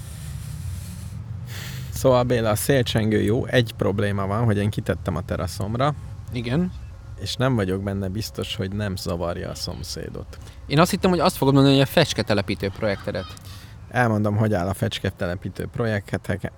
Szóval 1.92 2.22
Béla, 2.22 2.50
a 2.50 2.54
szélcsengő 2.54 3.22
jó. 3.22 3.46
Egy 3.46 3.74
probléma 3.76 4.26
van, 4.26 4.44
hogy 4.44 4.56
én 4.56 4.70
kitettem 4.70 5.16
a 5.16 5.24
teraszomra, 5.24 5.94
Igen. 6.32 6.72
és 7.20 7.34
nem 7.36 7.54
vagyok 7.54 7.82
benne 7.82 8.08
biztos, 8.08 8.56
hogy 8.56 8.72
nem 8.72 8.96
zavarja 8.96 9.50
a 9.50 9.54
szomszédot. 9.54 10.38
Én 10.66 10.78
azt 10.78 10.90
hittem, 10.90 11.10
hogy 11.10 11.20
azt 11.20 11.36
fogod 11.36 11.54
mondani, 11.54 11.74
hogy 11.74 11.84
a 11.84 11.90
fecske 11.90 12.22
telepítő 12.22 12.68
projektedet. 12.68 13.26
Elmondom, 13.88 14.36
hogy 14.36 14.54
áll 14.54 14.68
a 14.68 14.74
fecske 14.74 15.10
telepítő 15.10 15.66
projekt, 15.72 16.10
hát 16.10 16.52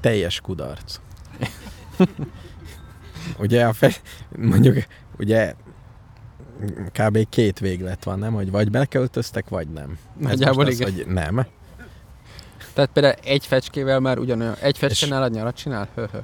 teljes 0.00 0.40
kudarc. 0.40 1.00
ugye 3.38 3.66
a 3.66 3.72
fe... 3.72 3.92
mondjuk, 4.36 4.76
ugye 5.18 5.54
kb. 6.92 7.28
két 7.28 7.58
véglet 7.58 8.04
van, 8.04 8.18
nem? 8.18 8.32
Hogy 8.32 8.50
vagy 8.50 8.70
beköltöztek, 8.70 9.48
vagy 9.48 9.68
nem. 9.68 9.98
Nagyjából 10.18 10.64
most 10.64 10.80
az, 10.80 10.88
igen. 10.88 11.04
hogy 11.04 11.14
nem. 11.14 11.46
Tehát 12.74 12.90
például 12.92 13.14
egy 13.24 13.46
fecskével 13.46 14.00
már 14.00 14.18
ugyanolyan, 14.18 14.54
egy 14.60 14.78
fecskénál 14.78 15.22
a 15.22 15.28
nyarat 15.28 15.56
csinál? 15.56 15.88
Hö-hö. 15.94 16.18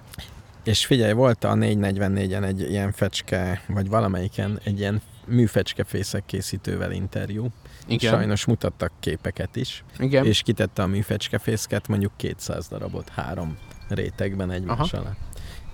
És 0.64 0.86
figyelj, 0.86 1.12
volt 1.12 1.44
a 1.44 1.52
444-en 1.54 2.44
egy 2.44 2.60
ilyen 2.60 2.92
fecske, 2.92 3.62
vagy 3.68 3.88
valamelyiken 3.88 4.60
egy 4.64 4.78
ilyen 4.78 5.02
műfecskefészek 5.26 6.22
készítővel 6.26 6.92
interjú. 6.92 7.46
Igen. 7.86 8.12
Sajnos 8.12 8.44
mutattak 8.44 8.92
képeket 9.00 9.56
is. 9.56 9.84
Igen. 9.98 10.26
És 10.26 10.42
kitette 10.42 10.82
a 10.82 10.86
műfecskefészket 10.86 11.88
mondjuk 11.88 12.12
200 12.16 12.68
darabot 12.68 13.08
három 13.08 13.58
rétegben 13.88 14.50
egymás 14.50 14.92
Aha. 14.92 15.02
alá. 15.02 15.16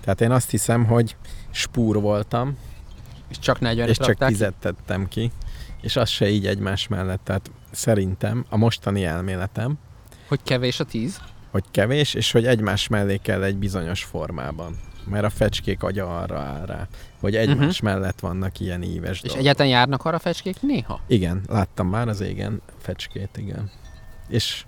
Tehát 0.01 0.21
én 0.21 0.31
azt 0.31 0.49
hiszem, 0.49 0.85
hogy 0.85 1.15
spúr 1.51 2.01
voltam, 2.01 2.57
és 3.31 3.39
csak 3.39 3.59
40 3.59 3.87
és 3.87 3.97
csak 3.97 4.25
tizet 4.27 4.53
tettem 4.59 5.07
ki, 5.07 5.31
és 5.81 5.95
az 5.95 6.09
se 6.09 6.29
így 6.29 6.47
egymás 6.47 6.87
mellett. 6.87 7.21
Tehát 7.23 7.51
szerintem 7.71 8.45
a 8.49 8.57
mostani 8.57 9.05
elméletem, 9.05 9.77
Hogy 10.27 10.39
kevés 10.43 10.79
a 10.79 10.83
tíz? 10.83 11.21
hogy 11.51 11.63
kevés, 11.71 12.13
és 12.13 12.31
hogy 12.31 12.45
egymás 12.45 12.87
mellé 12.87 13.17
kell 13.17 13.43
egy 13.43 13.55
bizonyos 13.55 14.03
formában. 14.03 14.79
Mert 15.05 15.25
a 15.25 15.29
fecskék 15.29 15.83
agya 15.83 16.19
arra 16.19 16.39
áll 16.39 16.65
rá, 16.65 16.87
hogy 17.19 17.35
egymás 17.35 17.57
uh-huh. 17.57 17.81
mellett 17.81 18.19
vannak 18.19 18.59
ilyen 18.59 18.83
íves 18.83 19.15
És 19.15 19.21
dolgok. 19.21 19.39
egyáltalán 19.39 19.71
járnak 19.71 20.05
arra 20.05 20.15
a 20.15 20.19
fecskék? 20.19 20.61
Néha. 20.61 20.99
Igen, 21.07 21.41
láttam 21.47 21.87
már 21.87 22.07
az 22.07 22.21
égen 22.21 22.61
fecskét, 22.77 23.37
igen. 23.37 23.71
És 24.27 24.65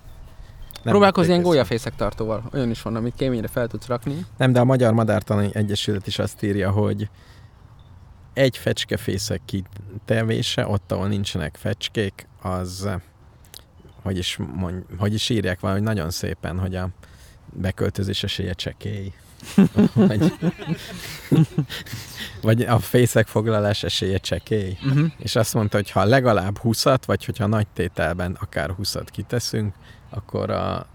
nem 0.83 0.93
Próbálkozni 0.93 1.31
ilyen 1.31 1.43
gólyafészek 1.43 1.95
tartóval. 1.95 2.49
Olyan 2.53 2.69
is 2.69 2.81
van, 2.81 2.95
amit 2.95 3.13
kéményre 3.15 3.47
fel 3.47 3.67
tudsz 3.67 3.87
rakni. 3.87 4.25
Nem, 4.37 4.51
de 4.51 4.59
a 4.59 4.63
Magyar 4.63 4.93
Madártani 4.93 5.49
Egyesület 5.53 6.07
is 6.07 6.19
azt 6.19 6.43
írja, 6.43 6.71
hogy 6.71 7.09
egy 8.33 8.57
fecskefészek 8.57 9.41
kitevése, 9.45 10.67
ott, 10.67 10.91
ahol 10.91 11.07
nincsenek 11.07 11.55
fecskék, 11.59 12.27
az, 12.41 12.89
hogy 14.01 14.17
is, 14.17 14.37
mond, 14.53 14.83
hogy 14.97 15.13
is 15.13 15.29
írják 15.29 15.59
valahogy 15.59 15.83
nagyon 15.83 16.09
szépen, 16.09 16.59
hogy 16.59 16.75
a 16.75 16.89
beköltözés 17.53 18.23
esélye 18.23 18.53
csekély. 18.53 19.13
vagy, 19.93 20.33
vagy 22.41 22.61
a 22.61 22.79
fészek 22.79 23.27
foglalás 23.27 23.83
esélye 23.83 24.17
csekély. 24.17 24.77
Uh-huh. 24.85 25.11
És 25.17 25.35
azt 25.35 25.53
mondta, 25.53 25.77
hogy 25.77 25.91
ha 25.91 26.03
legalább 26.03 26.57
20 26.57 26.83
vagy 27.05 27.25
hogyha 27.25 27.45
nagy 27.45 27.67
tételben 27.67 28.37
akár 28.39 28.69
20 28.69 28.95
kiteszünk, 29.05 29.73
akkor 30.09 30.49
a 30.49 30.87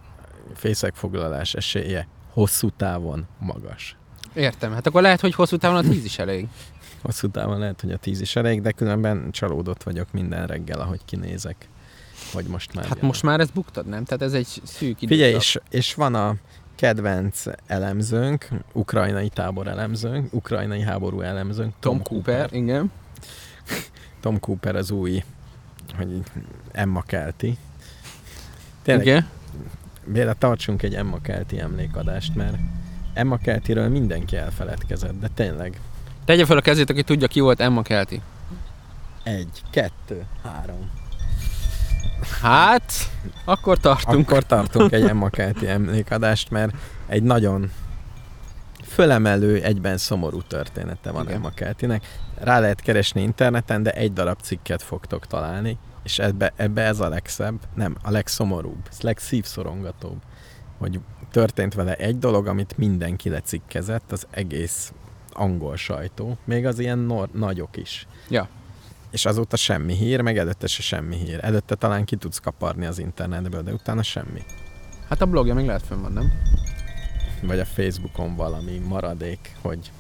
fészekfoglalás 0.55 1.55
esélye 1.55 2.09
hosszú 2.33 2.71
távon 2.71 3.27
magas. 3.39 3.97
Értem. 4.35 4.73
Hát 4.73 4.87
akkor 4.87 5.03
lehet, 5.03 5.21
hogy 5.21 5.35
hosszú 5.35 5.57
távon 5.57 5.85
a 5.85 5.89
tíz 5.89 6.05
is 6.05 6.19
elég. 6.19 6.49
Hosszú 7.03 7.29
távon 7.31 7.59
lehet, 7.59 7.81
hogy 7.81 7.93
a 7.93 7.97
10 7.97 8.21
is 8.21 8.37
elég, 8.37 8.63
de 8.63 8.73
különben 8.73 9.31
csalódott 9.31 9.83
vagyok 9.83 10.13
minden 10.13 10.47
reggel, 10.47 10.81
ahogy 10.81 11.01
kinézek, 11.05 11.69
hogy 12.33 12.45
most 12.45 12.75
már 12.75 12.85
Hát 12.85 12.97
jön. 12.97 13.07
most 13.07 13.23
már 13.23 13.41
ezt 13.41 13.53
buktad, 13.53 13.87
nem? 13.87 14.05
Tehát 14.05 14.23
ez 14.23 14.33
egy 14.33 14.61
szűk 14.65 15.03
idő. 15.03 15.15
Figyelj, 15.15 15.35
és, 15.35 15.59
és 15.71 15.95
van 15.95 16.15
a 16.15 16.35
kedvenc 16.75 17.45
elemzőnk, 17.67 18.49
ukrajnai 18.73 19.29
tábor 19.29 19.67
elemzőnk, 19.67 20.33
ukrajnai 20.33 20.81
háború 20.81 21.21
elemzőnk, 21.21 21.75
Tom 21.81 22.03
Cooper, 22.03 22.53
igen. 22.53 22.91
Tom 24.21 24.41
Cooper 24.41 24.77
az 24.77 24.91
új 24.91 25.23
hogy 25.97 26.23
Emma 26.73 27.03
Kelti. 27.03 27.59
Tényleg, 28.83 29.07
Igen. 29.07 29.29
Béla, 30.05 30.35
tartsunk 30.35 30.83
egy 30.83 30.95
Emma 30.95 31.21
Kelti 31.21 31.61
emlékadást, 31.61 32.35
mert 32.35 32.57
Emma 33.15 33.37
Keltiről 33.37 33.89
mindenki 33.89 34.37
elfeledkezett, 34.37 35.21
de 35.21 35.29
tényleg. 35.35 35.81
Tegye 36.29 36.45
fel 36.45 36.57
a 36.57 36.61
kezét, 36.61 36.91
aki 36.91 37.03
tudja, 37.03 37.27
ki 37.27 37.41
volt 37.41 37.61
Emma 37.61 37.83
Kelti. 37.83 38.23
Egy, 39.23 39.63
kettő, 39.71 40.27
három. 40.43 40.91
Hát, 42.41 42.93
akkor 43.45 43.79
tartunk. 43.79 44.31
Akkor 44.31 44.47
tartunk 44.47 44.93
egy 44.93 45.03
Emma 45.03 45.29
Kelti 45.29 45.69
emlékadást, 45.69 46.51
mert 46.51 46.75
egy 47.07 47.23
nagyon 47.23 47.71
fölemelő, 48.83 49.63
egyben 49.63 49.97
szomorú 49.97 50.43
története 50.43 51.11
van 51.11 51.23
Igen. 51.23 51.37
Emma 51.37 51.51
Keltinek. 51.51 52.19
Rá 52.39 52.61
lehet 52.61 52.81
keresni 52.81 53.23
interneten, 53.23 53.83
de 53.83 53.91
egy 53.91 54.13
darab 54.13 54.41
cikket 54.41 54.83
fogtok 54.83 55.27
találni, 55.27 55.79
és 56.03 56.19
ebbe, 56.19 56.53
ebbe 56.57 56.83
ez 56.83 57.01
a 57.01 57.09
legszebb, 57.09 57.59
nem, 57.75 57.97
a 58.03 58.11
legszomorúbb, 58.11 58.87
ez 58.91 59.01
legszívszorongatóbb, 59.01 60.19
hogy 60.79 61.01
történt 61.31 61.75
vele 61.75 61.95
egy 61.95 62.19
dolog, 62.19 62.47
amit 62.47 62.77
mindenki 62.77 63.29
lecikkezett, 63.29 64.13
az 64.13 64.27
egész 64.31 64.93
angol 65.39 65.77
sajtó, 65.77 66.39
még 66.45 66.67
az 66.67 66.79
ilyen 66.79 66.99
nor- 66.99 67.35
nagyok 67.35 67.77
is. 67.77 68.07
Ja. 68.29 68.49
És 69.11 69.25
azóta 69.27 69.57
semmi 69.57 69.95
hír, 69.95 70.21
meg 70.21 70.39
előtte 70.39 70.67
se 70.67 70.83
semmi 70.83 71.17
hír. 71.17 71.39
Előtte 71.43 71.75
talán 71.75 72.05
ki 72.05 72.17
tudsz 72.17 72.39
kaparni 72.39 72.87
az 72.87 72.99
internetből, 72.99 73.63
de 73.63 73.73
utána 73.73 74.03
semmi. 74.03 74.43
Hát 75.09 75.23
a 75.23 75.27
blogja 75.27 75.55
még 75.55 75.67
lehet 75.67 75.83
fönn 75.83 76.01
van, 76.01 76.13
nem? 76.13 76.33
Vagy 77.43 77.59
a 77.59 77.65
Facebookon 77.65 78.37
valami 78.37 78.79
maradék, 78.79 79.57
hogy 79.61 79.93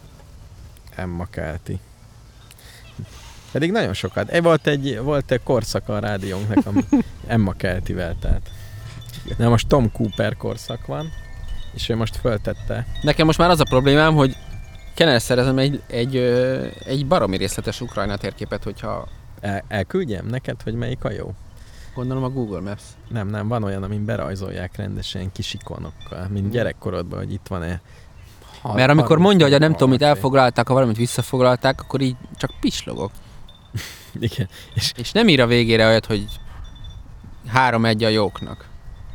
Emma 0.94 1.27
Kelti. 1.31 1.78
Pedig 3.52 3.73
nagyon 3.73 3.94
sokat. 3.94 4.28
E, 4.31 4.40
volt 4.40 4.66
egy, 4.66 4.98
volt 4.98 5.31
egy 5.31 5.43
korszaka 5.43 5.97
a 5.97 5.98
rádiónknak, 5.98 6.66
ami 6.66 6.85
Emma 7.27 7.52
Keltivel, 7.52 8.16
tehát. 8.20 8.51
Na 9.36 9.48
most 9.48 9.69
Tom 9.69 9.93
Cooper 9.93 10.36
korszak 10.36 10.86
van, 10.86 11.12
és 11.74 11.89
ő 11.89 11.97
most 11.97 12.16
föltette. 12.16 12.86
Nekem 13.02 13.27
most 13.27 13.39
már 13.39 13.51
az 13.51 13.60
a 13.60 13.65
problémám, 13.65 14.15
hogy 14.15 14.36
kellene 14.99 15.19
szerezem 15.19 15.59
egy, 15.59 15.83
egy, 15.87 16.16
egy 16.85 17.07
baromi 17.07 17.37
részletes 17.37 17.81
Ukrajna 17.81 18.16
térképet, 18.16 18.65
hogyha 18.65 19.09
El, 19.41 19.65
elküldjem 19.69 20.27
neked, 20.27 20.62
hogy 20.62 20.75
melyik 20.75 21.05
a 21.05 21.11
jó? 21.11 21.35
gondolom 21.95 22.23
a 22.25 22.29
Google 22.29 22.61
Maps. 22.61 22.83
Nem, 23.09 23.29
nem, 23.29 23.49
van 23.49 23.62
olyan, 23.62 23.83
amin 23.83 24.05
berajzolják 24.05 24.77
rendesen 24.77 25.33
kis 25.33 25.55
ikonokkal, 25.55 26.29
mint 26.29 26.51
gyerekkorodban, 26.51 27.19
hogy 27.19 27.33
itt 27.33 27.47
van-e 27.49 27.81
ha- 28.62 28.75
Mert 28.75 28.91
amikor 28.91 29.19
mondja, 29.19 29.47
hogy 29.47 29.55
a 29.55 29.59
nem 29.59 29.73
tudom, 29.73 29.91
mit 29.91 30.03
elfoglalták, 30.03 30.69
ha 30.69 30.75
valamit 30.75 30.97
visszafoglalták, 30.97 31.81
akkor 31.81 32.01
így 32.01 32.16
csak 32.37 32.51
pislogok. 32.61 33.11
Igen, 34.29 34.49
és 34.75 34.93
És 34.97 35.12
nem 35.12 35.29
ír 35.29 35.41
a 35.41 35.47
végére 35.47 35.87
olyat, 35.87 36.07
hogy 36.07 36.25
három 37.47 37.85
egy 37.85 38.05
a 38.05 38.09
jóknak. 38.09 38.69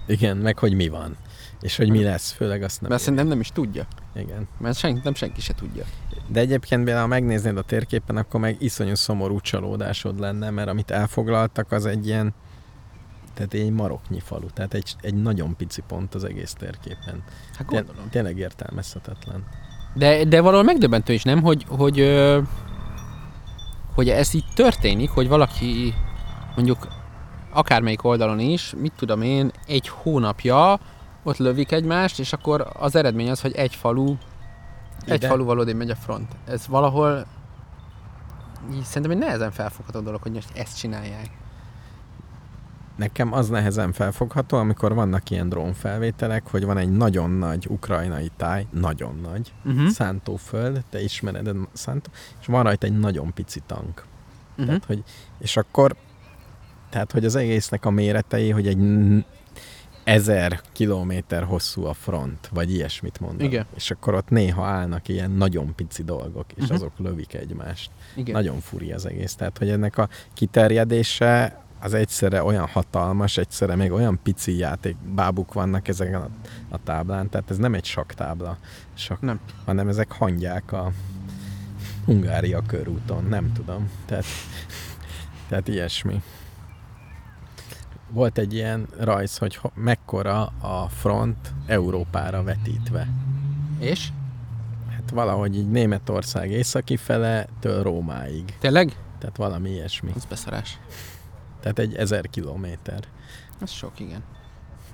igen, 0.08 0.38
meg 0.38 0.58
hogy 0.58 0.74
mi 0.74 0.88
van. 0.88 1.18
És 1.62 1.76
hogy 1.76 1.90
mi 1.90 2.04
lesz, 2.04 2.32
főleg 2.32 2.64
azt 2.64 2.82
nem. 2.82 2.90
Mert 2.90 3.02
szerintem 3.02 3.28
nem 3.28 3.40
is 3.40 3.50
tudja. 3.54 3.88
Igen. 4.16 4.48
Mert 4.60 4.78
senki, 4.78 5.02
nem 5.04 5.14
senki 5.14 5.42
se 5.42 5.54
tudja. 5.54 5.84
De 6.28 6.40
egyébként 6.40 6.84
például, 6.84 7.02
ha 7.02 7.08
megnéznéd 7.08 7.58
a 7.58 7.62
térképen, 7.62 8.18
akkor 8.18 8.40
meg 8.40 8.56
iszonyú 8.60 8.96
szomorú 8.96 9.40
csalódásod 9.40 10.20
lenne, 10.20 10.50
mert 10.50 10.70
amit 10.70 10.92
elfoglaltak, 10.92 11.72
az 11.72 11.86
egy 11.86 12.08
ilyen, 12.08 12.34
tehát 13.34 13.54
egy 13.54 13.72
maroknyi 13.72 14.20
falu, 14.20 14.48
tehát 14.48 14.74
egy, 14.74 14.96
egy 15.02 15.22
nagyon 15.22 15.56
pici 15.56 15.82
pont 15.88 16.16
az 16.16 16.24
egész 16.24 16.54
térképen. 16.54 17.24
Hát 17.54 17.68
Té- 17.68 17.68
gondolom. 17.68 18.10
tényleg 18.10 18.38
értelmezhetetlen. 18.38 19.44
De, 19.94 20.24
de 20.24 20.42
valahol 20.42 20.64
megdöbbentő 20.64 21.14
is, 21.14 21.24
nem? 21.24 21.42
Hogy, 21.42 21.66
hogy, 21.68 22.00
ö, 22.00 22.42
hogy 23.94 24.10
ez 24.10 24.34
így 24.34 24.46
történik, 24.56 25.10
hogy 25.10 25.28
valaki 25.28 25.94
mondjuk 26.56 26.88
akármelyik 27.54 28.04
oldalon 28.04 28.40
is, 28.40 28.74
mit 28.78 28.94
tudom 28.96 29.22
én, 29.22 29.52
egy 29.68 29.88
hónapja 29.88 30.80
ott 31.24 31.38
lövik 31.38 31.72
egymást, 31.72 32.20
és 32.20 32.34
akkor 32.34 32.68
az 32.74 32.96
eredmény 32.96 33.30
az, 33.30 33.42
hogy 33.42 33.56
egy 33.56 33.76
falu, 33.76 34.16
egy 35.06 35.16
Ide? 35.16 35.28
falu 35.28 35.44
valódi 35.44 35.74
megy 35.74 35.90
a 35.90 35.96
front. 35.96 36.32
Ez 36.46 36.68
valahol 36.68 37.26
így 38.74 38.84
szerintem 38.84 39.12
egy 39.12 39.18
nehezen 39.18 39.52
felfogható 39.52 40.00
dolog, 40.00 40.22
hogy 40.22 40.32
most 40.32 40.58
ezt 40.58 40.78
csinálják. 40.78 41.30
Nekem 42.96 43.34
az 43.34 43.50
nehezen 43.50 43.92
felfogható, 43.92 44.58
amikor 44.58 44.94
vannak 44.94 45.30
ilyen 45.30 45.50
drónfelvételek, 45.50 46.48
hogy 46.48 46.66
van 46.66 46.78
egy 46.78 46.92
nagyon 46.92 47.30
nagy 47.30 47.68
ukrajnai 47.70 48.32
táj, 48.38 48.68
nagyon 48.72 49.20
nagy, 49.22 49.54
Uh-huh. 49.66 49.88
szántóföld, 49.88 50.84
te 50.90 51.02
ismered 51.02 51.48
a 51.48 51.54
szántó, 51.74 52.10
és 52.40 52.46
van 52.46 52.64
rajta 52.64 52.86
egy 52.86 53.00
nagyon 53.00 53.34
pici 53.34 53.60
tank. 53.66 54.06
Uh-huh. 54.52 54.66
Tehát, 54.66 54.86
hogy, 54.86 55.04
és 55.40 55.58
akkor, 55.58 55.96
tehát, 56.90 57.12
hogy 57.12 57.26
az 57.26 57.36
egésznek 57.36 57.86
a 57.86 57.90
méretei, 57.90 58.50
hogy 58.50 58.68
egy 58.68 58.78
ezer 60.04 60.62
kilométer 60.72 61.44
hosszú 61.44 61.84
a 61.86 61.94
front, 61.94 62.50
vagy 62.54 62.72
ilyesmit 62.74 63.20
mondom. 63.20 63.48
Igen. 63.48 63.66
És 63.76 63.92
akkor 63.92 64.14
ott 64.14 64.30
néha 64.30 64.66
állnak 64.66 65.08
ilyen 65.08 65.32
nagyon 65.32 65.76
pici 65.76 66.04
dolgok, 66.04 66.46
és 66.56 66.64
Mhm. 66.64 66.74
azok 66.74 66.92
lövik 66.98 67.34
egymást. 67.34 67.92
Igen. 68.16 68.34
Nagyon 68.34 68.60
furi 68.60 68.92
az 68.92 69.06
egész. 69.06 69.36
Tehát, 69.36 69.58
hogy 69.58 69.70
ennek 69.70 69.98
a 69.98 70.10
kiterjedése 70.34 71.62
az 71.80 71.94
egyszerre 71.94 72.44
olyan 72.44 72.68
hatalmas, 72.68 73.38
egyszerre 73.38 73.76
még 73.76 73.92
olyan 73.92 74.20
pici 74.24 74.58
játékbábuk 74.58 75.54
vannak 75.54 75.88
ezeken 75.88 76.22
a, 76.22 76.30
a 76.70 76.78
táblán, 76.84 77.30
tehát 77.30 77.50
ez 77.50 77.58
nem 77.58 77.74
egy 77.74 77.86
saktábla, 77.86 78.58
sak, 78.94 79.22
Nem. 79.22 79.40
hanem 79.66 79.88
ezek 79.88 80.12
hangyák 80.12 80.72
a 80.72 80.92
Hungária 82.06 82.62
körúton, 82.68 83.24
nem 83.24 83.52
tudom. 83.54 83.90
Tehát, 84.06 84.26
tehát 85.50 85.68
ilyesmi. 85.68 86.22
Volt 88.14 88.38
egy 88.38 88.54
ilyen 88.54 88.88
rajz, 89.00 89.38
hogy 89.38 89.56
ho- 89.56 89.76
mekkora 89.76 90.42
a 90.62 90.88
front 90.90 91.54
Európára 91.66 92.44
vetítve. 92.44 93.08
És? 93.80 94.10
Hát 94.90 95.10
valahogy 95.10 95.58
így 95.58 95.70
Németország 95.70 96.52
északi 96.52 96.98
fele 96.98 97.48
től 97.60 97.84
Rómáig. 97.84 98.58
Tényleg? 98.60 98.98
Tehát 99.20 99.38
valami 99.38 99.70
ilyesmi. 99.70 100.12
Ez 100.16 100.26
beszarás. 100.26 100.80
Tehát 101.60 101.80
egy 101.80 101.96
ezer 101.96 102.30
kilométer. 102.30 103.04
Ez 103.62 103.70
sok, 103.72 104.00
igen. 104.00 104.24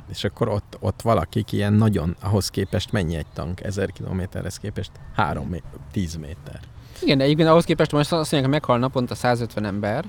És 0.09 0.23
akkor 0.23 0.47
ott, 0.47 0.77
ott 0.79 1.01
valakik 1.01 1.51
ilyen 1.51 1.73
nagyon, 1.73 2.15
ahhoz 2.21 2.49
képest 2.49 2.91
mennyi 2.91 3.15
egy 3.15 3.25
tank? 3.33 3.63
Ezer 3.63 3.91
kilométerhez 3.91 4.57
képest? 4.57 4.91
Három, 5.15 5.55
tíz 5.91 6.15
méter. 6.15 6.59
Igen, 7.01 7.17
de 7.17 7.23
egyébként 7.23 7.49
ahhoz 7.49 7.65
képest 7.65 7.91
most 7.91 8.11
azt 8.11 8.31
mondják, 8.31 8.41
hogy 8.41 8.51
meghal 8.51 8.77
naponta 8.77 9.15
150 9.15 9.65
ember, 9.65 10.05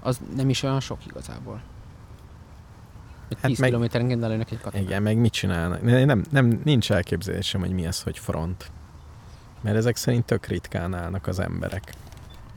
az 0.00 0.20
nem 0.36 0.48
is 0.48 0.62
olyan 0.62 0.80
sok 0.80 1.06
igazából. 1.06 1.60
Egy 3.32 3.38
Hát 3.40 3.50
10 3.50 3.58
meg- 3.58 3.68
kilométerenként 3.68 4.20
lelőnek 4.20 4.50
egy 4.50 4.60
katonát. 4.60 4.86
Igen, 4.86 5.02
meg 5.02 5.16
mit 5.16 5.32
csinálnak? 5.32 5.82
Ne- 5.82 6.04
Nem, 6.04 6.24
nem, 6.30 6.60
nincs 6.64 6.92
elképzelésem, 6.92 7.60
hogy 7.60 7.70
mi 7.72 7.86
az, 7.86 8.02
hogy 8.02 8.18
front. 8.18 8.70
Mert 9.60 9.76
ezek 9.76 9.96
szerint 9.96 10.24
tök 10.24 10.46
ritkán 10.46 10.94
állnak 10.94 11.26
az 11.26 11.38
emberek. 11.38 11.92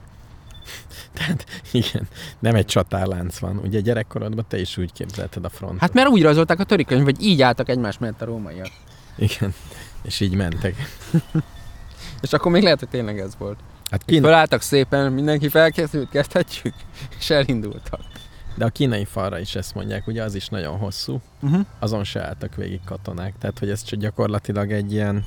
Tehát 1.14 1.46
igen, 1.72 2.08
nem 2.40 2.56
egy 2.56 2.66
csatárlánc 2.66 3.38
van. 3.38 3.58
Ugye 3.58 3.80
gyerekkorodban 3.80 4.46
te 4.48 4.60
is 4.60 4.78
úgy 4.78 4.92
képzelted 4.94 5.46
a 5.46 5.50
frontot. 5.50 5.80
Hát 5.80 5.94
mert 5.94 6.08
úgy 6.08 6.22
rajzolták 6.22 6.60
a 6.60 6.64
törikönyv, 6.64 7.04
hogy 7.04 7.24
így 7.24 7.42
álltak 7.42 7.70
egymás 7.70 7.98
mellett 7.98 8.22
a 8.22 8.26
rómaiak. 8.26 8.70
Igen, 9.18 9.54
és 10.04 10.20
így 10.20 10.36
mentek. 10.36 10.76
És 12.22 12.34
akkor 12.34 12.52
még 12.52 12.64
lehet, 12.64 12.80
hogy 12.80 12.90
tényleg 12.90 13.20
ez 13.20 13.36
volt. 13.38 13.60
Hát. 13.92 14.06
Kína, 14.06 14.26
Fölálltak 14.28 14.62
szépen, 14.62 15.12
mindenki 15.12 15.50
felkészült, 15.50 16.10
kezdhetjük, 16.10 16.74
és 17.20 17.30
elindultak. 17.30 18.00
De 18.56 18.66
a 18.66 18.70
kínai 18.70 19.06
falra 19.06 19.40
is 19.40 19.56
ezt 19.56 19.76
mondják, 19.76 20.08
ugye 20.08 20.24
az 20.24 20.36
is 20.36 20.48
nagyon 20.48 20.78
hosszú. 20.78 21.22
Uh-huh. 21.42 21.66
Azon 21.80 22.04
se 22.04 22.26
álltak 22.26 22.56
végig 22.56 22.80
katonák. 22.86 23.34
Tehát, 23.40 23.60
hogy 23.60 23.70
ez 23.70 23.84
csak 23.84 24.00
gyakorlatilag 24.00 24.72
egy 24.72 24.92
ilyen, 24.92 25.24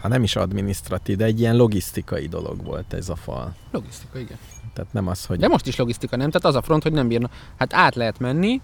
ha 0.00 0.08
nem 0.08 0.22
is 0.22 0.36
adminisztratív, 0.36 1.16
de 1.16 1.24
egy 1.24 1.40
ilyen 1.40 1.56
logisztikai 1.56 2.26
dolog 2.26 2.64
volt 2.64 2.92
ez 2.92 3.08
a 3.08 3.16
fal. 3.16 3.54
Logisztika, 3.70 4.18
igen. 4.18 4.38
Tehát 4.74 4.92
nem 4.92 5.06
az, 5.06 5.24
hogy... 5.26 5.38
De 5.38 5.48
most 5.48 5.66
is 5.66 5.76
logisztika, 5.76 6.16
nem? 6.16 6.30
Tehát 6.30 6.46
az 6.46 6.54
a 6.54 6.62
front, 6.62 6.82
hogy 6.82 6.92
nem 6.92 7.08
bírna. 7.08 7.30
Hát 7.56 7.74
át 7.74 7.94
lehet 7.94 8.18
menni, 8.18 8.60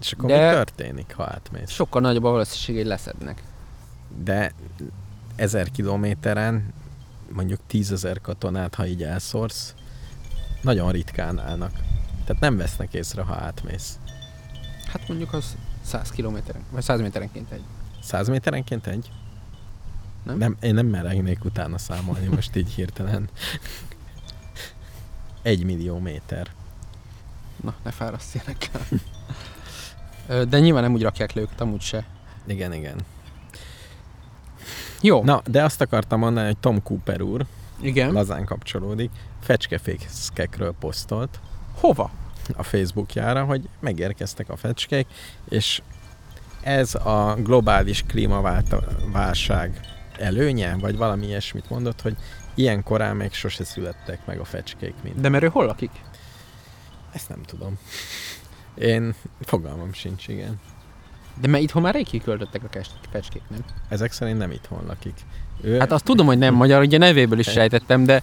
És 0.00 0.12
akkor 0.12 0.28
de- 0.28 0.48
mi 0.48 0.54
történik, 0.54 1.14
ha 1.14 1.24
átmész? 1.24 1.70
sokkal 1.70 2.00
nagyobb 2.00 2.24
a 2.24 2.30
valószínűség, 2.30 2.76
hogy 2.76 2.86
leszednek. 2.86 3.42
de 4.24 4.52
ezer 5.36 5.70
kilométeren 5.70 6.72
mondjuk 7.32 7.60
tízezer 7.66 8.20
katonát, 8.20 8.74
ha 8.74 8.86
így 8.86 9.02
elszórsz, 9.02 9.74
nagyon 10.62 10.90
ritkán 10.92 11.38
állnak. 11.38 11.72
Tehát 12.32 12.46
nem 12.46 12.56
vesznek 12.56 12.94
észre, 12.94 13.22
ha 13.22 13.34
átmész. 13.34 13.98
Hát 14.86 15.08
mondjuk 15.08 15.32
az 15.32 15.56
100 15.82 16.10
kilométeren, 16.10 16.62
vagy 16.70 16.82
100 16.82 17.00
méterenként 17.00 17.50
egy. 17.50 17.62
Száz 18.02 18.28
méterenként 18.28 18.86
egy? 18.86 19.10
Nem? 20.22 20.38
nem 20.38 20.56
én 20.60 20.74
nem 20.74 20.86
merengnék 20.86 21.44
utána 21.44 21.78
számolni 21.78 22.26
most 22.26 22.56
így 22.56 22.72
hirtelen. 22.72 23.28
Egy 25.42 25.64
millió 25.64 25.98
méter. 25.98 26.46
Na, 27.60 27.74
ne 27.82 27.90
fáraszt 27.90 28.34
ilyenekkel. 28.34 28.80
De 30.48 30.58
nyilván 30.58 30.82
nem 30.82 30.92
úgy 30.92 31.02
rakják 31.02 31.32
le 31.32 31.40
őket, 31.40 31.60
amúgy 31.60 31.80
se. 31.80 32.04
Igen, 32.46 32.72
igen. 32.72 33.00
Jó, 35.00 35.24
Na, 35.24 35.42
de 35.46 35.64
azt 35.64 35.80
akartam 35.80 36.18
mondani, 36.18 36.46
hogy 36.46 36.58
Tom 36.58 36.82
Cooper 36.82 37.20
úr, 37.20 37.46
igen. 37.80 38.12
lazán 38.12 38.44
kapcsolódik, 38.44 39.10
fecskefészkekről 39.40 40.74
posztolt, 40.78 41.40
Hova? 41.80 42.10
A 42.56 42.62
Facebookjára, 42.62 43.44
hogy 43.44 43.68
megérkeztek 43.80 44.48
a 44.48 44.56
fecskék, 44.56 45.06
és 45.48 45.82
ez 46.62 46.94
a 46.94 47.36
globális 47.38 48.04
klímaválság 48.06 49.80
előnye, 50.18 50.76
vagy 50.80 50.96
valami 50.96 51.26
ilyesmit 51.26 51.70
mondott, 51.70 52.00
hogy 52.00 52.16
ilyen 52.54 52.82
korán 52.82 53.16
még 53.16 53.32
sose 53.32 53.64
születtek 53.64 54.26
meg 54.26 54.38
a 54.38 54.44
fecskék, 54.44 54.94
mint. 55.02 55.20
De 55.20 55.28
mert 55.28 55.44
ő 55.44 55.48
hol 55.48 55.66
lakik? 55.66 55.90
Ezt 57.12 57.28
nem 57.28 57.42
tudom. 57.42 57.78
Én 58.74 59.14
fogalmam 59.40 59.92
sincs, 59.92 60.28
igen. 60.28 60.60
De 61.40 61.48
mert 61.48 61.62
itthon 61.62 61.82
már 61.82 61.94
rég 61.94 62.06
kiköltöttek 62.06 62.62
a 62.64 62.68
fecskék, 63.10 63.42
nem? 63.48 63.64
Ezek 63.88 64.12
szerint 64.12 64.38
nem 64.38 64.50
itthon 64.50 64.84
lakik. 64.86 65.14
Ő, 65.60 65.78
Hát 65.78 65.92
azt 65.92 66.04
tudom, 66.04 66.26
hogy 66.26 66.38
nem 66.38 66.54
magyar, 66.54 66.82
ugye 66.82 66.98
nevéből 66.98 67.38
is 67.38 67.50
sejtettem, 67.50 68.04
de 68.04 68.22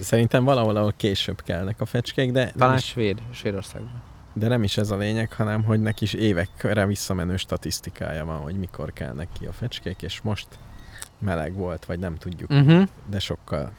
Szerintem 0.00 0.44
valahol, 0.44 0.76
ahol 0.76 0.92
később 0.96 1.42
kelnek 1.42 1.80
a 1.80 1.86
fecskék, 1.86 2.32
de 2.32 2.50
talán 2.56 2.76
is, 2.76 2.84
svéd, 2.84 3.22
Svédországban. 3.32 4.02
de 4.32 4.48
nem 4.48 4.62
is 4.62 4.76
ez 4.76 4.90
a 4.90 4.96
lényeg, 4.96 5.32
hanem 5.32 5.64
hogy 5.64 5.80
neki 5.80 6.04
is 6.04 6.12
évekre 6.12 6.86
visszamenő 6.86 7.36
statisztikája 7.36 8.24
van, 8.24 8.38
hogy 8.40 8.58
mikor 8.58 8.92
kelnek 8.92 9.28
ki 9.38 9.46
a 9.46 9.52
fecskék, 9.52 10.02
és 10.02 10.20
most 10.20 10.46
meleg 11.18 11.54
volt, 11.54 11.84
vagy 11.84 11.98
nem 11.98 12.16
tudjuk, 12.16 12.50
Uh-huh. 12.50 12.88
de 13.10 13.18
sokkal 13.18 13.72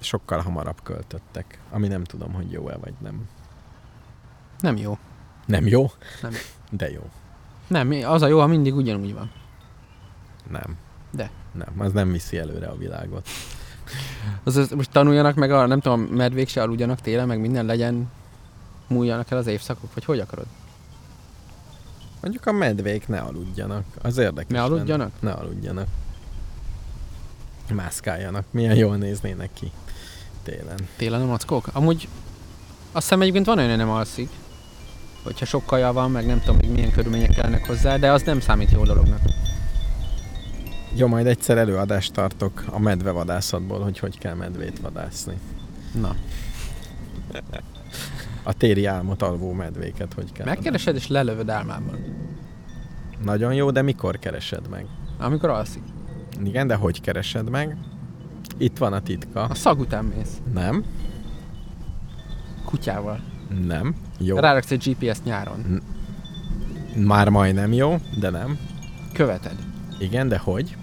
sokkal 0.00 0.40
hamarabb 0.40 0.82
költöttek, 0.82 1.58
ami 1.70 1.88
nem 1.88 2.04
tudom, 2.04 2.32
hogy 2.32 2.50
jó-e 2.52 2.76
vagy 2.76 2.92
nem. 3.02 3.28
Nem 4.60 4.76
jó. 4.76 4.98
Nem 5.46 5.66
jó? 5.66 5.90
Nem. 6.22 6.32
De 6.70 6.90
jó. 6.90 7.02
Nem, 7.68 7.90
az 8.04 8.22
a 8.22 8.26
jó, 8.26 8.40
ha 8.40 8.46
mindig 8.46 8.74
ugyanúgy 8.74 9.14
van. 9.14 9.30
Nem. 10.50 10.76
De. 11.10 11.30
Nem, 11.52 11.74
az 11.78 11.92
nem 11.92 12.12
viszi 12.12 12.38
előre 12.38 12.66
a 12.66 12.76
világot. 12.76 13.28
Az, 14.44 14.56
az, 14.56 14.70
most 14.70 14.90
tanuljanak 14.90 15.34
meg 15.34 15.50
a, 15.50 15.66
nem 15.66 15.80
tudom, 15.80 16.00
medvék 16.00 16.48
se 16.48 16.62
aludjanak 16.62 17.00
télen, 17.00 17.26
meg 17.26 17.40
minden 17.40 17.66
legyen, 17.66 18.10
múljanak 18.88 19.30
el 19.30 19.38
az 19.38 19.46
évszakok, 19.46 19.94
vagy 19.94 20.04
hogy 20.04 20.18
akarod? 20.18 20.46
Mondjuk 22.20 22.46
a 22.46 22.52
medvék 22.52 23.08
ne 23.08 23.18
aludjanak, 23.18 23.84
az 24.02 24.18
érdekes. 24.18 24.50
Ne 24.50 24.60
lenne. 24.60 24.74
aludjanak? 24.74 25.10
Ne 25.20 25.30
aludjanak. 25.30 25.86
Mászkáljanak, 27.72 28.44
milyen 28.50 28.76
jól 28.76 28.96
néznének 28.96 29.50
ki 29.52 29.72
télen. 30.42 30.78
Télen 30.96 31.22
a 31.22 31.26
mackók? 31.26 31.68
Amúgy 31.72 32.08
azt 32.92 33.02
hiszem 33.02 33.20
egyébként 33.20 33.46
van 33.46 33.56
olyan, 33.56 33.68
hogy 33.68 33.78
nem 33.78 33.90
alszik. 33.90 34.28
Hogyha 35.22 35.44
sok 35.44 35.66
kaja 35.66 35.92
van, 35.92 36.10
meg 36.10 36.26
nem 36.26 36.40
tudom 36.40 36.56
még 36.56 36.70
milyen 36.70 36.92
körülmények 36.92 37.30
kellnek 37.30 37.66
hozzá, 37.66 37.96
de 37.96 38.12
az 38.12 38.22
nem 38.22 38.40
számít 38.40 38.70
jó 38.70 38.84
dolognak. 38.84 39.20
Jó, 40.96 41.06
majd 41.06 41.26
egyszer 41.26 41.58
előadást 41.58 42.12
tartok 42.12 42.64
a 42.70 42.78
medvevadászatból, 42.78 43.80
hogy 43.80 43.98
hogy 43.98 44.18
kell 44.18 44.34
medvét 44.34 44.78
vadászni. 44.78 45.34
Na, 46.00 46.16
A 48.42 48.52
téri 48.52 48.84
álmot 48.86 49.22
alvó 49.22 49.52
medvéket 49.52 50.12
hogy 50.14 50.32
kell 50.32 50.46
megkeresed 50.46 50.94
és 50.96 51.06
lelövöd 51.08 51.48
álmában. 51.48 51.98
Nagyon 53.24 53.54
jó, 53.54 53.70
de 53.70 53.82
mikor 53.82 54.18
keresed 54.18 54.68
meg? 54.68 54.86
Amikor 55.18 55.48
alszik. 55.50 55.82
Igen, 56.44 56.66
de 56.66 56.74
hogy 56.74 57.00
keresed 57.00 57.50
meg? 57.50 57.76
Itt 58.58 58.78
van 58.78 58.92
a 58.92 59.00
titka. 59.00 59.42
A 59.42 59.54
szag 59.54 59.78
után 59.80 60.04
mész. 60.04 60.40
Nem, 60.52 60.84
Kutyával. 62.64 63.20
nem, 63.66 63.94
jó. 64.18 64.36
Ráraksz 64.38 64.70
egy 64.70 64.96
GPS-t 65.00 65.24
nyáron. 65.24 65.82
Már 66.96 67.28
majdnem 67.28 67.72
jó, 67.72 67.96
de 68.18 68.30
nem. 68.30 68.58
Követed. 69.12 69.56
Igen, 69.98 70.28
de 70.28 70.38
hogy? 70.38 70.76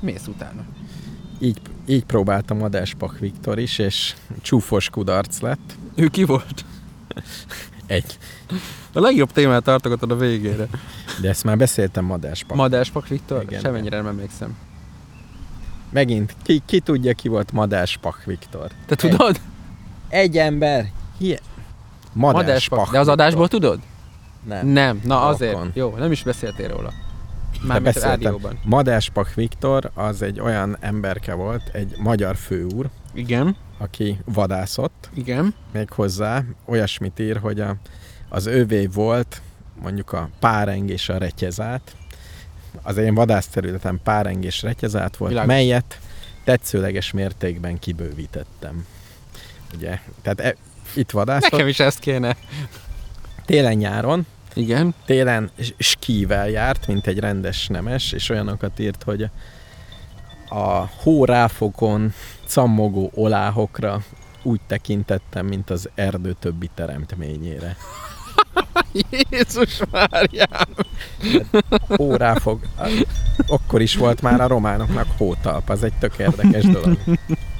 Mész 0.00 0.26
utána. 0.26 0.64
Így, 1.38 1.60
így 1.86 2.04
próbáltam 2.04 2.62
Adáspach 2.62 3.20
Viktor 3.20 3.58
is, 3.58 3.78
és 3.78 4.14
csúfos 4.42 4.90
kudarc 4.90 5.40
lett. 5.40 5.76
Ő 5.94 6.06
ki 6.08 6.24
volt? 6.24 6.64
Egy. 7.86 8.18
A 8.92 9.00
legjobb 9.00 9.32
témát 9.32 9.62
tartogatod 9.62 10.10
a 10.10 10.16
végére. 10.16 10.66
De 11.20 11.28
ezt 11.28 11.44
már 11.44 11.56
beszéltem 11.56 12.10
Adáspach. 12.10 12.56
Madáspak 12.56 13.08
Viktor? 13.08 13.42
Igen, 13.42 13.60
Semennyire 13.60 13.96
nem 13.96 14.06
emlékszem. 14.06 14.56
Megint, 15.90 16.34
ki, 16.42 16.62
ki 16.66 16.80
tudja, 16.80 17.12
ki 17.12 17.28
volt 17.28 17.52
Madáspach 17.52 18.26
Viktor? 18.26 18.70
Te 18.86 18.94
tudod? 18.94 19.40
Egy 20.08 20.36
ember. 20.38 20.90
Hie... 21.18 21.38
Madáspak. 22.12 22.46
Madáspach 22.46 22.92
De 22.92 22.98
az 22.98 23.06
Viktor. 23.06 23.12
adásból 23.24 23.48
tudod? 23.48 23.80
Nem. 24.44 24.66
Nem. 24.66 25.00
Na 25.04 25.26
azért. 25.26 25.52
Rokon. 25.52 25.70
Jó, 25.74 25.94
nem 25.98 26.12
is 26.12 26.22
beszéltél 26.22 26.68
róla. 26.68 26.92
Mármint 27.66 27.96
rádióban. 27.96 28.58
Madáspach 28.64 29.34
Viktor 29.34 29.90
az 29.94 30.22
egy 30.22 30.40
olyan 30.40 30.76
emberke 30.80 31.34
volt, 31.34 31.68
egy 31.72 31.94
magyar 31.98 32.36
főúr, 32.36 32.90
Igen, 33.14 33.56
aki 33.78 34.18
vadászott, 34.24 35.08
igen. 35.14 35.54
még 35.72 35.90
hozzá 35.90 36.42
olyasmit 36.64 37.18
ír, 37.18 37.36
hogy 37.36 37.60
a, 37.60 37.76
az 38.28 38.46
övé 38.46 38.86
volt 38.86 39.40
mondjuk 39.82 40.12
a 40.12 40.28
páreng 40.38 40.90
és 40.90 41.08
a 41.08 41.18
retyezát, 41.18 41.96
az 42.82 42.96
én 42.96 43.14
vadászterületen 43.14 44.00
páreng 44.04 44.44
és 44.44 44.62
retyezát 44.62 45.16
volt, 45.16 45.30
Világos. 45.30 45.54
melyet 45.54 46.00
tetszőleges 46.44 47.10
mértékben 47.10 47.78
kibővítettem. 47.78 48.86
Ugye, 49.74 49.98
tehát 50.22 50.40
e, 50.40 50.54
itt 50.94 51.10
vadászott, 51.10 51.50
Nekem 51.50 51.68
is 51.68 51.80
ezt 51.80 51.98
kéne. 51.98 52.36
télen-nyáron, 53.44 54.26
Igen. 54.54 54.94
télen 55.04 55.50
skível 55.78 56.48
járt, 56.48 56.86
mint 56.86 57.06
egy 57.06 57.18
rendes 57.18 57.66
nemes, 57.66 58.12
és 58.12 58.28
olyanokat 58.28 58.78
írt, 58.78 59.02
hogy 59.02 59.30
a 60.48 60.84
hóráfokon 61.02 62.12
cammogó 62.46 63.10
oláhokra 63.14 64.02
úgy 64.42 64.60
tekintettem, 64.66 65.46
mint 65.46 65.70
az 65.70 65.88
erdő 65.94 66.36
többi 66.40 66.70
teremtményére. 66.74 67.76
Jézus 69.10 69.80
Máriám. 69.90 70.68
Hóráfok, 71.88 72.60
akkor 73.46 73.80
is 73.80 73.96
volt 73.96 74.22
már 74.22 74.40
a 74.40 74.46
románoknak 74.46 75.06
hótalp, 75.16 75.68
az 75.68 75.82
egy 75.82 75.94
tök 75.98 76.18
érdekes 76.18 76.64
dolog. 76.64 76.98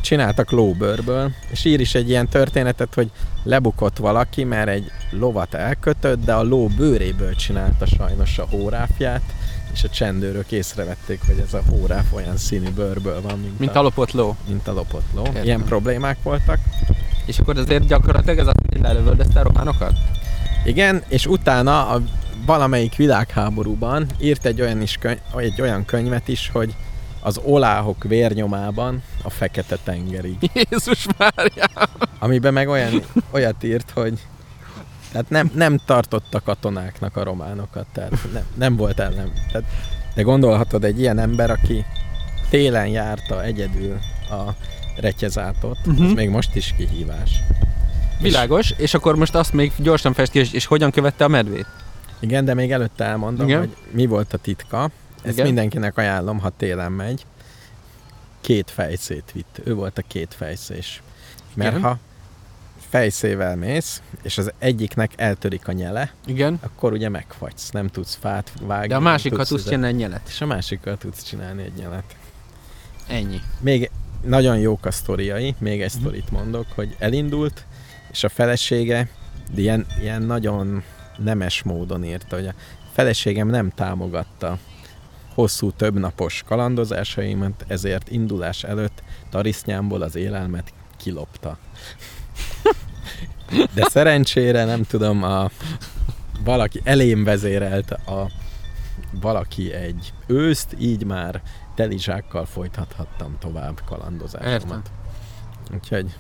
Csináltak 0.03 0.51
lóbőrből, 0.51 1.31
és 1.51 1.65
ír 1.65 1.81
is 1.81 1.95
egy 1.95 2.09
ilyen 2.09 2.29
történetet, 2.29 2.95
hogy 2.95 3.11
lebukott 3.43 3.97
valaki, 3.97 4.45
mert 4.45 4.69
egy 4.69 4.91
lovat 5.11 5.55
elkötött, 5.55 6.25
de 6.25 6.33
a 6.33 6.43
ló 6.43 6.67
bőréből 6.67 7.35
csinálta 7.35 7.87
sajnos 7.87 8.39
a 8.39 8.47
hóráfját, 8.51 9.23
és 9.73 9.85
a 9.85 9.89
csendőrök 9.89 10.53
észrevették, 10.53 11.21
hogy 11.27 11.39
ez 11.47 11.55
a 11.55 11.63
hóráf 11.71 12.13
olyan 12.13 12.37
színű 12.37 12.71
bőrből 12.71 13.21
van, 13.23 13.39
mint, 13.39 13.59
Mint 13.59 13.75
a, 13.75 13.79
a 13.79 13.83
lopott 13.83 14.13
ló. 14.13 14.37
mint 14.49 14.69
a 14.69 14.73
lopott 14.73 15.07
ló. 15.15 15.23
Értem. 15.27 15.45
Ilyen 15.45 15.65
problémák 15.65 16.17
voltak. 16.23 16.59
És 17.27 17.39
akkor 17.39 17.59
azért 17.59 17.87
gyakorlatilag 17.87 18.39
ez 18.39 18.45
hogy 18.45 18.81
lelövöldözte 18.81 19.41
a 19.41 19.43
románokat? 19.43 19.93
Igen, 20.65 21.03
és 21.09 21.27
utána 21.27 21.89
a 21.89 22.03
valamelyik 22.47 22.97
világháborúban 22.97 24.07
írt 24.21 24.45
egy 24.47 24.61
olyan, 24.61 24.83
is 24.83 24.97
könyv, 25.01 25.19
egy 25.37 25.61
olyan 25.61 25.85
könyvet 25.85 26.29
is, 26.29 26.51
hogy 26.53 26.75
az 27.23 27.41
oláhok 27.45 28.05
vérnyomában 28.05 29.03
a 29.23 29.31
fekete 29.31 29.77
tengerig. 29.85 30.37
Jézus 30.55 31.07
Máriám. 31.19 31.89
Amiben 32.19 32.53
meg 32.53 32.69
olyan, 32.69 33.03
olyat 33.31 33.63
írt, 33.63 33.91
hogy 33.91 34.19
tehát 35.13 35.31
nem, 35.31 35.51
nem 35.55 35.79
tartotta 35.87 36.41
katonáknak 36.41 37.17
a 37.17 37.23
románokat, 37.23 37.87
tehát 37.93 38.13
nem, 38.33 38.43
nem 38.55 38.77
volt 38.77 39.01
ellen. 39.01 39.33
Tehát, 39.53 39.69
de 40.15 40.23
gondolhatod 40.23 40.85
egy 40.85 41.01
ilyen 41.01 41.19
ember, 41.19 41.51
aki 41.51 41.85
télen 42.51 42.87
járta 42.87 43.45
egyedül 43.45 43.99
a 44.31 44.51
retyezátot, 44.97 45.79
uh-huh. 45.79 45.95
az 45.95 46.01
Mhm. 46.01 46.17
még 46.17 46.29
most 46.29 46.55
is 46.55 46.75
kihívás. 46.77 47.31
Világos, 48.21 48.71
és 48.77 48.95
akkor 48.95 49.17
most 49.17 49.35
azt 49.35 49.53
még 49.53 49.73
gyorsan 49.77 50.13
fest 50.13 50.33
ki, 50.33 50.39
és, 50.39 50.53
és 50.53 50.67
hogyan 50.67 50.91
követte 50.91 51.25
a 51.25 51.29
medvét? 51.29 51.67
Igen, 52.21 52.45
de 52.45 52.55
még 52.55 52.73
előtte 52.73 53.05
elmondom. 53.05 53.47
Igen. 53.47 53.59
hogy 53.59 53.77
mi 53.91 54.07
volt 54.07 54.33
a 54.33 54.37
titka. 54.39 54.91
Ezt 55.23 55.33
Igen. 55.35 55.47
Mindenkinek 55.47 55.97
ajánlom, 55.97 56.39
ha 56.39 56.51
télen 56.57 56.93
megy. 56.93 57.27
Két 58.41 58.71
fejszét 58.71 59.31
vitt. 59.33 59.61
Ő 59.65 59.75
volt 59.75 59.99
a 59.99 60.03
két 60.09 60.35
fejszés. 60.35 61.03
Mert 61.55 61.71
Igen. 61.71 61.83
ha 61.83 61.99
fejszével 62.89 63.57
mész, 63.57 64.03
és 64.23 64.39
az 64.39 64.53
egyiknek 64.59 65.11
eltörik 65.17 65.69
a 65.69 65.73
nyele, 65.73 66.13
Igen. 66.27 66.59
akkor 66.63 66.93
ugye 66.93 67.09
megfagysz, 67.09 67.71
nem 67.71 67.89
tudsz 67.89 68.15
fát 68.21 68.53
vágni. 68.61 68.87
De 68.89 68.95
a 68.97 69.01
másikkal 69.01 69.47
tudsz 69.47 69.65
csinálni 69.65 69.87
egy 69.87 69.97
nyelet. 69.97 70.29
És 70.29 70.41
a 70.41 70.47
másikkal 70.47 70.97
tudsz 70.99 71.23
csinálni 71.23 71.63
egy 71.63 71.75
nyelet. 71.75 72.17
Ennyi. 73.09 73.41
Még 73.61 73.91
nagyon 74.25 74.59
jók 74.59 74.85
a 74.87 74.91
sztoriai, 74.91 75.55
még 75.59 75.83
egy 75.83 75.93
Mhm. 75.93 76.01
sztorit 76.01 76.31
mondok, 76.31 76.67
hogy 76.75 76.97
elindult, 76.99 77.65
és 78.11 78.25
a 78.25 78.29
felesége 78.29 79.09
ilyen, 79.57 79.87
ilyen 80.01 80.23
nagyon 80.23 80.83
nemes 81.19 81.63
módon 81.63 82.05
írta, 82.05 82.37
hogy 82.37 82.47
a 82.47 82.55
feleségem 82.93 83.49
nem 83.49 83.71
támogatta 83.71 84.59
hosszú 85.35 85.71
többnapos 85.71 86.43
kalandozásaimat, 86.47 87.65
ezért 87.67 88.11
indulás 88.11 88.65
előtt 88.65 89.03
tarisznyámból 89.31 90.03
az 90.03 90.15
élelmet 90.15 90.73
kilopta. 90.97 91.59
De 93.75 93.85
szerencsére 93.91 94.65
nem 94.65 94.83
tudom, 94.83 95.23
a, 95.23 95.51
valaki 96.45 96.81
elém 96.85 97.25
vezérelt 97.25 97.91
a 97.91 98.31
valaki 99.21 99.73
egy 99.73 100.13
őszt, 100.27 100.77
így 100.79 101.05
már 101.05 101.43
telizsákkal 101.75 102.45
folytathattam 102.45 103.37
tovább 103.39 103.81
kalandozásomat. 103.85 104.63
Értem. 104.63 104.83
Úgyhogy 105.75 106.15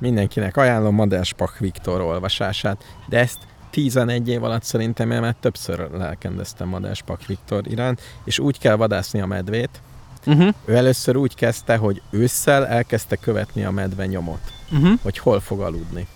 Mindenkinek 0.00 0.56
ajánlom 0.56 0.94
Madáspak 0.94 1.58
Viktor 1.58 2.00
olvasását, 2.00 2.84
de 3.08 3.18
ezt 3.18 3.38
11 3.70 4.28
év 4.28 4.44
alatt 4.44 4.62
szerintem 4.62 5.10
én 5.10 5.20
már 5.20 5.34
többször 5.40 5.90
lelkendeztem 5.92 6.68
Madáspak 6.68 7.26
Viktor 7.26 7.66
iránt, 7.66 8.00
és 8.24 8.38
úgy 8.38 8.58
kell 8.58 8.74
vadászni 8.74 9.20
a 9.20 9.26
medvét. 9.26 9.80
Uh-huh. 10.26 10.54
Ő 10.64 10.76
először 10.76 11.16
úgy 11.16 11.34
kezdte, 11.34 11.76
hogy 11.76 12.02
ősszel 12.10 12.66
elkezdte 12.66 13.16
követni 13.16 13.64
a 13.64 13.70
medve 13.70 14.06
nyomot, 14.06 14.40
Uh-huh. 14.72 14.98
hogy 15.02 15.18
hol 15.18 15.40
fog 15.40 15.60
aludni. 15.60 16.06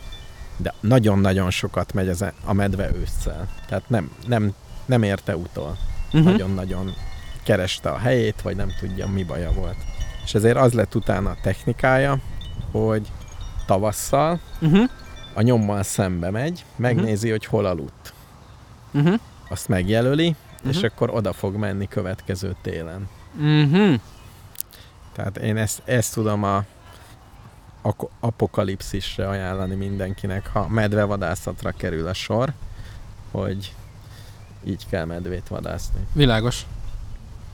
De 0.57 0.75
nagyon-nagyon 0.81 1.51
sokat 1.51 1.93
megy 1.93 2.09
ez 2.09 2.21
a 2.45 2.53
medve 2.53 2.91
ősszel. 2.95 3.49
Tehát 3.69 3.89
nem, 3.89 4.11
nem, 4.27 4.55
nem 4.87 5.03
érte 5.03 5.37
utol. 5.37 5.77
Uh-huh. 6.07 6.31
Nagyon-nagyon 6.31 6.95
kereste 7.43 7.89
a 7.89 7.99
helyét, 7.99 8.43
vagy 8.43 8.57
nem 8.57 8.73
tudja, 8.81 9.07
mi 9.07 9.23
baja 9.23 9.53
volt. 9.53 9.77
És 10.25 10.35
ezért 10.35 10.57
az 10.57 10.73
lett 10.73 10.95
utána 10.95 11.31
a 11.31 11.37
technikája, 11.43 12.19
hogy 12.71 13.07
tavasszal 13.67 14.41
Uh-huh. 14.61 14.91
A 15.35 15.43
nyommal 15.43 15.83
szembe 15.83 16.31
megy, 16.31 16.65
megnézi, 16.77 17.31
hogy 17.31 17.45
hol 17.45 17.65
aludt. 17.67 18.13
Uh-huh. 18.93 19.21
Azt 19.49 19.69
megjelöli, 19.69 20.35
és 20.69 20.77
Mhm. 20.77 20.85
akkor 20.85 21.11
oda 21.11 21.33
fog 21.33 21.55
menni 21.57 21.89
következő 21.89 22.55
télen. 22.63 23.09
Uh-huh. 23.41 23.95
Tehát 25.13 25.37
én 25.37 25.57
ezt, 25.57 25.83
ezt 25.85 26.15
tudom 26.15 26.43
a 26.43 26.65
ak- 27.83 28.11
apokalipszisre 28.21 29.29
ajánlani 29.29 29.75
mindenkinek, 29.75 30.47
ha 30.53 30.69
medvevadászatra 30.69 31.71
kerül 31.71 32.07
a 32.07 32.15
sor, 32.15 32.53
hogy 33.31 33.75
így 34.65 34.87
kell 34.91 35.05
medvét 35.05 35.49
vadászni. 35.49 36.01
Világos. 36.13 36.67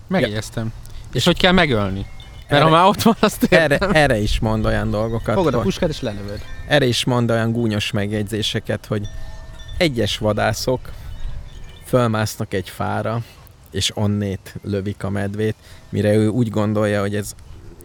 Megjegyeztem. 0.07 0.73
És 1.13 1.25
hogy 1.25 1.39
kell 1.39 1.53
megölni? 1.53 2.07
Mert 2.51 2.63
Erre- 2.63 2.65
ha 2.65 2.71
már 2.71 2.87
ott 2.87 3.03
van, 3.03 3.17
azt 3.21 3.45
Erre, 3.51 3.79
erre 3.79 4.19
is 4.19 4.39
mond 4.41 4.67
olyan 4.67 4.91
dolgokat, 4.91 5.35
Fogod 5.35 5.53
a 5.55 5.57
hogy, 5.57 5.65
puskát 5.67 5.89
és 5.89 6.01
lelövöd. 6.01 6.41
erre 6.69 6.85
is 6.87 7.05
mond 7.05 7.31
olyan 7.31 7.53
gúnyos 7.53 7.91
megjegyzéseket, 7.91 8.87
hogy 8.87 9.07
egyes 9.79 10.19
vadászok 10.19 10.81
fölmásznak 11.85 12.55
egy 12.55 12.69
fára, 12.69 13.23
és 13.71 13.97
onnét 13.97 14.55
lövik 14.63 15.05
a 15.05 15.11
medvét, 15.11 15.55
mire 15.89 16.15
ő 16.15 16.29
úgy 16.29 16.51
gondolja, 16.51 17.01
hogy 17.01 17.17
ez 17.17 17.35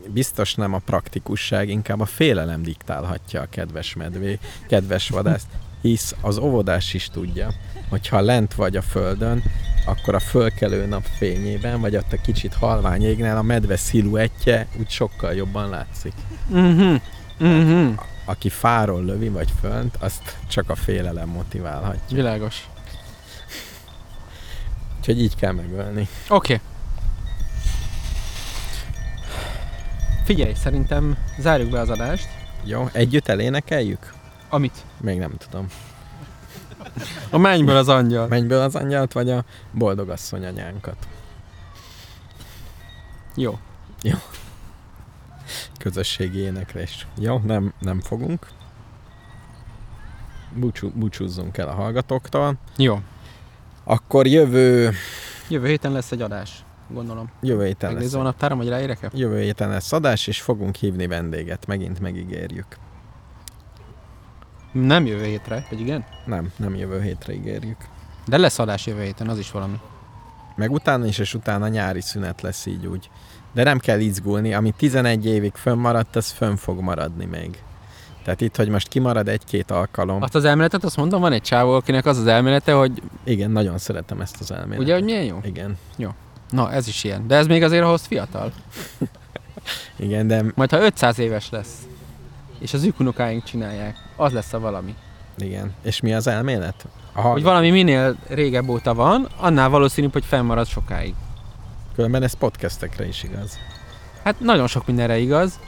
biztos 0.08 0.56
nem 0.56 0.74
a 0.74 0.78
praktikusság, 0.86 1.70
inkább 1.70 2.00
a 2.00 2.06
félelem 2.06 2.64
diktálhatja 2.64 3.42
a 3.42 3.48
kedves 3.50 3.94
medvé, 3.96 4.40
kedves 4.68 5.10
vadászt, 5.10 5.48
hisz 5.82 6.16
az 6.22 6.38
óvodás 6.38 6.94
is 6.94 7.10
tudja, 7.10 7.50
hogyha 7.90 8.22
lent 8.22 8.54
vagy 8.54 8.76
a 8.76 8.82
földön, 8.82 9.44
akkor 9.86 10.16
a 10.16 10.20
fölkelő 10.20 10.86
nap 10.86 11.06
fényében, 11.18 11.82
vagy 11.82 11.96
ott 11.96 12.14
a 12.14 12.22
kicsit 12.22 12.54
halvány 12.54 13.04
égnél 13.04 13.38
a 13.38 13.42
medve 13.42 13.76
sziluettje 13.76 14.68
úgy 14.80 14.90
sokkal 14.90 15.34
jobban 15.34 15.70
látszik. 15.70 16.14
Uh-huh. 16.50 17.02
Uh-huh. 17.40 17.94
Aki 18.26 18.50
fáról 18.50 19.04
lövi, 19.04 19.30
vagy 19.30 19.54
fönt, 19.60 19.96
azt 20.00 20.38
csak 20.48 20.70
a 20.70 20.76
félelem 20.76 21.30
motiválhatja. 21.30 22.16
Világos. 22.16 22.68
Úgyhogy 24.98 25.22
így 25.22 25.36
kell 25.36 25.52
megölni. 25.52 26.08
Oké. 26.28 26.54
Okay. 26.54 26.60
Figyelj, 30.24 30.54
szerintem 30.54 31.18
zárjuk 31.40 31.70
be 31.70 31.80
az 31.80 31.90
adást. 31.90 32.28
Jó, 32.64 32.90
együtt 32.92 33.28
elénekeljük? 33.28 34.14
Amit? 34.50 34.86
Még 35.02 35.18
nem 35.18 35.38
tudom. 35.38 35.68
A 37.30 37.38
mennyből 37.38 37.78
az 37.78 37.90
angyal. 37.90 38.28
Mennyből 38.28 38.62
az 38.62 38.76
angyalt, 38.76 39.14
vagy 39.14 39.30
a 39.30 39.44
boldogasszony 39.72 40.46
anyánkat? 40.46 41.08
Jó. 43.36 43.60
Közösségi 45.80 46.40
éneklés. 46.40 47.08
Jó, 47.20 47.38
nem, 47.46 47.74
nem 47.80 48.00
fogunk. 48.02 48.48
Búcsú, 50.54 50.90
búcsúzzunk 50.94 51.58
el 51.58 51.68
a 51.68 51.74
hallgatóktól. 51.74 52.56
Jó. 52.78 53.00
Akkor 53.84 54.28
jövő, 54.28 54.92
Jövő 55.50 55.68
héten 55.68 55.92
lesz 55.92 56.12
egy 56.12 56.22
adás, 56.22 56.66
gondolom. 56.90 57.30
jövő 57.42 57.66
héten 57.66 57.90
lesz, 57.90 57.94
Megnézem 57.94 58.20
a 58.20 58.24
naptáram, 58.24 58.58
hogy 58.58 58.68
ráérek-e? 58.70 59.10
jövő 59.14 59.42
héten 59.42 59.70
lesz 59.70 59.92
adás, 59.92 60.28
és 60.28 60.42
fogunk 60.42 60.76
hívni 60.76 61.08
vendéget. 61.08 61.66
Megint 61.68 62.00
megígérjük. 62.00 62.78
Nem 64.82 65.06
jövő 65.06 65.24
hétre, 65.24 65.66
vagy 65.70 65.80
igen? 65.80 66.06
Nem, 66.26 66.52
nem 66.56 66.76
jövő 66.76 67.02
hétre 67.02 67.34
ígérjük. 67.34 67.78
De 68.26 68.38
lesz 68.38 68.60
adás 68.60 68.86
jövő 68.86 69.04
héten, 69.04 69.30
az 69.30 69.38
is 69.40 69.52
valami. 69.52 69.80
Meg 70.56 70.72
utána 70.72 71.06
is, 71.06 71.18
és 71.18 71.34
utána 71.34 71.68
nyári 71.68 72.02
szünet 72.02 72.42
lesz 72.42 72.66
így 72.66 72.86
úgy. 72.86 73.10
De 73.54 73.64
nem 73.64 73.80
kell 73.80 74.00
izgulni, 74.00 74.54
ami 74.54 74.72
11 74.78 75.26
évig 75.26 75.54
fönnmaradt, 75.54 76.16
az 76.16 76.32
fönn 76.32 76.56
fog 76.56 76.80
maradni 76.80 77.26
még. 77.26 77.58
Tehát 78.24 78.42
itt, 78.42 78.56
hogy 78.56 78.70
most 78.70 78.88
kimarad 78.88 79.28
egy-két 79.28 79.72
alkalom. 79.72 80.22
Azt 80.22 80.36
az 80.36 80.46
elméletet, 80.46 80.84
azt 80.84 80.98
mondom, 80.98 81.22
van 81.22 81.32
egy 81.32 81.42
csávó, 81.42 81.72
akinek 81.74 82.06
az 82.06 82.18
az 82.18 82.28
elmélete, 82.28 82.74
hogy 82.74 83.02
Igen, 83.24 83.52
nagyon 83.52 83.78
szeretem 83.78 84.22
ezt 84.22 84.40
az 84.40 84.52
elméletet. 84.52 84.80
ugye, 84.84 84.94
hogy 84.94 85.04
milyen 85.04 85.24
jó? 85.24 85.40
Igen, 85.44 85.78
Na, 86.50 86.72
ez 86.72 86.88
is 86.88 87.04
ilyen. 87.04 87.28
De 87.28 87.36
ez 87.36 87.48
még 87.48 87.64
azért 87.64 87.84
ahhoz 87.84 88.02
fiatal. 88.06 88.52
igen, 90.06 90.28
de 90.28 90.44
Majd 90.56 90.72
ha 90.72 90.84
500 90.86 91.20
éves 91.20 91.50
lesz, 91.50 91.74
és 92.60 92.74
az 92.74 92.84
ükunokáink 92.84 93.44
csinálják, 93.44 93.96
az 94.16 94.32
lesz 94.32 94.54
a 94.54 94.60
valami. 94.60 94.96
igen. 95.38 95.74
És 95.84 96.00
mi 96.02 96.14
az 96.14 96.28
elmélet? 96.28 96.86
A 97.14 97.22
Hogy 97.22 97.44
valami 97.44 97.70
minél 97.70 98.16
régebb 98.28 98.70
óta 98.70 98.94
van, 98.94 99.28
annál 99.38 99.70
valószínűbb, 99.70 100.14
hogy 100.14 100.26
fennmarad 100.26 100.68
sokáig. 100.68 101.14
Különben 101.96 102.24
ez 102.24 102.34
podcastekre 102.34 103.08
is 103.08 103.24
igaz. 103.24 103.58
Hát 104.24 104.40
nagyon 104.40 104.68
sok 104.68 104.86
mindenre 104.86 105.18
igaz, 105.18 105.60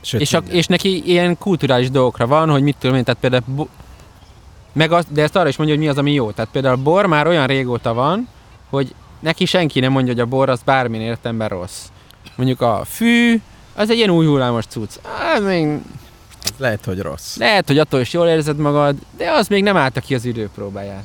Sőt, 0.00 0.20
és, 0.20 0.32
a, 0.32 0.38
és 0.48 0.66
neki 0.66 1.08
ilyen 1.10 1.38
kulturális 1.38 1.90
dolgokra 1.90 2.26
van, 2.26 2.50
hogy 2.50 2.62
mit 2.62 2.76
tudom 2.78 2.96
én, 2.96 3.04
tehát 3.04 3.20
például 3.20 3.42
bo- 3.46 3.68
meg 4.72 4.92
az, 4.92 5.06
de 5.08 5.22
ezt 5.22 5.36
arra 5.36 5.48
is 5.48 5.56
mondja, 5.56 5.74
hogy 5.76 5.84
mi 5.84 5.90
az, 5.90 5.98
ami 5.98 6.12
jó. 6.12 6.30
Tehát 6.30 6.50
például 6.50 6.74
a 6.78 6.82
bor 6.82 7.06
már 7.06 7.26
olyan 7.26 7.46
régóta 7.46 7.94
van, 7.94 8.28
hogy 8.70 8.94
neki 9.20 9.44
senki 9.44 9.80
nem 9.80 9.92
mondja, 9.92 10.12
hogy 10.12 10.22
a 10.22 10.26
bor 10.26 10.48
az 10.48 10.60
bármilyen 10.64 11.06
értelemben 11.06 11.48
rossz. 11.48 11.86
Mondjuk 12.36 12.60
a 12.60 12.82
fű, 12.84 13.40
az 13.74 13.90
egy 13.90 13.96
ilyen 13.96 14.10
új 14.10 14.26
hullámos 14.26 14.66
cucc. 14.66 14.96
Az 15.36 15.44
még 15.44 15.78
Lehet, 16.56 16.84
hogy 16.84 17.00
rossz. 17.00 17.36
lehet, 17.36 17.66
hogy 17.66 17.78
attól 17.78 18.00
is 18.00 18.12
jól 18.12 18.28
érzed 18.28 18.56
magad, 18.56 18.96
de 19.16 19.30
az 19.30 19.48
még 19.48 19.62
nem 19.62 19.76
állta 19.76 20.00
ki 20.00 20.14
az 20.14 20.24
időpróbáját. 20.24 21.04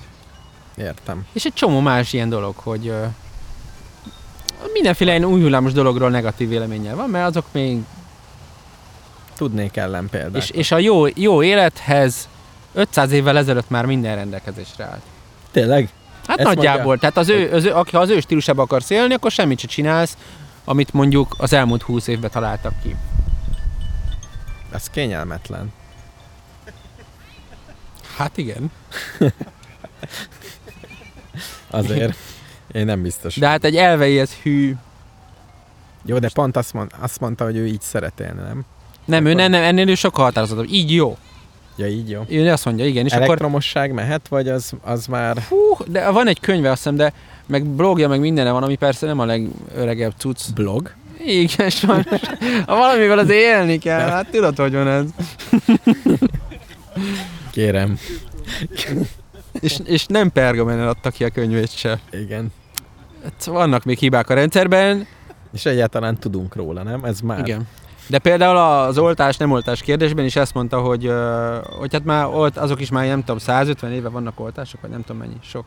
Értem. 0.77 1.25
És 1.33 1.45
egy 1.45 1.53
csomó 1.53 1.79
más 1.79 2.13
ilyen 2.13 2.29
dolog, 2.29 2.55
hogy 2.57 2.87
ö, 2.87 3.03
mindenféle 4.73 5.11
ilyen 5.11 5.25
új 5.25 5.41
hullámos 5.41 5.71
dologról 5.71 6.09
negatív 6.09 6.49
véleménnyel 6.49 6.95
van, 6.95 7.09
mert 7.09 7.27
azok 7.27 7.45
még... 7.51 7.77
Tudnék 9.35 9.77
ellenpéldát. 9.77 10.41
És, 10.43 10.49
és 10.49 10.71
a 10.71 10.77
jó, 10.77 11.05
jó 11.15 11.43
élethez 11.43 12.27
500 12.73 13.11
évvel 13.11 13.37
ezelőtt 13.37 13.69
már 13.69 13.85
minden 13.85 14.15
rendelkezésre 14.15 14.83
állt. 14.83 15.01
Tényleg? 15.51 15.89
Hát 16.27 16.39
Ezt 16.39 16.47
nagyjából. 16.47 16.83
mondja? 16.85 17.09
Tehát 17.09 17.17
az 17.17 17.29
ő, 17.29 17.53
az 17.53 17.63
ő, 17.65 17.71
aki- 17.73 17.95
az 17.95 18.09
ő 18.09 18.19
stílusába 18.19 18.61
akarsz 18.61 18.89
élni, 18.89 19.13
akkor 19.13 19.31
semmit 19.31 19.59
se 19.59 19.67
csinálsz, 19.67 20.17
amit 20.65 20.93
mondjuk 20.93 21.35
az 21.37 21.53
elmúlt 21.53 21.81
20 21.81 22.07
évben 22.07 22.29
találtak 22.31 22.73
ki. 22.83 22.95
Ez 24.71 24.89
kényelmetlen. 24.89 25.71
Hát 28.15 28.37
igen. 28.37 28.71
Azért. 31.69 32.17
Én 32.71 32.85
nem 32.85 33.01
biztos. 33.01 33.35
De 33.35 33.47
hát 33.47 33.63
egy 33.63 33.75
elveihez 33.75 34.33
hű. 34.33 34.75
Jó, 36.05 36.19
de 36.19 36.29
pont 36.33 36.57
azt, 36.57 36.73
mond, 36.73 36.91
azt 36.99 37.19
mondta, 37.19 37.43
hogy 37.43 37.55
ő 37.55 37.67
így 37.67 37.81
szeret 37.81 38.19
élni, 38.19 38.41
nem? 38.41 38.65
Nem, 39.05 39.25
ő 39.25 39.33
nem, 39.33 39.51
nem, 39.51 39.63
ennél 39.63 39.89
ő 39.89 39.95
sokkal 39.95 40.25
határozottabb. 40.25 40.67
Így 40.69 40.93
jó. 40.93 41.17
Ja, 41.75 41.87
így 41.87 42.09
jó. 42.09 42.23
Ő 42.29 42.51
azt 42.51 42.65
mondja, 42.65 42.85
igen. 42.85 43.05
És 43.05 43.11
akkor 43.11 43.25
Elektromosság 43.25 43.93
mehet, 43.93 44.27
vagy 44.27 44.49
az, 44.49 44.73
az 44.81 45.05
már... 45.05 45.41
Hú, 45.41 45.77
de 45.87 46.09
van 46.09 46.27
egy 46.27 46.39
könyve, 46.39 46.69
azt 46.69 46.77
hiszem, 46.77 46.95
de 46.95 47.13
meg 47.45 47.65
blogja, 47.65 48.07
meg 48.07 48.19
mindene 48.19 48.51
van, 48.51 48.63
ami 48.63 48.75
persze 48.75 49.05
nem 49.05 49.19
a 49.19 49.25
legöregebb 49.25 50.13
cucc. 50.17 50.53
Blog? 50.53 50.93
Igen, 51.25 51.69
sajnos. 51.69 52.21
Ha 52.65 52.75
valamivel 52.75 53.17
az 53.17 53.29
élni 53.29 53.77
kell, 53.77 54.09
hát 54.09 54.29
tudod, 54.31 54.57
hogy 54.57 54.73
van 54.73 54.87
ez. 54.87 55.05
Kérem. 57.51 57.97
És, 59.59 59.79
és 59.85 60.05
nem 60.05 60.31
pergamenen 60.31 60.87
adta 60.87 61.09
ki 61.09 61.23
a 61.23 61.29
könyvét 61.29 61.77
se. 61.77 61.99
Igen. 62.11 62.51
Hát 63.23 63.43
vannak 63.43 63.83
még 63.83 63.97
hibák 63.97 64.29
a 64.29 64.33
rendszerben. 64.33 65.07
És 65.53 65.65
egyáltalán 65.65 66.17
tudunk 66.17 66.55
róla, 66.55 66.83
nem? 66.83 67.03
Ez 67.03 67.19
már... 67.19 67.39
Igen. 67.39 67.67
De 68.07 68.19
például 68.19 68.57
az 68.57 68.97
oltás, 68.97 69.37
nem 69.37 69.51
oltás 69.51 69.81
kérdésben 69.81 70.25
is 70.25 70.35
ezt 70.35 70.53
mondta, 70.53 70.79
hogy, 70.79 71.11
hogy 71.77 71.93
hát 71.93 72.03
már 72.03 72.25
olt, 72.25 72.57
azok 72.57 72.81
is 72.81 72.89
már 72.89 73.07
nem 73.07 73.19
tudom, 73.19 73.37
150 73.37 73.91
éve 73.91 74.09
vannak 74.09 74.39
oltások, 74.39 74.81
vagy 74.81 74.89
nem 74.89 75.01
tudom 75.01 75.17
mennyi, 75.17 75.37
sok. 75.41 75.65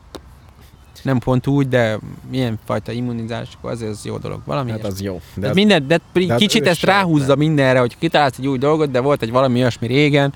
Nem 1.02 1.18
pont 1.18 1.46
úgy, 1.46 1.68
de 1.68 1.98
milyen 2.30 2.58
fajta 2.64 2.92
immunizások, 2.92 3.64
azért 3.64 3.90
az 3.90 4.04
jó 4.04 4.16
dolog. 4.18 4.40
Valami 4.44 4.70
Hát 4.70 4.84
az 4.84 5.00
jó. 5.02 5.20
De 5.34 5.48
az- 5.48 5.54
minden, 5.54 5.86
de, 5.86 6.00
de 6.12 6.34
kicsit 6.34 6.66
ezt 6.66 6.82
ráhúzza 6.82 7.26
nem. 7.26 7.38
mindenre, 7.38 7.78
hogy 7.78 7.98
kitalálsz 7.98 8.38
egy 8.38 8.46
új 8.46 8.58
dolgot, 8.58 8.90
de 8.90 9.00
volt 9.00 9.22
egy 9.22 9.30
valami 9.30 9.60
olyasmi 9.60 9.86
régen, 9.86 10.32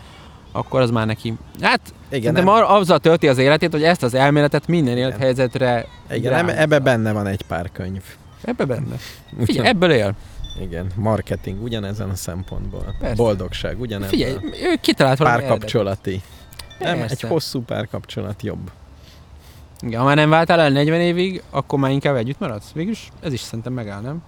akkor 0.53 0.81
az 0.81 0.91
már 0.91 1.07
neki. 1.07 1.35
Hát, 1.61 1.81
Igen, 2.11 2.35
de 2.35 2.43
ar- 2.43 2.69
azzal 2.71 2.99
tölti 2.99 3.29
az 3.29 3.39
életét, 3.39 3.73
hogy 3.73 3.83
ezt 3.83 4.03
az 4.03 4.15
elméletet 4.15 4.67
minden 4.67 4.97
élethelyzetre 4.97 5.87
igen 6.13 6.33
ráhúzza. 6.33 6.57
ebbe 6.57 6.79
benne 6.79 7.13
van 7.13 7.27
egy 7.27 7.43
pár 7.43 7.71
könyv. 7.73 8.03
Ebbe 8.43 8.65
benne. 8.65 8.97
Figyelj, 9.45 9.69
ebből 9.69 9.91
él. 9.91 10.15
Igen, 10.61 10.87
marketing 10.95 11.63
ugyanezen 11.63 12.09
a 12.11 12.15
szempontból. 12.15 12.95
Persze. 13.01 13.15
Boldogság 13.15 13.81
ugyanezen. 13.81 14.11
Figyelj, 14.11 14.35
ő 14.63 14.75
kitalált 14.81 15.19
valami. 15.19 15.41
Párkapcsolati. 15.43 16.21
Nem, 16.79 17.03
egy 17.09 17.21
hosszú 17.21 17.61
párkapcsolat 17.63 18.43
jobb. 18.43 18.71
Igen, 19.81 20.01
ha 20.01 20.07
már 20.07 20.17
nem 20.17 20.31
váltál 20.31 20.61
el 20.61 20.71
40 20.71 21.01
évig, 21.01 21.43
akkor 21.51 21.79
már 21.79 21.91
inkább 21.91 22.15
együtt 22.17 22.39
maradsz? 22.39 22.73
Végülis 22.73 23.11
ez 23.21 23.33
is 23.33 23.41
szerintem 23.41 23.73
megáll, 23.73 24.01
nem? 24.01 24.23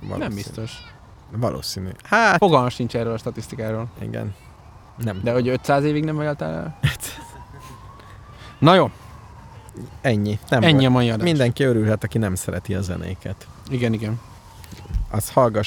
Valószínű. 0.00 0.24
Nem 0.24 0.34
biztos. 0.34 0.72
Valószínű. 1.36 1.88
Hát, 2.02 2.36
Fogalmam 2.38 2.68
sincs 2.68 2.94
erről 2.96 3.12
a 3.12 3.18
statisztikáról. 3.18 3.86
igen. 4.02 4.34
Nem. 4.96 5.20
De 5.22 5.32
hogy 5.32 5.48
500 5.48 5.84
évig 5.84 6.04
nem 6.04 6.16
váltál 6.16 6.52
el? 6.54 6.78
Na 8.58 8.74
jó, 8.74 8.90
Ennyi. 10.00 10.38
Nem 10.48 10.62
ennyi 10.62 10.76
baj. 10.76 10.84
a 10.86 10.90
mai 10.90 11.10
adás. 11.10 11.22
Mindenki 11.24 11.62
örülhet, 11.64 12.04
aki 12.04 12.18
nem 12.18 12.34
szereti 12.34 12.74
a 12.74 12.80
zenéket. 12.82 13.46
Igen, 13.70 13.92
igen. 13.92 14.20
Az 15.10 15.30
hallgass 15.30 15.58